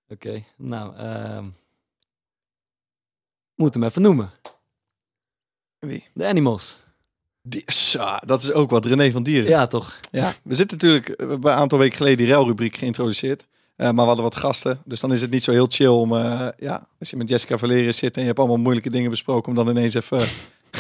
Oké, 0.08 0.44
nou, 0.56 0.96
ehm 0.96 1.44
moet 3.54 3.74
hem 3.74 3.84
even 3.84 4.02
noemen. 4.02 4.30
Wie? 5.78 6.04
De 6.14 6.26
Animals. 6.26 6.76
Die, 7.42 7.62
sa, 7.66 8.22
dat 8.26 8.42
is 8.42 8.52
ook 8.52 8.70
wat, 8.70 8.84
René 8.84 9.10
van 9.10 9.22
Dieren. 9.22 9.48
Ja, 9.48 9.66
toch? 9.66 10.00
Ja, 10.10 10.32
we 10.42 10.54
zitten 10.54 10.76
natuurlijk, 10.76 11.06
we 11.06 11.26
hebben 11.28 11.52
een 11.52 11.58
aantal 11.58 11.78
weken 11.78 11.96
geleden 11.96 12.18
die 12.18 12.26
ruilrubriek 12.26 12.76
geïntroduceerd. 12.76 13.46
Eh, 13.76 13.86
maar 13.86 13.94
we 13.94 14.00
hadden 14.00 14.24
wat 14.24 14.36
gasten, 14.36 14.80
dus 14.84 15.00
dan 15.00 15.12
is 15.12 15.20
het 15.20 15.30
niet 15.30 15.42
zo 15.42 15.50
heel 15.50 15.66
chill 15.68 15.86
om, 15.86 16.16
eh, 16.16 16.48
ja, 16.58 16.86
als 16.98 17.10
je 17.10 17.16
met 17.16 17.28
Jessica 17.28 17.58
Valeris 17.58 17.96
zit 17.96 18.14
en 18.14 18.20
je 18.20 18.26
hebt 18.26 18.38
allemaal 18.38 18.56
moeilijke 18.56 18.90
dingen 18.90 19.10
besproken, 19.10 19.48
om 19.48 19.54
dan 19.54 19.68
ineens 19.68 19.94
even 19.94 20.28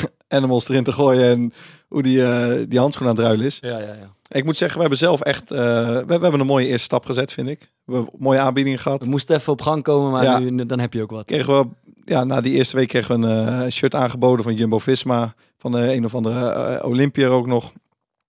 animals 0.28 0.68
erin 0.68 0.84
te 0.84 0.92
gooien 0.92 1.24
en 1.30 1.52
hoe 1.88 2.02
die, 2.02 2.24
eh, 2.24 2.64
die 2.68 2.78
handschoen 2.78 3.06
aan 3.08 3.14
het 3.14 3.24
ruilen 3.24 3.46
is. 3.46 3.58
Ja, 3.60 3.78
ja, 3.78 3.94
ja. 3.94 4.14
Ik 4.28 4.44
moet 4.44 4.56
zeggen, 4.56 4.76
we 4.76 4.80
hebben 4.80 4.98
zelf 5.00 5.20
echt, 5.20 5.50
eh, 5.50 5.58
we, 5.58 6.04
we 6.06 6.12
hebben 6.18 6.40
een 6.40 6.46
mooie 6.46 6.66
eerste 6.66 6.84
stap 6.84 7.04
gezet, 7.06 7.32
vind 7.32 7.48
ik. 7.48 7.72
We 7.84 7.94
hebben 7.94 8.12
mooie 8.18 8.38
aanbiedingen 8.38 8.78
gehad. 8.78 9.02
We 9.02 9.08
moesten 9.08 9.36
even 9.36 9.52
op 9.52 9.60
gang 9.62 9.82
komen, 9.82 10.10
maar 10.10 10.24
Ja. 10.24 10.38
nu, 10.38 10.66
dan 10.66 10.78
heb 10.78 10.92
je 10.92 11.02
ook 11.02 11.10
wat. 11.10 11.24
Kregen 11.24 11.58
we, 11.58 11.66
ja, 12.04 12.24
na 12.24 12.40
die 12.40 12.52
eerste 12.54 12.76
week 12.76 12.88
kregen 12.88 13.20
we 13.20 13.26
een 13.26 13.62
eh, 13.64 13.70
shirt 13.70 13.94
aangeboden 13.94 14.44
van 14.44 14.54
Jumbo-Visma. 14.54 15.34
Van 15.58 15.72
de 15.72 15.92
een 15.94 16.04
of 16.04 16.14
andere 16.14 16.84
Olympier 16.84 17.28
ook 17.28 17.46
nog. 17.46 17.72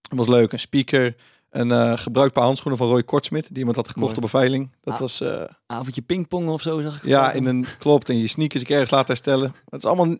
Dat 0.09 0.17
was 0.17 0.27
leuk. 0.27 0.51
Een 0.51 0.59
speaker. 0.59 1.15
Een 1.49 1.97
gebruikt 1.97 2.33
paar 2.33 2.43
handschoenen 2.43 2.79
van 2.79 2.87
Roy 2.89 3.03
Kortsmit. 3.03 3.47
Die 3.49 3.57
iemand 3.57 3.75
had 3.75 3.87
gekocht 3.87 4.05
Mooi. 4.05 4.17
op 4.17 4.23
een 4.23 4.29
veiling. 4.39 4.71
Dat 4.81 4.99
was... 4.99 5.21
eh, 5.21 5.43
Avondje 5.65 6.01
pingpong 6.01 6.49
of 6.49 6.61
zo, 6.61 6.81
zag 6.81 6.95
ik. 6.95 7.03
ja, 7.05 7.31
in 7.31 7.45
een 7.45 7.65
klopt. 7.79 8.09
En 8.09 8.17
je 8.17 8.27
sneakers 8.27 8.61
ik 8.61 8.69
ergens 8.69 8.91
laten 8.91 9.07
herstellen. 9.07 9.53
Het 9.69 9.83
is 9.83 9.89
allemaal... 9.89 10.15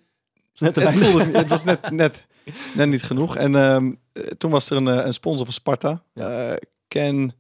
Net 0.58 0.76
het, 0.76 0.84
weinig. 0.84 1.08
voelde, 1.08 1.38
het 1.38 1.48
was 1.48 1.64
net, 1.64 1.92
net, 1.92 2.26
net 2.74 2.88
niet 2.88 3.04
genoeg. 3.04 3.36
En 3.36 3.56
ehm, 3.56 3.92
eh, 4.14 4.24
toen 4.24 4.52
was 4.52 4.70
er 4.70 4.78
een, 4.78 4.88
eh, 4.88 5.06
een 5.06 5.14
sponsor 5.14 5.46
van 5.46 5.54
Sparta. 5.54 6.04
Eh, 6.14 6.52
Ken... 6.88 7.34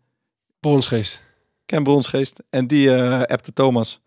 Bronsgeest. 0.59 1.21
Ken 1.65 1.83
Bronsgeest. 1.83 2.43
En 2.49 2.67
die 2.67 2.95
eh 2.95 3.21
appte 3.21 3.53
Thomas 3.53 4.01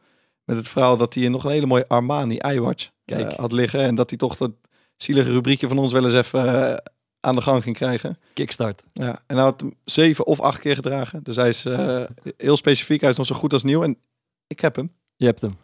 Met 0.44 0.56
het 0.56 0.68
verhaal 0.68 0.96
dat 0.96 1.14
hij 1.14 1.28
nog 1.28 1.44
een 1.44 1.50
hele 1.50 1.66
mooie 1.66 1.88
Armani 1.88 2.38
iWatch 2.38 2.90
Kijk. 3.04 3.32
had 3.32 3.52
liggen. 3.52 3.80
En 3.80 3.94
dat 3.94 4.08
hij 4.08 4.18
toch 4.18 4.36
dat 4.36 4.50
zielige 4.96 5.32
rubriekje 5.32 5.68
van 5.68 5.78
ons 5.78 5.92
wel 5.92 6.04
eens 6.04 6.14
even 6.14 6.82
aan 7.26 7.34
de 7.34 7.40
gang 7.40 7.62
ging 7.62 7.76
krijgen. 7.76 8.18
Kickstart. 8.34 8.82
Ja, 8.92 9.22
en 9.26 9.36
hij 9.36 9.44
had 9.44 9.60
hem 9.60 9.74
zeven 9.84 10.26
of 10.26 10.40
acht 10.40 10.60
keer 10.60 10.74
gedragen. 10.74 11.22
Dus 11.22 11.36
hij 11.36 11.48
is 11.48 11.64
eh, 11.64 12.02
heel 12.36 12.56
specifiek. 12.56 13.00
Hij 13.00 13.10
is 13.10 13.16
nog 13.16 13.26
zo 13.26 13.34
goed 13.34 13.52
als 13.52 13.62
nieuw. 13.62 13.82
En 13.82 13.98
ik 14.46 14.60
heb 14.60 14.76
hem. 14.76 14.92
Je 15.16 15.26
hebt 15.26 15.40
hem. 15.40 15.56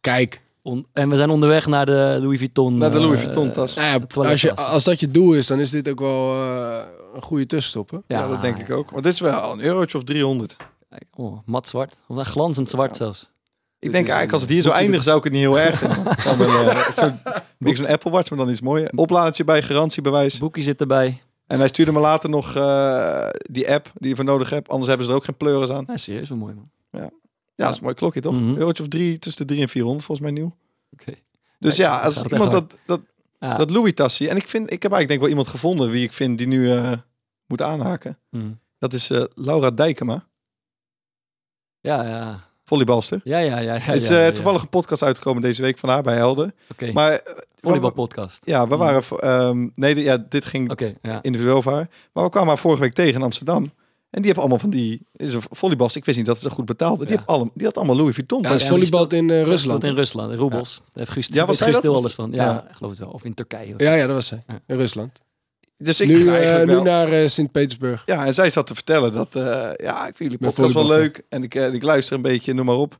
Kijk. 0.00 0.42
On- 0.66 0.86
en 0.92 1.08
we 1.08 1.16
zijn 1.16 1.30
onderweg 1.30 1.66
naar 1.66 1.86
de 1.86 2.18
Louis 2.20 2.38
Vuitton. 2.38 2.78
Naar 2.78 2.90
de 2.90 3.00
Louis 3.00 3.18
eh, 3.18 3.24
Vuitton 3.24 3.52
tas. 3.52 3.74
Nou 3.74 3.88
ja, 4.22 4.30
als, 4.30 4.40
je, 4.40 4.54
als 4.56 4.84
dat 4.84 5.00
je 5.00 5.10
doel 5.10 5.32
is, 5.34 5.46
dan 5.46 5.60
is 5.60 5.70
dit 5.70 5.88
ook 5.88 5.98
wel 6.00 6.32
eh, 6.34 6.78
een 7.14 7.22
goede 7.22 7.46
tussenstop. 7.46 7.90
Hè? 7.90 7.98
Ja, 8.06 8.28
dat 8.28 8.40
denk 8.42 8.58
ik 8.58 8.70
ook. 8.70 8.92
Maar 8.92 9.02
dit 9.02 9.12
is 9.12 9.20
wel 9.20 9.52
een 9.52 9.60
eurotje 9.60 9.98
of 9.98 10.04
300. 10.04 10.56
Kijk, 10.90 11.04
Oh, 11.14 11.38
mat 11.46 11.68
zwart. 11.68 11.92
Of 12.08 12.16
nou, 12.16 12.28
glanzend 12.28 12.70
zwart 12.70 12.96
zelfs. 12.96 13.30
Ik 13.78 13.92
denk 13.92 14.04
eigenlijk 14.04 14.32
als 14.32 14.42
het 14.42 14.50
hier 14.50 14.62
zo 14.62 14.70
eindigt, 14.70 15.04
zou 15.04 15.18
ik 15.18 15.24
het 15.24 15.32
niet 15.32 15.42
heel 15.42 15.58
erg 15.58 15.78
vinden. 15.78 16.04
Eh, 16.16 16.90
Zo'n 16.90 17.18
ik 17.58 17.76
zo'n 17.76 17.86
Apple 17.86 18.10
Watch, 18.10 18.30
maar 18.30 18.38
dan 18.38 18.50
iets 18.50 18.60
mooier. 18.60 18.90
Opladertje 18.94 19.44
bij, 19.44 19.62
garantiebewijs. 19.62 20.38
Boekje 20.38 20.62
zit 20.62 20.80
erbij. 20.80 21.22
En 21.46 21.58
hij 21.58 21.68
stuurde 21.68 21.92
me 21.92 22.00
later 22.00 22.28
nog 22.30 22.56
eh, 22.56 23.26
die 23.50 23.72
app 23.72 23.90
die 23.94 24.08
je 24.10 24.16
voor 24.16 24.24
nodig 24.24 24.50
hebt. 24.50 24.68
Anders 24.68 24.88
hebben 24.88 25.06
ze 25.06 25.12
er 25.12 25.18
ook 25.18 25.24
geen 25.24 25.36
pleuris 25.36 25.70
aan. 25.70 25.84
Ja, 25.86 25.96
serieus 25.96 26.28
wel 26.28 26.38
mooi 26.38 26.54
man. 26.54 26.70
Ja, 27.02 27.10
ja 27.54 27.64
dat 27.64 27.70
is 27.70 27.76
een 27.76 27.82
mooi 27.82 27.94
klokje 27.94 28.20
toch? 28.20 28.34
Mhm. 28.34 28.48
Een 28.48 28.56
eurotje 28.56 28.82
of 28.82 28.88
drie, 28.88 29.18
tussen 29.18 29.46
de 29.46 29.52
3 29.52 29.64
en 29.64 29.68
400 29.68 30.04
volgens 30.06 30.26
mij 30.26 30.36
nieuw. 30.36 30.56
Oké. 30.90 31.14
Dus 31.58 31.76
Ja, 31.76 32.00
als 32.00 32.22
iemand 32.24 32.50
dat, 32.50 32.78
dat, 32.86 33.00
Ja. 33.38 33.56
dat 33.56 33.70
Louis 33.70 33.94
tas 33.94 34.16
zie. 34.16 34.28
En 34.28 34.36
ik, 34.36 34.48
vind, 34.48 34.72
ik 34.72 34.82
heb 34.82 34.92
eigenlijk 34.92 35.08
denk 35.08 35.12
ik 35.12 35.20
wel 35.20 35.28
iemand 35.28 35.48
gevonden 35.48 35.90
wie 35.90 36.04
ik 36.04 36.12
vind 36.12 36.38
die 36.38 36.46
nu 36.46 36.70
eh, 36.72 36.92
moet 37.46 37.62
aanhaken. 37.62 38.18
Mhm. 38.30 38.50
Dat 38.78 38.92
is 38.92 39.10
eh, 39.10 39.24
Laura 39.34 39.70
Dijkema, 39.70 40.26
Ja, 41.80 42.02
ja. 42.08 42.40
volleybalster. 42.64 43.20
Ja, 43.24 43.38
ja, 43.38 43.58
ja. 43.58 43.74
ja, 43.74 43.86
Er 43.86 43.94
is 43.94 44.08
ja, 44.08 44.16
eh, 44.18 44.24
ja. 44.26 44.32
toevallig 44.32 44.62
een 44.62 44.68
podcast 44.68 45.02
uitgekomen 45.02 45.42
deze 45.42 45.62
week 45.62 45.78
van 45.78 45.88
haar 45.88 46.02
bij 46.02 46.14
Helden. 46.16 46.54
Oké. 46.70 46.92
Maar 46.92 47.12
eh, 47.12 47.34
Volleybalpodcast. 47.60 48.46
Ja, 48.46 48.68
we 48.68 48.76
Mhm. 48.76 48.84
waren... 48.84 49.02
ehm, 49.20 49.68
nee, 49.74 49.94
dit- 49.94 50.04
ja, 50.04 50.16
dit 50.28 50.44
ging 50.44 50.70
individueel 51.20 51.62
voor 51.62 51.72
haar. 51.72 51.88
Maar 52.12 52.24
we 52.24 52.30
kwamen 52.30 52.48
haar 52.48 52.58
vorige 52.58 52.80
week 52.82 52.94
tegen 52.94 53.14
in 53.14 53.22
Amsterdam. 53.22 53.72
En 54.14 54.22
die 54.22 54.32
hebben 54.32 54.42
allemaal 54.50 54.58
van 54.58 54.70
die... 54.70 55.06
Is 55.16 55.34
een 55.34 55.42
volleybalster. 55.50 55.98
Ik 56.00 56.04
wist 56.06 56.16
niet 56.18 56.26
dat 56.26 56.40
ze 56.40 56.50
goed 56.50 56.64
betaalde. 56.64 57.04
Die, 57.04 57.16
hebben 57.16 57.34
allemaal, 57.34 57.52
die 57.54 57.66
had 57.66 57.76
allemaal 57.76 57.96
Louis 57.96 58.14
Vuitton. 58.14 58.42
Ja, 58.42 58.48
dat 58.48 58.56
is 58.60 58.62
Ja, 58.62 58.68
volleybal 58.68 59.06
in 59.08 59.30
eh, 59.30 59.42
Rusland. 59.42 59.84
in 59.84 59.94
Rusland, 59.94 60.30
in 60.32 60.36
Roebels. 60.38 60.76
Daar 60.76 60.90
heeft 60.92 61.10
Guus, 61.10 61.28
Ja, 61.32 61.46
was 61.46 61.60
Guus 61.60 61.72
dat? 61.72 61.82
stil 61.82 61.94
alles 61.96 62.12
van. 62.14 62.32
Ja, 62.32 62.66
geloof 62.70 62.90
het 62.90 63.00
wel. 63.00 63.10
Of 63.10 63.24
in 63.24 63.34
Turkije. 63.34 63.74
Of 63.74 63.80
Ja, 63.80 63.94
ja, 63.94 64.06
dat 64.06 64.14
was 64.14 64.26
zij. 64.26 64.42
Ja. 64.46 64.60
In 64.66 64.76
Rusland. 64.76 65.20
Dus 65.78 66.00
ik 66.00 66.08
nu 66.08 66.28
eh, 66.28 66.58
nu 66.58 66.66
wel- 66.66 66.82
naar 66.82 67.08
eh, 67.08 67.28
Sint-Petersburg. 67.28 68.02
Ja, 68.06 68.26
en 68.26 68.34
zij 68.34 68.50
zat 68.50 68.66
te 68.66 68.74
vertellen 68.74 69.12
dat... 69.12 69.36
eh, 69.36 69.42
ja, 69.76 69.98
ik 70.06 70.16
vind 70.16 70.30
jullie 70.30 70.38
podcast 70.38 70.74
wel 70.74 70.86
leuk. 70.86 71.22
En 71.28 71.42
ik, 71.42 71.54
ik 71.54 71.82
luister 71.82 72.16
een 72.16 72.22
beetje, 72.22 72.54
noem 72.54 72.66
maar 72.66 72.74
op. 72.74 72.98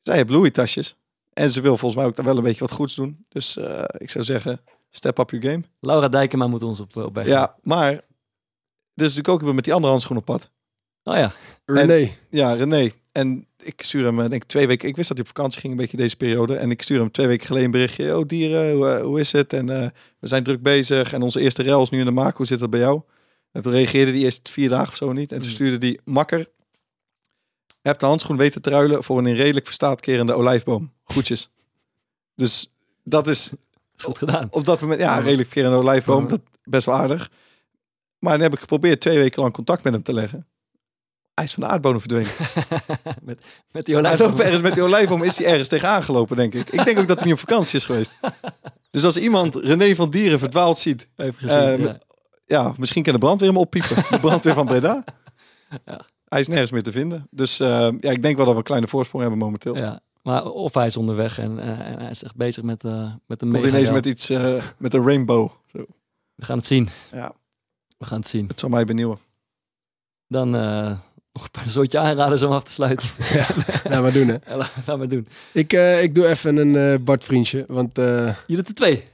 Zij 0.00 0.16
heeft 0.16 0.30
Louis 0.30 0.50
tasjes. 0.52 0.96
En 1.32 1.50
ze 1.50 1.60
wil 1.60 1.76
volgens 1.76 2.00
mij 2.00 2.04
ook 2.10 2.16
daar 2.16 2.24
wel 2.24 2.36
een 2.36 2.42
beetje 2.42 2.60
wat 2.60 2.70
goeds 2.72 2.94
doen. 2.94 3.24
Dus 3.28 3.56
eh, 3.56 3.82
ik 3.98 4.10
zou 4.10 4.24
zeggen, 4.24 4.60
step 4.90 5.18
up 5.18 5.30
your 5.30 5.46
game. 5.50 5.62
Laura 5.80 6.08
Dijkema 6.08 6.46
moet 6.46 6.62
ons 6.62 6.80
op, 6.80 6.96
op 6.96 7.14
weg. 7.14 7.26
Ja, 7.26 7.54
maar... 7.62 8.00
Is 9.00 9.06
natuurlijk 9.16 9.28
ook 9.28 9.38
iemand 9.38 9.54
met 9.54 9.64
die 9.64 9.74
andere 9.74 9.92
handschoen 9.92 10.16
op 10.16 10.24
pad. 10.24 10.50
Oh 11.04 11.16
ja. 11.16 11.32
René. 11.64 12.16
Ja, 12.30 12.52
René. 12.52 12.90
En 13.12 13.46
ik 13.58 13.82
stuur 13.82 14.04
hem, 14.04 14.20
eh, 14.20 14.28
denk 14.28 14.42
ik, 14.42 14.48
twee 14.48 14.66
weken. 14.66 14.88
Ik 14.88 14.96
wist 14.96 15.08
dat 15.08 15.16
hij 15.16 15.26
op 15.26 15.36
vakantie 15.36 15.60
ging, 15.60 15.72
een 15.72 15.78
beetje 15.78 15.96
deze 15.96 16.16
periode. 16.16 16.56
En 16.56 16.70
ik 16.70 16.82
stuur 16.82 16.98
hem 16.98 17.10
twee 17.10 17.26
weken 17.26 17.46
geleden 17.46 17.66
een 17.66 17.72
berichtje. 17.72 18.18
Oh, 18.18 18.26
dieren, 18.26 18.74
hoe, 18.76 18.88
eh, 18.88 19.02
hoe 19.02 19.20
is 19.20 19.32
het? 19.32 19.52
En 19.52 19.82
eh, 19.82 19.88
we 20.18 20.26
zijn 20.26 20.42
druk 20.42 20.62
bezig. 20.62 21.12
En 21.12 21.22
onze 21.22 21.40
eerste 21.40 21.62
rel 21.62 21.82
is 21.82 21.90
nu 21.90 21.98
in 21.98 22.04
de 22.04 22.10
maak. 22.10 22.36
Hoe 22.36 22.46
zit 22.46 22.58
dat 22.58 22.70
bij 22.70 22.80
jou? 22.80 23.00
En 23.52 23.62
toen 23.62 23.72
reageerde 23.72 24.10
hij 24.10 24.20
eerst 24.20 24.50
vier 24.50 24.68
dagen 24.68 24.88
of 24.88 24.96
zo 24.96 25.12
niet. 25.12 25.32
En 25.32 25.40
toen 25.40 25.50
stuurde 25.50 25.86
hij 25.86 25.98
makker. 26.04 26.46
Heb 27.82 27.98
de 27.98 28.06
handschoen 28.06 28.36
weten 28.36 28.62
te 28.62 28.70
ruilen 28.70 29.04
voor 29.04 29.18
een 29.18 29.26
in 29.26 29.34
redelijk 29.34 29.66
verstaat 29.66 30.00
kerende 30.00 30.34
olijfboom. 30.34 30.92
Groetjes. 31.04 31.50
Dus 32.34 32.72
dat 33.04 33.26
is 33.28 33.52
Is 33.96 34.04
goed 34.04 34.18
gedaan. 34.18 34.48
op 34.50 34.64
dat 34.64 34.80
moment, 34.80 35.00
ja, 35.00 35.18
redelijk 35.18 35.50
kerende 35.50 35.76
olijfboom. 35.76 36.28
Dat 36.28 36.40
best 36.64 36.86
wel 36.86 36.94
aardig. 36.94 37.30
Maar 38.20 38.32
dan 38.32 38.42
heb 38.42 38.52
ik 38.52 38.58
geprobeerd 38.60 39.00
twee 39.00 39.18
weken 39.18 39.42
lang 39.42 39.54
contact 39.54 39.84
met 39.84 39.92
hem 39.92 40.02
te 40.02 40.12
leggen. 40.12 40.46
Hij 41.34 41.44
is 41.44 41.54
van 41.54 41.62
de 41.62 41.68
aardbodem 41.68 42.00
verdwenen. 42.00 42.30
met, 43.22 43.40
met 43.70 43.84
die 43.86 43.96
olijfboom. 43.96 44.40
ergens 44.40 44.62
met 44.62 44.74
die 44.74 44.82
olijfboom, 44.82 45.22
is 45.22 45.38
hij 45.38 45.46
ergens 45.46 45.68
tegenaan 45.68 46.02
gelopen, 46.02 46.36
denk 46.36 46.54
ik. 46.54 46.70
Ik 46.70 46.84
denk 46.84 46.98
ook 46.98 47.06
dat 47.08 47.16
hij 47.16 47.24
niet 47.26 47.34
op 47.34 47.40
vakantie 47.40 47.78
is 47.78 47.84
geweest. 47.84 48.16
Dus 48.90 49.04
als 49.04 49.16
iemand 49.16 49.54
René 49.54 49.94
van 49.94 50.10
Dieren 50.10 50.38
verdwaald 50.38 50.78
ziet, 50.78 51.08
Even 51.16 51.34
gezien, 51.34 51.58
eh, 51.58 51.78
ja. 51.78 51.84
met- 51.84 52.04
ja, 52.46 52.74
misschien 52.76 53.02
kan 53.02 53.12
de 53.12 53.18
brandweer 53.18 53.48
hem 53.48 53.58
oppiepen. 53.58 53.96
De 54.10 54.20
brandweer 54.20 54.54
van 54.54 54.66
Breda. 54.66 55.04
Ja. 55.84 56.00
Hij 56.28 56.40
is 56.40 56.48
nergens 56.48 56.70
meer 56.70 56.82
te 56.82 56.92
vinden. 56.92 57.26
Dus 57.30 57.60
eh, 57.60 57.68
ja, 58.00 58.10
ik 58.10 58.22
denk 58.22 58.36
wel 58.36 58.44
dat 58.44 58.52
we 58.52 58.58
een 58.60 58.62
kleine 58.66 58.88
voorsprong 58.88 59.22
hebben 59.22 59.40
momenteel. 59.42 59.76
Ja. 59.76 60.00
Maar 60.22 60.44
of 60.44 60.74
hij 60.74 60.86
is 60.86 60.96
onderweg 60.96 61.38
en, 61.38 61.58
eh, 61.58 61.68
en 61.68 61.98
hij 62.00 62.10
is 62.10 62.22
echt 62.22 62.36
bezig 62.36 62.62
met, 62.62 62.82
met 63.26 63.42
een 63.42 63.50
mega 63.50 63.68
ineens 63.68 63.90
met 63.90 64.06
iets, 64.06 64.28
met 64.78 64.94
een 64.94 65.04
rainbow. 65.04 65.50
Zo. 65.66 65.84
We 66.34 66.44
gaan 66.44 66.56
het 66.58 66.66
zien. 66.66 66.88
Ja, 67.12 67.32
We 68.00 68.06
gaan 68.06 68.18
het 68.20 68.28
zien. 68.28 68.46
het 68.48 68.60
zal 68.60 68.68
mij 68.68 68.84
benieuwen. 68.84 69.18
Dan 70.28 70.56
eh, 70.56 70.98
nog 71.32 71.48
een 71.64 71.70
soortje 71.70 71.98
aanraders 71.98 72.42
om 72.42 72.52
af 72.52 72.64
te 72.64 72.70
sluiten. 72.70 73.08
Ja, 73.38 73.46
laat 73.90 74.02
maar 74.02 74.12
doen 74.12 74.28
hè. 74.28 74.36
Ja, 74.46 74.56
laat, 74.60 74.72
laat 74.86 74.98
maar 74.98 75.08
doen. 75.08 75.28
Ik, 75.52 75.72
eh, 75.72 76.02
ik 76.02 76.14
doe 76.14 76.26
even 76.26 76.56
een 76.56 76.76
eh, 76.76 76.98
Bart 77.04 77.24
vriendje. 77.24 77.64
Want 77.68 77.98
eh, 77.98 78.34
Je 78.46 78.56
doet 78.56 78.68
er 78.68 78.74
twee. 78.74 79.04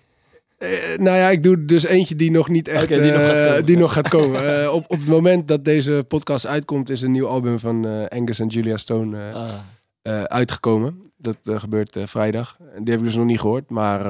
eh, 0.59 0.69
nou 0.99 1.17
ja, 1.17 1.29
ik 1.29 1.43
doe 1.43 1.65
dus 1.65 1.85
eentje 1.85 2.17
die 2.17 2.31
nog 2.31 2.49
niet 2.49 2.69
echt 2.69 2.89
die 2.89 2.99
nog 3.01 3.21
gaat 3.21 3.31
eh, 3.35 3.47
komen. 3.47 3.65
die 3.65 3.77
nog 3.77 3.93
gaat 3.93 4.09
komen. 4.09 4.41
Eh, 4.63 4.73
op, 4.73 4.85
op 4.89 4.99
het 4.99 5.07
moment 5.09 5.49
dat 5.49 5.65
deze 5.65 6.05
podcast 6.09 6.47
uitkomt, 6.47 6.91
is 6.91 7.03
een 7.03 7.11
nieuw 7.11 7.27
album 7.27 7.59
van 7.59 7.87
eh, 7.87 8.19
Angus 8.19 8.39
en 8.39 8.47
Julia 8.49 8.77
Stone 8.77 9.29
eh, 9.29 9.35
Ah. 9.35 9.55
eh, 10.03 10.23
uitgekomen. 10.23 11.03
Dat 11.19 11.37
gebeurt 11.45 11.97
eh, 11.97 12.07
vrijdag. 12.07 12.57
Die 12.79 12.91
heb 12.91 12.99
ik 12.99 13.05
dus 13.07 13.15
nog 13.17 13.25
niet 13.27 13.41
gehoord, 13.41 13.71
maar 13.71 14.07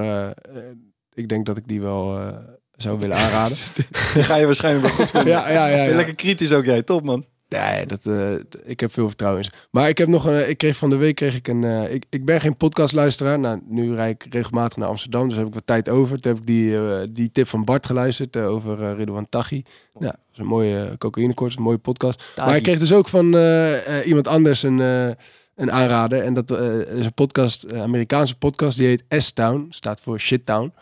ik 1.14 1.28
denk 1.28 1.46
dat 1.46 1.56
ik 1.56 1.68
die 1.68 1.80
wel 1.80 2.18
eh, 2.18 2.36
zou 2.76 2.98
willen 2.98 3.16
aanraden. 3.16 3.56
Die 4.14 4.22
ga 4.22 4.36
je 4.36 4.46
waarschijnlijk 4.46 4.86
wel 4.86 4.94
goed 4.96 5.10
vinden. 5.10 5.32
Ja, 5.32 5.50
ja, 5.50 5.66
ja, 5.66 5.84
ja. 5.84 5.94
Lekker 5.94 6.14
kritisch 6.14 6.52
ook 6.52 6.64
jij, 6.64 6.82
top 6.82 7.04
man. 7.04 7.24
Nee, 7.48 7.86
dat, 7.86 8.06
eh, 8.06 8.32
ik 8.64 8.80
heb 8.80 8.92
veel 8.92 9.06
vertrouwen 9.06 9.42
in 9.42 9.48
ze. 9.48 9.56
Maar 9.70 9.88
ik 9.88 9.98
heb 9.98 10.08
nog 10.08 10.24
een, 10.24 10.48
ik 10.48 10.58
kreeg 10.58 10.76
van 10.76 10.90
de 10.90 10.96
week 10.96 11.14
kreeg 11.14 11.34
ik 11.34 11.48
een, 11.48 11.64
eh, 11.64 11.94
ik, 11.94 12.04
ik 12.10 12.24
ben 12.24 12.40
geen 12.40 12.56
podcastluisteraar. 12.56 13.38
Nou, 13.38 13.60
nu 13.68 13.94
rijd 13.94 14.24
ik 14.24 14.32
regelmatig 14.34 14.76
naar 14.76 14.88
Amsterdam, 14.88 15.28
dus 15.28 15.38
heb 15.38 15.46
ik 15.46 15.54
wat 15.54 15.66
tijd 15.66 15.88
over. 15.88 16.20
Toen 16.20 16.32
heb 16.32 16.40
ik 16.40 16.46
die, 16.46 16.76
eh, 16.76 17.06
die 17.10 17.30
tip 17.32 17.48
van 17.48 17.64
Bart 17.64 17.86
geluisterd 17.86 18.36
eh, 18.36 18.48
over 18.48 18.82
eh 18.82 18.96
Ridwan 18.96 19.28
Taghi. 19.28 19.62
Ja, 19.98 20.06
dat 20.06 20.16
is 20.32 20.38
een 20.38 20.46
mooie 20.46 20.94
cocaïnekoorts, 20.98 21.56
een 21.56 21.62
mooie 21.62 21.78
podcast. 21.78 22.18
Taghi. 22.18 22.48
Maar 22.48 22.56
ik 22.56 22.62
kreeg 22.62 22.78
dus 22.78 22.92
ook 22.92 23.08
van 23.08 23.34
eh, 23.34 23.98
eh, 24.00 24.06
iemand 24.06 24.28
anders 24.28 24.62
een, 24.62 24.80
eh, 24.80 25.08
een 25.54 25.72
aanrader. 25.72 26.22
En 26.22 26.34
dat 26.34 26.50
eh, 26.50 26.78
is 26.78 27.04
een 27.04 27.14
podcast, 27.14 27.72
Amerikaanse 27.74 28.36
podcast, 28.38 28.78
die 28.78 28.86
heet 28.86 29.04
S-Town, 29.08 29.66
staat 29.70 30.00
voor 30.00 30.20
Shit 30.20 30.46
Town. 30.46 30.72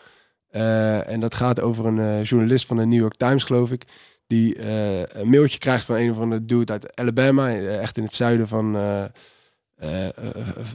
Eh, 0.55 1.09
en 1.09 1.21
dat 1.21 1.35
gaat 1.35 1.61
over 1.61 1.87
een 1.87 1.99
eh, 1.99 2.25
journalist 2.25 2.67
van 2.67 2.77
de 2.77 2.87
New 2.87 3.01
York 3.01 3.15
Times, 3.17 3.45
geloof 3.45 3.71
ik. 3.71 3.85
Die 4.27 4.57
eh, 4.57 5.01
een 5.01 5.29
mailtje 5.29 5.59
krijgt 5.59 5.85
van 5.85 5.97
een 5.97 6.11
of 6.11 6.19
andere 6.19 6.45
dude 6.45 6.73
uit 6.73 6.97
Alabama. 6.97 7.55
Echt 7.59 7.97
in 7.97 8.03
het 8.03 8.15
zuiden 8.15 8.49
van, 8.49 8.73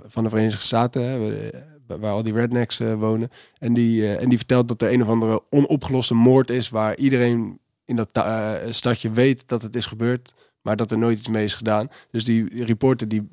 van 0.07 0.23
de 0.23 0.29
Verenigde 0.29 0.61
Staten. 0.61 1.01
Hè, 1.03 1.49
waar- 1.87 2.11
al 2.11 2.23
die 2.23 2.33
rednecks 2.33 2.77
wonen. 2.77 3.29
En 3.57 3.73
die, 3.73 4.15
en 4.15 4.29
die 4.29 4.37
vertelt 4.37 4.67
dat 4.67 4.81
er 4.81 4.91
een 4.93 5.01
of 5.01 5.07
andere 5.09 5.41
onopgeloste 5.49 6.13
moord 6.13 6.49
is. 6.49 6.69
Waar 6.69 6.97
iedereen 6.97 7.59
in 7.85 7.95
dat 7.95 8.09
ta- 8.11 8.71
stadje 8.71 9.11
weet 9.11 9.47
dat 9.47 9.61
het 9.61 9.75
is 9.75 9.85
gebeurd. 9.85 10.33
Maar 10.61 10.75
dat 10.75 10.91
er 10.91 10.97
nooit 10.97 11.17
iets 11.19 11.27
mee 11.27 11.43
is 11.43 11.53
gedaan. 11.53 11.89
Dus 12.11 12.23
die 12.23 12.63
reporter 12.65 13.07
die 13.07 13.29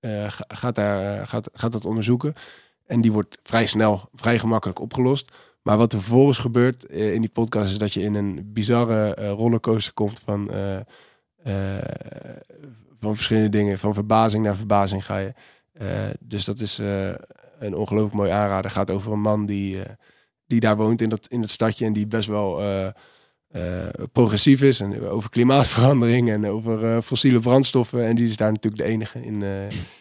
ga- 0.00 0.44
gaat, 0.48 0.74
daar, 0.74 1.26
gaat, 1.26 1.48
gaat 1.52 1.72
dat 1.72 1.84
onderzoeken. 1.84 2.32
En 2.86 3.00
die 3.00 3.12
wordt 3.12 3.38
vrij 3.42 3.66
snel, 3.66 4.08
vrij 4.14 4.38
gemakkelijk 4.38 4.80
opgelost. 4.80 5.32
Maar 5.68 5.76
wat 5.76 5.92
er 5.92 5.98
vervolgens 5.98 6.38
gebeurt 6.38 6.86
eh, 6.86 7.12
in 7.12 7.20
die 7.20 7.30
podcast 7.30 7.70
is 7.70 7.78
dat 7.78 7.92
je 7.92 8.02
in 8.02 8.14
een 8.14 8.50
bizarre 8.52 9.14
eh, 9.14 9.30
rollercoaster 9.30 9.92
komt 9.92 10.20
van, 10.24 10.50
eh, 10.50 11.78
van 13.00 13.14
verschillende 13.14 13.48
dingen. 13.48 13.78
Van 13.78 13.94
verbazing 13.94 14.44
naar 14.44 14.56
verbazing 14.56 15.04
ga 15.04 15.18
je. 15.18 15.32
Dus 16.20 16.44
dat 16.44 16.60
is 16.60 16.78
een 17.58 17.74
ongelooflijk 17.74 18.14
mooi 18.14 18.30
aanrader. 18.30 18.70
gaat 18.70 18.90
over 18.90 19.12
een 19.12 19.20
man 19.20 19.46
die, 19.46 19.78
die 20.46 20.60
daar 20.60 20.76
woont 20.76 21.00
in 21.00 21.08
dat, 21.08 21.26
in 21.28 21.40
dat 21.40 21.50
stadje 21.50 21.84
en 21.84 21.92
die 21.92 22.06
best 22.06 22.28
wel 22.28 22.62
progressief 24.12 24.62
is. 24.62 24.80
En 24.80 25.08
over 25.08 25.30
klimaatverandering 25.30 26.30
en 26.30 26.46
over 26.46 27.02
fossiele 27.02 27.40
brandstoffen. 27.40 28.06
En 28.06 28.16
die 28.16 28.28
is 28.28 28.36
daar 28.36 28.52
natuurlijk 28.52 28.82
de 28.82 28.88
enige 28.88 29.24
in, 29.24 29.42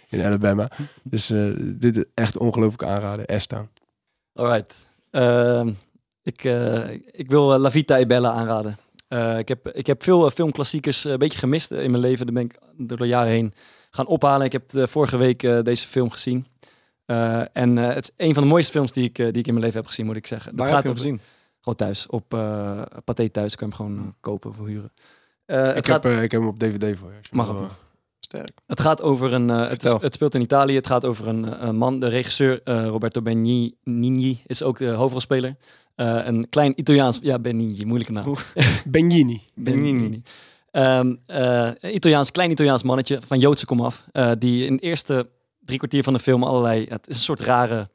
in 0.09 0.23
Alabama. 0.23 0.71
Dus 1.03 1.27
dit 1.57 1.97
is 1.97 2.03
echt 2.13 2.37
ongelooflijk 2.37 2.83
aanraden. 2.83 3.41
S-Town. 3.41 3.69
Alright. 4.33 4.73
Ehm, 4.73 4.86
ik, 6.23 6.43
eh, 6.43 6.89
ik 7.11 7.29
wil 7.29 7.53
eh, 7.53 7.59
La 7.59 7.71
Vita 7.71 7.99
e 7.99 8.05
Bella 8.05 8.31
aanraden. 8.31 8.77
Eh, 9.07 9.37
ik, 9.37 9.47
heb, 9.47 9.67
ik 9.67 9.87
heb 9.87 10.03
veel 10.03 10.29
filmklassiekers 10.29 11.03
een 11.03 11.17
beetje 11.17 11.37
gemist 11.37 11.71
in 11.71 11.91
mijn 11.91 12.03
leven. 12.03 12.25
Daar 12.25 12.35
ben 12.35 12.43
ik 12.43 12.57
door 12.87 12.97
de 12.97 13.05
jaren 13.07 13.31
heen 13.31 13.53
gaan 13.89 14.07
ophalen. 14.07 14.45
Ik 14.45 14.51
heb 14.51 14.69
de 14.69 14.87
vorige 14.87 15.17
week 15.17 15.39
deze 15.63 15.87
film 15.87 16.09
gezien. 16.09 16.45
En 17.53 17.75
het 17.77 18.03
is 18.17 18.25
een 18.27 18.33
van 18.33 18.43
de 18.43 18.49
mooiste 18.49 18.71
films 18.71 18.91
die 18.91 19.03
ik, 19.03 19.15
die 19.15 19.27
ik 19.27 19.47
in 19.47 19.53
mijn 19.53 19.65
leven 19.65 19.79
heb 19.79 19.87
gezien, 19.87 20.05
moet 20.05 20.15
ik 20.15 20.27
zeggen. 20.27 20.55
Waar 20.55 20.67
heb 20.69 20.81
je 20.81 20.87
hem 20.87 20.97
gezien? 20.97 21.19
Gewoon 21.59 21.75
thuis. 21.75 22.07
Op 22.07 22.29
Pathé 23.03 23.29
thuis. 23.29 23.55
Kan 23.55 23.67
je 23.69 23.75
hem 23.75 23.85
gewoon 23.85 24.15
kopen 24.19 24.49
of 24.49 24.57
huren. 24.65 24.91
Ik 25.75 25.87
gaat- 25.87 26.03
heb, 26.03 26.21
ik 26.23 26.31
heb 26.31 26.41
hem 26.41 26.49
op 26.49 26.59
DVD 26.59 26.97
voor 26.97 27.11
je. 27.11 27.17
Mag 27.31 27.49
ook. 27.49 27.69
Sterk. 28.19 28.49
Het 28.67 28.79
gaat 28.79 29.01
over 29.01 29.33
een. 29.33 29.49
eh, 29.49 29.55
het, 29.57 29.65
is- 29.65 29.77
Vertel. 29.89 29.99
het 29.99 30.13
speelt 30.13 30.35
in 30.35 30.41
Italië. 30.41 30.75
Het 30.75 30.87
gaat 30.87 31.05
over 31.05 31.27
een, 31.27 31.45
eh, 31.53 31.67
een 31.67 31.75
man. 31.77 31.99
De 31.99 32.07
regisseur 32.07 32.61
eh, 32.63 32.87
Roberto 32.87 33.21
Benigni 33.21 34.41
is 34.45 34.63
ook 34.63 34.77
de 34.77 34.87
hoofdrolspeler. 34.89 35.55
Eh, 35.95 36.19
een 36.25 36.49
klein 36.49 36.73
Italiaans. 36.79 37.19
Ja, 37.21 37.39
Benigni, 37.39 37.85
moeilijke 37.85 38.13
naam. 38.13 38.35
Benigni. 38.85 39.41
Benigni. 39.55 40.21
Ehm, 40.71 41.15
eh, 41.25 41.69
een 41.79 41.95
Italiaans, 41.95 42.31
klein 42.31 42.51
Italiaans 42.51 42.83
mannetje 42.83 43.19
van 43.27 43.39
Joodse 43.39 43.65
komaf. 43.65 44.03
eh 44.11 44.31
die 44.39 44.65
in 44.65 44.75
de 44.75 44.81
eerste 44.81 45.29
drie 45.65 45.77
kwartier 45.77 46.03
van 46.03 46.13
de 46.13 46.19
film 46.19 46.43
allerlei. 46.43 46.85
Het 46.89 47.07
is 47.07 47.15
een 47.15 47.21
soort 47.21 47.39
rare 47.39 47.89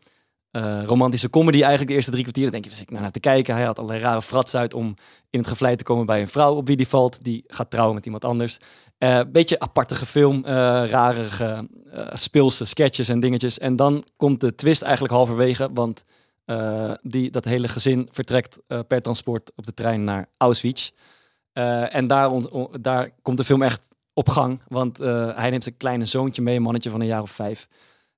eh, 0.52 0.82
romantische 0.84 1.30
comedy 1.30 1.60
eigenlijk. 1.60 1.88
De 1.88 1.94
eerste 1.94 2.10
drie 2.10 2.22
kwartier. 2.22 2.50
Denk 2.50 2.64
je, 2.64 2.70
dus 2.70 2.80
ik 2.80 2.90
naar, 2.90 3.00
naar 3.00 3.10
te 3.10 3.20
kijken. 3.20 3.54
Hij 3.54 3.64
had 3.64 3.78
allerlei 3.78 4.02
rare 4.02 4.22
frats 4.22 4.54
uit 4.54 4.74
om 4.74 4.96
in 5.30 5.38
het 5.38 5.48
gevlei 5.48 5.76
te 5.76 5.84
komen 5.84 6.06
bij 6.06 6.20
een 6.20 6.28
vrouw 6.28 6.54
op 6.54 6.66
wie 6.66 6.76
die 6.76 6.88
valt. 6.88 7.24
Die 7.24 7.44
gaat 7.46 7.70
trouwen 7.70 7.94
met 7.94 8.04
iemand 8.04 8.24
anders. 8.24 8.58
Eh 8.98 9.20
beetje 9.32 9.60
apartige 9.60 10.06
film. 10.06 10.44
eh 10.44 10.52
rare 10.88 11.68
speelse 12.12 12.64
sketches 12.64 13.08
en 13.08 13.20
dingetjes. 13.20 13.58
En 13.58 13.76
dan 13.76 14.04
komt 14.16 14.40
de 14.40 14.54
twist 14.54 14.82
eigenlijk 14.82 15.14
halverwege. 15.14 15.70
Want 15.74 16.04
die, 17.02 17.30
dat 17.30 17.44
hele 17.44 17.68
gezin 17.68 18.08
vertrekt 18.10 18.58
per 18.86 19.02
transport 19.02 19.52
op 19.56 19.66
de 19.66 19.74
trein 19.74 20.04
naar 20.04 20.28
Auschwitz. 20.36 20.90
En 21.88 22.06
daar, 22.06 22.30
daar 22.80 23.10
komt 23.22 23.36
de 23.36 23.44
film 23.44 23.62
echt 23.62 23.80
op 24.12 24.28
gang. 24.28 24.60
Want 24.68 24.98
hij 25.36 25.50
neemt 25.50 25.64
zijn 25.64 25.76
kleine 25.76 26.06
zoontje 26.06 26.42
mee, 26.42 26.56
een 26.56 26.62
mannetje 26.62 26.90
van 26.90 27.00
een 27.00 27.06
jaar 27.06 27.22
of 27.22 27.30
vijf. 27.30 27.68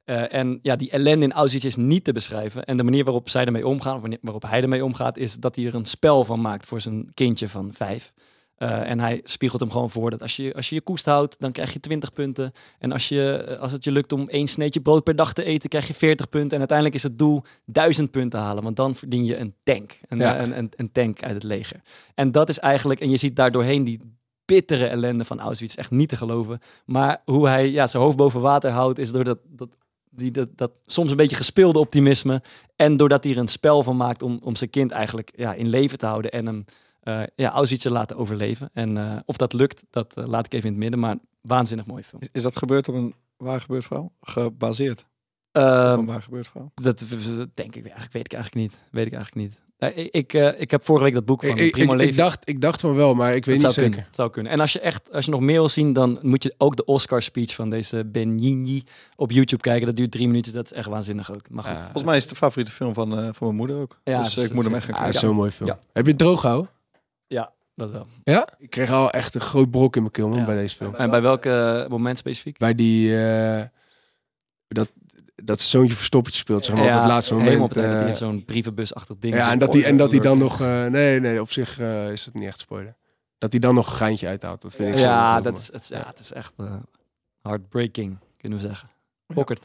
Eh, 0.05 0.35
en 0.35 0.59
ja, 0.63 0.77
die 0.77 0.91
ellende 0.91 1.25
in 1.25 1.33
Auschwitz 1.33 1.65
is 1.65 1.77
niet 1.77 2.05
te 2.05 2.13
beschrijven. 2.13 2.65
En 2.65 2.77
de 2.77 2.83
manier 2.83 3.05
waarop 3.05 3.29
zij 3.29 3.45
ermee 3.45 3.67
omgaan, 3.67 3.97
of 3.97 4.17
waarop 4.21 4.43
hij 4.43 4.63
ermee 4.63 4.85
omgaat, 4.85 5.17
is 5.17 5.37
dat 5.37 5.57
hij 5.57 5.67
er 5.67 5.75
een 5.75 5.85
spel 5.87 6.25
van 6.25 6.41
maakt 6.41 6.67
voor 6.67 6.81
zijn 6.81 7.11
kindje 7.15 7.49
van 7.49 7.73
vijf. 7.73 8.13
Eh, 8.55 8.91
en 8.91 9.01
hij 9.01 9.21
spiegelt 9.25 9.61
hem 9.61 9.71
gewoon 9.71 9.91
voor 9.91 10.11
dat 10.11 10.23
als 10.23 10.37
je, 10.37 10.55
als 10.55 10.69
je 10.69 10.75
je 10.75 10.81
koest 10.81 11.05
houdt, 11.05 11.37
dan 11.39 11.53
krijg 11.53 11.73
je 11.73 11.81
20 11.81 12.13
punten. 12.13 12.53
En 12.79 12.93
als, 12.93 13.09
je, 13.09 13.33
eh, 13.37 13.61
als 13.61 13.73
het 13.73 13.85
je 13.85 13.91
lukt 13.91 14.13
om 14.13 14.29
één 14.29 14.49
sneetje 14.49 14.81
brood 14.81 15.05
per 15.05 15.17
dag 15.17 15.33
te 15.33 15.45
eten, 15.45 15.69
krijg 15.69 15.87
je 15.87 15.95
40 15.95 16.29
punten. 16.29 16.51
En 16.51 16.59
uiteindelijk 16.59 16.97
is 16.97 17.03
het 17.03 17.19
doel 17.19 17.43
1000 17.65 18.11
punten 18.11 18.41
halen, 18.41 18.63
want 18.63 18.77
dan 18.77 18.95
verdien 18.95 19.25
je 19.25 19.37
een 19.37 19.55
tank. 19.63 20.01
Een, 20.09 20.19
Ja. 20.19 20.41
een, 20.41 20.59
een, 20.59 20.73
een 20.77 20.93
tank 20.93 21.23
uit 21.23 21.35
het 21.35 21.43
leger. 21.43 21.81
En 22.15 22.33
dat 22.33 22.49
is 22.49 22.59
eigenlijk, 22.59 23.01
en 23.01 23.11
je 23.11 23.17
ziet 23.17 23.37
daar 23.37 23.51
doorheen 23.51 23.85
die 23.85 24.01
bittere 24.45 24.87
ellende 24.87 25.25
van 25.25 25.41
Auschwitz, 25.41 25.77
echt 25.77 25.91
niet 25.91 26.09
te 26.09 26.17
geloven. 26.17 26.61
Maar 26.85 27.23
hoe 27.25 27.49
hij 27.49 27.71
ja, 27.71 27.87
zijn 27.87 28.03
hoofd 28.03 28.17
boven 28.17 28.41
water 28.41 28.71
houdt, 28.71 28.99
is 28.99 29.13
door 29.13 29.25
dat, 29.25 29.39
dat, 29.49 29.77
die, 30.17 30.31
dat, 30.31 30.49
dat 30.57 30.83
soms 30.87 31.11
een 31.11 31.17
beetje 31.17 31.37
gespeelde 31.37 31.79
optimisme. 31.79 32.43
En 32.77 32.97
doordat 32.97 33.25
hij 33.25 33.33
er 33.33 33.39
een 33.39 33.49
spel 33.49 33.83
van 33.83 33.97
maakt 33.97 34.23
om, 34.23 34.39
om 34.43 34.57
zijn 34.57 34.71
kind 34.71 34.91
eigenlijk 34.91 35.33
ja, 35.37 35.55
in 35.55 35.69
leven 35.69 35.99
te 35.99 36.07
houden 36.07 36.31
en 36.31 36.47
hem 36.47 36.65
eh 37.01 37.23
ja, 37.37 37.51
Auschwitz 37.51 37.83
te 37.83 37.93
laten 37.93 38.17
overleven. 38.17 38.71
En 38.73 38.97
eh, 38.97 39.19
of 39.25 39.37
dat 39.37 39.53
lukt, 39.53 39.85
dat 39.91 40.17
eh, 40.17 40.27
laat 40.27 40.47
ik 40.47 40.53
even 40.53 40.67
in 40.67 40.73
het 40.73 40.83
midden. 40.83 41.01
Maar 41.01 41.17
waanzinnig 41.41 41.87
mooie 41.87 42.05
film. 42.05 42.23
Is, 42.23 42.29
is 42.33 42.43
dat 42.43 42.57
gebeurd 42.57 42.89
op 42.89 42.95
een 42.95 43.15
waar 43.37 43.61
gebeurd 43.61 43.85
verhaal? 43.85 44.13
Gebaseerd? 44.21 45.07
Ehm, 45.53 45.93
op 45.93 45.99
een 45.99 46.07
waar 46.07 46.23
gebeurd 46.23 46.47
verhaal? 46.47 46.73
Dat 46.75 46.99
dat 46.99 47.57
denk 47.57 47.77
ik 47.77 47.85
eigenlijk, 47.85 48.13
weet 48.13 48.25
ik 48.25 48.33
eigenlijk 48.33 48.55
niet. 48.55 48.81
Weet 48.91 49.07
ik 49.07 49.13
eigenlijk 49.13 49.47
niet. 49.47 49.61
Ik, 49.87 50.09
ik, 50.13 50.33
eh, 50.33 50.61
ik 50.61 50.71
heb 50.71 50.85
vorige 50.85 51.05
week 51.05 51.15
dat 51.15 51.25
boek 51.25 51.41
van 51.41 51.51
Ik, 51.51 51.59
ik, 51.59 51.73
Primo 51.73 51.93
ik, 51.93 51.99
Levi. 51.99 52.11
ik 52.11 52.17
dacht, 52.17 52.49
ik 52.49 52.61
dacht 52.61 52.81
van 52.81 52.95
wel, 52.95 53.15
maar 53.15 53.35
ik 53.35 53.45
weet 53.45 53.45
Het 53.45 53.55
niet 53.55 53.61
zou 53.61 53.73
zeker. 53.73 53.89
Kunnen, 53.91 54.07
het 54.07 54.17
zou 54.17 54.31
kunnen. 54.31 54.53
En 54.53 54.61
als 54.61 54.73
je 54.73 54.81
echt, 54.81 55.13
als 55.13 55.25
je 55.25 55.31
nog 55.31 55.41
meer 55.41 55.55
wil 55.59 55.69
zien, 55.69 55.93
dan 55.93 56.19
moet 56.21 56.43
je 56.43 56.55
ook 56.59 56.77
de 56.77 56.85
Oscar 56.85 57.23
speech 57.23 57.55
van 57.55 57.71
deze 57.71 58.05
Benigni 58.05 58.83
op 59.17 59.31
YouTube 59.31 59.63
kijken. 59.63 59.87
Dat 59.87 59.97
duurt 59.97 60.11
drie 60.11 60.27
minuten. 60.27 60.53
Dat 60.53 60.65
is 60.65 60.73
echt 60.73 60.89
waanzinnig 60.89 61.33
ook. 61.35 61.51
Maar 61.51 61.65
goed. 61.65 61.79
Volgens 61.83 62.05
mij 62.05 62.17
is 62.17 62.23
het 62.23 62.31
de 62.31 62.37
favoriete 62.39 62.73
film 62.73 62.95
van, 62.95 63.13
eh, 63.13 63.19
van 63.25 63.35
mijn 63.47 63.55
moeder 63.57 63.77
ook. 63.77 63.99
Ja, 64.05 64.23
dus 64.23 64.37
eh, 64.37 64.45
ik 64.45 64.53
moet 64.53 64.65
hem 64.65 64.73
is- 64.73 64.79
echt 64.79 64.87
gaan 64.87 64.95
Ah, 64.95 65.03
kijken. 65.03 65.21
zo'n 65.21 65.35
mooie 65.35 65.51
film. 65.53 65.69
Ja. 65.69 65.79
Heb 65.93 66.05
je 66.05 66.11
het 66.11 66.21
droog 66.21 66.41
gehouden? 66.41 66.71
Ja, 67.27 67.53
dat 67.75 67.91
wel. 67.91 68.07
Ja? 68.25 68.49
Ik 68.59 68.71
kreeg 68.71 68.91
al 68.91 69.11
echt 69.11 69.35
een 69.35 69.41
groot 69.41 69.71
brok 69.71 69.95
in 69.97 70.01
mijn 70.01 70.13
keel 70.13 70.31
bij 70.31 70.55
deze 70.57 70.77
film. 70.77 70.95
En 70.95 71.11
bij 71.11 71.23
welk 71.23 71.45
eh, 71.45 71.87
moment 71.87 72.19
specifiek? 72.19 72.59
Bij 72.59 72.75
die... 72.75 73.25
eh, 73.27 73.63
dat, 74.69 74.89
dat 75.45 75.61
zoontje 75.61 75.97
verstoppertje 75.97 76.41
speelt, 76.41 76.65
zeg 76.65 76.77
maar, 76.77 76.85
op 76.85 77.01
het 77.01 77.07
laatste 77.11 77.35
moment. 77.35 77.61
op 77.61 77.69
het 77.69 77.79
eh, 77.85 77.91
hij 77.91 78.09
in 78.09 78.17
zo'n 78.17 78.45
brievenbusachtig 78.45 79.17
ding 79.19 79.35
ja, 79.35 79.53
en 79.53 79.59
dat, 79.59 79.73
hij, 79.73 79.85
en 79.85 79.97
dat 79.97 80.11
hij 80.11 80.21
dan 80.21 80.39
nog... 80.39 80.61
eh, 80.61 80.87
nee, 80.87 81.21
nee, 81.21 81.41
op 81.41 81.53
zich 81.53 81.79
eh, 81.79 82.13
is 82.13 82.25
het 82.25 82.35
niet 82.35 82.45
echt 82.47 82.59
spoiler. 82.59 82.95
Dat 83.39 83.53
hij 83.53 83.61
dan 83.61 83.75
nog 83.75 83.87
een 83.87 83.97
geintje 83.97 84.27
uithaalt, 84.29 84.63
dat 84.63 84.75
vind 84.75 84.89
ik 84.89 84.99
zo 84.99 85.05
Ja, 85.05 85.41
dat 85.41 85.59
is, 85.59 85.73
het, 85.73 85.83
is, 85.83 85.89
ja, 85.89 86.03
het 86.07 86.19
is 86.21 86.33
echt 86.33 86.53
eh, 86.57 86.75
heartbreaking, 87.43 88.19
kunnen 88.37 88.59
we 88.59 88.67
zeggen. 88.67 88.89
Fokkert. 89.35 89.61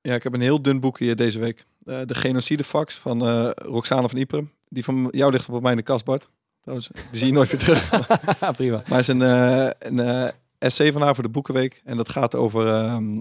Ja, 0.00 0.14
ik 0.14 0.22
heb 0.22 0.34
een 0.34 0.40
heel 0.40 0.62
dun 0.62 0.80
boek 0.80 0.98
hier 0.98 1.16
deze 1.16 1.38
week. 1.38 1.66
Eh, 1.84 2.00
de 2.06 2.14
Genocidefax 2.14 2.94
van 2.94 3.26
eh 3.26 3.50
Roxane 3.54 4.08
van 4.08 4.18
Ypres. 4.18 4.44
Die 4.68 4.84
van 4.84 5.08
jou 5.10 5.32
ligt 5.32 5.48
op 5.48 5.62
mij 5.62 5.70
in 5.70 5.76
de 5.76 5.82
kast, 5.82 6.04
Bart. 6.04 6.28
Trouwens, 6.60 6.88
die 7.10 7.18
zie 7.18 7.26
je 7.26 7.32
nooit 7.32 7.50
weer 7.50 7.60
terug. 7.60 7.90
Prima. 8.56 8.76
Maar 8.76 8.98
het 8.98 9.08
is 9.08 9.08
een, 9.08 9.22
eh, 9.22 9.68
een 9.78 10.32
essay 10.58 10.92
van 10.92 11.02
haar 11.02 11.14
voor 11.14 11.24
de 11.24 11.30
Boekenweek. 11.30 11.82
En 11.84 11.96
dat 11.96 12.08
gaat 12.08 12.34
over... 12.34 12.68
ehm, 12.68 13.20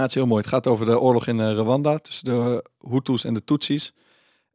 het 0.00 0.08
is 0.08 0.14
heel 0.14 0.26
mooi. 0.26 0.40
Het 0.40 0.50
gaat 0.50 0.66
over 0.66 0.86
de 0.86 1.00
oorlog 1.00 1.26
in 1.26 1.40
eh, 1.40 1.52
Rwanda 1.52 1.98
tussen 1.98 2.24
de 2.24 2.64
Hutus 2.90 3.24
en 3.24 3.34
de 3.34 3.44
Tutsis. 3.44 3.94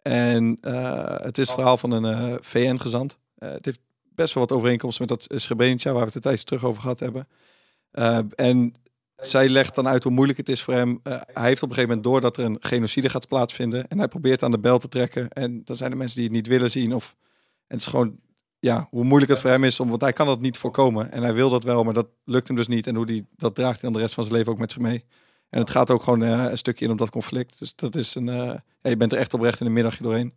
En 0.01 0.57
eh, 0.61 1.15
het 1.17 1.38
is 1.38 1.47
het 1.47 1.55
verhaal 1.55 1.77
van 1.77 1.91
een 1.91 2.05
eh, 2.05 2.35
VN-gezant. 2.41 3.17
Het 3.39 3.65
heeft 3.65 3.79
best 4.15 4.33
wel 4.33 4.45
wat 4.47 4.57
overeenkomsten 4.57 5.05
met 5.07 5.19
dat 5.19 5.41
Srebrenica, 5.41 5.91
waar 5.91 6.05
we 6.05 6.11
het 6.13 6.21
tijdje 6.21 6.45
terug 6.45 6.63
over 6.63 6.81
gehad 6.81 6.99
hebben. 6.99 7.27
En 8.35 8.73
zij 9.17 9.49
legt 9.49 9.75
dan 9.75 9.88
uit 9.88 10.03
hoe 10.03 10.11
moeilijk 10.11 10.38
het 10.38 10.49
is 10.49 10.61
voor 10.61 10.73
hem. 10.73 10.99
Hij 11.03 11.47
heeft 11.47 11.63
op 11.63 11.69
een 11.69 11.75
gegeven 11.75 11.95
moment 11.95 12.03
door 12.03 12.21
dat 12.21 12.38
er 12.38 12.45
een 12.45 12.57
genocide 12.59 13.09
gaat 13.09 13.27
plaatsvinden. 13.27 13.88
En 13.88 13.97
hij 13.97 14.07
probeert 14.07 14.43
aan 14.43 14.51
de 14.51 14.59
bel 14.59 14.77
te 14.77 14.88
trekken. 14.88 15.29
En 15.29 15.61
dan 15.63 15.75
zijn 15.75 15.91
er 15.91 15.97
mensen 15.97 16.15
die 16.15 16.25
het 16.25 16.35
niet 16.35 16.47
willen 16.47 16.71
zien. 16.71 16.93
Of, 16.93 17.15
en 17.67 17.75
het 17.75 17.79
is 17.79 17.85
gewoon 17.85 18.19
ja, 18.59 18.88
hoe 18.89 19.03
moeilijk 19.03 19.31
het 19.31 19.41
voor 19.41 19.49
hem 19.49 19.63
is. 19.63 19.79
Om, 19.79 19.89
want 19.89 20.01
hij 20.01 20.13
kan 20.13 20.25
dat 20.25 20.41
niet 20.41 20.57
voorkomen. 20.57 21.11
En 21.11 21.23
hij 21.23 21.33
wil 21.33 21.49
dat 21.49 21.63
wel, 21.63 21.83
maar 21.83 21.93
dat 21.93 22.07
lukt 22.23 22.47
hem 22.47 22.57
dus 22.57 22.67
niet. 22.67 22.88
En 22.88 22.95
hoe 22.95 23.05
die, 23.05 23.25
dat 23.35 23.55
draagt 23.55 23.81
hij 23.81 23.89
dan 23.89 23.93
de 23.93 23.99
rest 23.99 24.13
van 24.13 24.23
zijn 24.23 24.35
leven 24.35 24.51
ook 24.51 24.59
met 24.59 24.71
zich 24.71 24.81
mee. 24.81 25.03
En 25.49 25.59
het 25.59 25.69
gaat 25.69 25.91
ook 25.91 26.03
gewoon 26.03 26.23
eh, 26.23 26.43
een 26.49 26.57
stukje 26.57 26.85
in 26.85 26.91
op 26.91 26.97
dat 26.97 27.09
conflict. 27.09 27.59
Dus 27.59 27.75
dat 27.75 27.95
is 27.95 28.15
een. 28.15 28.29
eh, 28.29 28.35
ja, 28.81 28.89
je 28.89 28.97
bent 28.97 29.11
er 29.13 29.17
echt 29.19 29.33
oprecht 29.33 29.59
in 29.59 29.65
een 29.65 29.73
middagje 29.73 30.03
doorheen. 30.03 30.33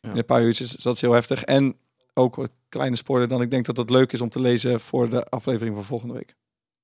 In 0.00 0.16
een 0.16 0.24
paar 0.24 0.42
uurtjes. 0.42 0.70
Dus 0.70 0.82
dat 0.82 0.94
is 0.94 1.00
heel 1.00 1.12
heftig. 1.12 1.44
En 1.44 1.76
ook 2.14 2.34
wat 2.36 2.50
kleine 2.68 2.96
spoiler 2.96 3.28
dan. 3.28 3.40
Ik 3.42 3.50
denk 3.50 3.66
dat 3.66 3.76
het 3.76 3.90
leuk 3.90 4.12
is 4.12 4.20
om 4.20 4.28
te 4.28 4.40
lezen 4.40 4.80
voor 4.80 5.08
de 5.10 5.24
aflevering 5.24 5.74
van 5.74 5.84
volgende 5.84 6.14
week. 6.14 6.34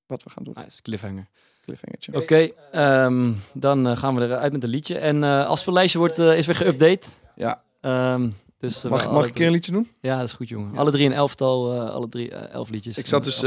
Wat 0.07 0.23
we 0.23 0.31
gaan 0.31 0.45
doen. 0.45 0.55
Nice, 0.65 0.83
cliffhanger. 0.83 1.27
Cliffhangertje. 1.63 2.15
Oké, 2.17 2.49
ehm, 2.71 3.33
dan 3.53 3.87
eh, 3.89 3.97
gaan 3.97 4.15
we 4.15 4.23
eruit 4.25 4.53
met 4.53 4.65
een 4.65 4.69
liedje. 4.71 4.99
En 4.99 5.25
eh 5.25 5.47
als 5.47 5.65
het 5.65 5.75
lijstje 5.75 5.99
wordt, 5.99 6.19
is 6.19 6.47
weer 6.47 6.57
geüpdate. 6.57 7.07
Ja. 7.35 7.63
Ehm, 7.81 8.29
dus, 8.59 8.83
Mag- 8.83 9.11
mag 9.11 9.23
ik 9.23 9.29
een 9.29 9.35
keer 9.35 9.47
een 9.47 9.53
liedje 9.53 9.73
doen? 9.73 9.91
Ja, 10.01 10.17
dat 10.19 10.25
is 10.29 10.33
goed, 10.33 10.49
jongen. 10.49 10.77
Alle 10.79 10.91
drie 10.91 11.07
een 11.07 11.13
elftal, 11.13 11.81
alle 11.91 12.09
drie 12.09 12.31
elf 12.31 12.71
liedjes. 12.71 12.99
Ik 12.99 13.07
zat 13.07 13.25
dus. 13.25 13.41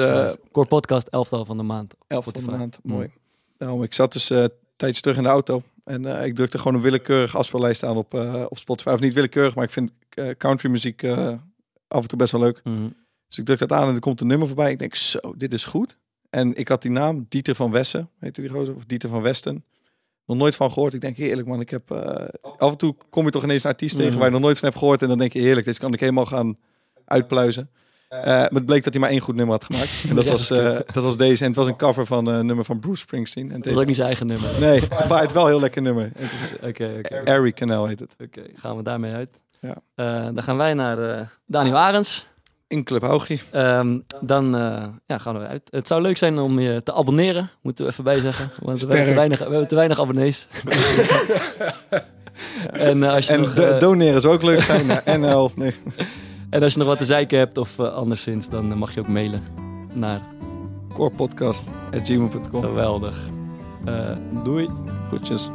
Core 0.51 0.67
podcast, 0.67 1.07
elftal 1.07 1.45
van 1.45 1.57
de 1.57 1.63
maand. 1.63 1.93
op 1.93 1.99
Elf 2.07 2.23
van 2.23 2.33
de 2.33 2.41
maand, 2.41 2.79
Mm. 2.83 3.11
Nou, 3.57 3.83
ik 3.83 3.93
zat 3.93 4.13
dus 4.13 4.29
eh, 4.29 4.41
een 4.41 4.51
tijdje 4.75 5.01
terug 5.01 5.17
in 5.17 5.23
de 5.23 5.29
auto. 5.29 5.63
En 5.83 6.05
eh, 6.19 6.25
ik 6.25 6.35
drukte 6.35 6.57
gewoon 6.57 6.73
een 6.73 6.81
willekeurige 6.81 7.37
afspeellijst 7.37 7.83
aan 7.83 7.97
op, 7.97 8.13
eh, 8.13 8.43
op 8.49 8.57
Spotify. 8.57 8.89
Of 8.89 8.99
niet 8.99 9.13
willekeurig, 9.13 9.55
maar 9.55 9.63
ik 9.63 9.69
vind 9.71 9.91
eh, 10.09 10.29
country 10.37 10.69
muziek 10.69 11.03
eh, 11.03 11.33
af 11.87 12.01
en 12.01 12.07
toe 12.07 12.17
best 12.17 12.31
wel 12.31 12.41
leuk. 12.41 12.61
Mhm. 12.63 12.87
Dus 13.27 13.37
ik 13.37 13.45
druk 13.45 13.59
dat 13.59 13.71
aan 13.71 13.87
en 13.87 13.93
er 13.93 13.99
komt 13.99 14.21
een 14.21 14.27
nummer 14.27 14.47
voorbij. 14.47 14.71
Ik 14.71 14.79
denk, 14.79 14.95
zo, 14.95 15.19
dit 15.37 15.53
is 15.53 15.65
goed. 15.65 15.97
En 16.29 16.55
ik 16.55 16.67
had 16.67 16.81
die 16.81 16.91
naam, 16.91 17.25
Dieter 17.29 17.55
van 17.55 17.71
Wessen, 17.71 18.09
heette 18.19 18.41
die 18.41 18.49
gozer, 18.49 18.75
of 18.75 18.85
Dieter 18.85 19.09
van 19.09 19.21
Westen. 19.21 19.63
Nog 20.25 20.37
nooit 20.37 20.55
van 20.55 20.71
gehoord. 20.71 20.93
Ik 20.93 21.01
denk, 21.01 21.17
heerlijk 21.17 21.47
man, 21.47 21.59
ik 21.59 21.69
heb... 21.69 21.91
eh, 21.91 22.25
af 22.57 22.71
en 22.71 22.77
toe 22.77 22.95
kom 23.09 23.25
je 23.25 23.31
toch 23.31 23.43
ineens 23.43 23.63
een 23.63 23.69
artiest 23.69 23.95
tegen 23.95 24.09
Mhm. 24.09 24.17
waar 24.17 24.27
je 24.27 24.33
nog 24.33 24.41
nooit 24.43 24.57
van 24.59 24.67
hebt 24.67 24.79
gehoord. 24.79 25.01
En 25.01 25.07
dan 25.07 25.17
denk 25.17 25.33
je, 25.33 25.39
heerlijk, 25.39 25.65
dit 25.65 25.77
kan 25.79 25.93
ik 25.93 25.99
helemaal 25.99 26.25
gaan 26.25 26.57
uitpluizen. 27.05 27.69
Eh, 28.07 28.23
maar 28.25 28.49
het 28.53 28.65
bleek 28.65 28.83
dat 28.83 28.93
hij 28.93 29.01
maar 29.01 29.11
één 29.11 29.19
goed 29.19 29.35
nummer 29.35 29.55
had 29.55 29.63
gemaakt. 29.63 30.05
En 30.09 30.15
dat, 30.15 30.25
was, 30.27 30.49
eh, 30.49 30.75
dat 30.93 31.03
was 31.03 31.17
deze. 31.17 31.41
En 31.41 31.47
het 31.47 31.55
was 31.55 31.67
een 31.67 31.75
cover 31.75 32.05
van 32.05 32.29
eh, 32.29 32.37
een 32.37 32.45
nummer 32.45 32.65
van 32.65 32.79
Bruce 32.79 32.99
Springsteen. 33.01 33.51
En 33.51 33.61
Dat 33.61 33.71
was 33.73 33.81
ook 33.81 33.87
niet 33.87 33.95
zijn 33.95 34.07
eigen 34.07 34.27
nummer. 34.27 34.49
Nee, 34.59 34.81
maar 35.09 35.21
het 35.21 35.31
wel 35.31 35.43
een 35.43 35.49
heel 35.49 35.59
lekker 35.59 35.81
nummer. 35.81 36.11
Het 36.17 36.31
is 36.31 36.53
Oké, 36.69 36.89
oké. 36.97 37.21
Airy 37.25 37.51
Canal 37.51 37.85
heet 37.87 37.99
het. 37.99 38.15
Oké, 38.23 38.41
gaan 38.53 38.77
we 38.77 38.83
daarmee 38.83 39.13
uit. 39.13 39.39
Ja. 39.59 39.75
Eh, 39.95 40.23
dan 40.23 40.43
gaan 40.43 40.57
wij 40.57 40.73
naar 40.73 41.09
eh, 41.09 41.25
Daniel 41.45 41.77
Arends. 41.77 42.27
In 42.67 42.83
Club. 42.83 43.03
Ehm, 43.51 43.97
dan 44.21 44.55
eh, 44.55 44.85
ja, 45.05 45.17
gaan 45.17 45.39
we 45.39 45.47
uit. 45.47 45.67
Het 45.69 45.87
zou 45.87 46.01
leuk 46.01 46.17
zijn 46.17 46.39
om 46.39 46.59
je 46.59 46.83
te 46.83 46.93
abonneren, 46.93 47.49
moeten 47.61 47.85
we 47.85 47.91
even 47.91 48.03
bij 48.03 48.19
zeggen. 48.19 48.51
Want 48.59 48.83
we 48.83 48.87
hebben, 48.87 49.07
te 49.07 49.13
weinig, 49.13 49.37
we 49.37 49.43
hebben 49.43 49.67
te 49.67 49.75
weinig 49.75 49.99
abonnees. 49.99 50.47
en 52.71 53.03
eh, 53.03 53.13
als 53.13 53.27
je 53.27 53.33
En 53.33 53.41
nog, 53.41 53.55
eh, 53.55 53.79
doneren 53.79 54.21
zou 54.21 54.33
ook 54.33 54.43
leuk 54.43 54.61
zijn 54.61 54.85
naar 54.85 55.19
NL. 55.19 55.51
Nee. 55.55 55.73
En 56.49 56.63
als 56.63 56.73
je 56.73 56.79
nog 56.79 56.87
wat 56.87 56.97
te 56.97 57.05
zeiken 57.05 57.37
hebt 57.37 57.57
of 57.57 57.79
eh, 57.79 57.93
anderszins, 57.93 58.49
dan 58.49 58.71
eh, 58.71 58.77
mag 58.77 58.93
je 58.93 58.99
ook 58.99 59.07
mailen 59.07 59.41
naar 59.93 60.21
corepodcast.gmail.com 60.93 62.61
Geweldig. 62.61 63.17
Eh, 63.85 64.09
doei. 64.43 64.69
Groetjes. 65.07 65.49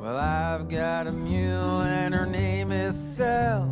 Well, 0.00 0.16
I've 0.16 0.66
got 0.68 1.06
a 1.06 1.12
mule 1.12 1.82
and 2.04 2.14
her 2.14 2.26
name 2.26 2.86
is 2.88 3.14
Sal. 3.14 3.68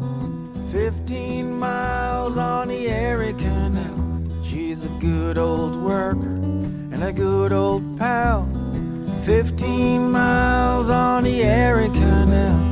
15 0.70 1.59
miles 1.59 2.36
on 2.36 2.68
the 2.68 2.86
Erie 2.86 3.34
Canal. 3.34 4.22
She's 4.43 4.84
a 4.84 5.07
good 5.07 5.38
old 5.38 5.76
worker 5.76 6.38
and 6.93 7.03
a 7.03 7.12
good 7.12 7.53
old 7.53 7.97
pal. 7.97 8.49
15 9.20 10.11
miles 10.11 10.88
on 10.88 11.24
the 11.24 11.43
Erie 11.43 11.90
Canal. 11.90 12.71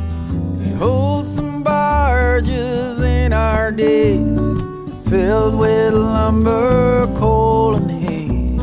They 0.60 0.72
hold 0.72 1.26
some 1.26 1.62
barges 1.62 3.00
in 3.00 3.32
our 3.32 3.72
days, 3.72 4.20
filled 5.08 5.58
with 5.58 5.94
lumber, 5.94 7.06
coal, 7.18 7.76
and 7.76 7.90
hay. 7.90 8.58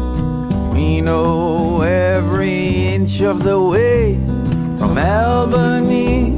We 0.74 1.02
know 1.02 1.82
every 1.82 2.94
inch 2.94 3.22
of 3.22 3.44
the 3.44 3.60
way 3.60 4.16
from 4.78 4.98
Albany 4.98 6.36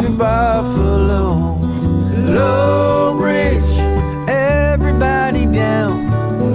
to 0.00 0.10
Buffalo. 0.10 1.54
Low 2.26 3.16
bridge, 3.16 3.72
everybody 4.28 5.46
down. 5.46 5.94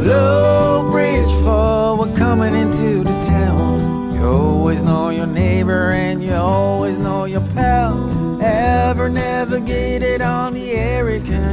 Low 0.06 0.90
bridge 0.92 1.32
for 1.44 1.96
we're 1.98 2.14
coming 2.16 2.54
into 2.54 3.04
the 3.06 3.22
town. 3.24 4.14
You 4.14 4.26
always 4.26 4.84
know 4.84 5.10
your 5.10 5.28
neighbor 5.28 5.92
and 5.92 6.22
you 6.22 6.34
always 6.34 6.98
know 6.98 7.26
your 7.26 7.42
ever 8.92 9.08
navigated 9.08 10.22
on 10.22 10.54
the 10.54 10.74
Erican. 10.74 11.51